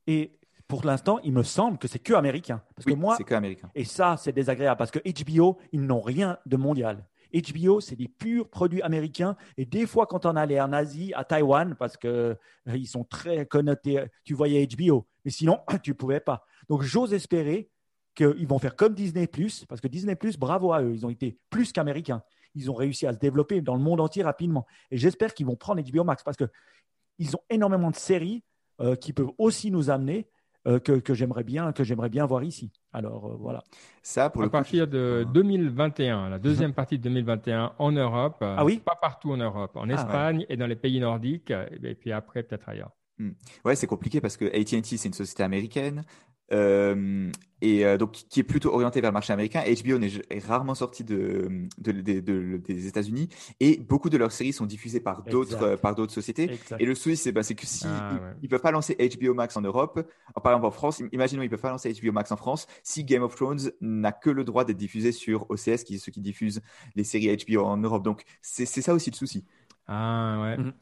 Et 0.06 0.38
pour 0.68 0.84
l'instant, 0.84 1.18
il 1.24 1.32
me 1.32 1.42
semble 1.42 1.78
que 1.78 1.88
c'est 1.88 1.98
que 1.98 2.14
américain. 2.14 2.62
Parce 2.76 2.86
que 2.86 2.94
moi, 2.94 3.16
c'est 3.16 3.24
que 3.24 3.34
américain. 3.34 3.70
Et 3.74 3.84
ça, 3.84 4.16
c'est 4.18 4.32
désagréable 4.32 4.78
parce 4.78 4.90
que 4.90 5.00
HBO, 5.00 5.58
ils 5.72 5.82
n'ont 5.82 6.00
rien 6.00 6.38
de 6.46 6.56
mondial. 6.56 7.04
HBO, 7.34 7.80
c'est 7.80 7.96
des 7.96 8.08
purs 8.08 8.48
produits 8.48 8.82
américains. 8.82 9.36
Et 9.56 9.64
des 9.64 9.86
fois, 9.86 10.06
quand 10.06 10.26
on 10.26 10.36
allait 10.36 10.60
en 10.60 10.72
Asie, 10.72 11.12
à 11.14 11.24
Taïwan, 11.24 11.74
parce 11.78 11.96
qu'ils 11.96 12.10
euh, 12.10 12.34
ils 12.66 12.86
sont 12.86 13.04
très 13.04 13.46
connotés, 13.46 14.04
tu 14.24 14.34
voyais 14.34 14.66
HBO. 14.66 15.06
Mais 15.24 15.30
sinon, 15.30 15.60
tu 15.82 15.90
ne 15.90 15.94
pouvais 15.94 16.20
pas. 16.20 16.44
Donc, 16.68 16.82
j'ose 16.82 17.12
espérer 17.14 17.70
qu'ils 18.14 18.46
vont 18.46 18.58
faire 18.58 18.74
comme 18.74 18.94
Disney, 18.94 19.28
parce 19.68 19.80
que 19.80 19.88
Disney, 19.88 20.16
bravo 20.38 20.72
à 20.72 20.82
eux, 20.82 20.92
ils 20.94 21.06
ont 21.06 21.10
été 21.10 21.38
plus 21.50 21.72
qu'américains. 21.72 22.22
Ils 22.54 22.70
ont 22.70 22.74
réussi 22.74 23.06
à 23.06 23.12
se 23.12 23.18
développer 23.18 23.60
dans 23.60 23.74
le 23.74 23.80
monde 23.80 24.00
entier 24.00 24.22
rapidement. 24.22 24.66
Et 24.90 24.98
j'espère 24.98 25.34
qu'ils 25.34 25.46
vont 25.46 25.56
prendre 25.56 25.80
HBO 25.80 26.02
Max 26.02 26.24
parce 26.24 26.36
qu'ils 26.36 27.36
ont 27.36 27.40
énormément 27.50 27.90
de 27.90 27.96
séries 27.96 28.42
euh, 28.80 28.96
qui 28.96 29.12
peuvent 29.12 29.30
aussi 29.38 29.70
nous 29.70 29.90
amener 29.90 30.28
euh, 30.66 30.80
que, 30.80 31.14
j'aimerais 31.14 31.44
bien, 31.44 31.72
que 31.72 31.84
j'aimerais 31.84 32.08
bien 32.08 32.26
voir 32.26 32.42
ici. 32.42 32.72
Alors 32.92 33.26
euh, 33.26 33.36
voilà. 33.38 33.62
Ça, 34.02 34.28
pour 34.28 34.42
à 34.42 34.50
partir 34.50 34.88
de 34.88 35.26
2021, 35.32 36.30
la 36.30 36.38
deuxième 36.38 36.74
partie 36.74 36.98
de 36.98 37.04
2021 37.04 37.74
en 37.78 37.92
Europe. 37.92 38.38
Ah 38.40 38.64
oui? 38.64 38.82
Pas 38.84 38.98
partout 39.00 39.32
en 39.32 39.36
Europe, 39.36 39.76
en 39.76 39.88
ah 39.88 39.94
Espagne 39.94 40.46
et 40.48 40.56
dans 40.56 40.66
les 40.66 40.76
pays 40.76 41.00
nordiques, 41.00 41.52
et 41.82 41.94
puis 41.94 42.12
après 42.12 42.42
peut-être 42.42 42.68
ailleurs. 42.68 42.90
Hmm. 43.18 43.30
Ouais, 43.64 43.74
c'est 43.76 43.86
compliqué 43.86 44.20
parce 44.20 44.36
que 44.36 44.44
AT&T 44.44 44.96
c'est 44.96 45.08
une 45.08 45.14
société 45.14 45.42
américaine. 45.42 46.04
Euh, 46.50 47.30
et 47.60 47.84
euh, 47.84 47.98
donc 47.98 48.12
qui 48.12 48.40
est 48.40 48.44
plutôt 48.44 48.72
orienté 48.72 49.00
vers 49.00 49.10
le 49.10 49.14
marché 49.14 49.32
américain. 49.32 49.62
HBO 49.62 50.00
est, 50.00 50.46
rarement 50.46 50.74
sorti 50.74 51.04
de, 51.04 51.68
des 51.76 52.86
États-Unis 52.86 53.28
et 53.60 53.76
beaucoup 53.76 54.08
de 54.08 54.16
leurs 54.16 54.32
séries 54.32 54.52
sont 54.52 54.64
diffusées 54.64 55.00
par 55.00 55.24
d'autres 55.24 55.76
par 55.76 55.94
d'autres 55.94 56.12
sociétés. 56.12 56.50
Et 56.78 56.86
le 56.86 56.94
souci 56.94 57.16
c'est 57.16 57.32
ben, 57.32 57.42
que 57.42 57.66
si 57.66 57.86
ah, 57.86 58.18
ils, 58.42 58.48
peuvent 58.48 58.62
pas 58.62 58.70
lancer 58.70 58.96
HBO 58.96 59.34
Max 59.34 59.56
en 59.56 59.60
Europe, 59.60 60.08
par 60.42 60.52
exemple 60.52 60.66
en 60.66 60.70
France, 60.70 61.02
imaginons 61.12 61.42
ils 61.42 61.50
peuvent 61.50 61.60
pas 61.60 61.70
lancer 61.70 61.92
HBO 61.92 62.12
Max 62.12 62.32
en 62.32 62.36
France 62.36 62.66
si 62.82 63.04
Game 63.04 63.22
of 63.22 63.34
Thrones 63.34 63.72
n'a 63.80 64.12
que 64.12 64.30
le 64.30 64.44
droit 64.44 64.64
d'être 64.64 64.78
diffusé 64.78 65.12
sur 65.12 65.50
OCS, 65.50 65.82
qui 65.84 65.96
est 65.96 65.98
ceux 65.98 66.12
qui 66.12 66.20
diffusent 66.20 66.62
les 66.94 67.04
séries 67.04 67.36
HBO 67.36 67.64
en 67.64 67.76
Europe. 67.76 68.04
Donc 68.04 68.22
c'est 68.40 68.64
ça 68.66 68.94
aussi 68.94 69.10
le 69.10 69.16
souci. 69.16 69.44
Ah 69.88 70.38
ouais. 70.42 70.56
Mhm. 70.58 70.66
Mm. 70.68 70.72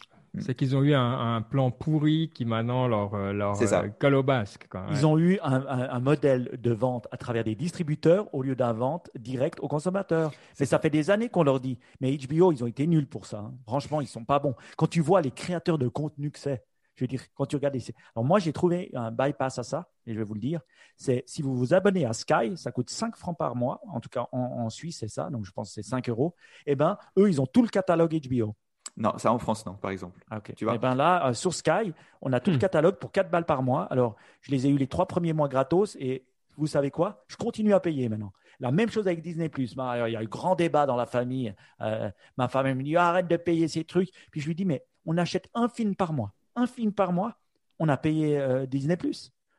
C'est 0.40 0.54
qu'ils 0.54 0.76
ont 0.76 0.82
eu 0.82 0.94
un, 0.94 1.42
plan 1.42 1.70
pourri 1.70 2.30
qui 2.34 2.44
maintenant 2.44 2.88
leur, 2.88 3.14
euh, 3.14 3.32
leur 3.32 3.60
euh, 3.60 3.88
colle 3.98 4.14
au 4.14 4.22
basque. 4.22 4.66
Ils 4.90 5.06
ont 5.06 5.18
eu 5.18 5.38
un, 5.42 6.00
modèle 6.00 6.58
de 6.60 6.72
vente 6.72 7.06
à 7.10 7.16
travers 7.16 7.44
des 7.44 7.54
distributeurs 7.54 8.32
au 8.34 8.42
lieu 8.42 8.54
d'un 8.54 8.72
vente 8.72 9.10
direct 9.18 9.60
aux 9.60 9.68
consommateurs. 9.68 10.32
Mais 10.60 10.66
ça 10.66 10.78
fait 10.78 10.90
des 10.90 11.10
années 11.10 11.28
qu'on 11.28 11.42
leur 11.42 11.60
dit. 11.60 11.78
Mais 12.00 12.16
HBO, 12.16 12.52
ils 12.52 12.62
ont 12.62 12.66
été 12.66 12.86
nuls 12.86 13.06
pour 13.08 13.26
ça. 13.26 13.38
Hein. 13.38 13.54
Franchement, 13.66 14.00
ils 14.00 14.06
sont 14.06 14.24
pas 14.24 14.38
bons. 14.38 14.54
Quand 14.76 14.86
tu 14.86 15.00
vois 15.00 15.20
les 15.20 15.30
créateurs 15.30 15.78
de 15.78 15.88
contenu 15.88 16.30
que 16.30 16.38
c'est, 16.38 16.62
je 16.96 17.04
veux 17.04 17.08
dire, 17.08 17.22
quand 17.34 17.46
tu 17.46 17.56
regardes 17.56 17.74
les... 17.74 17.84
Alors 18.14 18.24
moi, 18.24 18.38
j'ai 18.38 18.52
trouvé 18.52 18.90
un 18.94 19.10
bypass 19.12 19.58
à 19.58 19.62
ça, 19.62 19.90
et 20.06 20.14
je 20.14 20.18
vais 20.18 20.24
vous 20.24 20.34
le 20.34 20.40
dire. 20.40 20.60
C'est 20.96 21.22
si 21.26 21.42
vous 21.42 21.54
vous 21.54 21.74
abonnez 21.74 22.06
à 22.06 22.14
Sky, 22.14 22.56
ça 22.56 22.72
coûte 22.72 22.88
5 22.88 23.16
francs 23.16 23.36
par 23.36 23.54
mois. 23.54 23.82
En 23.88 24.00
tout 24.00 24.08
cas, 24.08 24.26
en, 24.32 24.70
Suisse, 24.70 24.98
c'est 25.00 25.08
ça. 25.08 25.28
Donc, 25.28 25.44
je 25.44 25.52
pense 25.52 25.68
que 25.68 25.74
c'est 25.74 25.88
5 25.88 26.08
euros. 26.08 26.34
Eh 26.64 26.74
bien, 26.74 26.96
eux, 27.18 27.28
ils 27.28 27.40
ont 27.40 27.46
tout 27.46 27.62
le 27.62 27.68
catalogue 27.68 28.18
HBO. 28.18 28.56
Non, 28.96 29.16
ça 29.18 29.32
en 29.32 29.38
France, 29.38 29.66
non, 29.66 29.74
par 29.74 29.90
exemple. 29.90 30.20
Ah, 30.30 30.40
tu 30.40 30.64
vois 30.64 30.74
Et 30.74 30.76
eh 30.76 30.78
ben 30.78 30.94
là, 30.94 31.28
euh, 31.28 31.34
sur 31.34 31.52
Sky, 31.52 31.92
on 32.22 32.32
a 32.32 32.40
tout 32.40 32.50
le 32.50 32.56
hmm. 32.56 32.60
catalogue 32.60 32.96
pour 32.96 33.12
4 33.12 33.30
balles 33.30 33.44
par 33.44 33.62
mois. 33.62 33.84
Alors, 33.84 34.16
je 34.40 34.50
les 34.50 34.66
ai 34.66 34.70
eu 34.70 34.78
les 34.78 34.86
trois 34.86 35.06
premiers 35.06 35.34
mois 35.34 35.48
gratos 35.48 35.96
et 36.00 36.24
vous 36.56 36.66
savez 36.66 36.90
quoi? 36.90 37.24
Je 37.28 37.36
continue 37.36 37.74
à 37.74 37.80
payer 37.80 38.08
maintenant. 38.08 38.32
La 38.60 38.72
même 38.72 38.88
chose 38.88 39.06
avec 39.06 39.20
Disney+. 39.20 39.50
Il 39.58 39.74
y 39.76 40.16
a 40.16 40.22
eu 40.22 40.28
grand 40.28 40.54
débat 40.54 40.86
dans 40.86 40.96
la 40.96 41.04
famille. 41.04 41.54
Euh, 41.82 42.10
ma 42.38 42.48
femme 42.48 42.72
me 42.72 42.82
dit 42.82 42.96
arrête 42.96 43.28
de 43.28 43.36
payer 43.36 43.68
ces 43.68 43.84
trucs. 43.84 44.10
Puis 44.30 44.40
je 44.40 44.46
lui 44.46 44.54
dis 44.54 44.64
mais 44.64 44.82
on 45.04 45.18
achète 45.18 45.48
un 45.54 45.68
film 45.68 45.94
par 45.94 46.14
mois. 46.14 46.32
Un 46.54 46.66
film 46.66 46.92
par 46.92 47.12
mois, 47.12 47.36
on 47.78 47.88
a 47.90 47.98
payé 47.98 48.38
euh, 48.38 48.64
Disney+. 48.64 48.96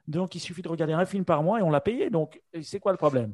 Donc 0.07 0.33
il 0.33 0.39
suffit 0.39 0.63
de 0.63 0.69
regarder 0.69 0.93
un 0.93 1.05
film 1.05 1.25
par 1.25 1.43
mois 1.43 1.59
et 1.59 1.61
on 1.61 1.69
l'a 1.69 1.81
payé. 1.81 2.09
Donc 2.09 2.41
c'est 2.63 2.79
quoi 2.79 2.91
le 2.91 2.97
problème? 2.97 3.33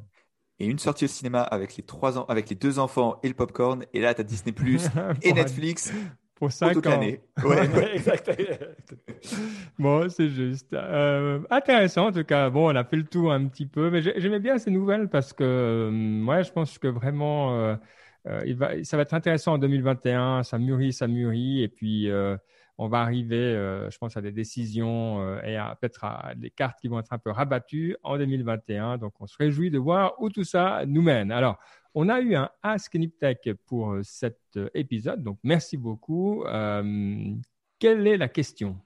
Et 0.60 0.66
une 0.66 0.78
sortie 0.78 1.04
au 1.04 1.08
cinéma 1.08 1.42
avec 1.42 1.76
les 1.76 1.82
trois 1.82 2.18
ans, 2.18 2.24
avec 2.28 2.48
les 2.48 2.56
deux 2.56 2.78
enfants 2.78 3.18
et 3.22 3.28
le 3.28 3.34
popcorn. 3.34 3.84
Et 3.92 4.00
là, 4.00 4.14
tu 4.14 4.20
as 4.20 4.24
Disney 4.24 4.52
Plus 4.52 4.88
et 5.22 5.32
Netflix 5.32 5.92
pour 6.34 6.50
toute 6.52 6.86
l'année. 6.86 7.20
Ouais. 7.44 7.68
bon, 9.78 10.08
c'est 10.08 10.28
juste. 10.28 10.72
Euh, 10.74 11.40
intéressant 11.50 12.08
en 12.08 12.12
tout 12.12 12.24
cas. 12.24 12.50
Bon, 12.50 12.72
on 12.72 12.76
a 12.76 12.84
fait 12.84 12.96
le 12.96 13.04
tour 13.04 13.32
un 13.32 13.46
petit 13.46 13.66
peu, 13.66 13.90
mais 13.90 14.02
j'aimais 14.02 14.40
bien 14.40 14.58
ces 14.58 14.70
nouvelles 14.70 15.08
parce 15.08 15.32
que, 15.32 15.44
euh, 15.44 16.42
je 16.42 16.52
pense 16.52 16.78
que 16.78 16.88
vraiment, 16.88 17.58
euh, 17.58 17.76
il 18.46 18.56
va, 18.56 18.82
ça 18.84 18.96
va 18.96 19.02
être 19.02 19.14
intéressant 19.14 19.54
en 19.54 19.58
2021. 19.58 20.42
Ça 20.42 20.58
mûrit, 20.58 20.92
ça 20.92 21.06
mûrit, 21.06 21.62
et 21.62 21.68
puis 21.68 22.10
on 22.78 22.88
va 22.88 23.00
arriver, 23.00 23.36
euh, 23.36 23.88
je 23.90 23.98
pense, 23.98 24.16
à 24.16 24.20
des 24.20 24.32
décisions 24.32 25.20
euh, 25.20 25.40
et 25.42 25.56
peut-être 25.80 26.04
à 26.04 26.34
des 26.34 26.50
cartes 26.50 26.80
qui 26.80 26.88
vont 26.88 26.98
être 26.98 27.12
un 27.12 27.18
peu 27.18 27.30
rabattues 27.30 27.96
en 28.02 28.18
2021. 28.18 28.98
Donc, 28.98 29.12
on 29.20 29.26
se 29.26 29.36
réjouit 29.36 29.70
de 29.70 29.78
voir 29.78 30.20
où 30.20 30.28
tout 30.30 30.44
ça 30.44 30.84
nous 30.86 31.02
mène. 31.02 31.30
Alors, 31.30 31.58
on 31.94 32.08
a 32.08 32.20
eu 32.20 32.34
un 32.34 32.50
Ask 32.62 32.94
Niptech 32.94 33.48
pour 33.66 33.92
euh, 33.92 34.02
cet 34.02 34.40
épisode. 34.74 35.22
Donc, 35.22 35.38
merci 35.44 35.76
beaucoup. 35.76 36.44
quelle 37.78 38.06
est 38.06 38.16
la 38.16 38.28
question 38.28 38.80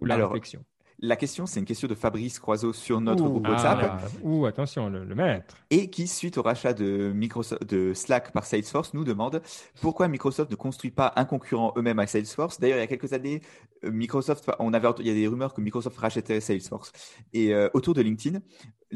ou 0.00 0.04
la 0.04 0.16
réflexion? 0.16 0.64
La 1.00 1.16
question, 1.16 1.46
c'est 1.46 1.60
une 1.60 1.66
question 1.66 1.88
de 1.88 1.94
Fabrice 1.94 2.38
Croiseau 2.38 2.72
sur 2.72 3.00
notre 3.00 3.22
groupe 3.22 3.46
WhatsApp. 3.46 3.78
Ah, 3.82 3.98
ouh, 4.22 4.46
attention, 4.46 4.88
le, 4.88 5.14
maître. 5.14 5.56
Et 5.70 5.90
qui, 5.90 6.06
suite 6.06 6.38
au 6.38 6.42
rachat 6.42 6.72
de, 6.72 7.12
Microsoft, 7.14 7.64
de 7.64 7.92
Slack 7.92 8.32
par 8.32 8.44
Salesforce, 8.44 8.94
nous 8.94 9.04
demande 9.04 9.42
pourquoi 9.82 10.08
Microsoft 10.08 10.50
ne 10.50 10.56
construit 10.56 10.90
pas 10.90 11.12
un 11.16 11.26
concurrent 11.26 11.74
eux-mêmes 11.76 11.98
à 11.98 12.06
Salesforce. 12.06 12.60
D'ailleurs, 12.60 12.78
il 12.78 12.80
y 12.80 12.84
a 12.84 12.86
quelques 12.86 13.12
années, 13.12 13.42
euh, 13.84 13.90
Microsoft, 13.90 14.50
on 14.58 14.72
avait, 14.72 14.88
il 15.00 15.06
y 15.06 15.10
a 15.10 15.14
des 15.14 15.26
rumeurs 15.26 15.52
que 15.52 15.60
Microsoft 15.60 15.98
rachèterait 15.98 16.40
Salesforce. 16.40 16.92
Et 17.34 17.52
euh, 17.52 17.68
autour 17.74 17.92
de 17.92 18.00
LinkedIn, 18.00 18.40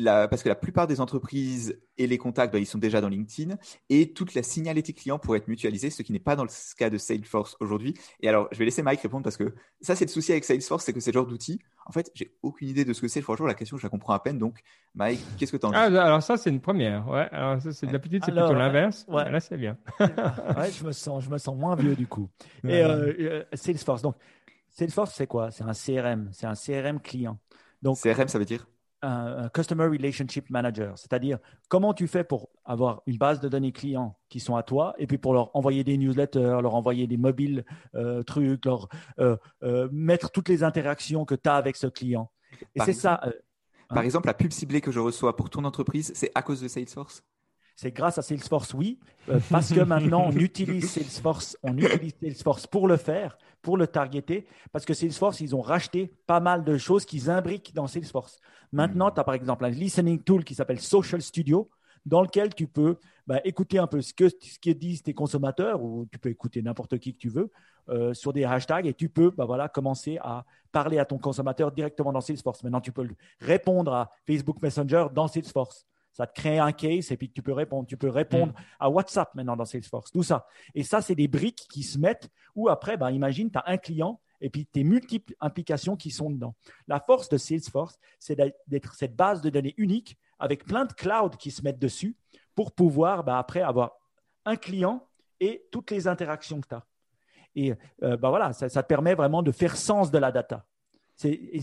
parce 0.04 0.42
que 0.42 0.48
la 0.48 0.54
plupart 0.54 0.86
des 0.86 1.00
entreprises 1.00 1.78
et 1.98 2.06
les 2.06 2.18
contacts, 2.18 2.52
bah, 2.52 2.58
ils 2.58 2.66
sont 2.66 2.78
déjà 2.78 3.00
dans 3.00 3.08
LinkedIn 3.08 3.56
et 3.88 4.12
toute 4.12 4.34
la 4.34 4.42
signalétique 4.42 4.98
client 4.98 5.18
pourrait 5.18 5.38
être 5.38 5.48
mutualisée, 5.48 5.90
ce 5.90 6.02
qui 6.02 6.12
n'est 6.12 6.20
pas 6.20 6.36
dans 6.36 6.44
le 6.44 6.50
cas 6.76 6.90
de 6.90 6.98
Salesforce 6.98 7.56
aujourd'hui. 7.60 7.94
Et 8.20 8.28
alors, 8.28 8.48
je 8.52 8.58
vais 8.58 8.64
laisser 8.64 8.82
Mike 8.82 9.00
répondre 9.00 9.24
parce 9.24 9.36
que 9.36 9.54
ça, 9.80 9.96
c'est 9.96 10.04
le 10.04 10.10
souci 10.10 10.32
avec 10.32 10.44
Salesforce, 10.44 10.84
c'est 10.84 10.92
que 10.92 11.00
c'est 11.00 11.10
le 11.12 11.20
genre 11.20 11.26
d'outil. 11.26 11.60
En 11.86 11.92
fait, 11.92 12.10
j'ai 12.14 12.32
aucune 12.42 12.68
idée 12.68 12.84
de 12.84 12.92
ce 12.92 13.00
que 13.00 13.08
c'est. 13.08 13.20
Franchement, 13.20 13.46
la 13.46 13.54
question, 13.54 13.76
je 13.76 13.82
la 13.82 13.88
comprends 13.88 14.12
à 14.12 14.20
peine. 14.20 14.38
Donc, 14.38 14.60
Mike, 14.94 15.20
qu'est-ce 15.38 15.52
que 15.52 15.56
tu 15.56 15.66
en 15.66 15.70
dis? 15.70 15.76
Ah, 15.76 15.84
Alors, 15.86 16.22
ça, 16.22 16.36
c'est 16.36 16.50
une 16.50 16.60
première. 16.60 17.08
Ouais. 17.08 17.28
Alors, 17.32 17.60
ça, 17.60 17.72
c'est 17.72 17.86
d'habitude, 17.86 18.22
c'est 18.24 18.32
plutôt 18.32 18.54
l'inverse. 18.54 19.04
Ouais. 19.08 19.30
Là, 19.30 19.40
c'est 19.40 19.56
bien. 19.56 19.76
ouais, 20.00 20.70
je 20.70 20.84
me 20.84 20.92
sens, 20.92 21.24
je 21.24 21.30
me 21.30 21.38
sens 21.38 21.56
moins 21.56 21.74
vieux 21.74 21.96
du 21.96 22.06
coup. 22.06 22.30
Et 22.64 22.82
euh, 22.82 23.12
euh, 23.18 23.44
Salesforce. 23.54 24.02
Donc, 24.02 24.14
Salesforce, 24.70 25.14
c'est 25.14 25.26
quoi? 25.26 25.50
C'est 25.50 25.64
un 25.64 25.72
CRM. 25.72 26.30
C'est 26.32 26.46
un 26.46 26.54
CRM 26.54 27.00
client. 27.00 27.38
Donc, 27.82 27.98
CRM, 27.98 28.28
ça 28.28 28.38
veut 28.38 28.44
dire? 28.44 28.66
Un, 29.02 29.48
Customer 29.48 29.84
Relationship 29.84 30.50
Manager, 30.50 30.96
c'est-à-dire 30.98 31.38
comment 31.68 31.94
tu 31.94 32.06
fais 32.06 32.24
pour 32.24 32.50
avoir 32.64 33.02
une 33.06 33.16
base 33.16 33.40
de 33.40 33.48
données 33.48 33.72
clients 33.72 34.18
qui 34.28 34.40
sont 34.40 34.56
à 34.56 34.62
toi 34.62 34.94
et 34.98 35.06
puis 35.06 35.18
pour 35.18 35.34
leur 35.34 35.54
envoyer 35.56 35.84
des 35.84 35.96
newsletters, 35.96 36.60
leur 36.62 36.74
envoyer 36.74 37.06
des 37.06 37.16
mobiles 37.16 37.64
euh, 37.94 38.22
trucs, 38.22 38.64
leur 38.64 38.88
euh, 39.18 39.36
euh, 39.62 39.88
mettre 39.92 40.30
toutes 40.30 40.48
les 40.48 40.62
interactions 40.62 41.24
que 41.24 41.34
tu 41.34 41.48
as 41.48 41.54
avec 41.54 41.76
ce 41.76 41.86
client. 41.86 42.30
Et 42.74 42.80
c'est 42.80 42.92
ça. 42.92 43.20
par 43.88 43.98
hein? 43.98 44.02
exemple, 44.02 44.26
la 44.26 44.34
pub 44.34 44.52
ciblée 44.52 44.80
que 44.80 44.90
je 44.90 45.00
reçois 45.00 45.36
pour 45.36 45.50
ton 45.50 45.64
entreprise, 45.64 46.12
c'est 46.14 46.30
à 46.34 46.42
cause 46.42 46.60
de 46.60 46.68
Salesforce? 46.68 47.24
C'est 47.80 47.92
grâce 47.92 48.18
à 48.18 48.22
Salesforce, 48.22 48.74
oui, 48.74 48.98
parce 49.50 49.72
que 49.72 49.80
maintenant 49.80 50.24
on 50.26 50.32
utilise 50.32 50.90
Salesforce, 50.90 51.56
on 51.62 51.78
utilise 51.78 52.12
Salesforce 52.20 52.66
pour 52.66 52.86
le 52.86 52.98
faire, 52.98 53.38
pour 53.62 53.78
le 53.78 53.86
targeter, 53.86 54.46
parce 54.70 54.84
que 54.84 54.92
Salesforce, 54.92 55.40
ils 55.40 55.56
ont 55.56 55.62
racheté 55.62 56.12
pas 56.26 56.40
mal 56.40 56.62
de 56.62 56.76
choses 56.76 57.06
qu'ils 57.06 57.30
imbriquent 57.30 57.72
dans 57.74 57.86
Salesforce. 57.86 58.38
Maintenant, 58.70 59.08
hmm. 59.08 59.14
tu 59.14 59.20
as 59.20 59.24
par 59.24 59.34
exemple 59.34 59.64
un 59.64 59.70
listening 59.70 60.22
tool 60.22 60.44
qui 60.44 60.54
s'appelle 60.54 60.78
Social 60.78 61.22
Studio, 61.22 61.70
dans 62.04 62.20
lequel 62.20 62.54
tu 62.54 62.66
peux 62.66 62.98
bah, 63.26 63.40
écouter 63.44 63.78
un 63.78 63.86
peu 63.86 64.02
ce 64.02 64.12
que, 64.12 64.28
ce 64.28 64.58
que 64.62 64.70
disent 64.72 65.02
tes 65.02 65.14
consommateurs, 65.14 65.82
ou 65.82 66.06
tu 66.12 66.18
peux 66.18 66.28
écouter 66.28 66.60
n'importe 66.60 66.98
qui 66.98 67.14
que 67.14 67.18
tu 67.18 67.30
veux, 67.30 67.50
euh, 67.88 68.12
sur 68.12 68.34
des 68.34 68.44
hashtags, 68.44 68.86
et 68.86 68.92
tu 68.92 69.08
peux 69.08 69.30
bah, 69.30 69.46
voilà, 69.46 69.70
commencer 69.70 70.18
à 70.20 70.44
parler 70.70 70.98
à 70.98 71.06
ton 71.06 71.16
consommateur 71.16 71.72
directement 71.72 72.12
dans 72.12 72.20
Salesforce. 72.20 72.62
Maintenant, 72.62 72.82
tu 72.82 72.92
peux 72.92 73.08
répondre 73.40 73.94
à 73.94 74.10
Facebook 74.26 74.60
Messenger 74.60 75.06
dans 75.14 75.28
Salesforce. 75.28 75.86
Ça 76.12 76.26
te 76.26 76.38
crée 76.38 76.58
un 76.58 76.72
case 76.72 77.12
et 77.12 77.16
puis 77.16 77.30
tu 77.30 77.42
peux 77.42 77.52
répondre. 77.52 77.86
Tu 77.86 77.96
peux 77.96 78.08
répondre 78.08 78.52
hmm. 78.52 78.62
à 78.80 78.90
WhatsApp 78.90 79.34
maintenant 79.34 79.56
dans 79.56 79.64
Salesforce, 79.64 80.10
tout 80.10 80.22
ça. 80.22 80.46
Et 80.74 80.82
ça, 80.82 81.00
c'est 81.00 81.14
des 81.14 81.28
briques 81.28 81.66
qui 81.70 81.82
se 81.82 81.98
mettent 81.98 82.28
où 82.54 82.68
après, 82.68 82.96
bah, 82.96 83.10
imagine, 83.10 83.50
tu 83.50 83.58
as 83.58 83.64
un 83.66 83.76
client 83.76 84.20
et 84.40 84.50
puis 84.50 84.66
tes 84.66 84.84
multiples 84.84 85.34
implications 85.40 85.96
qui 85.96 86.10
sont 86.10 86.30
dedans. 86.30 86.54
La 86.88 87.00
force 87.00 87.28
de 87.28 87.36
Salesforce, 87.36 87.98
c'est 88.18 88.40
d'être 88.66 88.94
cette 88.94 89.14
base 89.14 89.40
de 89.42 89.50
données 89.50 89.74
unique 89.76 90.18
avec 90.38 90.64
plein 90.64 90.84
de 90.84 90.92
clouds 90.92 91.36
qui 91.38 91.50
se 91.50 91.62
mettent 91.62 91.78
dessus 91.78 92.16
pour 92.54 92.72
pouvoir 92.72 93.22
bah, 93.24 93.38
après 93.38 93.60
avoir 93.60 93.92
un 94.44 94.56
client 94.56 95.06
et 95.38 95.66
toutes 95.70 95.90
les 95.90 96.08
interactions 96.08 96.60
que 96.60 96.68
tu 96.68 96.74
as. 96.74 96.84
Et 97.56 97.74
euh, 98.02 98.16
bah 98.16 98.30
voilà, 98.30 98.52
ça, 98.52 98.68
te 98.68 98.86
permet 98.86 99.14
vraiment 99.14 99.42
de 99.42 99.52
faire 99.52 99.76
sens 99.76 100.10
de 100.10 100.18
la 100.18 100.30
data. 100.30 100.64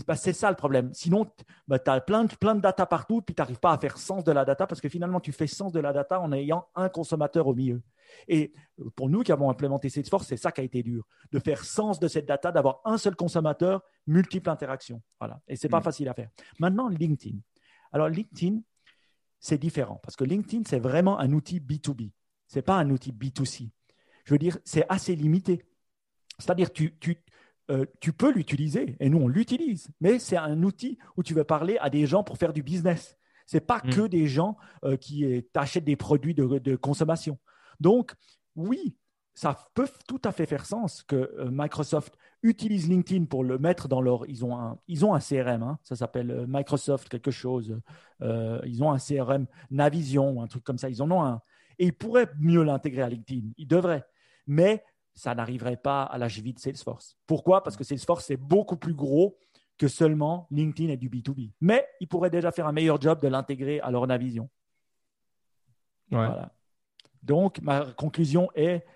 Bah, 0.06 0.16
c'est 0.16 0.32
ça 0.32 0.50
le 0.50 0.56
problème. 0.56 0.92
Sinon, 0.94 1.30
bah, 1.66 1.78
tu 1.78 1.90
as 1.90 2.00
plein 2.00 2.24
de, 2.24 2.34
plein 2.34 2.54
de 2.54 2.60
data 2.60 2.86
partout, 2.86 3.22
puis 3.22 3.34
tu 3.34 3.40
n'arrives 3.40 3.58
pas 3.58 3.72
à 3.72 3.78
faire 3.78 3.98
sens 3.98 4.24
de 4.24 4.32
la 4.32 4.44
data 4.44 4.66
parce 4.66 4.80
que 4.80 4.88
finalement, 4.88 5.20
tu 5.20 5.32
fais 5.32 5.46
sens 5.46 5.72
de 5.72 5.80
la 5.80 5.92
data 5.92 6.20
en 6.20 6.32
ayant 6.32 6.68
un 6.74 6.88
consommateur 6.88 7.46
au 7.46 7.54
milieu. 7.54 7.82
Et 8.28 8.52
pour 8.94 9.08
nous 9.10 9.22
qui 9.22 9.32
avons 9.32 9.50
implémenté 9.50 9.88
Salesforce, 9.88 10.26
c'est 10.26 10.36
ça 10.36 10.52
qui 10.52 10.60
a 10.60 10.64
été 10.64 10.82
dur, 10.82 11.06
de 11.32 11.38
faire 11.38 11.64
sens 11.64 11.98
de 11.98 12.08
cette 12.08 12.26
data, 12.26 12.52
d'avoir 12.52 12.80
un 12.84 12.98
seul 12.98 13.16
consommateur, 13.16 13.82
multiples 14.06 14.48
interactions. 14.50 15.02
Voilà. 15.18 15.40
Et 15.48 15.56
ce 15.56 15.66
n'est 15.66 15.70
pas 15.70 15.80
mm. 15.80 15.84
facile 15.84 16.08
à 16.08 16.14
faire. 16.14 16.30
Maintenant, 16.58 16.88
LinkedIn. 16.88 17.38
Alors, 17.92 18.08
LinkedIn, 18.08 18.60
c'est 19.40 19.58
différent 19.58 20.00
parce 20.02 20.16
que 20.16 20.24
LinkedIn, 20.24 20.62
c'est 20.66 20.80
vraiment 20.80 21.18
un 21.18 21.32
outil 21.32 21.60
B2B. 21.60 22.10
Ce 22.46 22.56
n'est 22.56 22.62
pas 22.62 22.76
un 22.76 22.90
outil 22.90 23.12
B2C. 23.12 23.70
Je 24.24 24.34
veux 24.34 24.38
dire, 24.38 24.58
c'est 24.64 24.84
assez 24.88 25.14
limité. 25.14 25.62
C'est-à-dire, 26.38 26.72
tu, 26.72 26.96
tu, 26.98 27.22
euh, 27.70 27.84
tu 28.00 28.14
peux 28.14 28.32
l'utiliser, 28.32 28.96
et 28.98 29.10
nous 29.10 29.18
on 29.18 29.28
l'utilise, 29.28 29.88
mais 30.00 30.18
c'est 30.18 30.38
un 30.38 30.62
outil 30.62 30.98
où 31.18 31.22
tu 31.22 31.34
veux 31.34 31.44
parler 31.44 31.76
à 31.80 31.90
des 31.90 32.06
gens 32.06 32.24
pour 32.24 32.38
faire 32.38 32.54
du 32.54 32.62
business. 32.62 33.18
Ce 33.46 33.56
n'est 33.56 33.60
pas 33.60 33.82
mm. 33.84 33.90
que 33.90 34.06
des 34.06 34.26
gens 34.26 34.56
euh, 34.84 34.96
qui 34.96 35.24
euh, 35.26 35.42
achètent 35.54 35.84
des 35.84 35.96
produits 35.96 36.34
de, 36.34 36.76
consommation. 36.76 37.38
Donc, 37.78 38.14
oui, 38.56 38.96
ça 39.34 39.56
peut 39.74 39.88
tout 40.06 40.20
à 40.24 40.32
fait 40.32 40.46
faire 40.46 40.64
sens 40.64 41.02
que 41.02 41.30
Microsoft 41.50 42.16
utilise 42.42 42.88
LinkedIn 42.88 43.26
pour 43.26 43.44
le 43.44 43.58
mettre 43.58 43.86
dans 43.86 44.00
leur. 44.00 44.26
Ils 44.28 44.44
ont 44.46 44.58
un, 44.58 44.78
ils 44.88 45.04
ont 45.04 45.14
un 45.14 45.20
CRM, 45.20 45.62
hein, 45.62 45.78
ça 45.84 45.94
s'appelle 45.94 46.46
Microsoft 46.48 47.08
quelque 47.08 47.30
chose. 47.30 47.78
ils 48.20 48.82
ont 48.82 48.90
un 48.90 48.98
CRM 48.98 49.46
Navision, 49.70 50.42
un 50.42 50.46
truc 50.48 50.64
comme 50.64 50.78
ça. 50.78 50.88
Ils 50.88 51.02
en 51.02 51.10
ont 51.10 51.22
un. 51.22 51.40
Et 51.78 51.86
ils 51.86 51.92
pourraient 51.92 52.30
mieux 52.40 52.64
l'intégrer 52.64 53.02
à 53.02 53.08
LinkedIn. 53.08 53.50
Ils 53.58 53.68
devraient. 53.68 54.04
Mais 54.48 54.82
ça 55.18 55.34
n'arriverait 55.34 55.76
pas 55.76 56.04
à 56.04 56.16
la 56.16 56.28
cheville 56.28 56.54
de 56.54 56.60
Salesforce. 56.60 57.16
Pourquoi? 57.26 57.64
Parce 57.64 57.76
que 57.76 57.82
Salesforce, 57.82 58.26
c'est 58.26 58.36
beaucoup 58.36 58.76
plus 58.76 58.94
gros 58.94 59.36
que 59.76 59.88
seulement 59.88 60.46
LinkedIn 60.52 60.92
et 60.92 60.96
du 60.96 61.10
B2B. 61.10 61.50
Mais 61.60 61.88
ils 62.00 62.06
pourraient 62.06 62.30
déjà 62.30 62.52
faire 62.52 62.68
un 62.68 62.72
meilleur 62.72 63.00
job 63.00 63.20
de 63.20 63.26
l'intégrer 63.26 63.80
à 63.80 63.90
leur 63.90 64.06
Navision. 64.06 64.48
Voilà. 66.12 66.52
Donc, 67.24 67.60
ma 67.62 67.86
conclusion 67.96 68.48
est 68.54 68.86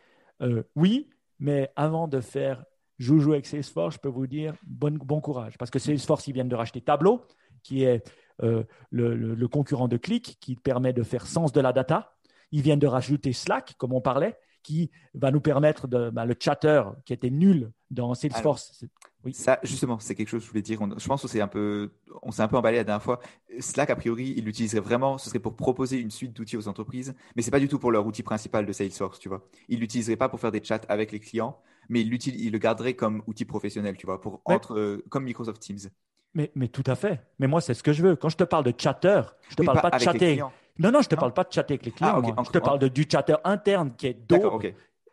euh, 0.42 0.62
oui, 0.76 1.10
mais 1.40 1.72
avant 1.74 2.06
de 2.06 2.20
faire 2.20 2.64
joujou 3.00 3.32
avec 3.32 3.46
Salesforce, 3.46 3.96
je 3.96 4.00
peux 4.00 4.08
vous 4.08 4.28
dire 4.28 4.54
bon, 4.62 4.96
bon 4.96 5.20
courage. 5.20 5.58
Parce 5.58 5.72
que 5.72 5.80
Salesforce, 5.80 6.28
ils 6.28 6.34
viennent 6.34 6.48
de 6.48 6.54
racheter 6.54 6.80
Tableau, 6.80 7.26
qui 7.64 7.82
est 7.82 8.08
euh, 8.44 8.62
le, 8.90 9.16
le, 9.16 9.48
concurrent 9.48 9.88
de 9.88 9.96
Click, 9.96 10.38
qui 10.40 10.54
permet 10.54 10.92
de 10.92 11.02
faire 11.02 11.26
sens 11.26 11.50
de 11.50 11.60
la 11.60 11.72
data. 11.72 12.14
Ils 12.52 12.62
viennent 12.62 12.78
de 12.78 12.86
rajouter 12.86 13.32
Slack, 13.32 13.74
comme 13.76 13.92
on 13.92 14.00
parlait 14.00 14.38
qui 14.62 14.90
va 15.14 15.30
nous 15.30 15.40
permettre 15.40 15.88
de 15.88 16.10
bah, 16.10 16.24
le 16.24 16.34
chatter 16.38 16.82
qui 17.04 17.12
était 17.12 17.30
nul 17.30 17.70
dans 17.90 18.14
Salesforce. 18.14 18.84
oui. 19.24 19.34
Ça, 19.34 19.58
justement, 19.62 19.98
c'est 19.98 20.14
quelque 20.14 20.28
chose 20.28 20.40
que 20.40 20.46
je 20.46 20.50
voulais 20.50 20.62
dire. 20.62 20.80
je 20.98 21.06
pense 21.06 21.22
qu'on 21.22 21.28
s'est 21.28 21.40
un 21.40 21.48
peu, 21.48 21.92
on 22.22 22.30
s'est 22.30 22.42
un 22.42 22.48
peu 22.48 22.56
emballé 22.56 22.78
la 22.78 22.84
dernière 22.84 23.02
fois. 23.02 23.20
Slack, 23.60 23.90
a 23.90 23.96
priori, 23.96 24.34
il 24.36 24.44
l'utiliserait 24.44 24.80
vraiment. 24.80 25.18
Ce 25.18 25.28
serait 25.28 25.38
pour 25.38 25.56
proposer 25.56 25.98
une 25.98 26.10
suite 26.10 26.32
d'outils 26.32 26.56
aux 26.56 26.68
entreprises, 26.68 27.14
mais 27.36 27.42
c'est 27.42 27.50
pas 27.50 27.60
du 27.60 27.68
tout 27.68 27.78
pour 27.78 27.92
leur 27.92 28.06
outil 28.06 28.22
principal 28.22 28.66
de 28.66 28.72
Salesforce, 28.72 29.18
tu 29.18 29.28
vois. 29.28 29.46
Il 29.68 29.80
l'utiliserait 29.80 30.16
pas 30.16 30.28
pour 30.28 30.40
faire 30.40 30.52
des 30.52 30.62
chats 30.62 30.80
avec 30.88 31.12
les 31.12 31.20
clients, 31.20 31.58
mais 31.88 32.00
il, 32.00 32.12
il 32.12 32.52
le 32.52 32.58
garderait 32.58 32.94
comme 32.94 33.22
outil 33.26 33.44
professionnel, 33.44 33.96
tu 33.96 34.06
vois, 34.06 34.20
pour 34.20 34.40
entre, 34.44 34.78
euh, 34.78 35.04
comme 35.10 35.24
Microsoft 35.24 35.60
Teams. 35.60 35.90
Mais, 36.34 36.50
mais, 36.54 36.68
tout 36.68 36.84
à 36.86 36.94
fait. 36.94 37.20
Mais 37.38 37.46
moi, 37.46 37.60
c'est 37.60 37.74
ce 37.74 37.82
que 37.82 37.92
je 37.92 38.02
veux. 38.02 38.16
Quand 38.16 38.30
je 38.30 38.38
te 38.38 38.44
parle 38.44 38.64
de 38.64 38.72
chatter, 38.76 39.20
je 39.50 39.56
te 39.56 39.62
parle 39.62 39.82
pas, 39.82 39.90
de 39.90 39.98
chatter. 39.98 40.42
Non, 40.78 40.90
non, 40.90 41.00
je 41.00 41.06
ne 41.06 41.10
te 41.10 41.14
parle 41.16 41.34
pas 41.34 41.44
de 41.44 41.52
chatter 41.52 41.74
avec 41.74 41.84
les 41.84 41.92
clients. 41.92 42.22
Ah, 42.36 42.42
je 42.44 42.50
te 42.50 42.58
parle 42.58 42.78
de, 42.78 42.88
du 42.88 43.06
chatter 43.10 43.36
interne 43.44 43.94
qui 43.94 44.06
est 44.08 44.32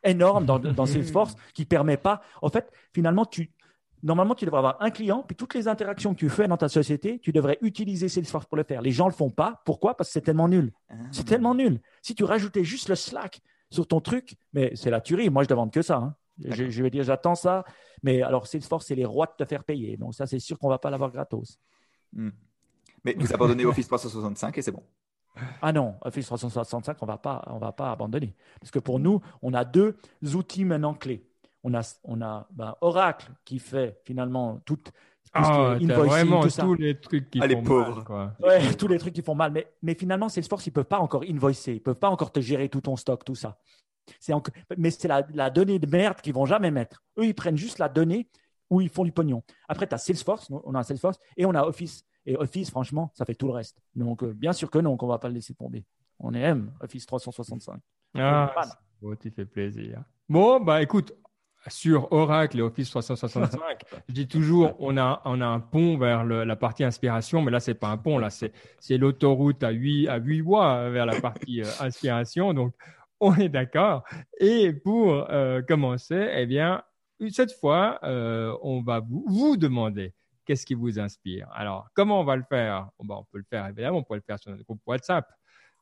énorme 0.04 0.46
dans, 0.46 0.60
dans 0.60 0.86
Salesforce 0.86 1.36
qui 1.54 1.64
ne 1.64 1.68
permet 1.68 1.98
pas. 1.98 2.22
En 2.42 2.50
fait, 2.50 2.72
finalement, 2.94 3.26
tu, 3.26 3.52
Normalement, 4.02 4.34
tu 4.34 4.46
devrais 4.46 4.60
avoir 4.60 4.82
un 4.82 4.92
client, 4.92 5.24
puis 5.28 5.36
toutes 5.36 5.54
les 5.56 5.68
interactions 5.68 6.14
que 6.14 6.20
tu 6.20 6.30
fais 6.30 6.48
dans 6.48 6.58
ta 6.58 6.70
société, 6.70 7.20
tu 7.20 7.32
devrais 7.32 7.58
utiliser 7.62 8.08
Salesforce 8.08 8.46
pour 8.46 8.56
le 8.56 8.64
faire. 8.64 8.82
Les 8.82 8.92
gens 8.92 9.06
ne 9.06 9.10
le 9.10 9.16
font 9.16 9.30
pas. 9.30 9.62
Pourquoi? 9.66 9.96
Parce 9.98 10.10
que 10.10 10.14
c'est 10.14 10.22
tellement 10.22 10.48
nul. 10.48 10.72
C'est 11.12 11.24
ah. 11.24 11.30
tellement 11.30 11.54
nul. 11.54 11.82
Si 12.02 12.16
tu 12.16 12.24
rajoutais 12.24 12.64
juste 12.64 12.88
le 12.88 12.96
Slack 12.96 13.42
sur 13.70 13.88
ton 13.88 14.00
truc, 14.00 14.36
mais 14.54 14.72
c'est 14.76 14.90
la 14.90 15.02
tuerie. 15.02 15.30
Moi, 15.30 15.44
je 15.44 15.48
ne 15.48 15.50
demande 15.50 15.72
que 15.72 15.82
ça. 15.82 15.98
Hein. 15.98 16.16
Je, 16.46 16.70
je, 16.70 16.84
veux 16.84 16.90
dire, 16.90 17.04
j'attends 17.04 17.36
ça. 17.36 17.66
Mais 18.02 18.22
alors, 18.22 18.48
Salesforce, 18.48 18.86
c'est 18.86 18.96
les 18.96 19.06
rois 19.06 19.26
de 19.26 19.44
te 19.44 19.48
faire 19.48 19.66
payer. 19.66 19.98
Donc, 19.98 20.16
ça, 20.16 20.26
c'est 20.26 20.40
sûr 20.40 20.58
qu'on 20.58 20.68
ne 20.68 20.74
va 20.74 20.80
pas 20.80 20.90
l'avoir 20.90 21.12
gratos. 21.12 21.60
Hmm. 22.14 22.30
Mais 23.04 23.16
vous 23.18 23.34
abandonnez 23.34 23.66
Office 23.66 23.88
365 23.88 24.58
et 24.58 24.62
c'est 24.62 24.72
bon. 24.72 24.84
Ah 25.62 25.72
non, 25.72 25.96
Office 26.02 26.26
365, 26.26 26.98
on 27.02 27.06
ne 27.06 27.60
va 27.60 27.72
pas 27.72 27.92
abandonner. 27.92 28.36
Parce 28.60 28.72
que 28.72 28.80
pour 28.80 29.00
nous, 29.00 29.22
on 29.42 29.54
a 29.54 29.66
deux 29.66 29.98
outils 30.36 30.66
maintenant 30.66 30.94
clés. 30.94 31.26
On 31.64 31.74
a, 31.74 31.82
on 32.06 32.22
a 32.22 32.48
ben, 32.52 32.76
Oracle 32.82 33.30
qui 33.44 33.60
fait 33.60 34.00
finalement 34.06 34.62
tout, 34.66 34.80
ah, 35.34 35.78
vraiment 35.80 36.42
tous 36.48 36.74
les 36.74 37.00
trucs 37.00 37.30
qui 37.30 37.40
ah, 37.42 37.50
font 37.50 37.62
mal. 37.62 38.04
Quoi. 38.04 38.34
Ouais, 38.40 38.74
tous 38.78 38.88
les 38.88 38.98
trucs 38.98 39.14
qui 39.14 39.22
font 39.22 39.36
mal. 39.36 39.52
Mais, 39.52 39.72
mais 39.82 39.94
finalement, 39.94 40.30
Salesforce, 40.30 40.66
ils 40.66 40.72
ne 40.72 40.76
peuvent 40.76 40.86
pas 40.86 41.00
encore 41.00 41.24
invoicer. 41.28 41.74
Ils 41.74 41.76
ne 41.76 41.80
peuvent 41.80 42.00
pas 42.00 42.10
encore 42.10 42.32
te 42.32 42.40
gérer 42.40 42.70
tout 42.70 42.82
ton 42.82 42.96
stock, 42.96 43.24
tout 43.24 43.36
ça. 43.36 43.58
Encore... 44.32 44.54
Mais 44.78 44.90
c'est 44.90 45.08
la, 45.08 45.26
la, 45.34 45.50
donnée 45.50 45.78
de 45.78 45.88
merde 45.88 46.20
qu'ils 46.22 46.34
vont 46.34 46.46
jamais 46.46 46.72
mettre. 46.72 47.04
Eux, 47.20 47.26
ils 47.26 47.36
prennent 47.36 47.58
juste 47.58 47.78
la 47.78 47.90
donnée 47.90 48.28
où 48.70 48.82
ils 48.82 48.90
font 48.90 49.04
du 49.04 49.12
pognon. 49.12 49.44
Après, 49.68 49.88
tu 49.88 49.94
as 49.94 49.98
Salesforce, 49.98 50.48
on 50.50 50.74
a 50.76 50.84
Salesforce, 50.84 51.20
et 51.38 51.46
on 51.46 51.54
a 51.54 51.64
Office. 51.64 52.06
Et 52.26 52.36
Office, 52.36 52.70
franchement, 52.70 53.12
ça 53.16 53.26
fait 53.26 53.36
tout 53.36 53.48
le 53.48 53.54
reste. 53.54 53.82
Donc, 53.96 54.24
euh, 54.24 54.34
bien 54.34 54.54
sûr 54.54 54.70
que 54.70 54.80
non, 54.80 54.98
qu'on 54.98 55.08
ne 55.08 55.12
va 55.12 55.20
pas 55.20 55.30
le 55.30 55.36
laisser 55.36 55.54
tomber. 55.54 55.86
On 56.20 56.34
aime 56.34 56.72
Office 56.82 57.06
365. 57.06 57.80
Ah, 58.16 58.54
bon, 59.02 59.16
tu 59.16 59.32
fais 59.32 59.46
plaisir. 59.46 60.04
Bon, 60.28 60.60
bah 60.60 60.82
écoute, 60.82 61.14
sur 61.68 62.12
Oracle 62.12 62.60
et 62.60 62.62
Office 62.62 62.90
365, 62.90 63.62
je 64.08 64.14
dis 64.14 64.28
toujours, 64.28 64.76
on 64.80 64.98
a, 64.98 65.22
on 65.26 65.42
a 65.42 65.46
un 65.46 65.60
pont 65.60 65.98
vers 65.98 66.24
la 66.24 66.56
partie 66.56 66.84
inspiration, 66.84 67.42
mais 67.42 67.52
là, 67.52 67.60
c'est 67.60 67.74
pas 67.74 67.90
un 67.90 67.98
pont, 67.98 68.18
là, 68.18 68.30
c'est, 68.30 68.52
l'autoroute 68.98 69.64
à 69.64 69.72
8, 69.72 70.08
à 70.08 70.18
8 70.18 70.42
voies 70.42 70.90
vers 70.90 71.06
la 71.06 71.20
partie 71.20 71.62
euh, 71.62 71.68
inspiration. 71.80 72.54
Donc, 72.54 72.74
on 73.20 73.36
est 73.36 73.50
d'accord. 73.50 74.04
Et 74.40 74.72
pour 74.72 75.30
euh, 75.30 75.62
commencer, 75.62 76.30
eh 76.34 76.46
bien, 76.46 76.84
cette 77.30 77.54
fois, 77.60 78.00
euh, 78.04 78.56
on 78.62 78.82
va 78.82 79.02
vous, 79.02 79.26
vous 79.28 79.58
demander 79.58 80.14
qu'est-ce 80.50 80.66
qui 80.66 80.74
vous 80.74 80.98
inspire? 80.98 81.48
Alors, 81.54 81.90
comment 81.94 82.20
on 82.20 82.24
va 82.24 82.36
le 82.36 82.42
faire? 82.42 82.90
On 82.98 83.06
peut 83.06 83.38
le 83.38 83.46
faire, 83.48 83.68
évidemment, 83.68 84.00
on 84.00 84.04
peut 84.04 84.16
le 84.16 84.22
faire 84.22 84.40
sur 84.40 84.50
notre 84.50 84.64
groupe 84.64 84.82
WhatsApp, 84.88 85.32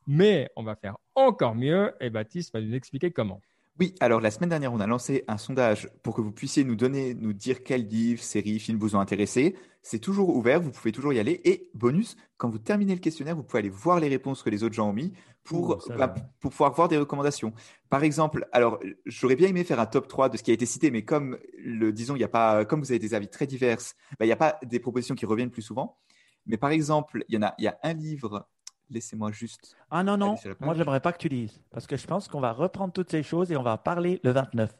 mais 0.06 0.50
on 0.56 0.62
va 0.62 0.76
faire 0.76 0.98
encore 1.14 1.54
mieux 1.54 1.94
et 2.00 2.10
Baptiste 2.10 2.52
va 2.52 2.60
nous 2.60 2.74
expliquer 2.74 3.10
comment. 3.10 3.40
Oui, 3.80 3.94
alors 4.00 4.20
la 4.20 4.32
semaine 4.32 4.48
dernière, 4.48 4.72
on 4.72 4.80
a 4.80 4.88
lancé 4.88 5.22
un 5.28 5.38
sondage 5.38 5.88
pour 6.02 6.12
que 6.12 6.20
vous 6.20 6.32
puissiez 6.32 6.64
nous 6.64 6.74
donner, 6.74 7.14
nous 7.14 7.32
dire 7.32 7.62
quels 7.62 7.86
livres, 7.86 8.20
séries, 8.20 8.58
films 8.58 8.78
vous 8.78 8.96
ont 8.96 9.00
intéressé. 9.00 9.54
C'est 9.82 10.00
toujours 10.00 10.34
ouvert, 10.34 10.60
vous 10.60 10.72
pouvez 10.72 10.90
toujours 10.90 11.12
y 11.12 11.20
aller. 11.20 11.40
Et 11.44 11.70
bonus, 11.74 12.16
quand 12.38 12.48
vous 12.48 12.58
terminez 12.58 12.94
le 12.94 13.00
questionnaire, 13.00 13.36
vous 13.36 13.44
pouvez 13.44 13.60
aller 13.60 13.68
voir 13.68 14.00
les 14.00 14.08
réponses 14.08 14.42
que 14.42 14.50
les 14.50 14.64
autres 14.64 14.74
gens 14.74 14.88
ont 14.88 14.92
mis 14.92 15.12
pour, 15.44 15.80
bah, 15.96 16.12
pour 16.40 16.50
pouvoir 16.50 16.74
voir 16.74 16.88
des 16.88 16.98
recommandations. 16.98 17.52
Par 17.88 18.02
exemple, 18.02 18.48
alors 18.50 18.80
j'aurais 19.06 19.36
bien 19.36 19.46
aimé 19.46 19.62
faire 19.62 19.78
un 19.78 19.86
top 19.86 20.08
3 20.08 20.28
de 20.28 20.36
ce 20.36 20.42
qui 20.42 20.50
a 20.50 20.54
été 20.54 20.66
cité, 20.66 20.90
mais 20.90 21.04
comme 21.04 21.38
le 21.56 21.92
disons, 21.92 22.16
il 22.16 22.20
y 22.20 22.24
a 22.24 22.28
pas, 22.28 22.64
comme 22.64 22.80
vous 22.80 22.90
avez 22.90 22.98
des 22.98 23.14
avis 23.14 23.28
très 23.28 23.46
divers, 23.46 23.78
bah, 24.18 24.24
il 24.24 24.26
n'y 24.26 24.32
a 24.32 24.36
pas 24.36 24.58
des 24.64 24.80
propositions 24.80 25.14
qui 25.14 25.24
reviennent 25.24 25.52
plus 25.52 25.62
souvent. 25.62 25.98
Mais 26.46 26.56
par 26.56 26.70
exemple, 26.70 27.24
il 27.28 27.36
y 27.36 27.38
en 27.38 27.42
a, 27.42 27.54
il 27.58 27.64
y 27.64 27.68
a 27.68 27.78
un 27.84 27.92
livre 27.92 28.48
Laissez-moi 28.90 29.30
juste. 29.32 29.76
Ah 29.90 30.02
non, 30.02 30.16
non, 30.16 30.36
moi 30.60 30.74
j'aimerais 30.74 31.00
pas 31.00 31.12
que 31.12 31.18
tu 31.18 31.28
lises. 31.28 31.60
Parce 31.70 31.86
que 31.86 31.96
je 31.96 32.06
pense 32.06 32.28
qu'on 32.28 32.40
va 32.40 32.52
reprendre 32.52 32.92
toutes 32.92 33.10
ces 33.10 33.22
choses 33.22 33.52
et 33.52 33.56
on 33.56 33.62
va 33.62 33.76
parler 33.76 34.20
le 34.22 34.30
29. 34.30 34.74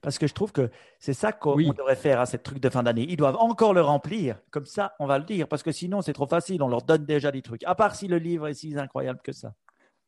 Parce 0.00 0.18
que 0.18 0.26
je 0.26 0.34
trouve 0.34 0.52
que 0.52 0.70
c'est 0.98 1.12
ça 1.12 1.32
qu'on 1.32 1.56
devrait 1.56 1.96
faire 1.96 2.20
à 2.20 2.26
cette 2.26 2.44
truc 2.44 2.60
de 2.60 2.68
fin 2.68 2.82
d'année. 2.82 3.06
Ils 3.08 3.16
doivent 3.16 3.36
encore 3.36 3.74
le 3.74 3.80
remplir. 3.80 4.38
Comme 4.50 4.66
ça, 4.66 4.94
on 5.00 5.06
va 5.06 5.18
le 5.18 5.24
dire. 5.24 5.48
Parce 5.48 5.62
que 5.62 5.72
sinon, 5.72 6.02
c'est 6.02 6.12
trop 6.12 6.26
facile. 6.26 6.62
On 6.62 6.68
leur 6.68 6.82
donne 6.82 7.04
déjà 7.04 7.32
des 7.32 7.42
trucs. 7.42 7.64
À 7.64 7.74
part 7.74 7.96
si 7.96 8.06
le 8.06 8.18
livre 8.18 8.46
est 8.46 8.54
si 8.54 8.78
incroyable 8.78 9.20
que 9.22 9.32
ça. 9.32 9.54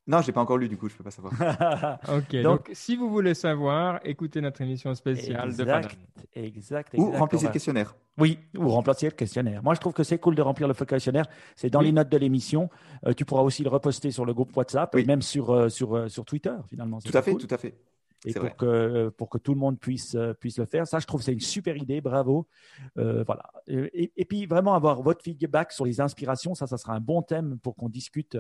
Non, 0.07 0.23
je 0.23 0.27
n'ai 0.27 0.33
pas 0.33 0.41
encore 0.41 0.59
lu, 0.59 0.69
du 0.69 0.77
coup, 0.77 0.89
je 0.89 0.95
ne 0.95 0.99
peux 0.99 1.05
pas 1.05 1.11
savoir. 1.11 1.33
ok, 2.09 2.43
donc, 2.43 2.71
si 2.73 2.97
vous 2.97 3.11
voulez 3.11 3.35
savoir, 3.35 4.01
écoutez 4.05 4.41
notre 4.41 4.61
émission 4.63 4.95
spéciale 4.95 5.55
de 5.55 5.63
Exact, 5.63 5.99
exact. 6.35 6.95
Ou 6.97 7.11
remplissez 7.13 7.47
le 7.47 7.53
questionnaire. 7.53 7.95
Oui, 8.19 8.39
ou 8.57 8.69
remplissez 8.69 9.07
le 9.07 9.13
questionnaire. 9.13 9.63
Moi, 9.63 9.75
je 9.75 9.81
trouve 9.81 9.93
que 9.93 10.03
c'est 10.03 10.19
cool 10.19 10.35
de 10.35 10.43
remplir 10.43 10.69
le 10.69 10.75
questionnaire. 10.75 11.27
C'est 11.55 11.71
dans 11.71 11.81
les 11.81 11.93
notes 11.93 12.09
de 12.09 12.17
l'émission. 12.17 12.71
Euh, 13.07 13.13
tu 13.13 13.25
pourras 13.25 13.43
aussi 13.43 13.63
le 13.63 13.71
reposter 13.71 14.11
sur 14.11 14.25
le 14.25 14.35
groupe 14.35 14.57
WhatsApp 14.57 14.95
et 14.97 15.05
même 15.05 15.23
sur, 15.23 15.51
euh, 15.51 15.69
sur, 15.69 15.97
euh, 15.97 16.09
sur 16.09 16.25
Twitter, 16.25 16.55
finalement. 16.69 16.99
Tout 17.01 17.17
à 17.17 17.23
fait, 17.23 17.35
tout 17.35 17.49
à 17.51 17.59
fait 17.59 17.75
et 18.25 18.35
pour 18.35 18.57
que, 18.57 19.09
pour 19.11 19.31
que 19.31 19.39
tout 19.39 19.55
le 19.55 19.61
monde 19.61 19.79
puisse, 19.79 20.15
euh, 20.15 20.35
puisse 20.35 20.59
le 20.59 20.67
faire. 20.67 20.87
Ça, 20.87 20.99
je 20.99 21.07
trouve 21.07 21.23
c'est 21.23 21.33
une 21.33 21.41
super 21.41 21.77
idée, 21.77 22.01
bravo. 22.01 22.47
Euh, 22.99 23.25
voilà. 23.25 23.51
Et, 23.67 24.13
et, 24.17 24.25
puis 24.25 24.47
vraiment 24.47 24.75
avoir 24.75 25.03
votre 25.03 25.23
feedback 25.23 25.73
sur 25.73 25.87
les 25.87 26.01
inspirations, 26.01 26.55
ça, 26.55 26.67
ça 26.67 26.77
sera 26.77 26.95
un 26.95 27.01
bon 27.01 27.23
thème 27.23 27.59
pour 27.63 27.77
qu'on 27.77 27.89
discute. 27.89 28.37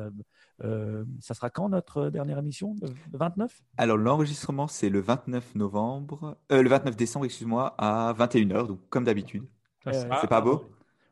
Euh, 0.62 1.05
ça 1.20 1.35
sera 1.35 1.51
quand 1.51 1.68
notre 1.70 2.11
dernière 2.11 2.39
émission? 2.39 2.76
Le 2.83 3.18
29 3.18 3.62
Alors 3.78 3.97
l'enregistrement, 3.97 4.66
c'est 4.66 4.91
le 4.91 5.01
29 5.01 5.55
novembre, 5.55 6.37
le 6.51 6.68
29 6.68 6.97
décembre, 6.97 7.24
excuse-moi, 7.24 7.74
à 7.78 8.12
21h, 8.18 8.66
donc 8.66 8.81
comme 8.91 9.05
d'habitude. 9.05 9.45
c'est 9.91 10.09
pas 10.28 10.41
beau? 10.41 10.64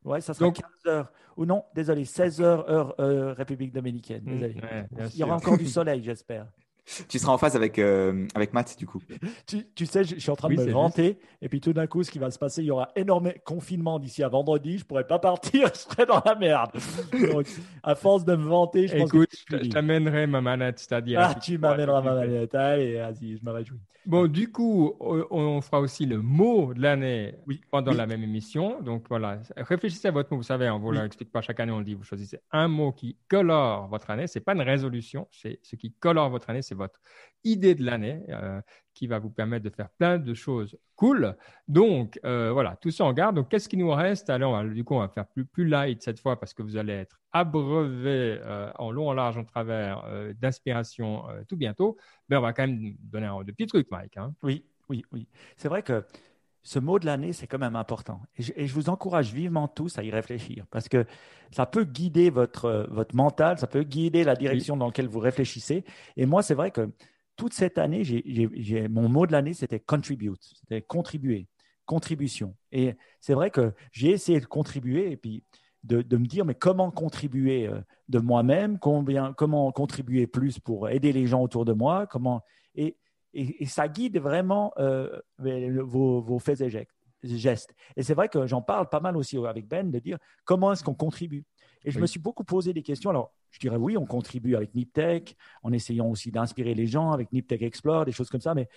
Ouais, 0.04 0.20
ça 0.20 0.32
sera 0.32 0.46
donc, 0.46 0.56
15 0.84 0.94
h 0.94 1.06
Ou 1.36 1.44
non, 1.44 1.64
désolé, 1.74 2.04
16 2.04 2.40
h 2.40 2.44
heure 2.44 2.94
République 3.36 3.72
dominicaine. 3.72 4.24
Mmh, 4.24 4.38
désolé. 4.38 4.60
Il 5.14 5.18
y 5.18 5.24
aura 5.24 5.36
encore 5.36 5.56
du 5.56 5.66
soleil, 5.66 6.02
j'espère 6.02 6.46
tu 7.08 7.18
seras 7.18 7.32
en 7.32 7.38
phase 7.38 7.56
avec, 7.56 7.78
euh, 7.78 8.26
avec 8.34 8.52
Matt, 8.52 8.76
du 8.78 8.86
coup. 8.86 9.00
Tu, 9.46 9.66
tu, 9.74 9.86
sais, 9.86 10.04
je, 10.04 10.18
suis 10.18 10.30
en 10.30 10.36
train 10.36 10.48
de 10.48 10.54
me 10.54 10.70
vanter. 10.70 11.18
Et 11.42 11.48
puis 11.48 11.60
tout 11.60 11.72
d'un 11.72 11.86
coup, 11.86 12.02
ce 12.02 12.10
qui 12.10 12.18
va 12.18 12.30
se 12.30 12.38
passer, 12.38 12.62
il 12.62 12.66
y 12.66 12.70
aura 12.70 12.88
énormément 12.96 13.34
confinement 13.44 13.98
d'ici 13.98 14.22
à 14.22 14.28
vendredi. 14.28 14.78
Je 14.78 14.84
pourrais 14.84 15.06
pas 15.06 15.18
partir, 15.18 15.68
je 15.74 15.78
serais 15.78 16.06
dans 16.06 16.22
la 16.24 16.34
merde. 16.34 16.70
Donc, 17.32 17.46
à 17.82 17.94
force 17.94 18.24
de 18.24 18.36
me 18.36 18.44
vanter, 18.44 18.88
je 18.88 18.96
pense 18.96 19.10
que. 19.10 19.26
je 19.50 19.68
t'amènerai 19.68 20.26
ma 20.26 20.40
manette, 20.40 20.78
c'est-à-dire. 20.78 21.20
Ah, 21.20 21.34
tu 21.34 21.58
m'amèneras 21.58 22.02
ma 22.02 22.14
manette. 22.14 22.54
Allez, 22.54 22.94
vas-y, 22.94 23.36
je 23.36 23.44
me 23.44 23.50
réjouis. 23.50 23.80
Bon, 24.08 24.26
du 24.26 24.50
coup, 24.50 24.94
on 25.00 25.60
fera 25.60 25.80
aussi 25.80 26.06
le 26.06 26.22
mot 26.22 26.72
de 26.72 26.80
l'année 26.80 27.34
pendant 27.70 27.92
la 27.92 28.06
même 28.06 28.22
émission. 28.22 28.80
Donc 28.80 29.04
voilà, 29.10 29.38
réfléchissez 29.54 30.08
à 30.08 30.10
votre 30.12 30.32
mot. 30.32 30.38
Vous 30.38 30.44
savez, 30.44 30.70
on 30.70 30.78
ne 30.78 30.82
vous 30.82 30.92
l'explique 30.92 31.30
pas 31.30 31.42
chaque 31.42 31.60
année, 31.60 31.72
on 31.72 31.80
le 31.80 31.84
dit. 31.84 31.92
Vous 31.92 32.04
choisissez 32.04 32.38
un 32.50 32.68
mot 32.68 32.92
qui 32.92 33.18
colore 33.28 33.88
votre 33.88 34.08
année. 34.08 34.26
Ce 34.26 34.38
n'est 34.38 34.42
pas 34.42 34.54
une 34.54 34.62
résolution, 34.62 35.28
c'est 35.30 35.58
ce 35.62 35.76
qui 35.76 35.92
colore 35.92 36.30
votre 36.30 36.48
année, 36.48 36.62
c'est 36.62 36.74
votre 36.78 37.00
idée 37.44 37.74
de 37.74 37.84
l'année 37.84 38.22
euh, 38.30 38.60
qui 38.94 39.06
va 39.06 39.18
vous 39.18 39.30
permettre 39.30 39.64
de 39.64 39.70
faire 39.70 39.90
plein 39.90 40.18
de 40.18 40.34
choses 40.34 40.76
cool. 40.96 41.36
Donc 41.68 42.18
euh, 42.24 42.50
voilà, 42.52 42.76
tout 42.76 42.90
ça 42.90 43.04
en 43.04 43.12
garde. 43.12 43.36
Donc 43.36 43.48
qu'est-ce 43.48 43.68
qui 43.68 43.76
nous 43.76 43.90
reste? 43.90 44.30
Alors 44.30 44.64
du 44.64 44.84
coup, 44.84 44.94
on 44.94 45.00
va 45.00 45.08
faire 45.08 45.26
plus, 45.26 45.66
light 45.66 46.02
cette 46.02 46.18
fois 46.18 46.38
parce 46.38 46.54
que 46.54 46.62
vous 46.62 46.76
allez 46.76 46.94
être 46.94 47.20
abreuvé 47.32 48.40
euh, 48.42 48.70
en 48.78 48.90
long, 48.90 49.08
en 49.08 49.12
large, 49.12 49.36
en 49.36 49.44
travers 49.44 50.04
d'inspiration 50.40 51.24
tout 51.48 51.56
bientôt. 51.56 51.96
Mais 52.28 52.36
on 52.36 52.40
va 52.40 52.52
quand 52.52 52.66
même 52.66 52.94
donner 53.00 53.26
un, 53.26 53.42
de 53.42 53.52
petits 53.52 53.86
Mike. 53.90 54.16
Hein. 54.16 54.34
Oui, 54.42 54.64
oui, 54.88 55.04
oui. 55.12 55.28
C'est 55.56 55.68
vrai 55.68 55.82
que 55.82 56.04
ce 56.62 56.78
mot 56.78 56.98
de 56.98 57.06
l'année, 57.06 57.32
c'est 57.32 57.46
quand 57.46 57.58
même 57.58 57.76
important. 57.76 58.20
Et 58.36 58.66
je, 58.66 58.74
vous 58.74 58.88
encourage 58.88 59.32
vivement 59.32 59.68
tous 59.68 59.98
à 59.98 60.02
y 60.02 60.10
réfléchir 60.10 60.66
parce 60.70 60.88
que 60.88 61.06
ça 61.50 61.66
peut 61.66 61.84
guider 61.84 62.30
votre, 62.30 62.86
votre 62.90 63.14
mental, 63.14 63.58
ça 63.58 63.66
peut 63.66 63.84
guider 63.84 64.24
la 64.24 64.34
direction 64.34 64.76
dans 64.76 64.86
laquelle 64.86 65.08
vous 65.08 65.20
réfléchissez. 65.20 65.84
Et 66.16 66.26
moi, 66.26 66.42
c'est 66.42 66.54
vrai 66.54 66.70
que 66.70 66.90
toute 67.36 67.54
cette 67.54 67.78
année, 67.78 68.02
mon 68.90 69.08
mot 69.08 69.26
de 69.26 69.32
l'année, 69.32 69.54
c'était 69.54 69.80
contribute, 69.80 70.42
c'était 70.42 70.82
contribuer, 70.82 71.46
contribution. 71.86 72.54
Et 72.72 72.96
c'est 73.20 73.34
vrai 73.34 73.50
que 73.50 73.72
j'ai 73.92 74.10
essayé 74.10 74.40
de 74.40 74.46
contribuer 74.46 75.12
et 75.12 75.16
puis 75.16 75.44
de, 75.84 76.16
me 76.16 76.26
dire, 76.26 76.44
mais 76.44 76.54
comment 76.54 76.90
contribuer 76.90 77.68
euh, 77.68 77.80
de 78.08 78.18
moi-même, 78.18 78.78
combien, 78.78 79.32
comment 79.32 79.70
contribuer 79.72 80.26
plus 80.26 80.58
pour 80.58 80.88
aider 80.88 81.12
les 81.12 81.26
gens 81.26 81.42
autour 81.42 81.64
de 81.64 81.72
moi, 81.72 82.06
comment. 82.06 82.42
Et, 82.74 82.96
et, 83.34 83.66
ça 83.66 83.88
guide 83.88 84.18
vraiment 84.18 84.72
euh, 84.78 85.20
vos, 85.38 86.20
vos, 86.20 86.38
faits 86.38 86.60
et 86.60 86.70
gestes. 87.22 87.74
Et 87.96 88.02
c'est 88.02 88.14
vrai 88.14 88.28
que 88.28 88.46
j'en 88.46 88.62
parle 88.62 88.88
pas 88.88 89.00
mal 89.00 89.16
aussi 89.16 89.36
avec 89.38 89.66
Ben 89.66 89.90
de 89.90 89.98
dire 89.98 90.18
comment 90.44 90.72
est-ce 90.72 90.84
qu'on 90.84 90.94
contribue. 90.94 91.44
Et 91.84 91.90
je 91.90 92.00
me 92.00 92.06
suis 92.06 92.20
beaucoup 92.20 92.44
posé 92.44 92.72
des 92.72 92.82
questions. 92.82 93.10
Alors, 93.10 93.32
je 93.50 93.58
dirais 93.58 93.76
oui, 93.76 93.96
on 93.96 94.06
contribue 94.06 94.56
avec 94.56 94.74
NipTech, 94.74 95.36
en 95.62 95.72
essayant 95.72 96.06
aussi 96.06 96.30
d'inspirer 96.30 96.74
les 96.74 96.86
gens 96.86 97.12
avec 97.12 97.32
NipTech 97.32 97.62
Explore, 97.62 98.04
des 98.04 98.12
choses 98.12 98.30
comme 98.30 98.40
ça. 98.40 98.54
Mais 98.54 98.68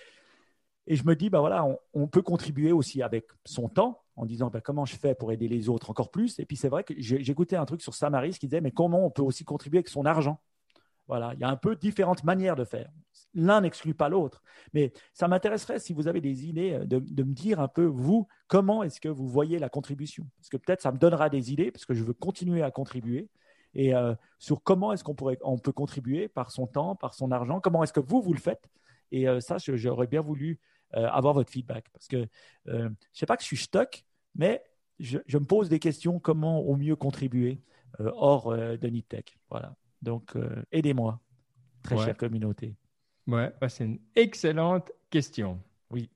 et 0.86 0.96
je 0.96 1.04
me 1.04 1.14
dis, 1.14 1.30
bah 1.30 1.40
voilà, 1.40 1.64
on, 1.94 2.06
peut 2.08 2.22
contribuer 2.22 2.72
aussi 2.72 3.02
avec 3.02 3.26
son 3.44 3.68
temps 3.68 4.02
en 4.16 4.26
disant 4.26 4.50
bah, 4.50 4.60
comment 4.60 4.84
je 4.84 4.96
fais 4.96 5.14
pour 5.14 5.30
aider 5.30 5.46
les 5.46 5.68
autres 5.68 5.90
encore 5.90 6.10
plus. 6.10 6.38
Et 6.40 6.44
puis 6.44 6.56
c'est 6.56 6.68
vrai 6.68 6.82
que 6.82 6.92
écouté 7.30 7.56
un 7.56 7.64
truc 7.64 7.82
sur 7.82 7.94
Samaris 7.94 8.38
qui 8.38 8.46
disait, 8.46 8.60
mais 8.60 8.72
comment 8.72 9.06
on 9.06 9.10
peut 9.10 9.22
aussi 9.22 9.44
contribuer 9.44 9.78
avec 9.78 9.88
son 9.88 10.04
argent? 10.04 10.40
Voilà, 11.12 11.34
il 11.34 11.40
y 11.40 11.44
a 11.44 11.50
un 11.50 11.56
peu 11.56 11.76
différentes 11.76 12.24
manières 12.24 12.56
de 12.56 12.64
faire. 12.64 12.90
L'un 13.34 13.60
n'exclut 13.60 13.92
pas 13.92 14.08
l'autre. 14.08 14.42
Mais 14.72 14.94
ça 15.12 15.28
m'intéresserait 15.28 15.78
si 15.78 15.92
vous 15.92 16.08
avez 16.08 16.22
des 16.22 16.46
idées 16.46 16.80
de, 16.86 17.00
de 17.00 17.22
me 17.22 17.34
dire 17.34 17.60
un 17.60 17.68
peu, 17.68 17.84
vous, 17.84 18.26
comment 18.46 18.82
est-ce 18.82 18.98
que 18.98 19.10
vous 19.10 19.28
voyez 19.28 19.58
la 19.58 19.68
contribution? 19.68 20.26
Parce 20.38 20.48
que 20.48 20.56
peut-être 20.56 20.80
ça 20.80 20.90
me 20.90 20.96
donnera 20.96 21.28
des 21.28 21.52
idées, 21.52 21.70
parce 21.70 21.84
que 21.84 21.92
je 21.92 22.02
veux 22.02 22.14
continuer 22.14 22.62
à 22.62 22.70
contribuer 22.70 23.28
et 23.74 23.94
euh, 23.94 24.14
sur 24.38 24.62
comment 24.62 24.92
est-ce 24.92 25.04
qu'on 25.04 25.14
pourrait, 25.14 25.38
peut 25.62 25.72
contribuer 25.72 26.28
par 26.28 26.50
son 26.50 26.66
temps, 26.66 26.96
par 26.96 27.14
son 27.14 27.30
argent, 27.30 27.60
comment 27.60 27.82
est-ce 27.82 27.92
que 27.92 28.00
vous, 28.00 28.20
vous 28.20 28.32
le 28.32 28.40
faites? 28.40 28.70
Et 29.10 29.28
euh, 29.28 29.40
ça, 29.40 29.56
j'aurais 29.58 30.06
bien 30.06 30.22
voulu 30.22 30.60
euh, 30.94 31.06
avoir 31.08 31.34
votre 31.34 31.50
feedback 31.50 31.90
parce 31.92 32.08
que 32.08 32.26
je 32.66 32.72
ne 32.72 32.94
sais 33.12 33.26
pas 33.26 33.36
que 33.36 33.42
je 33.42 33.48
suis 33.48 33.56
stock, 33.58 34.04
mais 34.34 34.62
je, 34.98 35.18
me 35.38 35.44
pose 35.44 35.68
des 35.68 35.78
questions 35.78 36.20
comment 36.20 36.60
au 36.60 36.76
mieux 36.76 36.96
contribuer 36.96 37.60
hors 37.98 38.56
de 38.56 38.86
NipTech. 38.86 39.38
Voilà. 39.50 39.76
Donc, 40.02 40.34
aidez-moi, 40.70 41.20
très 41.82 41.96
chère 41.96 42.16
communauté. 42.16 42.76
Ouais, 43.26 43.52
c'est 43.68 43.84
une 43.84 44.00
excellente 44.16 44.90
question. 45.08 45.60
Oui. 45.90 46.10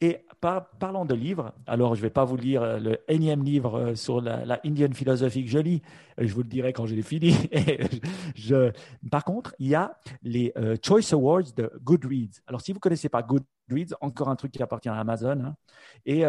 Et 0.00 0.24
parlant 0.40 1.04
de 1.04 1.14
livres, 1.14 1.52
alors 1.66 1.96
je 1.96 2.00
ne 2.00 2.02
vais 2.04 2.10
pas 2.10 2.24
vous 2.24 2.36
lire 2.36 2.62
euh, 2.62 2.78
le 2.78 2.98
énième 3.08 3.42
livre 3.42 3.74
euh, 3.74 3.94
sur 3.96 4.20
la, 4.20 4.60
Indian 4.64 4.92
philosophie 4.92 5.44
que 5.44 5.50
je 5.50 5.58
lis, 5.58 5.82
euh, 6.20 6.26
je 6.26 6.32
vous 6.32 6.42
le 6.42 6.48
dirai 6.48 6.72
quand 6.72 6.86
je 6.86 6.94
l'ai 6.94 7.02
fini. 7.02 7.34
par 9.10 9.24
contre, 9.24 9.56
il 9.58 9.66
y 9.66 9.74
a 9.74 9.98
les 10.22 10.54
Choice 10.84 11.12
Awards 11.12 11.52
de 11.56 11.72
Goodreads. 11.82 12.42
Alors 12.46 12.60
si 12.60 12.70
vous 12.70 12.76
ne 12.76 12.80
connaissez 12.80 13.08
pas 13.08 13.22
Goodreads, 13.22 13.96
encore 14.00 14.28
un 14.28 14.36
truc 14.36 14.52
qui 14.52 14.62
appartient 14.62 14.88
à 14.88 14.94
Amazon, 14.94 15.40
hein, 15.40 15.56
et 16.06 16.24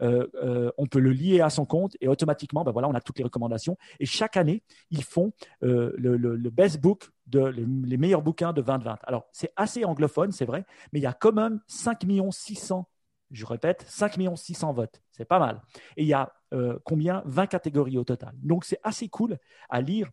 on 0.00 0.86
peut 0.86 1.00
le 1.00 1.12
lier 1.12 1.40
à 1.40 1.48
son 1.48 1.64
compte 1.64 1.96
et 2.02 2.08
automatiquement, 2.08 2.62
ben 2.62 2.72
voilà, 2.72 2.88
on 2.88 2.94
a 2.94 3.00
toutes 3.00 3.18
les 3.18 3.24
recommandations. 3.24 3.78
Et 4.00 4.06
chaque 4.06 4.36
année, 4.36 4.62
ils 4.90 5.02
font 5.02 5.32
le, 5.62 5.94
le, 5.96 6.50
best 6.50 6.80
book 6.80 7.10
de 7.26 7.40
les, 7.40 7.96
meilleurs 7.96 8.22
bouquins 8.22 8.52
de 8.52 8.60
2020. 8.60 8.98
Alors, 9.02 9.26
c'est 9.32 9.52
assez 9.56 9.84
anglophone, 9.84 10.30
c'est 10.30 10.44
vrai, 10.44 10.66
mais 10.92 11.00
il 11.00 11.02
y 11.02 11.06
a 11.06 11.14
quand 11.14 11.32
même 11.32 11.60
5 11.66 12.04
600 12.30 12.86
je 13.34 13.46
répète, 13.46 13.84
5 13.88 14.18
600 14.34 14.72
votes. 14.72 15.02
C'est 15.12 15.24
pas 15.24 15.38
mal. 15.38 15.60
Et 15.96 16.02
il 16.02 16.08
y 16.08 16.14
a 16.14 16.32
euh, 16.52 16.78
combien? 16.84 17.22
20 17.26 17.46
catégories 17.46 17.98
au 17.98 18.04
total. 18.04 18.32
Donc 18.42 18.64
c'est 18.64 18.80
assez 18.82 19.08
cool 19.08 19.38
à 19.68 19.80
lire 19.80 20.10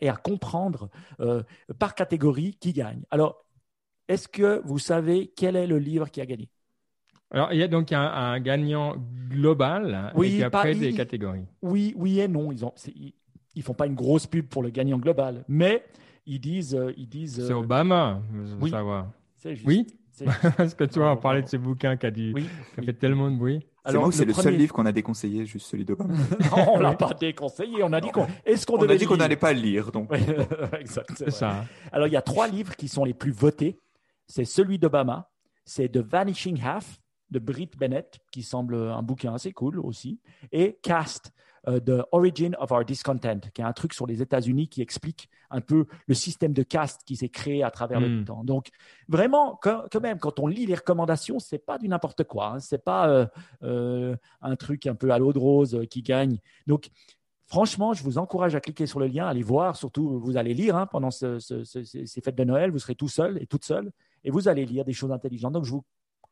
et 0.00 0.08
à 0.08 0.16
comprendre 0.16 0.90
euh, 1.20 1.42
par 1.78 1.94
catégorie 1.94 2.56
qui 2.60 2.72
gagne. 2.72 3.02
Alors, 3.10 3.44
est-ce 4.08 4.28
que 4.28 4.60
vous 4.64 4.78
savez 4.78 5.32
quel 5.36 5.56
est 5.56 5.66
le 5.66 5.78
livre 5.78 6.10
qui 6.10 6.20
a 6.20 6.26
gagné? 6.26 6.50
Alors, 7.30 7.52
il 7.52 7.58
y 7.58 7.62
a 7.62 7.68
donc 7.68 7.92
un, 7.92 8.38
gagnant 8.40 8.96
global 9.28 10.12
oui, 10.14 10.36
et 10.40 10.44
après 10.44 10.74
des 10.74 10.92
catégories. 10.92 11.46
Oui, 11.62 11.94
oui 11.96 12.20
et 12.20 12.28
non. 12.28 12.52
Ils 12.52 12.62
ne 12.62 13.10
ils, 13.54 13.62
font 13.62 13.74
pas 13.74 13.86
une 13.86 13.94
grosse 13.94 14.26
pub 14.26 14.46
pour 14.46 14.62
le 14.62 14.70
gagnant 14.70 14.98
global, 14.98 15.44
mais 15.48 15.84
ils 16.26 16.40
disent, 16.40 16.74
euh, 16.74 16.92
ils 16.96 17.08
disent. 17.08 17.46
C'est 17.46 17.52
Obama, 17.52 18.20
oui, 18.60 18.70
savoir. 18.70 19.10
Oui. 19.64 19.86
Parce 20.56 20.74
que 20.74 20.84
tu 20.84 20.98
vois, 20.98 21.12
on 21.12 21.16
parlait 21.16 21.42
de 21.42 21.48
ce 21.48 21.56
bouquin 21.56 21.96
qui 21.96 22.06
a, 22.06 22.10
dit, 22.10 22.34
fait 22.74 22.92
tellement 22.92 23.30
de 23.30 23.36
bruit. 23.36 23.66
Alors, 23.84 24.12
c'est 24.12 24.24
le, 24.24 24.32
seul 24.32 24.56
livre 24.56 24.72
qu'on 24.72 24.86
a 24.86 24.92
déconseillé, 24.92 25.44
juste 25.44 25.66
celui 25.66 25.84
d'Obama. 25.84 26.14
non, 26.56 26.72
on 26.74 26.78
l'a 26.80 26.94
pas 26.94 27.12
déconseillé. 27.12 27.82
On 27.82 27.92
a 27.92 28.00
dit 28.00 28.10
qu'on. 28.10 28.26
Est-ce 28.44 28.66
qu'on 28.66 28.78
on 28.78 28.88
a 28.88 28.96
dit 28.96 29.04
qu'on 29.04 29.16
n'allait 29.16 29.36
pas 29.36 29.52
le 29.52 29.60
lire, 29.60 29.92
donc. 29.92 30.10
exact. 30.80 31.12
C'est 31.16 31.30
ça. 31.30 31.64
Alors, 31.92 32.06
il 32.06 32.12
y 32.12 32.16
a 32.16 32.22
trois 32.22 32.48
livres 32.48 32.76
qui 32.76 32.88
sont 32.88 33.04
les 33.04 33.14
plus 33.14 33.32
votés. 33.32 33.78
C'est 34.26 34.46
celui 34.46 34.78
d'Obama, 34.78 35.30
c'est 35.64 35.90
The 35.90 35.98
Vanishing 35.98 36.62
Half 36.62 36.98
de 37.30 37.38
Britt 37.38 37.76
Bennett, 37.76 38.20
qui 38.30 38.42
semble 38.42 38.76
un 38.76 39.02
bouquin 39.02 39.34
assez 39.34 39.52
cool 39.52 39.80
aussi, 39.80 40.20
et 40.52 40.78
Cast, 40.82 41.32
euh, 41.68 41.80
The 41.80 42.06
Origin 42.12 42.54
of 42.58 42.70
Our 42.70 42.84
Discontent, 42.84 43.40
qui 43.52 43.60
est 43.60 43.64
un 43.64 43.72
truc 43.72 43.94
sur 43.94 44.06
les 44.06 44.22
États-Unis 44.22 44.68
qui 44.68 44.82
explique 44.82 45.28
un 45.50 45.60
peu 45.60 45.86
le 46.06 46.14
système 46.14 46.52
de 46.52 46.62
caste 46.62 47.02
qui 47.04 47.16
s'est 47.16 47.28
créé 47.28 47.62
à 47.62 47.70
travers 47.70 48.00
le 48.00 48.08
hmm. 48.08 48.24
temps. 48.24 48.44
Donc, 48.44 48.68
vraiment, 49.08 49.58
quand, 49.62 50.00
même, 50.00 50.18
quand 50.18 50.40
on 50.40 50.46
lit 50.46 50.66
les 50.66 50.74
recommandations, 50.74 51.38
c'est 51.38 51.58
pas 51.58 51.78
du 51.78 51.88
n'importe 51.88 52.24
quoi. 52.24 52.54
Hein. 52.54 52.60
C'est 52.60 52.82
pas 52.82 53.08
euh, 53.08 53.26
euh, 53.62 54.16
un 54.42 54.56
truc 54.56 54.86
un 54.86 54.94
peu 54.94 55.10
à 55.10 55.18
l'eau 55.18 55.32
de 55.32 55.38
rose 55.38 55.80
qui 55.90 56.02
gagne. 56.02 56.38
Donc, 56.66 56.90
Franchement, 57.46 57.92
je 57.92 58.02
vous 58.02 58.16
encourage 58.16 58.54
à 58.54 58.60
cliquer 58.60 58.86
sur 58.86 58.98
le 58.98 59.06
lien, 59.06 59.26
allez 59.26 59.42
voir, 59.42 59.76
surtout 59.76 60.18
vous 60.18 60.38
allez 60.38 60.54
lire 60.54 60.76
hein, 60.76 60.86
pendant 60.86 61.10
ces 61.10 61.38
fêtes 62.24 62.34
de 62.34 62.44
Noël, 62.44 62.70
vous 62.70 62.78
serez 62.78 62.94
tout 62.94 63.06
seul 63.06 63.40
et 63.40 63.46
toute 63.46 63.66
seule, 63.66 63.92
et 64.24 64.30
vous 64.30 64.48
allez 64.48 64.64
lire 64.64 64.82
des 64.82 64.94
choses 64.94 65.12
intelligentes. 65.12 65.52
Donc, 65.52 65.66
je 65.66 65.70
vous 65.70 65.84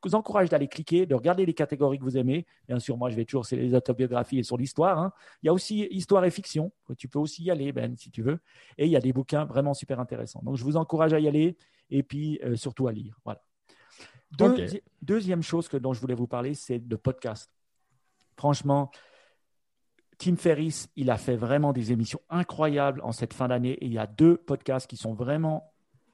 vous 0.08 0.14
encourage 0.14 0.48
d'aller 0.48 0.68
cliquer, 0.68 1.06
de 1.06 1.14
regarder 1.14 1.46
les 1.46 1.54
catégories 1.54 1.98
que 1.98 2.04
vous 2.04 2.16
aimez. 2.16 2.46
Bien 2.68 2.78
sûr, 2.78 2.96
moi, 2.96 3.10
je 3.10 3.16
vais 3.16 3.24
toujours 3.24 3.46
sur 3.46 3.56
les 3.56 3.74
autobiographies 3.74 4.38
et 4.38 4.42
sur 4.42 4.56
l'histoire. 4.56 4.98
Hein. 4.98 5.12
Il 5.42 5.46
y 5.46 5.48
a 5.48 5.52
aussi 5.52 5.86
histoire 5.90 6.24
et 6.24 6.30
fiction. 6.30 6.72
Tu 6.98 7.08
peux 7.08 7.18
aussi 7.18 7.44
y 7.44 7.50
aller, 7.50 7.72
Ben, 7.72 7.96
si 7.96 8.10
tu 8.10 8.22
veux. 8.22 8.38
Et 8.78 8.86
il 8.86 8.90
y 8.90 8.96
a 8.96 9.00
des 9.00 9.12
bouquins 9.12 9.44
vraiment 9.44 9.74
super 9.74 10.00
intéressants. 10.00 10.40
Donc, 10.42 10.56
je 10.56 10.64
vous 10.64 10.76
encourage 10.76 11.12
à 11.12 11.20
y 11.20 11.28
aller 11.28 11.56
et 11.90 12.02
puis 12.02 12.40
euh, 12.44 12.56
surtout 12.56 12.88
à 12.88 12.92
lire. 12.92 13.18
Voilà. 13.24 13.42
Deuxième 15.02 15.42
chose 15.42 15.68
que, 15.68 15.76
dont 15.76 15.92
je 15.92 16.00
voulais 16.00 16.14
vous 16.14 16.26
parler, 16.26 16.54
c'est 16.54 16.82
le 16.88 16.96
podcast. 16.96 17.50
Franchement, 18.36 18.90
Tim 20.18 20.36
Ferriss, 20.36 20.88
il 20.96 21.10
a 21.10 21.18
fait 21.18 21.36
vraiment 21.36 21.72
des 21.72 21.92
émissions 21.92 22.20
incroyables 22.30 23.00
en 23.02 23.12
cette 23.12 23.34
fin 23.34 23.48
d'année. 23.48 23.72
Et 23.72 23.86
il 23.86 23.92
y 23.92 23.98
a 23.98 24.06
deux 24.06 24.36
podcasts 24.36 24.88
qui 24.88 24.96
sont 24.96 25.12
vraiment, 25.12 25.72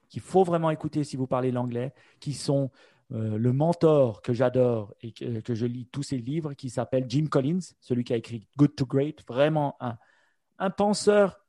qu'il 0.09 0.21
faut 0.21 0.43
vraiment 0.43 0.69
écouter 0.69 1.03
si 1.03 1.15
vous 1.15 1.27
parlez 1.27 1.51
l'anglais, 1.51 1.93
qui 2.19 2.33
sont 2.33 2.71
euh, 3.11 3.37
le 3.37 3.53
mentor 3.53 4.21
que 4.21 4.33
j'adore 4.33 4.93
et 5.01 5.11
que, 5.11 5.55
je 5.55 5.65
lis 5.65 5.87
tous 5.91 6.03
ses 6.03 6.17
livres, 6.17 6.53
qui 6.53 6.69
s'appelle 6.69 7.05
Jim 7.07 7.25
Collins, 7.25 7.59
celui 7.79 8.03
qui 8.03 8.13
a 8.13 8.17
écrit 8.17 8.47
Good 8.57 8.75
to 8.75 8.85
Great, 8.85 9.23
vraiment 9.27 9.77
un, 9.79 10.69
penseur 10.69 11.39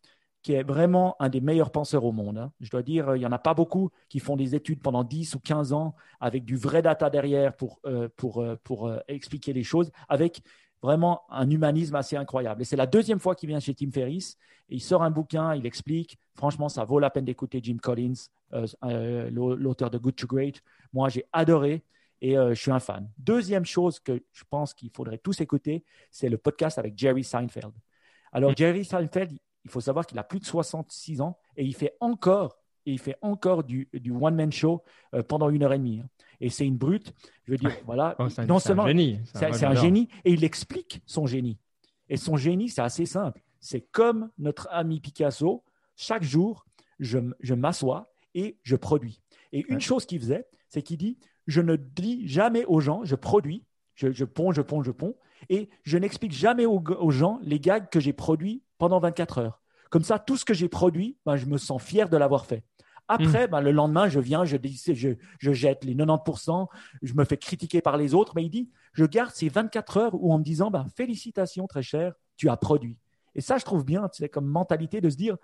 qui 0.43 0.55
est 0.55 0.63
vraiment 0.63 1.17
un 1.21 1.29
des 1.29 1.43
meilleurs 1.43 1.71
penseurs 1.71 2.05
au 2.05 2.13
monde. 2.13 2.39
Hein. 2.39 2.53
Je 2.61 2.71
dois 2.71 2.83
dire, 2.83 3.15
il 3.15 3.19
n'y 3.19 3.27
en 3.27 3.33
a 3.33 3.39
pas 3.39 3.53
beaucoup 3.53 3.91
qui 4.09 4.21
font 4.21 4.37
des 4.37 4.55
études 4.55 4.81
pendant 4.81 5.05
10 5.05 5.35
ou 5.35 5.41
15 5.41 5.75
ans 5.75 5.95
avec 6.19 6.47
du 6.47 6.57
vrai 6.57 6.81
data 6.81 7.11
derrière 7.11 7.55
pour, 7.55 7.81
euh, 7.85 8.09
pour, 8.17 8.41
euh, 8.41 8.57
pour 8.65 8.91
expliquer 9.09 9.53
les 9.53 9.65
choses, 9.65 9.91
avec 10.09 10.43
vraiment 10.83 11.22
un 11.31 11.49
humanisme 11.51 11.95
assez 11.95 12.16
incroyable. 12.16 12.62
Et 12.62 12.64
c'est 12.64 12.76
la 12.76 12.87
deuxième 12.87 13.18
fois 13.18 13.35
qu'il 13.35 13.49
vient 13.49 13.61
chez 13.61 13.74
Tim 13.74 13.91
Ferriss. 13.91 14.37
Et 14.68 14.76
il 14.76 14.81
sort 14.81 15.03
un 15.03 15.11
bouquin, 15.11 15.55
il 15.55 15.66
explique. 15.66 16.18
Franchement, 16.35 16.68
ça 16.68 16.85
vaut 16.85 16.99
la 16.99 17.11
peine 17.11 17.24
d'écouter 17.24 17.61
Jim 17.62 17.76
Collins, 17.83 18.14
euh, 18.53 18.66
euh, 18.85 19.31
l'auteur 19.31 19.91
de 19.91 19.99
Good 19.99 20.16
to 20.16 20.26
Great. 20.26 20.62
Moi, 20.93 21.09
j'ai 21.09 21.24
adoré 21.33 21.83
et 22.22 22.39
euh, 22.39 22.55
je 22.55 22.61
suis 22.61 22.70
un 22.70 22.81
fan. 22.81 23.11
Deuxième 23.18 23.64
chose 23.64 23.99
que 23.99 24.22
je 24.33 24.45
pense 24.49 24.74
qu'il 24.74 24.91
faudrait 24.91 25.18
tous 25.18 25.41
écouter, 25.41 25.85
c'est 26.11 26.28
le 26.28 26.39
podcast 26.39 26.78
avec 26.78 26.97
Jerry 26.97 27.24
Seinfeld. 27.24 27.72
Alors, 28.33 28.55
Jerry 28.57 28.85
Seinfeld, 28.85 29.33
il 29.64 29.70
faut 29.70 29.81
savoir 29.81 30.07
qu'il 30.07 30.18
a 30.18 30.24
plus 30.24 30.41
de 30.41 30.45
66 30.45 31.20
ans 31.20 31.37
et 31.57 31.64
il 31.64 31.74
fait 31.74 31.97
encore, 32.01 32.59
et 32.87 32.93
il 32.93 32.99
fait 32.99 33.16
encore 33.22 33.64
du, 33.64 33.89
du 33.93 34.11
one-man 34.11 34.53
show 34.53 34.83
pendant 35.28 35.51
une 35.51 35.62
heure 35.62 35.72
et 35.72 35.78
demie. 35.78 36.01
Hein 36.01 36.09
et 36.41 36.49
c'est 36.49 36.66
une 36.66 36.76
brute. 36.76 37.12
Je 37.45 37.53
veux 37.53 37.59
dire, 37.59 37.76
voilà. 37.85 38.16
Oh, 38.18 38.24
non 38.47 38.59
seulement, 38.59 38.87
c'est 39.35 39.64
un, 39.64 39.74
génie, 39.74 40.09
et 40.24 40.33
il 40.33 40.45
explique 40.45 41.03
son 41.07 41.26
génie. 41.26 41.59
Et 42.09 42.16
son 42.16 42.37
génie, 42.37 42.68
c'est 42.68 42.83
assez 42.83 43.07
simple. 43.07 43.43
C'est 43.61 43.83
comme 43.93 44.31
notre 44.39 44.68
ami 44.70 45.01
Picasso. 45.01 45.62
Chaque 45.97 46.22
jour, 46.22 46.66
je, 46.99 47.18
je 47.41 47.55
m'assois 47.55 48.12
et 48.35 48.59
je 48.62 48.76
produis. 48.76 49.20
Et 49.53 49.64
une 49.68 49.81
chose 49.81 50.07
qu'il 50.07 50.20
faisait, 50.20 50.47
c'est 50.68 50.83
qu'il 50.83 50.97
dit 50.97 51.18
je 51.47 51.61
ne 51.61 51.76
dis 51.76 52.26
jamais 52.28 52.64
aux 52.66 52.81
gens, 52.81 53.03
je 53.05 53.16
produis, 53.16 53.64
je, 53.95 54.12
je 54.12 54.24
ponds, 54.24 54.53
je 54.53 54.62
ponds, 54.62 54.83
je 54.83 54.93
ponds, 54.93 55.16
et 55.49 55.68
je 55.83 55.99
n'explique 55.99 56.33
jamais 56.33 56.64
aux, 56.64 56.81
aux, 56.81 57.11
gens 57.11 57.41
les 57.43 57.59
gags 57.59 57.89
que 57.91 57.99
j'ai 57.99 58.12
produits 58.12 58.62
pendant 58.78 59.01
24 59.01 59.39
heures. 59.39 59.61
Comme 59.91 60.05
ça, 60.05 60.20
tout 60.20 60.37
ce 60.37 60.45
que 60.45 60.55
j'ai 60.55 60.68
produit, 60.68 61.16
ben, 61.26 61.37
je 61.37 61.47
me 61.47 61.59
sens 61.59 61.83
fier 61.83 62.09
de 62.09 62.16
l'avoir 62.16 62.47
fait. 62.47 62.62
Après, 63.13 63.49
hmm. 63.49 63.51
ben, 63.51 63.61
le 63.61 63.73
lendemain, 63.73 64.09
je 64.09 64.21
viens, 64.21 64.45
je, 64.45 64.57
je, 64.93 65.09
je 65.41 65.53
jette 65.53 65.85
les 65.85 65.97
90%, 65.97 66.69
je 67.03 67.15
me 67.15 67.25
fais 67.25 67.37
critiquer 67.37 67.81
par 67.81 67.97
les 67.97 68.15
autres, 68.15 68.35
mais 68.37 68.45
il 68.45 68.51
dit, 68.51 68.71
je 68.93 69.05
garde 69.05 69.33
ces 69.35 69.49
24 69.49 69.97
heures 69.97 70.15
où 70.15 70.33
en 70.33 70.39
me 70.39 70.45
disant, 70.45 70.71
ben, 70.71 70.87
félicitations 70.95 71.67
très 71.67 71.83
cher, 71.83 72.13
tu 72.37 72.49
as 72.49 72.57
produit. 72.57 72.97
Et 73.35 73.41
ça, 73.41 73.59
je 73.59 73.65
trouve 73.65 73.85
bien, 73.85 74.09
c'est 74.13 74.29
comme 74.29 74.47
mentalité 74.47 75.01
de 75.01 75.11
se 75.11 75.17
dire, 75.17 75.37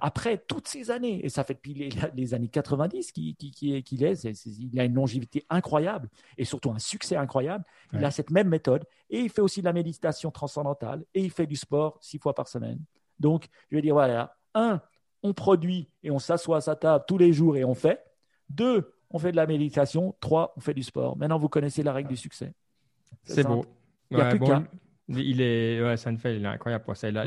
après 0.00 0.38
toutes 0.48 0.66
ces 0.66 0.90
années, 0.90 1.24
et 1.24 1.28
ça 1.28 1.44
fait 1.44 1.54
depuis 1.54 1.90
les, 2.14 2.34
années 2.34 2.48
90 2.48 3.12
qu'il 3.12 3.36
qui, 3.36 3.74
est, 3.74 3.92
il 3.92 4.80
a 4.80 4.84
une 4.84 4.94
longévité 4.94 5.46
incroyable 5.50 6.08
et 6.36 6.44
surtout 6.44 6.72
un 6.72 6.80
succès 6.80 7.14
incroyable. 7.14 7.64
Il 7.92 8.04
a 8.04 8.10
cette 8.10 8.30
même 8.30 8.48
méthode 8.48 8.84
et 9.08 9.20
il 9.20 9.30
fait 9.30 9.40
aussi 9.40 9.60
de 9.60 9.66
la 9.66 9.72
méditation 9.72 10.32
transcendantale 10.32 11.04
et 11.14 11.22
il 11.22 11.30
fait 11.30 11.46
du 11.46 11.56
sport 11.56 11.96
six 12.00 12.18
fois 12.18 12.34
par 12.34 12.48
semaine. 12.48 12.80
Donc, 13.20 13.46
je 13.70 13.76
vais 13.76 13.82
dire, 13.82 13.94
voilà, 13.94 14.36
un, 14.54 14.80
on 15.22 15.32
produit 15.32 15.88
et 16.02 16.10
on 16.10 16.18
s'assoit 16.18 16.58
à 16.58 16.60
sa 16.60 16.76
table 16.76 17.04
tous 17.06 17.18
les 17.18 17.32
jours 17.32 17.56
et 17.56 17.64
on 17.64 17.74
fait. 17.74 18.02
Deux, 18.48 18.94
on 19.10 19.18
fait 19.18 19.32
de 19.32 19.36
la 19.36 19.46
méditation. 19.46 20.14
Trois, 20.20 20.52
on 20.56 20.60
fait 20.60 20.74
du 20.74 20.82
sport. 20.82 21.16
Maintenant, 21.16 21.38
vous 21.38 21.48
connaissez 21.48 21.82
la 21.82 21.92
règle 21.92 22.08
du 22.08 22.16
succès. 22.16 22.52
C'est 23.24 23.46
beau. 23.46 23.64
Il 24.10 24.16
n'y 24.16 24.22
a 24.22 24.28
plus 24.28 24.40
qu'un. 24.40 24.66
Il 25.08 25.40
est, 25.40 25.82
ouais, 25.82 25.96
fait 25.96 26.36
il 26.36 26.44
est 26.44 26.48
incroyable 26.48 26.84
pour 26.84 26.96
ça. 26.96 27.08
Il 27.08 27.18
a, 27.18 27.24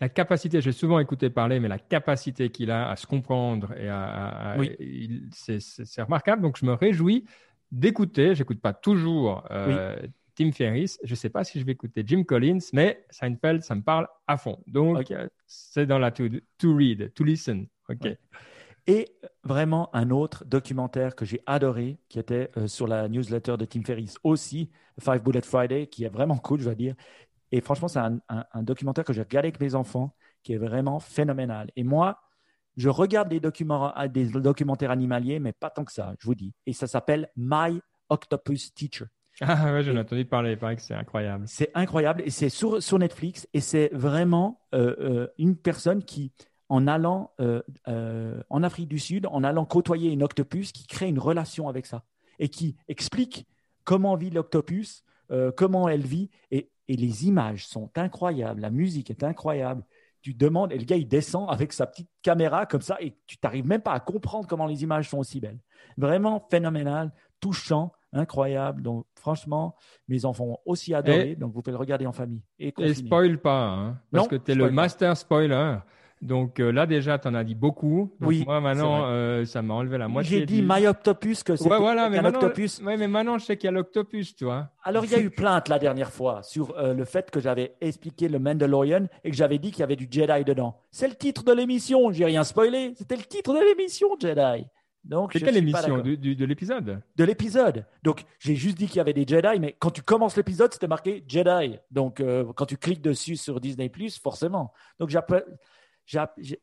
la 0.00 0.08
capacité, 0.08 0.60
j'ai 0.60 0.70
souvent 0.70 1.00
écouté 1.00 1.30
parler, 1.30 1.58
mais 1.58 1.66
la 1.66 1.80
capacité 1.80 2.48
qu'il 2.50 2.70
a 2.70 2.88
à 2.88 2.96
se 2.96 3.06
comprendre 3.08 3.72
et 3.76 3.88
à, 3.88 4.56
c'est 5.32 6.02
remarquable. 6.02 6.42
Donc, 6.42 6.56
je 6.56 6.64
me 6.64 6.74
réjouis 6.74 7.24
d'écouter. 7.72 8.36
J'écoute 8.36 8.60
pas 8.60 8.72
toujours 8.72 9.44
euh, 9.50 9.96
Tim 10.34 10.52
Ferriss. 10.52 10.98
Je 11.04 11.12
ne 11.12 11.16
sais 11.16 11.30
pas 11.30 11.44
si 11.44 11.60
je 11.60 11.64
vais 11.64 11.72
écouter 11.72 12.02
Jim 12.06 12.24
Collins, 12.24 12.58
mais 12.72 13.04
Seinfeld, 13.10 13.62
ça 13.62 13.74
me 13.74 13.82
parle 13.82 14.08
à 14.26 14.36
fond. 14.36 14.62
Donc, 14.66 15.12
c'est 15.46 15.86
dans 15.86 15.98
la 15.98 16.10
to, 16.10 16.24
to, 16.58 16.74
read, 16.74 17.12
to 17.14 17.24
listen. 17.24 17.66
OK. 17.88 18.08
Et 18.86 19.16
vraiment 19.42 19.88
un 19.94 20.10
autre 20.10 20.44
documentaire 20.44 21.14
que 21.14 21.24
j'ai 21.24 21.40
adoré, 21.46 21.98
qui 22.08 22.18
était 22.18 22.50
euh, 22.56 22.66
sur 22.66 22.86
la 22.86 23.08
newsletter 23.08 23.56
de 23.56 23.64
Tim 23.64 23.82
Ferriss 23.82 24.18
aussi, 24.22 24.70
Five 25.00 25.22
Bullet 25.22 25.40
Friday, 25.40 25.86
qui 25.86 26.04
est 26.04 26.10
vraiment 26.10 26.36
cool, 26.36 26.60
je 26.60 26.64
dois 26.64 26.74
dire. 26.74 26.94
Et 27.50 27.60
franchement, 27.60 27.88
c'est 27.88 28.00
un, 28.00 28.62
documentaire 28.62 29.04
que 29.04 29.12
j'ai 29.12 29.22
regardé 29.22 29.48
avec 29.48 29.60
mes 29.60 29.74
enfants, 29.74 30.14
qui 30.42 30.52
est 30.52 30.58
vraiment 30.58 31.00
phénoménal. 31.00 31.70
Et 31.76 31.84
moi, 31.84 32.20
je 32.76 32.88
regarde 32.88 33.28
des, 33.28 33.40
documents, 33.40 33.94
des 34.12 34.26
documentaires 34.26 34.90
animaliers, 34.90 35.38
mais 35.38 35.52
pas 35.52 35.70
tant 35.70 35.84
que 35.84 35.92
ça, 35.92 36.14
je 36.18 36.26
vous 36.26 36.34
dis. 36.34 36.52
Et 36.66 36.72
ça 36.72 36.86
s'appelle 36.86 37.30
My 37.36 37.80
Octopus 38.08 38.74
Teacher. 38.74 39.06
Ah 39.40 39.72
ouais, 39.72 39.82
j'en 39.82 39.96
ai 39.96 40.00
entendu 40.00 40.24
parler, 40.24 40.56
il 40.60 40.78
c'est 40.78 40.94
incroyable. 40.94 41.44
C'est 41.48 41.70
incroyable 41.74 42.22
et 42.24 42.30
c'est 42.30 42.48
sur, 42.48 42.82
sur 42.82 42.98
Netflix 42.98 43.48
et 43.52 43.60
c'est 43.60 43.90
vraiment 43.92 44.60
euh, 44.74 44.94
euh, 45.00 45.28
une 45.38 45.56
personne 45.56 46.04
qui, 46.04 46.32
en 46.68 46.86
allant 46.86 47.32
euh, 47.40 47.62
en 48.48 48.62
Afrique 48.62 48.88
du 48.88 48.98
Sud, 48.98 49.26
en 49.26 49.42
allant 49.42 49.64
côtoyer 49.64 50.12
une 50.12 50.22
octopus, 50.22 50.70
qui 50.70 50.86
crée 50.86 51.08
une 51.08 51.18
relation 51.18 51.68
avec 51.68 51.86
ça 51.86 52.04
et 52.38 52.48
qui 52.48 52.76
explique 52.88 53.46
comment 53.84 54.16
vit 54.16 54.30
l'octopus, 54.30 55.04
comment 55.56 55.88
elle 55.88 56.02
vit 56.02 56.30
et, 56.50 56.70
et 56.88 56.96
les 56.96 57.26
images 57.26 57.66
sont 57.66 57.90
incroyables, 57.96 58.60
la 58.60 58.70
musique 58.70 59.10
est 59.10 59.24
incroyable 59.24 59.84
tu 60.24 60.32
demandes, 60.32 60.72
et 60.72 60.78
le 60.78 60.86
gars, 60.86 60.96
il 60.96 61.06
descend 61.06 61.50
avec 61.50 61.74
sa 61.74 61.86
petite 61.86 62.08
caméra 62.22 62.64
comme 62.64 62.80
ça, 62.80 62.96
et 62.98 63.14
tu 63.26 63.36
n'arrives 63.44 63.66
même 63.66 63.82
pas 63.82 63.92
à 63.92 64.00
comprendre 64.00 64.48
comment 64.48 64.64
les 64.64 64.82
images 64.82 65.10
sont 65.10 65.18
aussi 65.18 65.38
belles. 65.38 65.58
Vraiment 65.98 66.40
phénoménal, 66.50 67.12
touchant, 67.40 67.92
incroyable. 68.14 68.82
Donc, 68.82 69.06
franchement, 69.14 69.74
mes 70.08 70.24
enfants 70.24 70.44
ont 70.44 70.58
aussi 70.64 70.94
adoré. 70.94 71.36
donc, 71.36 71.52
vous 71.52 71.62
pouvez 71.62 71.72
le 71.72 71.78
regarder 71.78 72.06
en 72.06 72.12
famille. 72.12 72.42
Et, 72.58 72.72
et 72.78 72.94
spoil 72.94 73.38
pas, 73.38 73.68
hein, 73.68 73.98
parce 74.10 74.28
que 74.28 74.36
tu 74.36 74.52
es 74.52 74.54
le 74.54 74.70
master 74.70 75.16
spoiler. 75.16 75.76
Donc 76.24 76.58
euh, 76.58 76.72
là, 76.72 76.86
déjà, 76.86 77.18
tu 77.18 77.28
en 77.28 77.34
as 77.34 77.44
dit 77.44 77.54
beaucoup. 77.54 78.10
oui, 78.22 78.44
moi, 78.46 78.58
maintenant, 78.58 79.04
euh, 79.06 79.44
ça 79.44 79.60
m'a 79.60 79.74
enlevé 79.74 79.98
la 79.98 80.08
moitié. 80.08 80.40
J'ai 80.40 80.46
dit 80.46 80.62
My 80.66 80.86
Octopus, 80.86 81.42
que 81.42 81.54
c'est 81.54 81.68
ouais, 81.68 81.78
voilà, 81.78 82.08
mais 82.08 82.22
maintenant, 82.22 82.40
octopus. 82.40 82.80
Ouais, 82.80 82.96
mais 82.96 83.08
maintenant, 83.08 83.36
je 83.36 83.44
sais 83.44 83.58
qu'il 83.58 83.66
y 83.66 83.68
a 83.68 83.72
l'octopus, 83.72 84.34
tu 84.34 84.46
vois. 84.46 84.70
Alors, 84.82 85.04
il 85.04 85.10
y 85.10 85.14
a 85.14 85.20
eu 85.20 85.28
plainte 85.28 85.68
la 85.68 85.78
dernière 85.78 86.10
fois 86.10 86.42
sur 86.42 86.76
euh, 86.78 86.94
le 86.94 87.04
fait 87.04 87.30
que 87.30 87.40
j'avais 87.40 87.74
expliqué 87.82 88.28
le 88.28 88.38
Mandalorian 88.38 89.06
et 89.22 89.30
que 89.30 89.36
j'avais 89.36 89.58
dit 89.58 89.70
qu'il 89.70 89.80
y 89.80 89.82
avait 89.82 89.96
du 89.96 90.08
Jedi 90.10 90.44
dedans. 90.44 90.78
C'est 90.90 91.08
le 91.08 91.14
titre 91.14 91.44
de 91.44 91.52
l'émission, 91.52 92.10
j'ai 92.10 92.24
rien 92.24 92.42
spoilé. 92.42 92.94
C'était 92.96 93.16
le 93.16 93.24
titre 93.24 93.52
de 93.52 93.60
l'émission, 93.60 94.08
Jedi. 94.18 94.66
Donc, 95.04 95.32
c'est 95.32 95.40
quelle 95.40 95.56
émission 95.56 95.98
de 95.98 96.44
l'épisode? 96.44 97.02
De 97.16 97.24
l'épisode. 97.24 97.86
Donc, 98.02 98.24
j'ai 98.38 98.56
juste 98.56 98.78
dit 98.78 98.86
qu'il 98.86 98.96
y 98.96 99.00
avait 99.00 99.12
des 99.12 99.26
Jedi, 99.26 99.60
mais 99.60 99.76
quand 99.78 99.90
tu 99.90 100.02
commences 100.02 100.36
l'épisode, 100.36 100.72
c'était 100.72 100.88
marqué 100.88 101.24
Jedi. 101.28 101.78
Donc, 101.90 102.22
quand 102.54 102.66
tu 102.66 102.76
cliques 102.76 103.02
dessus 103.02 103.36
sur 103.36 103.60
Disney, 103.60 103.90
forcément. 104.22 104.72
Donc, 104.98 105.10
j'appelle 105.10 105.44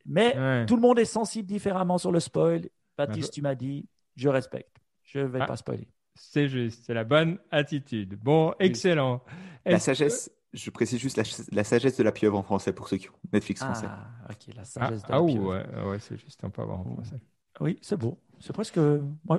mais 0.05 0.65
tout 0.65 0.75
le 0.75 0.81
monde 0.81 0.99
est 0.99 1.05
sensible 1.05 1.47
différemment 1.47 1.97
sur 1.97 2.11
le 2.11 2.19
spoil. 2.19 2.69
Baptiste, 2.97 3.33
tu 3.33 3.41
m'as 3.41 3.55
dit, 3.55 3.87
je 4.15 4.29
respecte. 4.29 4.77
Je 5.03 5.19
ne 5.19 5.25
vais 5.25 5.39
ah, 5.41 5.45
pas 5.45 5.55
spoiler. 5.55 5.87
C'est 6.15 6.47
juste, 6.47 6.83
c'est 6.85 6.93
la 6.93 7.03
bonne 7.03 7.39
attitude. 7.49 8.15
Bon, 8.15 8.53
excellent. 8.59 9.23
La 9.65 9.79
sagesse, 9.79 10.31
je 10.53 10.69
précise 10.69 10.99
juste 10.99 11.17
la, 11.51 11.63
sagesse 11.63 11.97
de 11.97 12.03
la 12.03 12.11
pieuvre 12.11 12.37
en 12.37 12.43
français 12.43 12.73
pour 12.73 12.87
ceux 12.87 12.97
qui 12.97 13.09
ont 13.09 13.13
Netflix 13.33 13.63
français. 13.63 13.87
Ah, 13.89 14.27
ok, 14.29 14.55
la 14.55 14.63
sagesse 14.63 15.01
ah, 15.05 15.07
de 15.07 15.11
la 15.11 15.25
pieuvre. 15.25 15.49
ouais, 15.49 15.89
ouais 15.89 15.99
c'est 15.99 16.17
juste, 16.17 16.43
un 16.43 16.49
peu 16.49 16.61
avoir 16.61 16.79
en 16.81 16.83
français. 16.83 17.19
Oui, 17.59 17.79
c'est 17.81 17.97
beau. 17.97 18.17
C'est 18.41 18.53
presque 18.53 18.79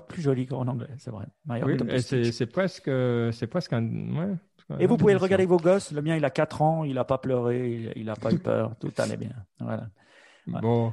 plus 0.08 0.22
joli 0.22 0.46
qu'en 0.46 0.66
anglais, 0.66 0.94
c'est 0.96 1.10
vrai. 1.10 1.26
Oui, 1.48 2.00
c'est 2.32 2.46
presque, 2.46 2.90
c'est 3.32 3.46
presque 3.46 3.72
un. 3.72 3.84
Ouais, 3.84 4.36
et 4.78 4.86
vous 4.86 4.96
pouvez 4.96 5.12
le 5.12 5.18
regarder 5.18 5.46
vos 5.46 5.56
gosses. 5.56 5.92
Le 5.92 6.02
mien, 6.02 6.16
il 6.16 6.24
a 6.24 6.30
4 6.30 6.62
ans, 6.62 6.84
il 6.84 6.94
n'a 6.94 7.04
pas 7.04 7.18
pleuré, 7.18 7.92
il 7.96 8.06
n'a 8.06 8.14
pas 8.14 8.32
eu 8.32 8.38
peur, 8.38 8.74
tout 8.80 8.92
allait 8.98 9.16
bien. 9.16 9.34
Voilà. 9.60 9.88
Bon. 10.46 10.92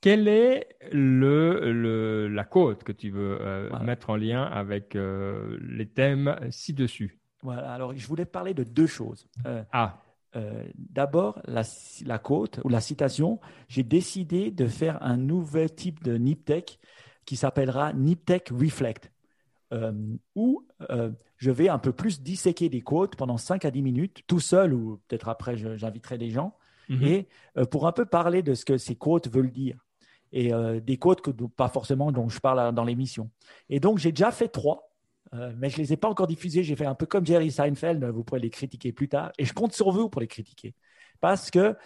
Quelle 0.00 0.28
est 0.28 0.68
le, 0.92 1.72
le, 1.72 2.28
la 2.28 2.44
côte 2.44 2.84
que 2.84 2.92
tu 2.92 3.10
veux 3.10 3.38
euh, 3.40 3.78
mettre 3.80 4.08
en 4.08 4.16
lien 4.16 4.44
avec 4.44 4.96
euh, 4.96 5.58
les 5.60 5.86
thèmes 5.86 6.38
ci-dessus? 6.50 7.18
Voilà, 7.42 7.72
alors 7.72 7.92
je 7.94 8.06
voulais 8.06 8.24
parler 8.24 8.54
de 8.54 8.64
deux 8.64 8.86
choses. 8.86 9.28
Euh, 9.46 9.62
ah. 9.72 10.02
D'abord, 10.76 11.42
la, 11.44 11.62
la, 12.06 12.18
côte 12.20 12.60
ou 12.62 12.68
la 12.68 12.80
citation, 12.80 13.40
j'ai 13.66 13.82
décidé 13.82 14.52
de 14.52 14.68
faire 14.68 15.02
un 15.02 15.16
nouvel 15.16 15.74
type 15.74 16.04
de 16.04 16.16
Niptech 16.16 16.78
qui 17.24 17.36
s'appellera 17.36 17.92
Niptech 17.92 18.48
Reflect, 18.50 19.12
où 20.34 20.66
je 21.40 21.50
vais 21.50 21.68
un 21.68 21.78
peu 21.78 21.92
plus 21.92 22.20
disséquer 22.20 22.68
des 22.68 22.82
côtes 22.82 23.16
pendant 23.16 23.38
5 23.38 23.64
à 23.64 23.70
10 23.70 23.82
minutes, 23.82 24.22
tout 24.26 24.40
seul 24.40 24.74
ou 24.74 25.00
peut-être 25.08 25.28
après 25.28 25.56
j'inviterai 25.56 26.18
des 26.18 26.30
gens, 26.30 26.54
mhm. 26.90 27.02
et 27.02 27.28
euh, 27.56 27.64
pour 27.64 27.86
un 27.86 27.92
peu 27.92 28.04
parler 28.04 28.42
de 28.42 28.54
ce 28.54 28.64
que 28.64 28.76
ces 28.76 28.94
côtes 28.94 29.32
veulent 29.32 29.50
dire. 29.50 29.78
Et 30.32 30.52
euh, 30.52 30.78
des 30.80 30.96
côtes 30.96 31.22
que 31.22 31.30
pas 31.30 31.68
forcément 31.68 32.12
dont 32.12 32.28
je 32.28 32.38
parle 32.38 32.72
dans 32.72 32.84
l'émission. 32.84 33.30
Et 33.68 33.80
donc 33.80 33.98
j'ai 33.98 34.12
déjà 34.12 34.30
fait 34.30 34.48
trois, 34.48 34.92
euh, 35.34 35.52
mais 35.56 35.70
je 35.70 35.78
les 35.78 35.94
ai 35.94 35.96
pas 35.96 36.08
encore 36.08 36.26
diffusés. 36.26 36.62
J'ai 36.62 36.76
fait 36.76 36.86
un 36.86 36.94
peu 36.94 37.06
comme 37.06 37.26
Jerry 37.26 37.50
Seinfeld. 37.50 38.04
Vous 38.04 38.22
pourrez 38.22 38.40
les 38.40 38.50
critiquer 38.50 38.92
plus 38.92 39.08
tard, 39.08 39.32
et 39.38 39.46
je 39.46 39.54
compte 39.54 39.72
sur 39.72 39.90
vous 39.90 40.10
pour 40.10 40.20
les 40.20 40.28
critiquer 40.28 40.74
parce 41.20 41.50
que 41.50 41.76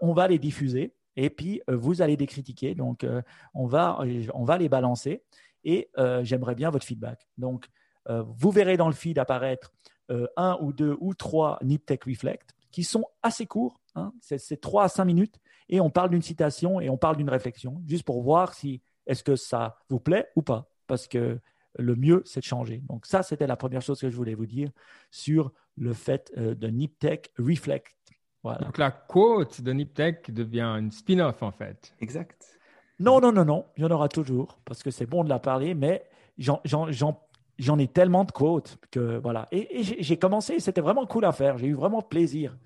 on 0.00 0.12
va 0.12 0.28
les 0.28 0.38
diffuser 0.38 0.94
et 1.16 1.30
puis 1.30 1.62
vous 1.68 2.02
allez 2.02 2.16
les 2.16 2.26
critiquer. 2.26 2.74
Donc 2.74 3.06
on 3.54 3.66
va 3.66 3.98
on 4.34 4.44
va 4.44 4.58
les 4.58 4.68
balancer 4.68 5.22
et 5.64 5.90
j'aimerais 6.22 6.54
bien 6.54 6.70
votre 6.70 6.86
feedback. 6.86 7.26
Donc 7.38 7.68
euh, 8.08 8.22
vous 8.38 8.50
verrez 8.50 8.76
dans 8.76 8.88
le 8.88 8.94
feed 8.94 9.18
apparaître 9.18 9.72
euh, 10.10 10.26
un 10.36 10.58
ou 10.60 10.72
deux 10.72 10.96
ou 11.00 11.14
trois 11.14 11.58
Niptech 11.62 12.04
Reflect 12.04 12.54
qui 12.70 12.84
sont 12.84 13.04
assez 13.22 13.46
courts. 13.46 13.80
Hein. 13.94 14.12
c'est 14.20 14.60
trois 14.60 14.84
à 14.84 14.88
cinq 14.88 15.06
minutes 15.06 15.40
et 15.70 15.80
on 15.80 15.88
parle 15.88 16.10
d'une 16.10 16.22
citation 16.22 16.80
et 16.80 16.90
on 16.90 16.98
parle 16.98 17.16
d'une 17.16 17.30
réflexion, 17.30 17.82
juste 17.86 18.04
pour 18.04 18.22
voir 18.22 18.52
si 18.52 18.82
est-ce 19.06 19.24
que 19.24 19.36
ça 19.36 19.78
vous 19.88 20.00
plaît 20.00 20.28
ou 20.36 20.42
pas. 20.42 20.68
Parce 20.86 21.08
que 21.08 21.40
le 21.78 21.96
mieux, 21.96 22.22
c'est 22.26 22.40
de 22.40 22.44
changer. 22.44 22.82
Donc 22.88 23.06
ça, 23.06 23.22
c'était 23.22 23.46
la 23.46 23.56
première 23.56 23.80
chose 23.82 24.00
que 24.00 24.10
je 24.10 24.16
voulais 24.16 24.34
vous 24.34 24.46
dire 24.46 24.70
sur 25.10 25.52
le 25.76 25.94
fait 25.94 26.30
euh, 26.36 26.54
de 26.54 26.68
Niptech 26.68 27.32
Reflect. 27.38 27.96
Voilà. 28.46 28.60
Donc 28.60 28.78
la 28.78 28.92
quote 28.92 29.60
de 29.60 29.72
Niptech 29.72 30.30
devient 30.30 30.76
une 30.78 30.92
spin-off 30.92 31.42
en 31.42 31.50
fait. 31.50 31.92
Exact. 32.00 32.46
Non, 33.00 33.20
non, 33.20 33.32
non, 33.32 33.44
non, 33.44 33.66
il 33.76 33.82
y 33.82 33.84
en 33.84 33.90
aura 33.90 34.08
toujours 34.08 34.56
parce 34.64 34.84
que 34.84 34.92
c'est 34.92 35.06
bon 35.06 35.24
de 35.24 35.28
la 35.28 35.40
parler, 35.40 35.74
mais 35.74 36.04
j'en 36.38 36.60
j'en 37.58 37.78
ai 37.78 37.88
tellement 37.88 38.22
de 38.22 38.30
quotes 38.30 38.78
que 38.92 39.18
voilà. 39.18 39.48
Et, 39.50 39.82
j'ai 39.82 40.16
commencé, 40.16 40.60
c'était 40.60 40.80
vraiment 40.80 41.06
cool 41.06 41.24
à 41.24 41.32
faire. 41.32 41.58
J'ai 41.58 41.66
eu 41.66 41.74
vraiment 41.74 42.02
plaisir 42.02 42.56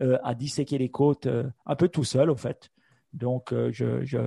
euh, 0.00 0.18
à 0.24 0.34
disséquer 0.34 0.76
les 0.76 0.88
quotes 0.88 1.26
euh, 1.26 1.44
un 1.66 1.76
peu 1.76 1.88
tout 1.88 2.04
seul, 2.04 2.30
au 2.30 2.36
fait. 2.36 2.70
Donc, 3.12 3.52
euh, 3.52 3.70
je, 3.72 4.04
je, 4.04 4.18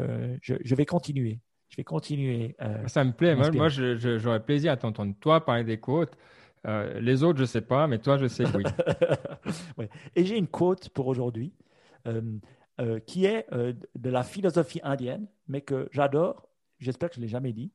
je, 0.42 0.76
vais 0.76 0.86
continuer. 0.86 1.42
Je 1.68 1.76
vais 1.76 1.84
continuer. 1.84 2.56
Ça 2.88 3.04
me 3.04 3.12
plaît. 3.12 3.36
Moi, 3.36 3.52
moi 3.52 3.68
j'aurais 3.68 4.44
plaisir 4.44 4.72
à 4.72 4.78
t'entendre, 4.78 5.14
toi, 5.20 5.44
parler 5.44 5.66
des 5.66 5.78
quotes. 5.78 6.16
Les 6.66 7.24
autres, 7.24 7.38
je 7.38 7.44
ne 7.44 7.48
sais 7.48 7.62
pas, 7.62 7.88
mais 7.88 8.00
toi, 8.00 8.18
je 8.18 8.28
sais 8.28 8.46
oui. 8.56 8.64
ouais. 9.78 9.90
Et 10.16 10.26
j'ai 10.26 10.38
une 10.38 10.48
quote 10.48 10.90
pour 10.90 11.08
aujourd'hui 11.08 11.54
qui 13.06 13.26
est 13.26 13.48
de 13.52 14.10
la 14.10 14.24
philosophie 14.24 14.80
indienne, 14.84 15.28
mais 15.48 15.62
que 15.62 15.90
j'adore. 15.92 16.48
J'espère 16.80 17.10
que 17.10 17.16
je 17.16 17.20
ne 17.20 17.26
l'ai 17.26 17.32
jamais 17.32 17.54
dit. 17.54 17.72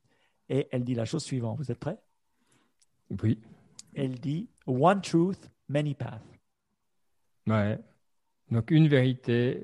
Et 0.49 0.67
elle 0.71 0.83
dit 0.83 0.95
la 0.95 1.05
chose 1.05 1.23
suivante. 1.23 1.57
Vous 1.57 1.71
êtes 1.71 1.79
prêts? 1.79 1.97
Oui. 3.21 3.39
Elle 3.95 4.19
dit 4.19 4.49
One 4.65 5.01
truth, 5.01 5.49
many 5.69 5.93
paths. 5.93 6.21
Ouais. 7.47 7.79
Donc 8.51 8.71
une 8.71 8.87
vérité, 8.87 9.63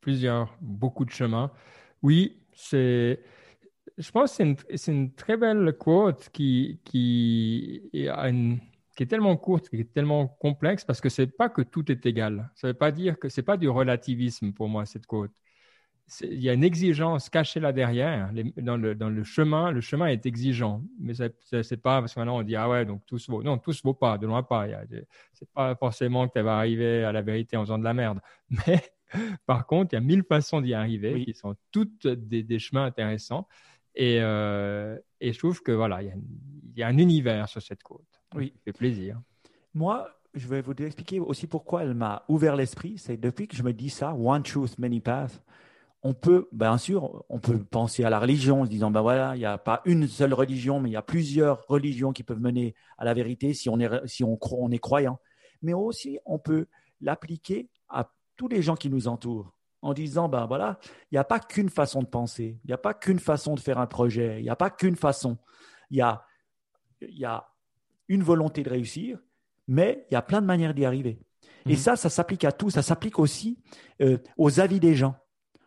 plusieurs, 0.00 0.56
beaucoup 0.60 1.04
de 1.04 1.10
chemins. 1.10 1.52
Oui, 2.02 2.40
c'est. 2.54 3.20
Je 3.96 4.10
pense 4.10 4.36
que 4.36 4.56
c'est 4.76 4.92
une, 4.92 5.14
très 5.14 5.36
belle 5.36 5.76
quote 5.78 6.28
qui, 6.32 6.80
qui, 6.84 7.88
qui 7.92 9.02
est 9.02 9.06
tellement 9.06 9.36
courte, 9.36 9.68
qui 9.68 9.80
est 9.80 9.92
tellement 9.92 10.26
complexe, 10.26 10.84
parce 10.84 11.00
que 11.00 11.08
c'est 11.08 11.28
pas 11.28 11.48
que 11.48 11.62
tout 11.62 11.90
est 11.92 12.04
égal. 12.06 12.50
Ça 12.56 12.68
veut 12.68 12.74
pas 12.74 12.90
dire 12.90 13.18
que 13.18 13.28
c'est 13.28 13.42
pas 13.42 13.56
du 13.56 13.68
relativisme 13.68 14.52
pour 14.52 14.68
moi, 14.68 14.84
cette 14.84 15.06
quote 15.06 15.32
il 16.20 16.40
y 16.40 16.50
a 16.50 16.52
une 16.52 16.64
exigence 16.64 17.30
cachée 17.30 17.60
là 17.60 17.72
derrière. 17.72 18.30
dans, 18.58 18.76
le, 18.76 18.94
dans, 18.94 19.08
le, 19.08 19.24
chemin, 19.24 19.70
le 19.70 19.80
chemin 19.80 20.06
est 20.06 20.26
exigeant. 20.26 20.82
Mais 21.00 21.14
ce 21.14 21.24
n'est 21.24 21.76
pas 21.76 22.00
parce 22.00 22.14
que 22.14 22.20
maintenant 22.20 22.38
on 22.38 22.42
dit 22.42 22.56
ah 22.56 22.68
ouais, 22.68 22.84
donc 22.84 23.04
tout 23.06 23.18
se 23.18 23.30
vaut. 23.30 23.42
Non, 23.42 23.58
tout 23.58 23.72
se 23.72 23.82
vaut 23.82 23.94
pas, 23.94 24.18
de 24.18 24.26
loin 24.26 24.42
pas. 24.42 24.66
C'est 25.32 25.50
pas 25.52 25.74
forcément 25.76 26.28
que 26.28 26.38
tu 26.38 26.44
vas 26.44 26.58
arriver 26.58 27.04
à 27.04 27.12
la 27.12 27.22
vérité 27.22 27.56
en 27.56 27.62
faisant 27.62 27.78
de 27.78 27.84
la 27.84 27.94
merde. 27.94 28.20
Mais 28.66 28.82
par 29.46 29.66
contre, 29.66 29.94
il 29.94 29.96
y 29.96 29.98
a 29.98 30.00
mille 30.00 30.24
façons 30.24 30.60
d'y 30.60 30.74
arriver 30.74 31.24
qui 31.24 31.34
sont 31.34 31.54
toutes 31.70 32.06
des, 32.06 32.58
chemins 32.58 32.84
intéressants. 32.84 33.48
Et, 33.94 34.18
euh, 34.20 34.98
et, 35.20 35.32
je 35.32 35.38
trouve 35.38 35.62
que 35.62 35.72
voilà, 35.72 36.02
il 36.02 36.12
y, 36.76 36.82
a, 36.82 36.88
un 36.88 36.98
univers 36.98 37.48
sur 37.48 37.62
cette 37.62 37.82
côte. 37.82 38.06
Oui. 38.34 38.52
Ça 38.56 38.60
fait 38.64 38.72
plaisir. 38.72 39.20
Moi, 39.72 40.08
je 40.34 40.48
vais 40.48 40.62
vous 40.62 40.72
expliquer 40.72 41.20
aussi 41.20 41.46
pourquoi 41.46 41.84
elle 41.84 41.94
m'a 41.94 42.24
ouvert 42.28 42.56
l'esprit. 42.56 42.98
C'est 42.98 43.16
depuis 43.16 43.46
que 43.46 43.56
je 43.56 43.62
me 43.62 43.72
dis 43.72 43.90
ça, 43.90 44.14
One 44.14 44.42
Truth, 44.42 44.78
Many 44.78 45.00
Paths 45.00 45.40
on 46.04 46.12
peut, 46.12 46.48
bien 46.52 46.76
sûr, 46.76 47.24
on 47.30 47.40
peut 47.40 47.64
penser 47.64 48.04
à 48.04 48.10
la 48.10 48.20
religion 48.20 48.60
en 48.60 48.64
se 48.66 48.70
disant, 48.70 48.90
ben 48.90 49.00
voilà, 49.00 49.34
il 49.36 49.38
n'y 49.38 49.46
a 49.46 49.56
pas 49.56 49.80
une 49.86 50.06
seule 50.06 50.34
religion, 50.34 50.78
mais 50.78 50.90
il 50.90 50.92
y 50.92 50.96
a 50.96 51.02
plusieurs 51.02 51.66
religions 51.66 52.12
qui 52.12 52.22
peuvent 52.22 52.42
mener 52.42 52.74
à 52.98 53.06
la 53.06 53.14
vérité 53.14 53.54
si 53.54 53.70
on 53.70 53.80
est, 53.80 54.06
si 54.06 54.22
on, 54.22 54.38
on 54.52 54.70
est 54.70 54.78
croyant. 54.78 55.18
Mais 55.62 55.72
aussi, 55.72 56.18
on 56.26 56.38
peut 56.38 56.66
l'appliquer 57.00 57.70
à 57.88 58.10
tous 58.36 58.48
les 58.48 58.60
gens 58.60 58.76
qui 58.76 58.90
nous 58.90 59.08
entourent 59.08 59.53
en 59.84 59.92
disant, 59.92 60.28
ben 60.30 60.46
voilà, 60.46 60.78
il 61.12 61.14
n'y 61.14 61.18
a 61.18 61.24
pas 61.24 61.38
qu'une 61.38 61.68
façon 61.68 62.02
de 62.02 62.06
penser, 62.06 62.58
il 62.64 62.68
n'y 62.68 62.72
a 62.72 62.78
pas 62.78 62.94
qu'une 62.94 63.18
façon 63.18 63.54
de 63.54 63.60
faire 63.60 63.78
un 63.78 63.86
projet, 63.86 64.40
il 64.40 64.42
n'y 64.42 64.48
a 64.50 64.56
pas 64.56 64.70
qu'une 64.70 64.96
façon. 64.96 65.36
Il 65.90 65.98
y 65.98 66.00
a, 66.00 66.24
il 67.02 67.18
y 67.18 67.26
a 67.26 67.46
une 68.08 68.22
volonté 68.22 68.62
de 68.62 68.70
réussir, 68.70 69.18
mais 69.68 70.06
il 70.10 70.14
y 70.14 70.16
a 70.16 70.22
plein 70.22 70.40
de 70.40 70.46
manières 70.46 70.72
d'y 70.72 70.86
arriver. 70.86 71.20
Et 71.66 71.72
mhm. 71.72 71.76
ça, 71.76 71.96
ça 71.96 72.08
s'applique 72.08 72.44
à 72.44 72.52
tout. 72.52 72.70
Ça 72.70 72.80
s'applique 72.80 73.18
aussi 73.18 73.58
euh, 74.00 74.16
aux 74.38 74.58
avis 74.58 74.80
des 74.80 74.94
gens. 74.94 75.16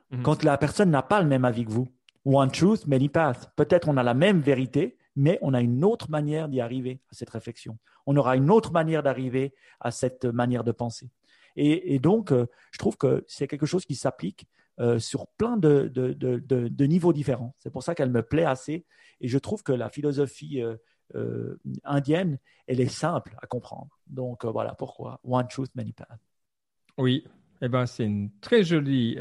Mhm. 0.10 0.24
Quand 0.24 0.44
la 0.44 0.58
personne 0.58 0.90
n'a 0.90 1.04
pas 1.04 1.22
le 1.22 1.28
même 1.28 1.46
avis 1.46 1.66
que 1.66 1.72
vous. 1.72 1.88
One 2.26 2.52
truth, 2.52 2.88
many 2.88 3.08
paths. 3.08 3.52
Peut-être 3.56 3.88
on 3.88 3.98
a 3.98 4.04
la 4.04 4.16
même 4.16 4.42
vérité, 4.42 4.98
mais 5.16 5.38
on 5.42 5.54
a 5.54 5.62
une 5.62 5.86
autre 5.86 6.10
manière 6.10 6.50
d'y 6.50 6.60
arriver 6.60 7.02
à 7.12 7.14
cette 7.14 7.30
réflexion. 7.30 7.78
On 8.08 8.18
aura 8.18 8.36
une 8.36 8.50
autre 8.50 8.72
manière 8.72 9.04
d'arriver 9.04 9.54
à 9.80 9.92
cette 9.92 10.26
manière 10.26 10.64
de 10.64 10.72
penser. 10.72 11.10
Et, 11.58 11.98
donc, 11.98 12.32
euh, 12.32 12.46
je 12.72 12.78
trouve 12.78 12.98
que 12.98 13.24
c'est 13.28 13.48
quelque 13.48 13.66
chose 13.66 13.84
qui 13.84 13.96
s'applique 13.96 14.48
euh, 14.80 15.00
sur 15.00 15.28
plein 15.28 15.58
de, 15.58 15.92
niveaux 16.86 17.14
différents. 17.14 17.56
C'est 17.58 17.72
pour 17.72 17.82
ça 17.82 17.96
qu'elle 17.96 18.12
me 18.12 18.22
plaît 18.22 18.46
assez. 18.46 18.86
Et 19.22 19.28
je 19.28 19.40
trouve 19.40 19.64
que 19.64 19.72
la 19.72 19.90
philosophie 19.90 20.62
euh, 21.16 21.58
indienne, 21.84 22.38
elle 22.68 22.80
est 22.80 22.92
simple 22.92 23.36
à 23.42 23.48
comprendre. 23.48 24.00
Donc 24.06 24.46
voilà 24.46 24.76
pourquoi 24.76 25.20
One 25.24 25.48
Truth, 25.48 25.74
Many 25.74 25.94
Paths. 25.94 26.20
Oui, 27.00 27.26
eh 27.64 27.70
ben, 27.70 27.88
c'est 27.88 28.06
une 28.06 28.30
très 28.40 28.64
jolie 28.64 29.18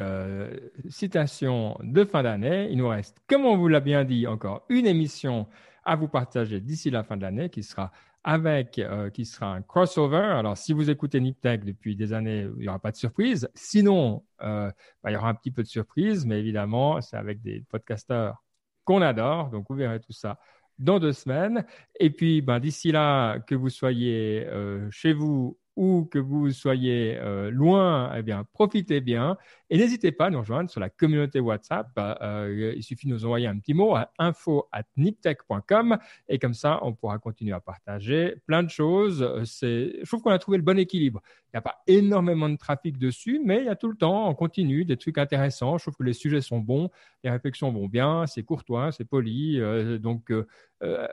citation 0.90 1.78
de 1.82 2.04
fin 2.04 2.22
d'année. 2.22 2.68
Il 2.70 2.76
nous 2.76 2.88
reste, 2.88 3.16
comme 3.26 3.46
on 3.46 3.56
vous 3.56 3.68
l'a 3.68 3.80
bien 3.80 4.04
dit, 4.04 4.26
encore 4.26 4.66
une 4.68 4.86
émission 4.86 5.46
à 5.84 5.96
vous 5.96 6.08
partager 6.08 6.60
d'ici 6.60 6.90
la 6.90 7.02
fin 7.02 7.16
de 7.16 7.22
l'année 7.22 7.48
qui 7.48 7.62
sera 7.62 7.92
avec, 8.26 8.80
euh, 8.80 9.08
qui 9.08 9.24
sera 9.24 9.54
un 9.54 9.62
crossover. 9.62 10.16
Alors, 10.16 10.58
si 10.58 10.72
vous 10.72 10.90
écoutez 10.90 11.20
NipTech 11.20 11.64
depuis 11.64 11.94
des 11.94 12.12
années, 12.12 12.48
il 12.56 12.62
n'y 12.62 12.68
aura 12.68 12.80
pas 12.80 12.90
de 12.90 12.96
surprise. 12.96 13.48
Sinon, 13.54 14.24
euh, 14.42 14.68
bah, 15.02 15.12
il 15.12 15.14
y 15.14 15.16
aura 15.16 15.28
un 15.28 15.34
petit 15.34 15.52
peu 15.52 15.62
de 15.62 15.68
surprise, 15.68 16.26
mais 16.26 16.40
évidemment, 16.40 17.00
c'est 17.00 17.16
avec 17.16 17.40
des 17.40 17.62
podcasteurs 17.68 18.42
qu'on 18.82 19.00
adore. 19.00 19.50
Donc, 19.50 19.66
vous 19.70 19.76
verrez 19.76 20.00
tout 20.00 20.12
ça 20.12 20.40
dans 20.76 20.98
deux 20.98 21.12
semaines. 21.12 21.64
Et 22.00 22.10
puis, 22.10 22.42
ben, 22.42 22.58
d'ici 22.58 22.90
là, 22.90 23.38
que 23.38 23.54
vous 23.54 23.70
soyez 23.70 24.44
euh, 24.48 24.88
chez 24.90 25.12
vous 25.12 25.56
ou 25.76 26.08
que 26.10 26.18
vous 26.18 26.50
soyez 26.50 27.20
loin, 27.50 28.10
eh 28.16 28.22
bien, 28.22 28.44
profitez 28.54 29.02
bien 29.02 29.36
et 29.68 29.78
n'hésitez 29.78 30.12
pas 30.12 30.26
à 30.26 30.30
nous 30.30 30.38
rejoindre 30.38 30.70
sur 30.70 30.80
la 30.80 30.90
communauté 30.90 31.40
WhatsApp. 31.40 31.88
Euh, 31.98 32.74
il 32.76 32.82
suffit 32.82 33.08
de 33.08 33.12
nous 33.12 33.24
envoyer 33.24 33.48
un 33.48 33.58
petit 33.58 33.74
mot 33.74 33.96
à 33.96 34.12
info@niptech.com 34.18 35.98
et 36.28 36.38
comme 36.38 36.54
ça, 36.54 36.78
on 36.82 36.92
pourra 36.92 37.18
continuer 37.18 37.52
à 37.52 37.60
partager 37.60 38.36
plein 38.46 38.62
de 38.62 38.70
choses. 38.70 39.42
C'est, 39.44 39.98
je 40.00 40.06
trouve 40.06 40.22
qu'on 40.22 40.30
a 40.30 40.38
trouvé 40.38 40.58
le 40.58 40.62
bon 40.62 40.78
équilibre. 40.78 41.20
Il 41.48 41.56
n'y 41.56 41.58
a 41.58 41.62
pas 41.62 41.82
énormément 41.86 42.48
de 42.48 42.56
trafic 42.56 42.98
dessus, 42.98 43.40
mais 43.44 43.58
il 43.60 43.64
y 43.64 43.68
a 43.68 43.76
tout 43.76 43.88
le 43.88 43.96
temps, 43.96 44.28
on 44.28 44.34
continue, 44.34 44.84
des 44.84 44.96
trucs 44.96 45.18
intéressants. 45.18 45.78
Je 45.78 45.84
trouve 45.84 45.96
que 45.96 46.02
les 46.04 46.12
sujets 46.12 46.42
sont 46.42 46.58
bons, 46.58 46.90
les 47.24 47.30
réflexions 47.30 47.72
vont 47.72 47.88
bien, 47.88 48.26
c'est 48.26 48.42
courtois, 48.42 48.92
c'est 48.92 49.04
poli. 49.04 49.60
Euh, 49.60 49.98
donc 49.98 50.30
euh, 50.30 50.46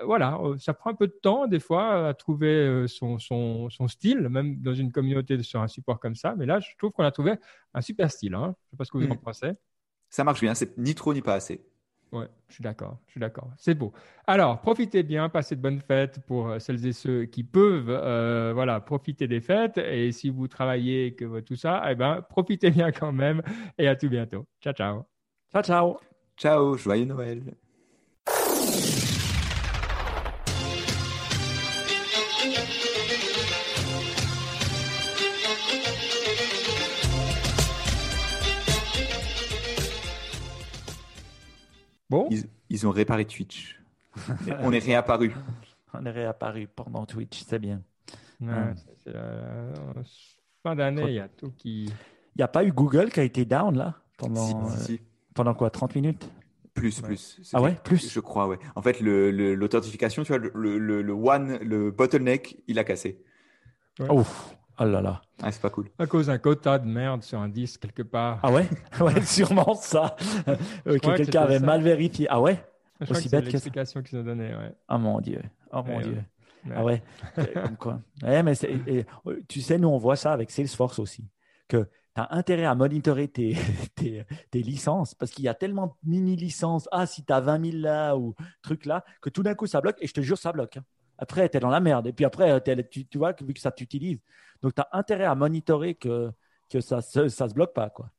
voilà, 0.05 0.37
ça 0.59 0.73
prend 0.73 0.91
un 0.91 0.95
peu 0.95 1.07
de 1.07 1.17
temps 1.21 1.47
des 1.47 1.59
fois 1.59 2.09
à 2.09 2.13
trouver 2.13 2.85
son 2.87 3.69
style, 3.87 4.29
même 4.29 4.61
dans 4.61 4.73
une 4.73 4.91
communauté 4.91 5.41
sur 5.41 5.61
un 5.61 5.67
support 5.67 5.99
comme 5.99 6.15
ça. 6.15 6.35
Mais 6.37 6.45
là, 6.45 6.59
je 6.59 6.69
trouve 6.77 6.91
qu'on 6.91 7.03
a 7.03 7.11
trouvé 7.11 7.33
un 7.73 7.81
super 7.81 8.11
style. 8.11 8.35
Hein. 8.35 8.42
Je 8.47 8.49
ne 8.49 8.69
sais 8.71 8.77
pas 8.77 8.85
ce 8.85 8.91
que 8.91 8.97
vous 8.97 9.07
en 9.07 9.15
mm. 9.15 9.19
pensez. 9.19 9.51
Ça 10.09 10.23
marche 10.23 10.41
bien, 10.41 10.53
c'est 10.53 10.77
ni 10.77 10.93
trop 10.95 11.13
ni 11.13 11.21
pas 11.21 11.33
assez. 11.35 11.65
Ouais, 12.11 12.27
je 12.47 12.53
suis 12.53 12.61
d'accord, 12.61 12.99
je 13.07 13.13
suis 13.13 13.19
d'accord. 13.19 13.49
C'est 13.57 13.73
beau. 13.73 13.91
Alors, 14.27 14.61
profitez 14.61 15.01
bien, 15.01 15.29
passez 15.29 15.55
de 15.55 15.61
bonnes 15.61 15.81
fêtes 15.81 16.19
pour 16.27 16.47
euh, 16.47 16.59
celles 16.59 16.85
et 16.85 16.93
ceux 16.93 17.25
qui 17.25 17.43
peuvent, 17.43 17.89
euh, 17.89 18.51
voilà, 18.53 18.79
profiter 18.79 19.27
des 19.27 19.41
fêtes. 19.41 19.79
Et 19.79 20.11
si 20.11 20.29
vous 20.29 20.47
travaillez, 20.47 21.15
que 21.15 21.39
tout 21.39 21.55
ça, 21.55 21.83
eh 21.89 21.95
ben, 21.95 22.21
profitez 22.21 22.69
bien 22.69 22.91
quand 22.91 23.11
même. 23.11 23.41
Et 23.79 23.87
à 23.87 23.95
tout 23.95 24.09
bientôt. 24.09 24.45
Ciao, 24.61 24.73
ciao. 24.73 25.05
Ciao, 25.51 25.63
ciao. 25.63 25.97
Ciao, 26.37 26.77
joyeux 26.77 27.05
Noël. 27.05 27.55
Ils, 42.69 42.87
ont 42.87 42.91
réparé 42.91 43.25
Twitch. 43.25 43.79
on 44.59 44.71
est 44.71 44.79
réapparu. 44.79 45.33
on 45.93 46.05
est 46.05 46.11
réapparu 46.11 46.67
pendant 46.67 47.05
Twitch, 47.05 47.43
c'est 47.47 47.59
bien. 47.59 47.81
fin 50.63 50.75
d'année, 50.75 51.05
il 51.07 51.13
y 51.13 51.19
a 51.19 51.27
tout 51.27 51.51
qui. 51.51 51.85
Il 51.85 52.39
n'y 52.39 52.43
a 52.43 52.47
pas 52.47 52.63
eu 52.63 52.71
Google 52.71 53.11
qui 53.11 53.19
a 53.19 53.23
été 53.23 53.45
down 53.45 53.77
là 53.77 53.95
pendant, 54.17 54.69
euh, 54.71 54.97
pendant 55.35 55.53
quoi 55.53 55.69
30 55.69 55.95
minutes? 55.95 56.29
Plus, 56.73 57.01
plus. 57.01 57.39
Ah 57.53 57.61
ouais, 57.61 57.77
plus? 57.83 58.11
Je 58.11 58.19
crois, 58.19 58.47
ouais. 58.47 58.57
En 58.75 58.81
fait, 58.81 58.99
l'authentification, 58.99 60.23
tu 60.23 60.33
vois, 60.33 60.39
le, 60.39 60.79
le, 60.79 61.13
one, 61.13 61.57
le 61.57 61.91
bottleneck, 61.91 62.57
il 62.67 62.79
a 62.79 62.83
cassé. 62.83 63.21
Ouf. 64.09 64.55
Oh 64.79 64.85
là 64.85 65.01
là. 65.01 65.21
Ah, 65.41 65.51
c'est 65.51 65.61
pas 65.61 65.69
cool. 65.69 65.89
À 65.99 66.07
cause 66.07 66.27
d'un 66.27 66.37
quota 66.37 66.79
de 66.79 66.87
merde 66.87 67.21
sur 67.23 67.39
un 67.39 67.49
disque 67.49 67.81
quelque 67.81 68.01
part. 68.01 68.39
Ah 68.43 68.51
ouais? 68.51 68.67
Ouais, 68.99 69.21
sûrement 69.21 69.75
ça. 69.75 70.15
que 70.85 70.97
quelqu'un 70.97 71.41
avait 71.41 71.59
mal 71.59 71.81
vérifié. 71.81 72.27
Ah 72.29 72.41
ouais? 72.41 72.63
Je 73.01 73.11
Aussi 73.11 73.29
bête 73.29 73.45
que 73.45 73.51
l'explication 73.51 74.01
qu'ils 74.01 74.19
ont 74.19 74.23
donnée, 74.23 74.55
ouais. 74.55 74.73
Oh 74.89 74.97
mon 74.97 75.19
Dieu. 75.19 75.41
Oh 75.71 75.83
mon 75.83 75.99
Dieu. 75.99 76.23
Ah 76.73 76.83
ouais. 76.83 77.03
Comme 77.35 77.77
quoi. 77.77 78.01
Ouais, 78.21 78.41
mais 78.41 78.53
tu 79.47 79.61
sais, 79.61 79.77
nous, 79.77 79.89
on 79.89 79.97
voit 79.97 80.15
ça 80.15 80.33
avec 80.33 80.49
Salesforce 80.51 80.99
aussi. 80.99 81.27
Que 81.67 81.83
tu 82.15 82.21
as 82.21 82.33
intérêt 82.35 82.65
à 82.65 82.75
monitorer 82.75 83.27
tes, 83.27 83.57
tes, 83.95 84.25
tes 84.51 84.61
licences 84.61 85.13
parce 85.13 85.31
qu'il 85.31 85.45
y 85.45 85.49
a 85.49 85.53
tellement 85.53 85.87
de 85.87 85.93
mini-licences. 86.09 86.87
Ah, 86.91 87.05
si 87.05 87.25
tu 87.25 87.33
as 87.33 87.41
20 87.41 87.71
000 87.71 87.77
là 87.83 88.15
ou 88.15 88.35
truc 88.61 88.85
là, 88.85 89.03
que 89.21 89.29
tout 89.29 89.43
d'un 89.43 89.55
coup, 89.55 89.67
ça 89.67 89.81
bloque. 89.81 89.97
Et 89.99 90.07
je 90.07 90.13
te 90.13 90.21
jure, 90.21 90.37
ça 90.37 90.51
bloque. 90.51 90.79
Après, 91.23 91.47
tu 91.47 91.57
es 91.57 91.59
dans 91.59 91.69
la 91.69 91.79
merde. 91.79 92.07
Et 92.07 92.13
puis 92.13 92.25
après, 92.25 92.61
tu, 92.89 93.05
tu, 93.05 93.17
vois, 93.17 93.33
vu 93.41 93.53
que 93.53 93.59
ça 93.59 93.71
t'utilise. 93.71 94.19
Donc, 94.61 94.75
tu 94.75 94.81
as 94.81 94.89
intérêt 94.91 95.23
à 95.23 95.35
monitorer 95.35 95.95
que, 95.95 96.31
que 96.69 96.81
ça 96.81 96.97
ne 96.97 97.01
se, 97.01 97.29
ça 97.29 97.47
se 97.47 97.53
bloque 97.53 97.73
pas. 97.73 97.89
Quoi. 97.89 98.11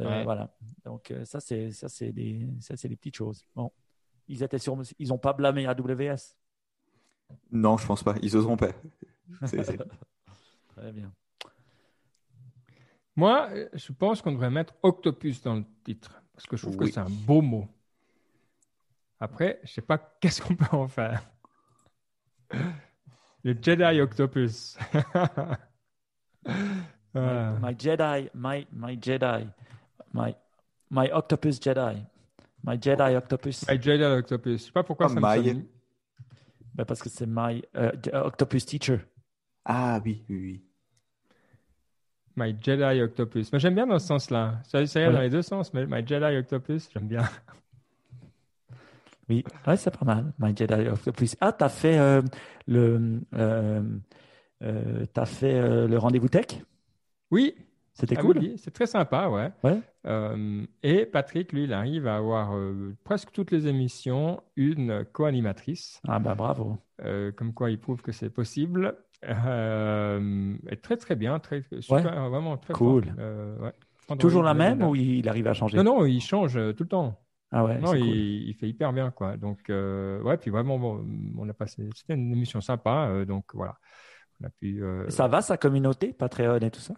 Euh, 0.00 0.24
voilà. 0.24 0.50
Donc, 0.84 1.10
euh, 1.10 1.24
ça, 1.24 1.38
c'est, 1.38 1.70
ça, 1.70 1.88
c'est 1.88 2.10
des, 2.10 2.48
ça, 2.60 2.76
c'est 2.76 2.88
des 2.88 2.96
petites 2.96 3.16
choses. 3.16 3.46
Bon. 3.54 3.70
Ils 4.26 4.42
étaient 4.42 4.58
sur, 4.58 4.76
ils 4.98 5.08
n'ont 5.08 5.18
pas 5.18 5.32
blâmé 5.32 5.66
AWS. 5.66 6.36
Non, 7.52 7.76
je 7.76 7.86
pense 7.86 8.02
pas. 8.02 8.16
Ils 8.20 8.36
oseront 8.36 8.56
pas. 8.56 8.70
Très 10.76 10.92
bien. 10.92 11.12
Moi, 13.14 13.48
je 13.74 13.92
pense 13.92 14.22
qu'on 14.22 14.32
devrait 14.32 14.50
mettre 14.50 14.74
Octopus 14.82 15.40
dans 15.42 15.54
le 15.54 15.64
titre 15.84 16.20
parce 16.34 16.46
que 16.46 16.56
je 16.56 16.62
trouve 16.62 16.76
que 16.76 16.86
c'est 16.86 16.98
un 16.98 17.06
beau 17.08 17.42
mot. 17.42 17.68
Après, 19.20 19.60
je 19.62 19.72
sais 19.72 19.82
pas 19.82 19.98
qu'est-ce 20.20 20.42
qu'on 20.42 20.56
peut 20.56 20.76
en 20.76 20.88
faire. 20.88 21.30
Le 23.44 23.54
Jedi 23.60 24.00
Octopus. 24.00 24.76
my, 27.14 27.74
Jedi, 27.74 28.30
my, 28.34 28.66
my 28.72 28.96
Jedi, 28.96 29.48
my, 30.12 30.34
my 30.90 31.10
Octopus 31.12 31.58
Jedi. 31.58 32.06
My 32.62 32.76
Jedi 32.76 33.16
Octopus. 33.16 33.66
My 33.68 33.78
Jedi 33.78 34.04
Octopus. 34.04 34.60
Je 34.60 34.66
sais 34.66 34.72
pas 34.72 34.82
pourquoi 34.82 35.06
oh, 35.06 35.14
ça 35.14 35.20
my... 35.20 35.54
me 35.54 35.62
ben 36.74 36.84
Parce 36.84 37.02
que 37.02 37.08
c'est 37.08 37.26
My 37.26 37.62
uh, 37.74 37.90
Octopus 38.12 38.66
Teacher. 38.66 38.98
Ah 39.64 40.00
oui, 40.04 40.24
oui, 40.28 40.40
oui. 40.40 40.64
My 42.36 42.56
Jedi 42.60 43.02
Octopus. 43.02 43.52
Mais 43.52 43.58
j'aime 43.58 43.74
bien 43.74 43.86
dans 43.86 43.98
ce 43.98 44.06
sens-là. 44.06 44.60
Ça, 44.64 44.84
ça 44.86 45.00
y 45.00 45.02
est 45.02 45.12
dans 45.12 45.20
les 45.20 45.30
deux 45.30 45.42
sens, 45.42 45.72
mais 45.74 45.86
My 45.86 46.06
Jedi 46.06 46.36
Octopus, 46.36 46.88
j'aime 46.92 47.08
bien. 47.08 47.28
Oui, 49.30 49.44
ouais, 49.64 49.76
c'est 49.76 49.96
pas 49.96 50.04
mal. 50.04 50.32
My 50.40 50.56
Jedi 50.56 50.88
Octopus. 50.88 51.36
Ah, 51.40 51.52
tu 51.52 51.62
as 51.62 51.68
fait 51.68 51.96
euh, 51.96 52.20
le, 52.66 53.20
euh, 53.34 53.80
euh, 54.64 55.06
as 55.14 55.26
fait 55.26 55.54
euh, 55.54 55.86
le 55.86 55.98
rendez-vous 55.98 56.28
tech? 56.28 56.46
Oui. 57.30 57.54
C'était 57.92 58.16
ah 58.18 58.22
cool. 58.22 58.38
Oui, 58.38 58.54
c'est 58.56 58.72
très 58.72 58.86
sympa, 58.86 59.28
ouais. 59.28 59.52
ouais. 59.62 59.80
et 60.82 61.06
Patrick, 61.06 61.52
lui, 61.52 61.64
il 61.64 61.72
arrive 61.72 62.08
à 62.08 62.16
avoir 62.16 62.56
presque 63.04 63.30
toutes 63.30 63.52
les 63.52 63.68
émissions 63.68 64.42
une 64.56 65.04
co-animatrice. 65.12 66.00
Ah 66.08 66.18
bah 66.18 66.34
bravo. 66.34 66.78
comme 67.36 67.52
quoi, 67.52 67.70
il 67.70 67.78
prouve 67.78 68.02
que 68.02 68.10
c'est 68.10 68.30
possible. 68.30 68.96
et 69.22 70.76
très 70.82 70.96
très 70.96 71.14
bien, 71.14 71.38
très 71.38 71.62
super, 71.80 72.30
vraiment 72.30 72.56
très 72.56 72.74
cool. 72.74 73.14
Toujours 74.18 74.42
la 74.42 74.54
même 74.54 74.82
ou 74.82 74.96
il 74.96 75.28
arrive 75.28 75.46
à 75.46 75.54
changer? 75.54 75.76
Non, 75.76 75.84
non, 75.84 76.04
il 76.06 76.20
change 76.20 76.54
tout 76.74 76.84
le 76.84 76.88
temps. 76.88 77.20
Ah 77.52 77.64
ouais, 77.64 77.78
non, 77.78 77.94
il, 77.94 78.54
fait 78.54 78.68
hyper 78.68 78.92
bien, 78.92 79.10
quoi. 79.10 79.36
Donc, 79.36 79.70
euh, 79.70 80.22
ouais, 80.22 80.36
puis 80.36 80.50
vraiment, 80.50 81.00
on 81.36 81.48
a 81.48 81.52
passé, 81.52 81.88
c'était 81.96 82.14
une 82.14 82.32
émission 82.32 82.60
sympa, 82.60 83.08
euh, 83.08 83.24
donc 83.24 83.44
voilà. 83.54 83.76
On 84.40 84.46
a 84.46 84.50
pu, 84.50 84.82
euh, 84.84 85.08
Ça 85.08 85.26
va, 85.26 85.42
sa 85.42 85.56
communauté, 85.56 86.12
Patreon 86.12 86.58
et 86.58 86.70
tout 86.70 86.80
ça? 86.80 86.94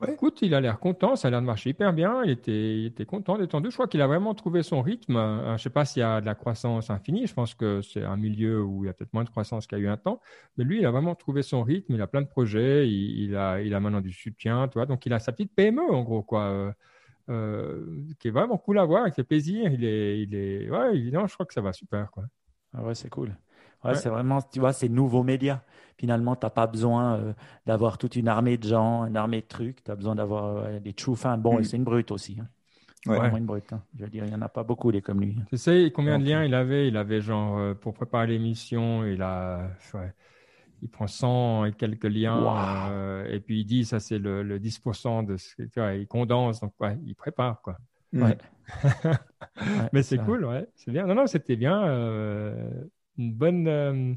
Ouais. 0.00 0.12
Écoute, 0.12 0.38
il 0.42 0.54
a 0.54 0.60
l'air 0.60 0.78
content, 0.78 1.16
ça 1.16 1.28
a 1.28 1.30
l'air 1.30 1.40
de 1.40 1.46
marcher 1.46 1.70
hyper 1.70 1.92
bien, 1.92 2.22
il 2.22 2.30
était, 2.30 2.78
il 2.78 2.86
était 2.86 3.06
content, 3.06 3.38
détendu. 3.38 3.70
Je 3.70 3.74
crois 3.74 3.88
qu'il 3.88 4.02
a 4.02 4.06
vraiment 4.06 4.34
trouvé 4.34 4.62
son 4.62 4.82
rythme. 4.82 5.14
Je 5.14 5.52
ne 5.52 5.56
sais 5.56 5.70
pas 5.70 5.86
s'il 5.86 6.00
y 6.00 6.04
a 6.04 6.20
de 6.20 6.26
la 6.26 6.34
croissance 6.34 6.90
infinie, 6.90 7.26
je 7.26 7.34
pense 7.34 7.54
que 7.54 7.80
c'est 7.80 8.04
un 8.04 8.16
milieu 8.16 8.62
où 8.62 8.84
il 8.84 8.88
y 8.88 8.90
a 8.90 8.92
peut-être 8.92 9.14
moins 9.14 9.24
de 9.24 9.30
croissance 9.30 9.66
qu'il 9.66 9.78
y 9.78 9.80
a 9.80 9.84
eu 9.84 9.88
un 9.88 9.96
temps, 9.96 10.20
mais 10.58 10.64
lui, 10.64 10.78
il 10.78 10.86
a 10.86 10.90
vraiment 10.90 11.14
trouvé 11.14 11.42
son 11.42 11.62
rythme, 11.62 11.94
il 11.94 12.02
a 12.02 12.06
plein 12.06 12.20
de 12.20 12.28
projets, 12.28 12.86
il, 12.86 13.22
il 13.24 13.36
a, 13.36 13.62
il 13.62 13.74
a 13.74 13.80
maintenant 13.80 14.02
du 14.02 14.12
soutien, 14.12 14.68
tu 14.68 14.74
vois, 14.74 14.86
donc 14.86 15.06
il 15.06 15.14
a 15.14 15.18
sa 15.18 15.32
petite 15.32 15.54
PME, 15.54 15.82
en 15.90 16.02
gros, 16.02 16.22
quoi 16.22 16.74
euh, 17.28 18.02
qui 18.18 18.28
est 18.28 18.30
vraiment 18.30 18.58
cool 18.58 18.78
à 18.78 18.84
voir, 18.84 19.06
il 19.06 19.12
fait 19.12 19.24
plaisir. 19.24 19.70
Il 19.72 19.84
est, 19.84 20.22
il 20.22 20.34
est, 20.34 20.70
ouais, 20.70 20.96
évidemment, 20.96 21.26
je 21.26 21.34
crois 21.34 21.46
que 21.46 21.54
ça 21.54 21.60
va 21.60 21.72
super, 21.72 22.10
quoi. 22.10 22.24
Ah 22.76 22.82
ouais, 22.82 22.94
c'est 22.94 23.08
cool. 23.08 23.36
Ouais, 23.84 23.94
c'est 23.94 24.08
vraiment, 24.08 24.42
tu 24.42 24.58
vois, 24.58 24.72
c'est 24.72 24.88
nouveaux 24.88 25.22
médias. 25.22 25.60
Finalement, 25.96 26.34
tu 26.34 26.44
n'as 26.44 26.50
pas 26.50 26.66
besoin 26.66 27.16
euh, 27.16 27.32
d'avoir 27.66 27.98
toute 27.98 28.16
une 28.16 28.26
armée 28.26 28.56
de 28.56 28.66
gens, 28.66 29.06
une 29.06 29.16
armée 29.16 29.40
de 29.40 29.46
trucs. 29.46 29.84
Tu 29.84 29.90
as 29.90 29.94
besoin 29.94 30.16
d'avoir 30.16 30.80
des 30.80 30.92
true 30.92 31.14
fans. 31.14 31.38
Bon, 31.38 31.60
mm. 31.60 31.64
c'est 31.64 31.76
une 31.76 31.84
brute 31.84 32.10
aussi. 32.10 32.38
Hein. 32.40 32.48
Ouais. 33.06 33.18
Vraiment 33.18 33.36
une 33.36 33.46
brute. 33.46 33.72
Hein. 33.72 33.82
Je 33.96 34.04
veux 34.04 34.10
dire, 34.10 34.24
il 34.24 34.30
n'y 34.30 34.34
en 34.34 34.42
a 34.42 34.48
pas 34.48 34.64
beaucoup 34.64 34.90
des 34.90 35.00
comme 35.00 35.20
lui. 35.20 35.36
Tu 35.48 35.56
sais 35.56 35.92
combien 35.94 36.18
de 36.18 36.24
liens 36.24 36.44
il 36.44 36.54
avait? 36.54 36.88
Il 36.88 36.96
avait 36.96 37.20
genre, 37.20 37.58
euh, 37.58 37.74
pour 37.74 37.94
préparer 37.94 38.26
l'émission, 38.26 39.04
il 39.04 39.22
a. 39.22 39.70
il 40.86 40.90
prend 40.90 41.06
100 41.06 41.66
et 41.66 41.72
quelques 41.72 42.04
liens 42.04 42.90
euh, 42.90 43.26
et 43.30 43.40
puis 43.40 43.60
il 43.60 43.64
dit 43.64 43.84
ça 43.84 44.00
c'est 44.00 44.18
le, 44.18 44.58
10% 44.58 45.26
de 45.26 45.36
ce 45.36 45.54
que 45.56 45.98
il 45.98 46.06
condense 46.06 46.60
donc 46.60 46.72
ouais, 46.80 46.96
il 47.04 47.14
prépare 47.14 47.60
quoi. 47.60 47.76
Ouais. 48.12 48.38
Mais 49.92 50.02
c'est 50.02 50.18
cool, 50.18 50.44
ouais, 50.44 50.66
c'est 50.74 50.90
bien. 50.90 51.06
Non 51.06 51.14
non, 51.14 51.26
c'était 51.26 51.56
bien, 51.56 51.86
euh, 51.86 52.70
une 53.18 53.32
bonne 53.32 54.16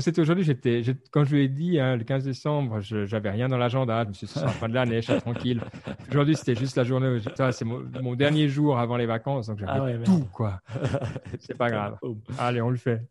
c'était 0.00 0.20
aujourd'hui, 0.20 0.44
j'étais, 0.44 0.82
quand 1.12 1.24
je 1.24 1.36
lui 1.36 1.44
ai 1.44 1.48
dit 1.48 1.78
hein, 1.78 1.96
le 1.96 2.04
15 2.04 2.24
décembre, 2.24 2.80
je 2.80 3.08
n'avais 3.10 3.30
rien 3.30 3.48
dans 3.48 3.58
l'agenda. 3.58 4.02
Je 4.02 4.08
me 4.08 4.12
suis 4.12 4.26
dit, 4.26 4.32
c'est 4.32 4.40
la 4.40 4.48
fin 4.48 4.68
de 4.68 4.74
l'année, 4.74 5.00
je 5.00 5.12
suis 5.12 5.20
tranquille. 5.20 5.60
Aujourd'hui, 6.10 6.34
c'était 6.34 6.54
juste 6.54 6.76
la 6.76 6.84
journée 6.84 7.18
c'est 7.52 7.64
mon, 7.64 8.14
dernier 8.14 8.48
jour 8.48 8.78
avant 8.78 8.96
les 8.96 9.06
vacances, 9.06 9.46
donc 9.46 9.58
j'avais 9.58 9.94
ah 9.94 10.04
tout, 10.04 10.26
quoi. 10.32 10.60
c'est 11.38 11.56
pas 11.56 11.70
grave. 11.70 11.98
Allez, 12.38 12.60
on 12.60 12.70
le 12.70 12.76
fait. 12.76 13.02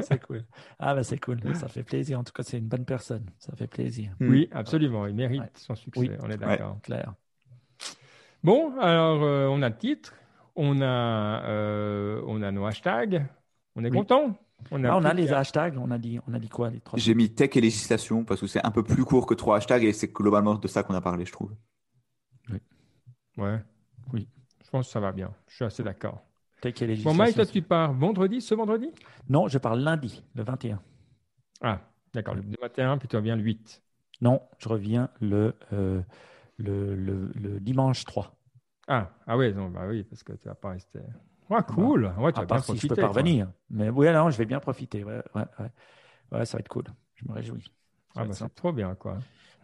C'est 0.00 0.24
cool. 0.26 0.44
Ah, 0.78 0.94
bah, 0.94 1.04
c'est 1.04 1.18
cool. 1.18 1.40
Ça 1.54 1.68
fait 1.68 1.82
plaisir. 1.82 2.18
En 2.18 2.24
tout 2.24 2.32
cas, 2.32 2.42
c'est 2.42 2.58
une 2.58 2.68
bonne 2.68 2.84
personne. 2.84 3.26
Ça 3.38 3.54
fait 3.56 3.66
plaisir. 3.66 4.12
Oui, 4.20 4.48
absolument. 4.52 5.06
Il 5.06 5.14
mérite 5.14 5.56
son 5.56 5.74
succès. 5.74 6.18
On 6.22 6.30
est 6.30 6.36
d'accord. 6.36 6.80
clair. 6.82 7.14
Bon, 8.42 8.78
alors, 8.78 9.22
euh, 9.22 9.46
on 9.46 9.62
a 9.62 9.68
le 9.68 9.76
titre. 9.76 10.14
On 10.56 10.80
a, 10.80 11.44
euh, 11.46 12.22
on 12.26 12.42
a 12.42 12.52
nos 12.52 12.66
hashtags. 12.66 13.26
On 13.74 13.84
est 13.84 13.90
content? 13.90 14.38
On 14.70 14.84
a, 14.84 14.90
ah, 14.90 14.96
on 14.96 15.04
a 15.04 15.12
les 15.12 15.32
hashtags, 15.32 15.76
on 15.78 15.90
a 15.90 15.98
dit, 15.98 16.20
on 16.28 16.34
a 16.34 16.38
dit 16.38 16.48
quoi 16.48 16.70
les 16.70 16.80
trois? 16.80 16.98
J'ai 16.98 17.14
mis 17.14 17.30
tech 17.30 17.56
et 17.56 17.60
législation 17.60 18.24
parce 18.24 18.40
que 18.40 18.46
c'est 18.46 18.64
un 18.64 18.70
peu 18.70 18.82
plus 18.82 19.04
court 19.04 19.26
que 19.26 19.34
trois 19.34 19.56
hashtags 19.56 19.84
et 19.84 19.92
c'est 19.92 20.12
globalement 20.12 20.54
de 20.54 20.68
ça 20.68 20.82
qu'on 20.82 20.94
a 20.94 21.00
parlé, 21.00 21.24
je 21.24 21.32
trouve. 21.32 21.54
Oui. 22.50 22.58
Ouais. 23.36 23.60
Oui. 24.12 24.28
Je 24.64 24.70
pense 24.70 24.86
que 24.86 24.92
ça 24.92 25.00
va 25.00 25.12
bien. 25.12 25.32
Je 25.48 25.56
suis 25.56 25.64
assez 25.64 25.82
d'accord. 25.82 26.22
Législation. 26.64 27.10
Bon, 27.10 27.16
Mike, 27.16 27.34
toi, 27.34 27.46
tu 27.46 27.62
pars 27.62 27.92
vendredi, 27.92 28.40
ce 28.40 28.54
vendredi? 28.54 28.90
Non, 29.28 29.48
je 29.48 29.58
pars 29.58 29.76
lundi, 29.76 30.22
le 30.34 30.42
21. 30.42 30.80
Ah, 31.62 31.80
d'accord. 32.12 32.34
Le 32.34 32.42
21, 32.60 32.98
puis 32.98 33.08
tu 33.08 33.16
reviens 33.16 33.36
le 33.36 33.42
8. 33.42 33.82
Non, 34.20 34.40
je 34.58 34.68
reviens 34.68 35.10
le, 35.20 35.54
euh, 35.72 36.00
le, 36.56 36.94
le, 36.94 37.60
dimanche 37.60 38.04
3. 38.04 38.34
Ah, 38.86 39.10
ah 39.26 39.36
oui, 39.36 39.52
non, 39.52 39.70
bah 39.70 39.82
oui, 39.88 40.04
parce 40.04 40.22
que 40.22 40.32
tu 40.32 40.48
vas 40.48 40.54
pas 40.54 40.70
rester. 40.70 41.00
Ouais, 41.50 41.60
cool. 41.68 42.12
Ouais, 42.18 42.32
tu 42.32 42.40
à 42.40 42.46
part 42.46 42.64
si 42.64 42.76
je 42.76 42.86
peux 42.86 42.96
parvenir. 42.96 43.48
Mais 43.70 43.90
oui, 43.90 44.10
non, 44.12 44.30
je 44.30 44.38
vais 44.38 44.46
bien 44.46 44.60
profiter. 44.60 45.04
Ouais, 45.04 45.22
ouais, 45.34 45.44
ouais. 46.32 46.44
ça 46.44 46.56
va 46.56 46.60
être 46.60 46.68
cool. 46.68 46.84
Je 47.14 47.24
me 47.28 47.34
réjouis. 47.34 47.70
Ah, 48.16 48.24
bah, 48.24 48.32
c'est 48.32 48.54
trop 48.54 48.72
bien, 48.72 48.94
quoi. 48.94 49.18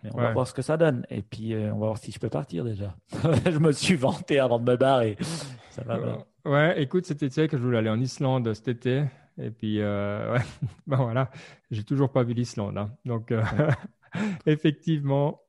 on 0.04 0.16
va 0.16 0.32
voir 0.32 0.46
ce 0.46 0.54
que 0.54 0.62
ça 0.62 0.76
donne. 0.76 1.06
Et 1.10 1.22
puis, 1.22 1.54
euh, 1.54 1.72
on 1.72 1.78
va 1.78 1.86
voir 1.86 1.98
si 1.98 2.12
je 2.12 2.18
peux 2.18 2.28
partir 2.28 2.64
déjà. 2.64 2.94
je 3.46 3.58
me 3.58 3.72
suis 3.72 3.96
vanté 3.96 4.38
avant 4.38 4.58
de 4.58 4.70
me 4.70 4.76
barrer. 4.76 5.16
Ça 5.70 5.82
va 5.84 5.98
bien. 5.98 6.24
Ouais, 6.44 6.82
écoute, 6.82 7.04
cet 7.04 7.22
été 7.22 7.48
que 7.48 7.56
je 7.58 7.62
voulais 7.62 7.78
aller 7.78 7.90
en 7.90 8.00
Islande 8.00 8.52
cet 8.54 8.68
été. 8.68 9.04
Et 9.38 9.50
puis, 9.50 9.80
euh, 9.80 10.32
ouais, 10.34 10.42
ben 10.86 10.96
voilà, 10.96 11.30
j'ai 11.70 11.84
toujours 11.84 12.10
pas 12.12 12.22
vu 12.22 12.32
l'Islande. 12.34 12.78
Hein. 12.78 12.96
Donc, 13.04 13.30
euh, 13.30 13.42
effectivement, 14.46 15.42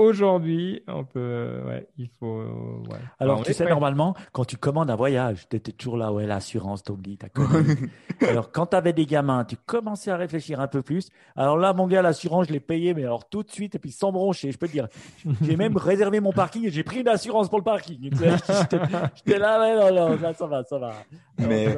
Aujourd'hui, 0.00 0.82
on 0.88 1.04
peut, 1.04 1.60
ouais, 1.66 1.86
il 1.98 2.08
faut, 2.18 2.42
ouais. 2.88 2.96
Alors, 3.18 3.42
tu 3.42 3.52
sais, 3.52 3.68
normalement, 3.68 4.14
quand 4.32 4.46
tu 4.46 4.56
commandes 4.56 4.90
un 4.90 4.96
voyage, 4.96 5.46
tu 5.50 5.56
étais 5.56 5.72
toujours 5.72 5.98
là, 5.98 6.10
ouais, 6.10 6.26
l'assurance 6.26 6.82
t'oublie, 6.82 7.18
t'as 7.18 7.28
Alors, 8.26 8.50
quand 8.50 8.68
tu 8.68 8.76
avais 8.76 8.94
des 8.94 9.04
gamins, 9.04 9.44
tu 9.44 9.56
commençais 9.58 10.10
à 10.10 10.16
réfléchir 10.16 10.58
un 10.58 10.68
peu 10.68 10.80
plus. 10.80 11.10
Alors 11.36 11.58
là, 11.58 11.74
mon 11.74 11.86
gars, 11.86 12.00
l'assurance, 12.00 12.46
je 12.48 12.52
l'ai 12.54 12.60
payé, 12.60 12.94
mais 12.94 13.04
alors 13.04 13.28
tout 13.28 13.42
de 13.42 13.50
suite, 13.50 13.74
et 13.74 13.78
puis 13.78 13.92
sans 13.92 14.10
broncher, 14.10 14.50
je 14.52 14.56
peux 14.56 14.68
te 14.68 14.72
dire. 14.72 14.88
J'ai 15.42 15.56
même 15.56 15.76
réservé 15.76 16.20
mon 16.20 16.32
parking 16.32 16.64
et 16.64 16.70
j'ai 16.70 16.82
pris 16.82 17.00
une 17.00 17.08
assurance 17.08 17.50
pour 17.50 17.58
le 17.58 17.64
parking. 17.64 18.10
J'étais 19.16 19.38
là, 19.38 19.60
ouais, 19.60 19.92
non, 19.92 20.08
non, 20.08 20.18
là, 20.18 20.32
ça 20.32 20.46
va, 20.46 20.64
ça 20.64 20.78
va. 20.78 20.94
mais, 21.36 21.76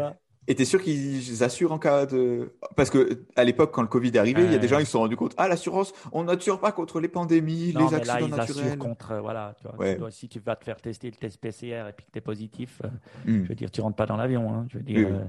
et 0.49 0.55
t'es 0.55 0.65
sûr 0.65 0.83
qu'ils 0.83 1.45
assurent 1.45 1.73
en 1.73 1.79
cas 1.79 2.07
de 2.07 2.53
parce 2.75 2.91
que 2.91 3.23
à 3.37 3.45
l'époque 3.45 3.73
quand 3.73 3.83
le 3.83 3.89
Covid 3.89 4.09
est 4.09 4.19
arrivé, 4.19 4.45
il 4.45 4.53
y 4.53 4.55
a 4.55 4.59
des 4.59 4.69
gens 4.69 4.79
qui 4.79 4.87
se 4.87 4.93
sont 4.93 5.01
rendus 5.01 5.17
compte 5.17 5.35
ah 5.37 5.49
l'assurance 5.49 5.93
on 6.13 6.25
n'assure 6.25 6.59
pas 6.59 6.73
contre 6.73 7.01
les 7.01 7.09
pandémies, 7.09 7.73
les 7.73 7.95
accidents 7.95 8.15
là, 8.15 8.21
ils 8.21 8.31
naturels. 8.31 8.79
contre 8.79 9.15
voilà. 9.21 9.55
Tu 9.63 9.99
vois, 9.99 10.11
si 10.11 10.29
tu 10.29 10.41
vas 10.41 10.57
te 10.57 10.65
faire 10.65 10.81
tester 10.81 11.11
le 11.11 11.17
test 11.17 11.41
PCR 11.41 11.89
et 11.89 11.93
puis 11.93 12.07
que 12.07 12.11
t'es 12.11 12.21
positif, 12.21 12.83
euh, 12.85 12.89
hmm. 13.31 13.45
je 13.45 13.49
veux 13.49 13.55
dire 13.55 13.71
tu 13.71 13.81
rentres 13.81 13.97
pas 13.97 14.07
dans 14.07 14.17
l'avion. 14.17 14.53
Hein, 14.53 14.67
je 14.71 14.79
veux 14.79 14.85
dire. 14.85 15.09
Euh, 15.09 15.25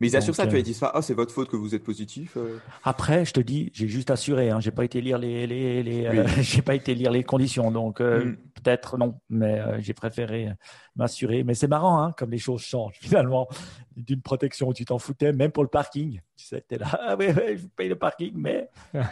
mais 0.00 0.08
ils 0.08 0.16
assurent 0.16 0.34
ça, 0.34 0.46
tu 0.46 0.56
as 0.56 0.62
dit 0.62 0.74
ça, 0.74 0.92
oh, 0.94 1.00
c'est 1.00 1.14
votre 1.14 1.32
faute 1.32 1.48
que 1.48 1.56
vous 1.56 1.74
êtes 1.74 1.84
positif. 1.84 2.36
Euh. 2.36 2.58
Après, 2.84 3.24
je 3.24 3.32
te 3.32 3.40
dis, 3.40 3.70
j'ai 3.72 3.88
juste 3.88 4.10
assuré, 4.10 4.50
hein, 4.50 4.60
j'ai 4.60 4.70
pas 4.70 4.84
été 4.84 5.00
lire 5.00 5.18
les, 5.18 5.46
les, 5.46 5.82
les 5.82 6.26
j'ai 6.42 6.62
pas 6.62 6.74
été 6.74 6.94
lire 6.94 7.10
les 7.10 7.24
conditions, 7.24 7.70
donc 7.70 8.00
hmm. 8.00 8.36
peut-être 8.54 8.98
non, 8.98 9.18
mais 9.30 9.60
j'ai 9.80 9.94
préféré 9.94 10.50
m'assurer. 10.96 11.44
Mais 11.44 11.54
c'est 11.54 11.68
marrant, 11.68 12.02
hein, 12.02 12.12
comme 12.16 12.30
les 12.30 12.38
choses 12.38 12.62
changent 12.62 12.96
finalement 13.00 13.48
d'une 13.96 14.20
protection 14.20 14.68
où 14.68 14.74
tu 14.74 14.84
t'en 14.84 14.98
foutais, 14.98 15.32
même 15.32 15.52
pour 15.52 15.62
le 15.62 15.68
parking. 15.68 16.20
Tu 16.36 16.46
sais, 16.46 16.64
tu 16.68 16.74
es 16.74 16.78
là, 16.78 16.86
ah 17.00 17.16
oui, 17.18 17.26
je 17.28 17.62
vous 17.62 17.68
paye 17.68 17.88
le 17.88 17.96
parking, 17.96 18.32
mais 18.34 18.68
euh, 18.94 19.02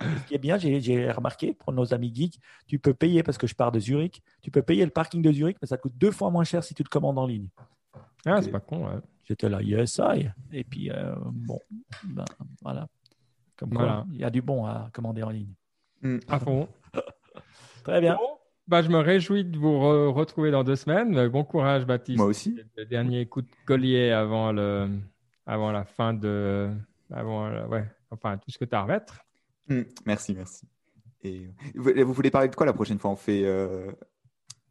ce 0.00 0.28
qui 0.28 0.34
est 0.34 0.38
bien, 0.38 0.56
j'ai 0.58 1.10
remarqué 1.10 1.52
pour 1.52 1.72
nos 1.72 1.92
amis 1.92 2.12
geeks, 2.14 2.38
tu 2.66 2.78
peux 2.78 2.94
payer, 2.94 3.22
parce 3.22 3.38
que 3.38 3.46
je 3.46 3.54
pars 3.54 3.72
de 3.72 3.80
Zurich, 3.80 4.22
tu 4.42 4.50
peux 4.50 4.62
payer 4.62 4.84
le 4.84 4.90
parking 4.90 5.22
de 5.22 5.32
Zurich, 5.32 5.56
mais 5.60 5.68
ça 5.68 5.76
coûte 5.76 5.94
deux 5.96 6.10
fois 6.10 6.30
moins 6.30 6.44
cher 6.44 6.62
si 6.64 6.74
tu 6.74 6.84
te 6.84 6.88
commandes 6.88 7.18
en 7.18 7.26
ligne. 7.26 7.48
Ah, 8.26 8.40
c'est 8.40 8.50
pas 8.50 8.60
con, 8.60 8.88
J'étais 9.24 9.48
là, 9.48 9.62
yes, 9.62 10.00
I. 10.02 10.30
Et 10.52 10.64
puis, 10.64 10.90
euh, 10.90 11.14
bon, 11.18 11.58
ben, 12.04 12.24
voilà. 12.62 12.86
Comme 13.56 13.72
quoi, 13.72 14.04
il 14.12 14.18
y 14.18 14.24
a 14.24 14.30
du 14.30 14.42
bon 14.42 14.66
à 14.66 14.90
commander 14.92 15.22
en 15.22 15.30
ligne. 15.30 15.54
Mm. 16.02 16.18
à 16.28 16.38
fond. 16.38 16.68
Très 17.84 18.00
bien. 18.00 18.18
Bah, 18.66 18.82
je 18.82 18.88
me 18.88 18.98
réjouis 18.98 19.44
de 19.44 19.58
vous 19.58 20.12
retrouver 20.12 20.50
dans 20.50 20.64
deux 20.64 20.76
semaines. 20.76 21.16
Euh, 21.16 21.28
bon 21.28 21.44
courage, 21.44 21.86
Baptiste. 21.86 22.18
Moi 22.18 22.26
aussi. 22.26 22.58
Le 22.76 22.84
dernier 22.84 23.26
coup 23.26 23.42
de 23.42 23.48
collier 23.66 24.10
avant, 24.10 24.52
le, 24.52 24.88
avant 25.46 25.72
la 25.72 25.84
fin 25.84 26.14
de. 26.14 26.70
Avant, 27.10 27.50
ouais, 27.68 27.84
enfin, 28.10 28.38
tout 28.38 28.50
ce 28.50 28.58
que 28.58 28.64
tu 28.64 28.74
as 28.74 28.80
à 28.80 28.82
remettre. 28.82 29.20
Hmm, 29.68 29.82
merci, 30.04 30.34
merci. 30.34 30.66
Et 31.22 31.48
vous, 31.74 32.12
voulez 32.12 32.30
parler 32.30 32.48
de 32.48 32.54
quoi 32.54 32.66
la 32.66 32.72
prochaine 32.72 32.98
fois? 32.98 33.10
On 33.10 33.16
fait. 33.16 33.44
Euh, 33.44 33.90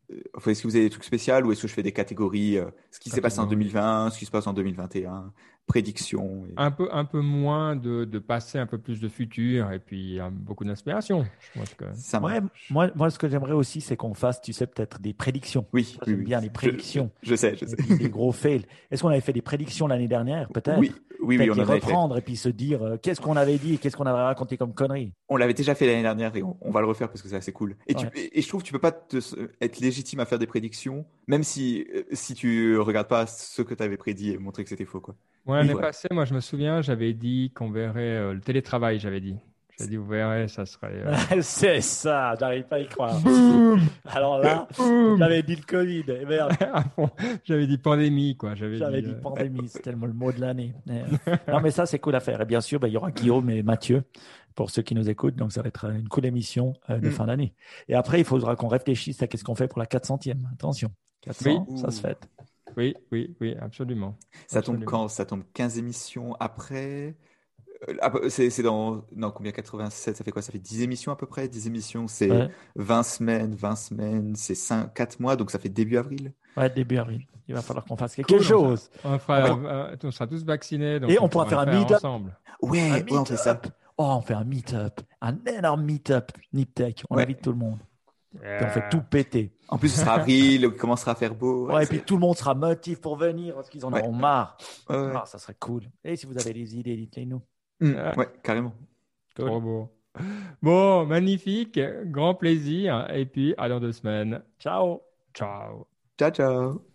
est-ce 0.10 0.62
que 0.62 0.68
vous 0.68 0.76
avez 0.76 0.86
des 0.86 0.89
trucs 0.89 1.04
spéciaux 1.04 1.41
ou 1.43 1.51
est-ce 1.51 1.62
que 1.62 1.68
je 1.68 1.74
fais 1.74 1.84
des 1.84 1.91
catégories 1.91 2.58
euh, 2.58 2.66
Ce 2.91 2.99
qui 2.99 3.10
s'est 3.10 3.22
passé 3.22 3.39
en 3.39 3.45
2020, 3.45 4.12
ce 4.12 4.20
qui 4.20 4.26
se 4.26 4.32
passe 4.32 4.47
en 4.47 4.54
2021 4.54 5.32
prédiction. 5.66 6.45
Un, 6.57 6.72
peu, 6.72 6.89
un 6.91 7.05
peu 7.05 7.22
moins 7.22 7.76
de, 7.76 8.05
de 8.05 8.20
passer, 8.20 8.57
un 8.57 8.66
peu 8.66 8.78
plus 8.78 8.99
de 8.99 9.07
futur 9.07 9.72
et 9.72 9.80
puis 9.80 10.20
beaucoup 10.32 10.66
d'inspiration. 10.66 11.26
Ça 11.93 12.20
moi, 12.20 12.89
moi, 12.95 13.09
ce 13.09 13.18
que 13.18 13.30
j'aimerais 13.30 13.53
aussi, 13.53 13.82
c'est 13.82 13.95
qu'on 13.95 14.14
fasse, 14.14 14.41
tu 14.41 14.53
sais, 14.53 14.68
peut-être 14.68 15.01
des 15.01 15.14
prédictions. 15.14 15.66
Oui, 15.74 15.97
J'aime 16.05 16.24
bien 16.24 16.41
les 16.41 16.49
prédictions. 16.49 17.11
Je, 17.22 17.36
sais, 17.36 17.55
je 17.55 17.66
sais. 17.66 17.76
Des 17.97 18.09
gros 18.09 18.32
fails. 18.32 18.66
Est-ce 18.91 19.01
qu'on 19.01 19.09
avait 19.09 19.22
fait 19.22 19.34
des 19.34 19.41
prédictions 19.41 19.88
l'année 19.88 20.07
dernière, 20.07 20.49
peut-être? 20.49 20.80
Oui, 20.80 20.91
oui, 21.22 21.38
oui, 21.38 21.49
on 21.49 21.57
avait 21.57 21.76
reprendre 21.76 22.18
et 22.18 22.22
puis 22.22 22.36
se 22.36 22.49
dire 22.49 22.84
euh, 22.84 22.97
qu'est-ce 22.97 23.22
qu'on 23.22 23.38
avait 23.38 23.57
dit 23.57 23.76
et 23.76 23.78
qu'est-ce 23.78 23.95
qu'on 23.95 24.05
avait 24.05 24.22
raconté 24.22 24.57
comme 24.57 24.74
conneries? 24.74 25.14
On 25.30 25.38
l'avait 25.38 25.53
déjà 25.53 25.74
fait 25.76 25.86
l'année 25.86 26.01
dernière 26.01 26.36
et 26.36 26.43
on, 26.43 26.72
va 26.72 26.82
le 26.82 26.88
refaire 26.88 27.07
parce 27.07 27.22
que 27.22 27.30
c'est 27.30 27.36
assez 27.36 27.53
cool. 27.53 27.76
Et, 27.88 27.95
et, 28.34 28.41
je 28.41 28.47
trouve 28.47 28.61
que 28.61 28.68
tu 28.68 28.74
peux 28.74 28.80
pas 28.80 28.93
être 29.61 29.80
légitime 29.80 30.19
à 30.19 30.26
faire 30.26 30.40
des 30.40 30.48
prédictions, 30.48 31.06
même 31.27 31.44
si, 31.44 31.85
euh, 31.94 32.03
si 32.11 32.34
tu 32.34 32.77
regardes 32.77 33.07
pas 33.07 33.26
ce 33.27 33.61
que 33.61 33.73
tu 33.73 33.84
avais 33.84 33.98
prédit 33.98 34.31
et 34.31 34.38
montrer 34.38 34.64
que 34.64 34.69
c'était 34.69 34.85
faux. 34.85 34.99
Quoi. 34.99 35.15
Ouais, 35.45 35.57
l'année 35.57 35.76
passée, 35.76 36.07
moi, 36.11 36.26
je 36.26 36.34
me 36.34 36.40
souviens, 36.40 36.82
j'avais 36.82 37.14
dit 37.14 37.52
qu'on 37.53 37.70
verrait 37.70 38.02
euh, 38.02 38.34
le 38.34 38.40
télétravail, 38.40 38.99
j'avais 38.99 39.20
dit. 39.20 39.36
J'ai 39.78 39.88
dit, 39.88 39.98
vous 39.98 40.06
verrez, 40.06 40.48
ça 40.48 40.65
serait. 40.65 41.03
Euh, 41.06 41.15
c'est 41.41 41.82
ça, 41.82 42.36
j'arrive 42.40 42.64
pas 42.64 42.78
à 42.78 42.80
y 42.80 42.88
croire. 42.88 43.20
Alors 44.06 44.40
là, 44.40 44.68
j'avais 45.18 45.44
dit 45.44 45.56
le 45.56 45.64
Covid, 45.64 46.03
et 46.07 46.26
merde. 46.26 46.53
j'avais 47.44 47.68
dit 47.68 47.78
pandémie, 47.78 48.38
quoi. 48.38 48.56
J'avais 48.56 48.78
dit, 48.78 49.02
dit, 49.02 49.11
euh, 49.11 49.20
pandémie, 49.20 49.68
c'était 49.68 49.91
le 49.91 49.98
mot 49.98 50.32
de 50.32 50.40
l'année. 50.40 50.74
non, 51.48 51.60
mais 51.61 51.72
ça, 51.72 51.86
c'est 51.86 51.99
cool 51.99 52.15
à 52.15 52.20
faire. 52.22 52.40
Et 52.40 52.45
bien 52.45 52.61
sûr, 52.61 52.80
bah, 52.80 52.88
il 52.88 52.94
y 52.94 52.98
aura 52.98 53.11
Guillaume 53.11 53.49
et 53.49 53.64
Mathieu 53.64 54.03
pour 54.56 54.70
ceux 54.70 54.84
qui 54.84 54.95
nous 54.95 55.10
écoutent. 55.10 55.36
Donc, 55.36 55.52
ça 55.52 55.61
va 55.61 55.68
être 55.68 55.86
une 55.86 56.07
cool 56.07 56.26
émission 56.26 56.74
de 56.88 57.07
mm. 57.07 57.11
fin 57.11 57.26
d'année. 57.26 57.53
Et 57.90 57.95
après, 57.95 58.20
il 58.20 58.26
faudra 58.26 58.56
qu'on 58.56 58.68
réfléchisse 58.70 59.22
à 59.24 59.28
qu'est-ce 59.28 59.44
qu'on 59.44 59.56
fait 59.56 59.68
pour 59.68 59.80
la 59.80 59.88
400e. 59.88 60.38
Attention, 60.53 60.91
400, 61.22 61.78
ça 61.78 61.91
se 61.91 61.99
fait. 61.99 62.18
Oui, 62.78 62.95
oui, 63.12 63.36
oui, 63.41 63.56
absolument. 63.60 64.18
Ça 64.48 64.62
tombe 64.62 64.84
quand? 64.84 65.08
Ça 65.08 65.26
tombe 65.26 65.44
15 65.54 65.78
émissions 65.78 66.36
après? 66.40 67.16
Euh, 67.90 67.95
ah, 68.02 68.10
bah, 68.10 68.20
c'est 68.30 68.62
dans 68.62 69.06
non, 69.16 69.32
combien? 69.32 69.52
87 69.52 70.18
Ça 70.18 70.24
fait 70.24 70.32
quoi? 70.32 70.41
Ça 70.41 70.52
fait 70.52 70.60
10 70.60 70.82
émissions 70.82 71.12
à 71.12 71.16
peu 71.16 71.26
près? 71.26 71.48
10 71.48 71.68
émissions, 71.68 72.08
c'est 72.08 72.50
20 72.76 73.04
semaines, 73.04 73.56
20 73.56 73.76
semaines, 73.76 74.36
c'est 74.36 74.58
4 74.94 75.20
mois, 75.20 75.36
donc 75.36 75.52
ça 75.52 75.60
fait 75.60 75.70
début 75.70 75.98
avril. 75.98 76.34
Ouais, 76.58 76.70
début 76.70 76.98
avril. 76.98 77.26
Il 77.48 77.56
va 77.56 77.62
falloir 77.62 77.86
qu'on 77.86 77.98
fasse 77.98 78.16
quelque 78.16 78.40
chose. 78.40 78.90
On, 79.04 79.18
euh, 79.30 79.95
on, 80.02 80.12
sera 80.12 80.28
tous 80.28 80.45
vaccinés. 80.45 81.00
Et 81.10 81.20
on, 81.20 81.28
pourra 81.28 81.45
faire 81.45 81.60
un 81.60 81.66
meet-up. 81.66 81.98
Ensemble. 81.98 82.38
Ouais, 82.62 83.04
meet 83.04 83.12
on 83.12 83.26
fait 83.26 83.38
ça. 83.38 83.60
Oh, 83.98 84.06
on 84.18 84.22
fait 84.22 84.34
un 84.34 84.45
meet-up. 84.45 85.02
Un 85.22 85.38
énorme 85.45 85.84
meet-up. 85.84 86.32
Niptech. 86.54 87.04
On 87.10 87.18
invite 87.18 87.41
tout 87.41 87.52
le 87.52 87.58
monde. 87.58 87.80
Et 88.41 88.64
on 88.64 88.69
fait 88.69 88.89
tout 88.89 89.01
péter. 89.01 89.51
En 89.68 89.77
plus, 89.77 89.89
ce 89.89 89.99
sera 90.01 90.15
avril, 90.15 90.61
il 90.64 90.69
commencera 90.72 91.11
à 91.11 91.15
faire 91.15 91.35
beau. 91.35 91.72
Ouais, 91.72 91.84
et 91.84 91.88
puis 91.88 92.01
tout 92.01 92.15
le 92.15 92.22
monde 92.22 92.35
sera 92.35 92.55
motivé 92.55 92.95
pour 92.95 93.15
venir 93.15 93.55
parce 93.55 93.69
qu'ils 93.69 93.85
en 93.85 93.93
auront 93.93 94.11
marre. 94.11 94.57
Ah, 94.89 95.23
ça 95.26 95.38
serait 95.38 95.55
cool. 95.60 95.84
Et 96.03 96.15
si 96.15 96.26
vous 96.26 96.38
avez 96.38 96.53
des 96.53 96.76
idées, 96.76 96.95
dites-les 96.95 97.26
nous. 97.26 97.41
Mm, 97.80 97.93
ouais, 98.18 98.30
carrément. 98.41 98.73
Trop 99.35 99.60
beau. 99.60 99.89
Bon, 100.61 101.05
magnifique, 101.05 101.80
grand 102.05 102.35
plaisir. 102.35 103.07
Et 103.14 103.26
puis, 103.26 103.53
à 103.57 103.69
dans 103.69 103.80
deux 103.80 103.91
semaines. 103.91 104.41
Ciao. 104.60 105.01
Ciao. 105.34 105.88
Ciao, 106.18 106.31
ciao. 106.31 106.93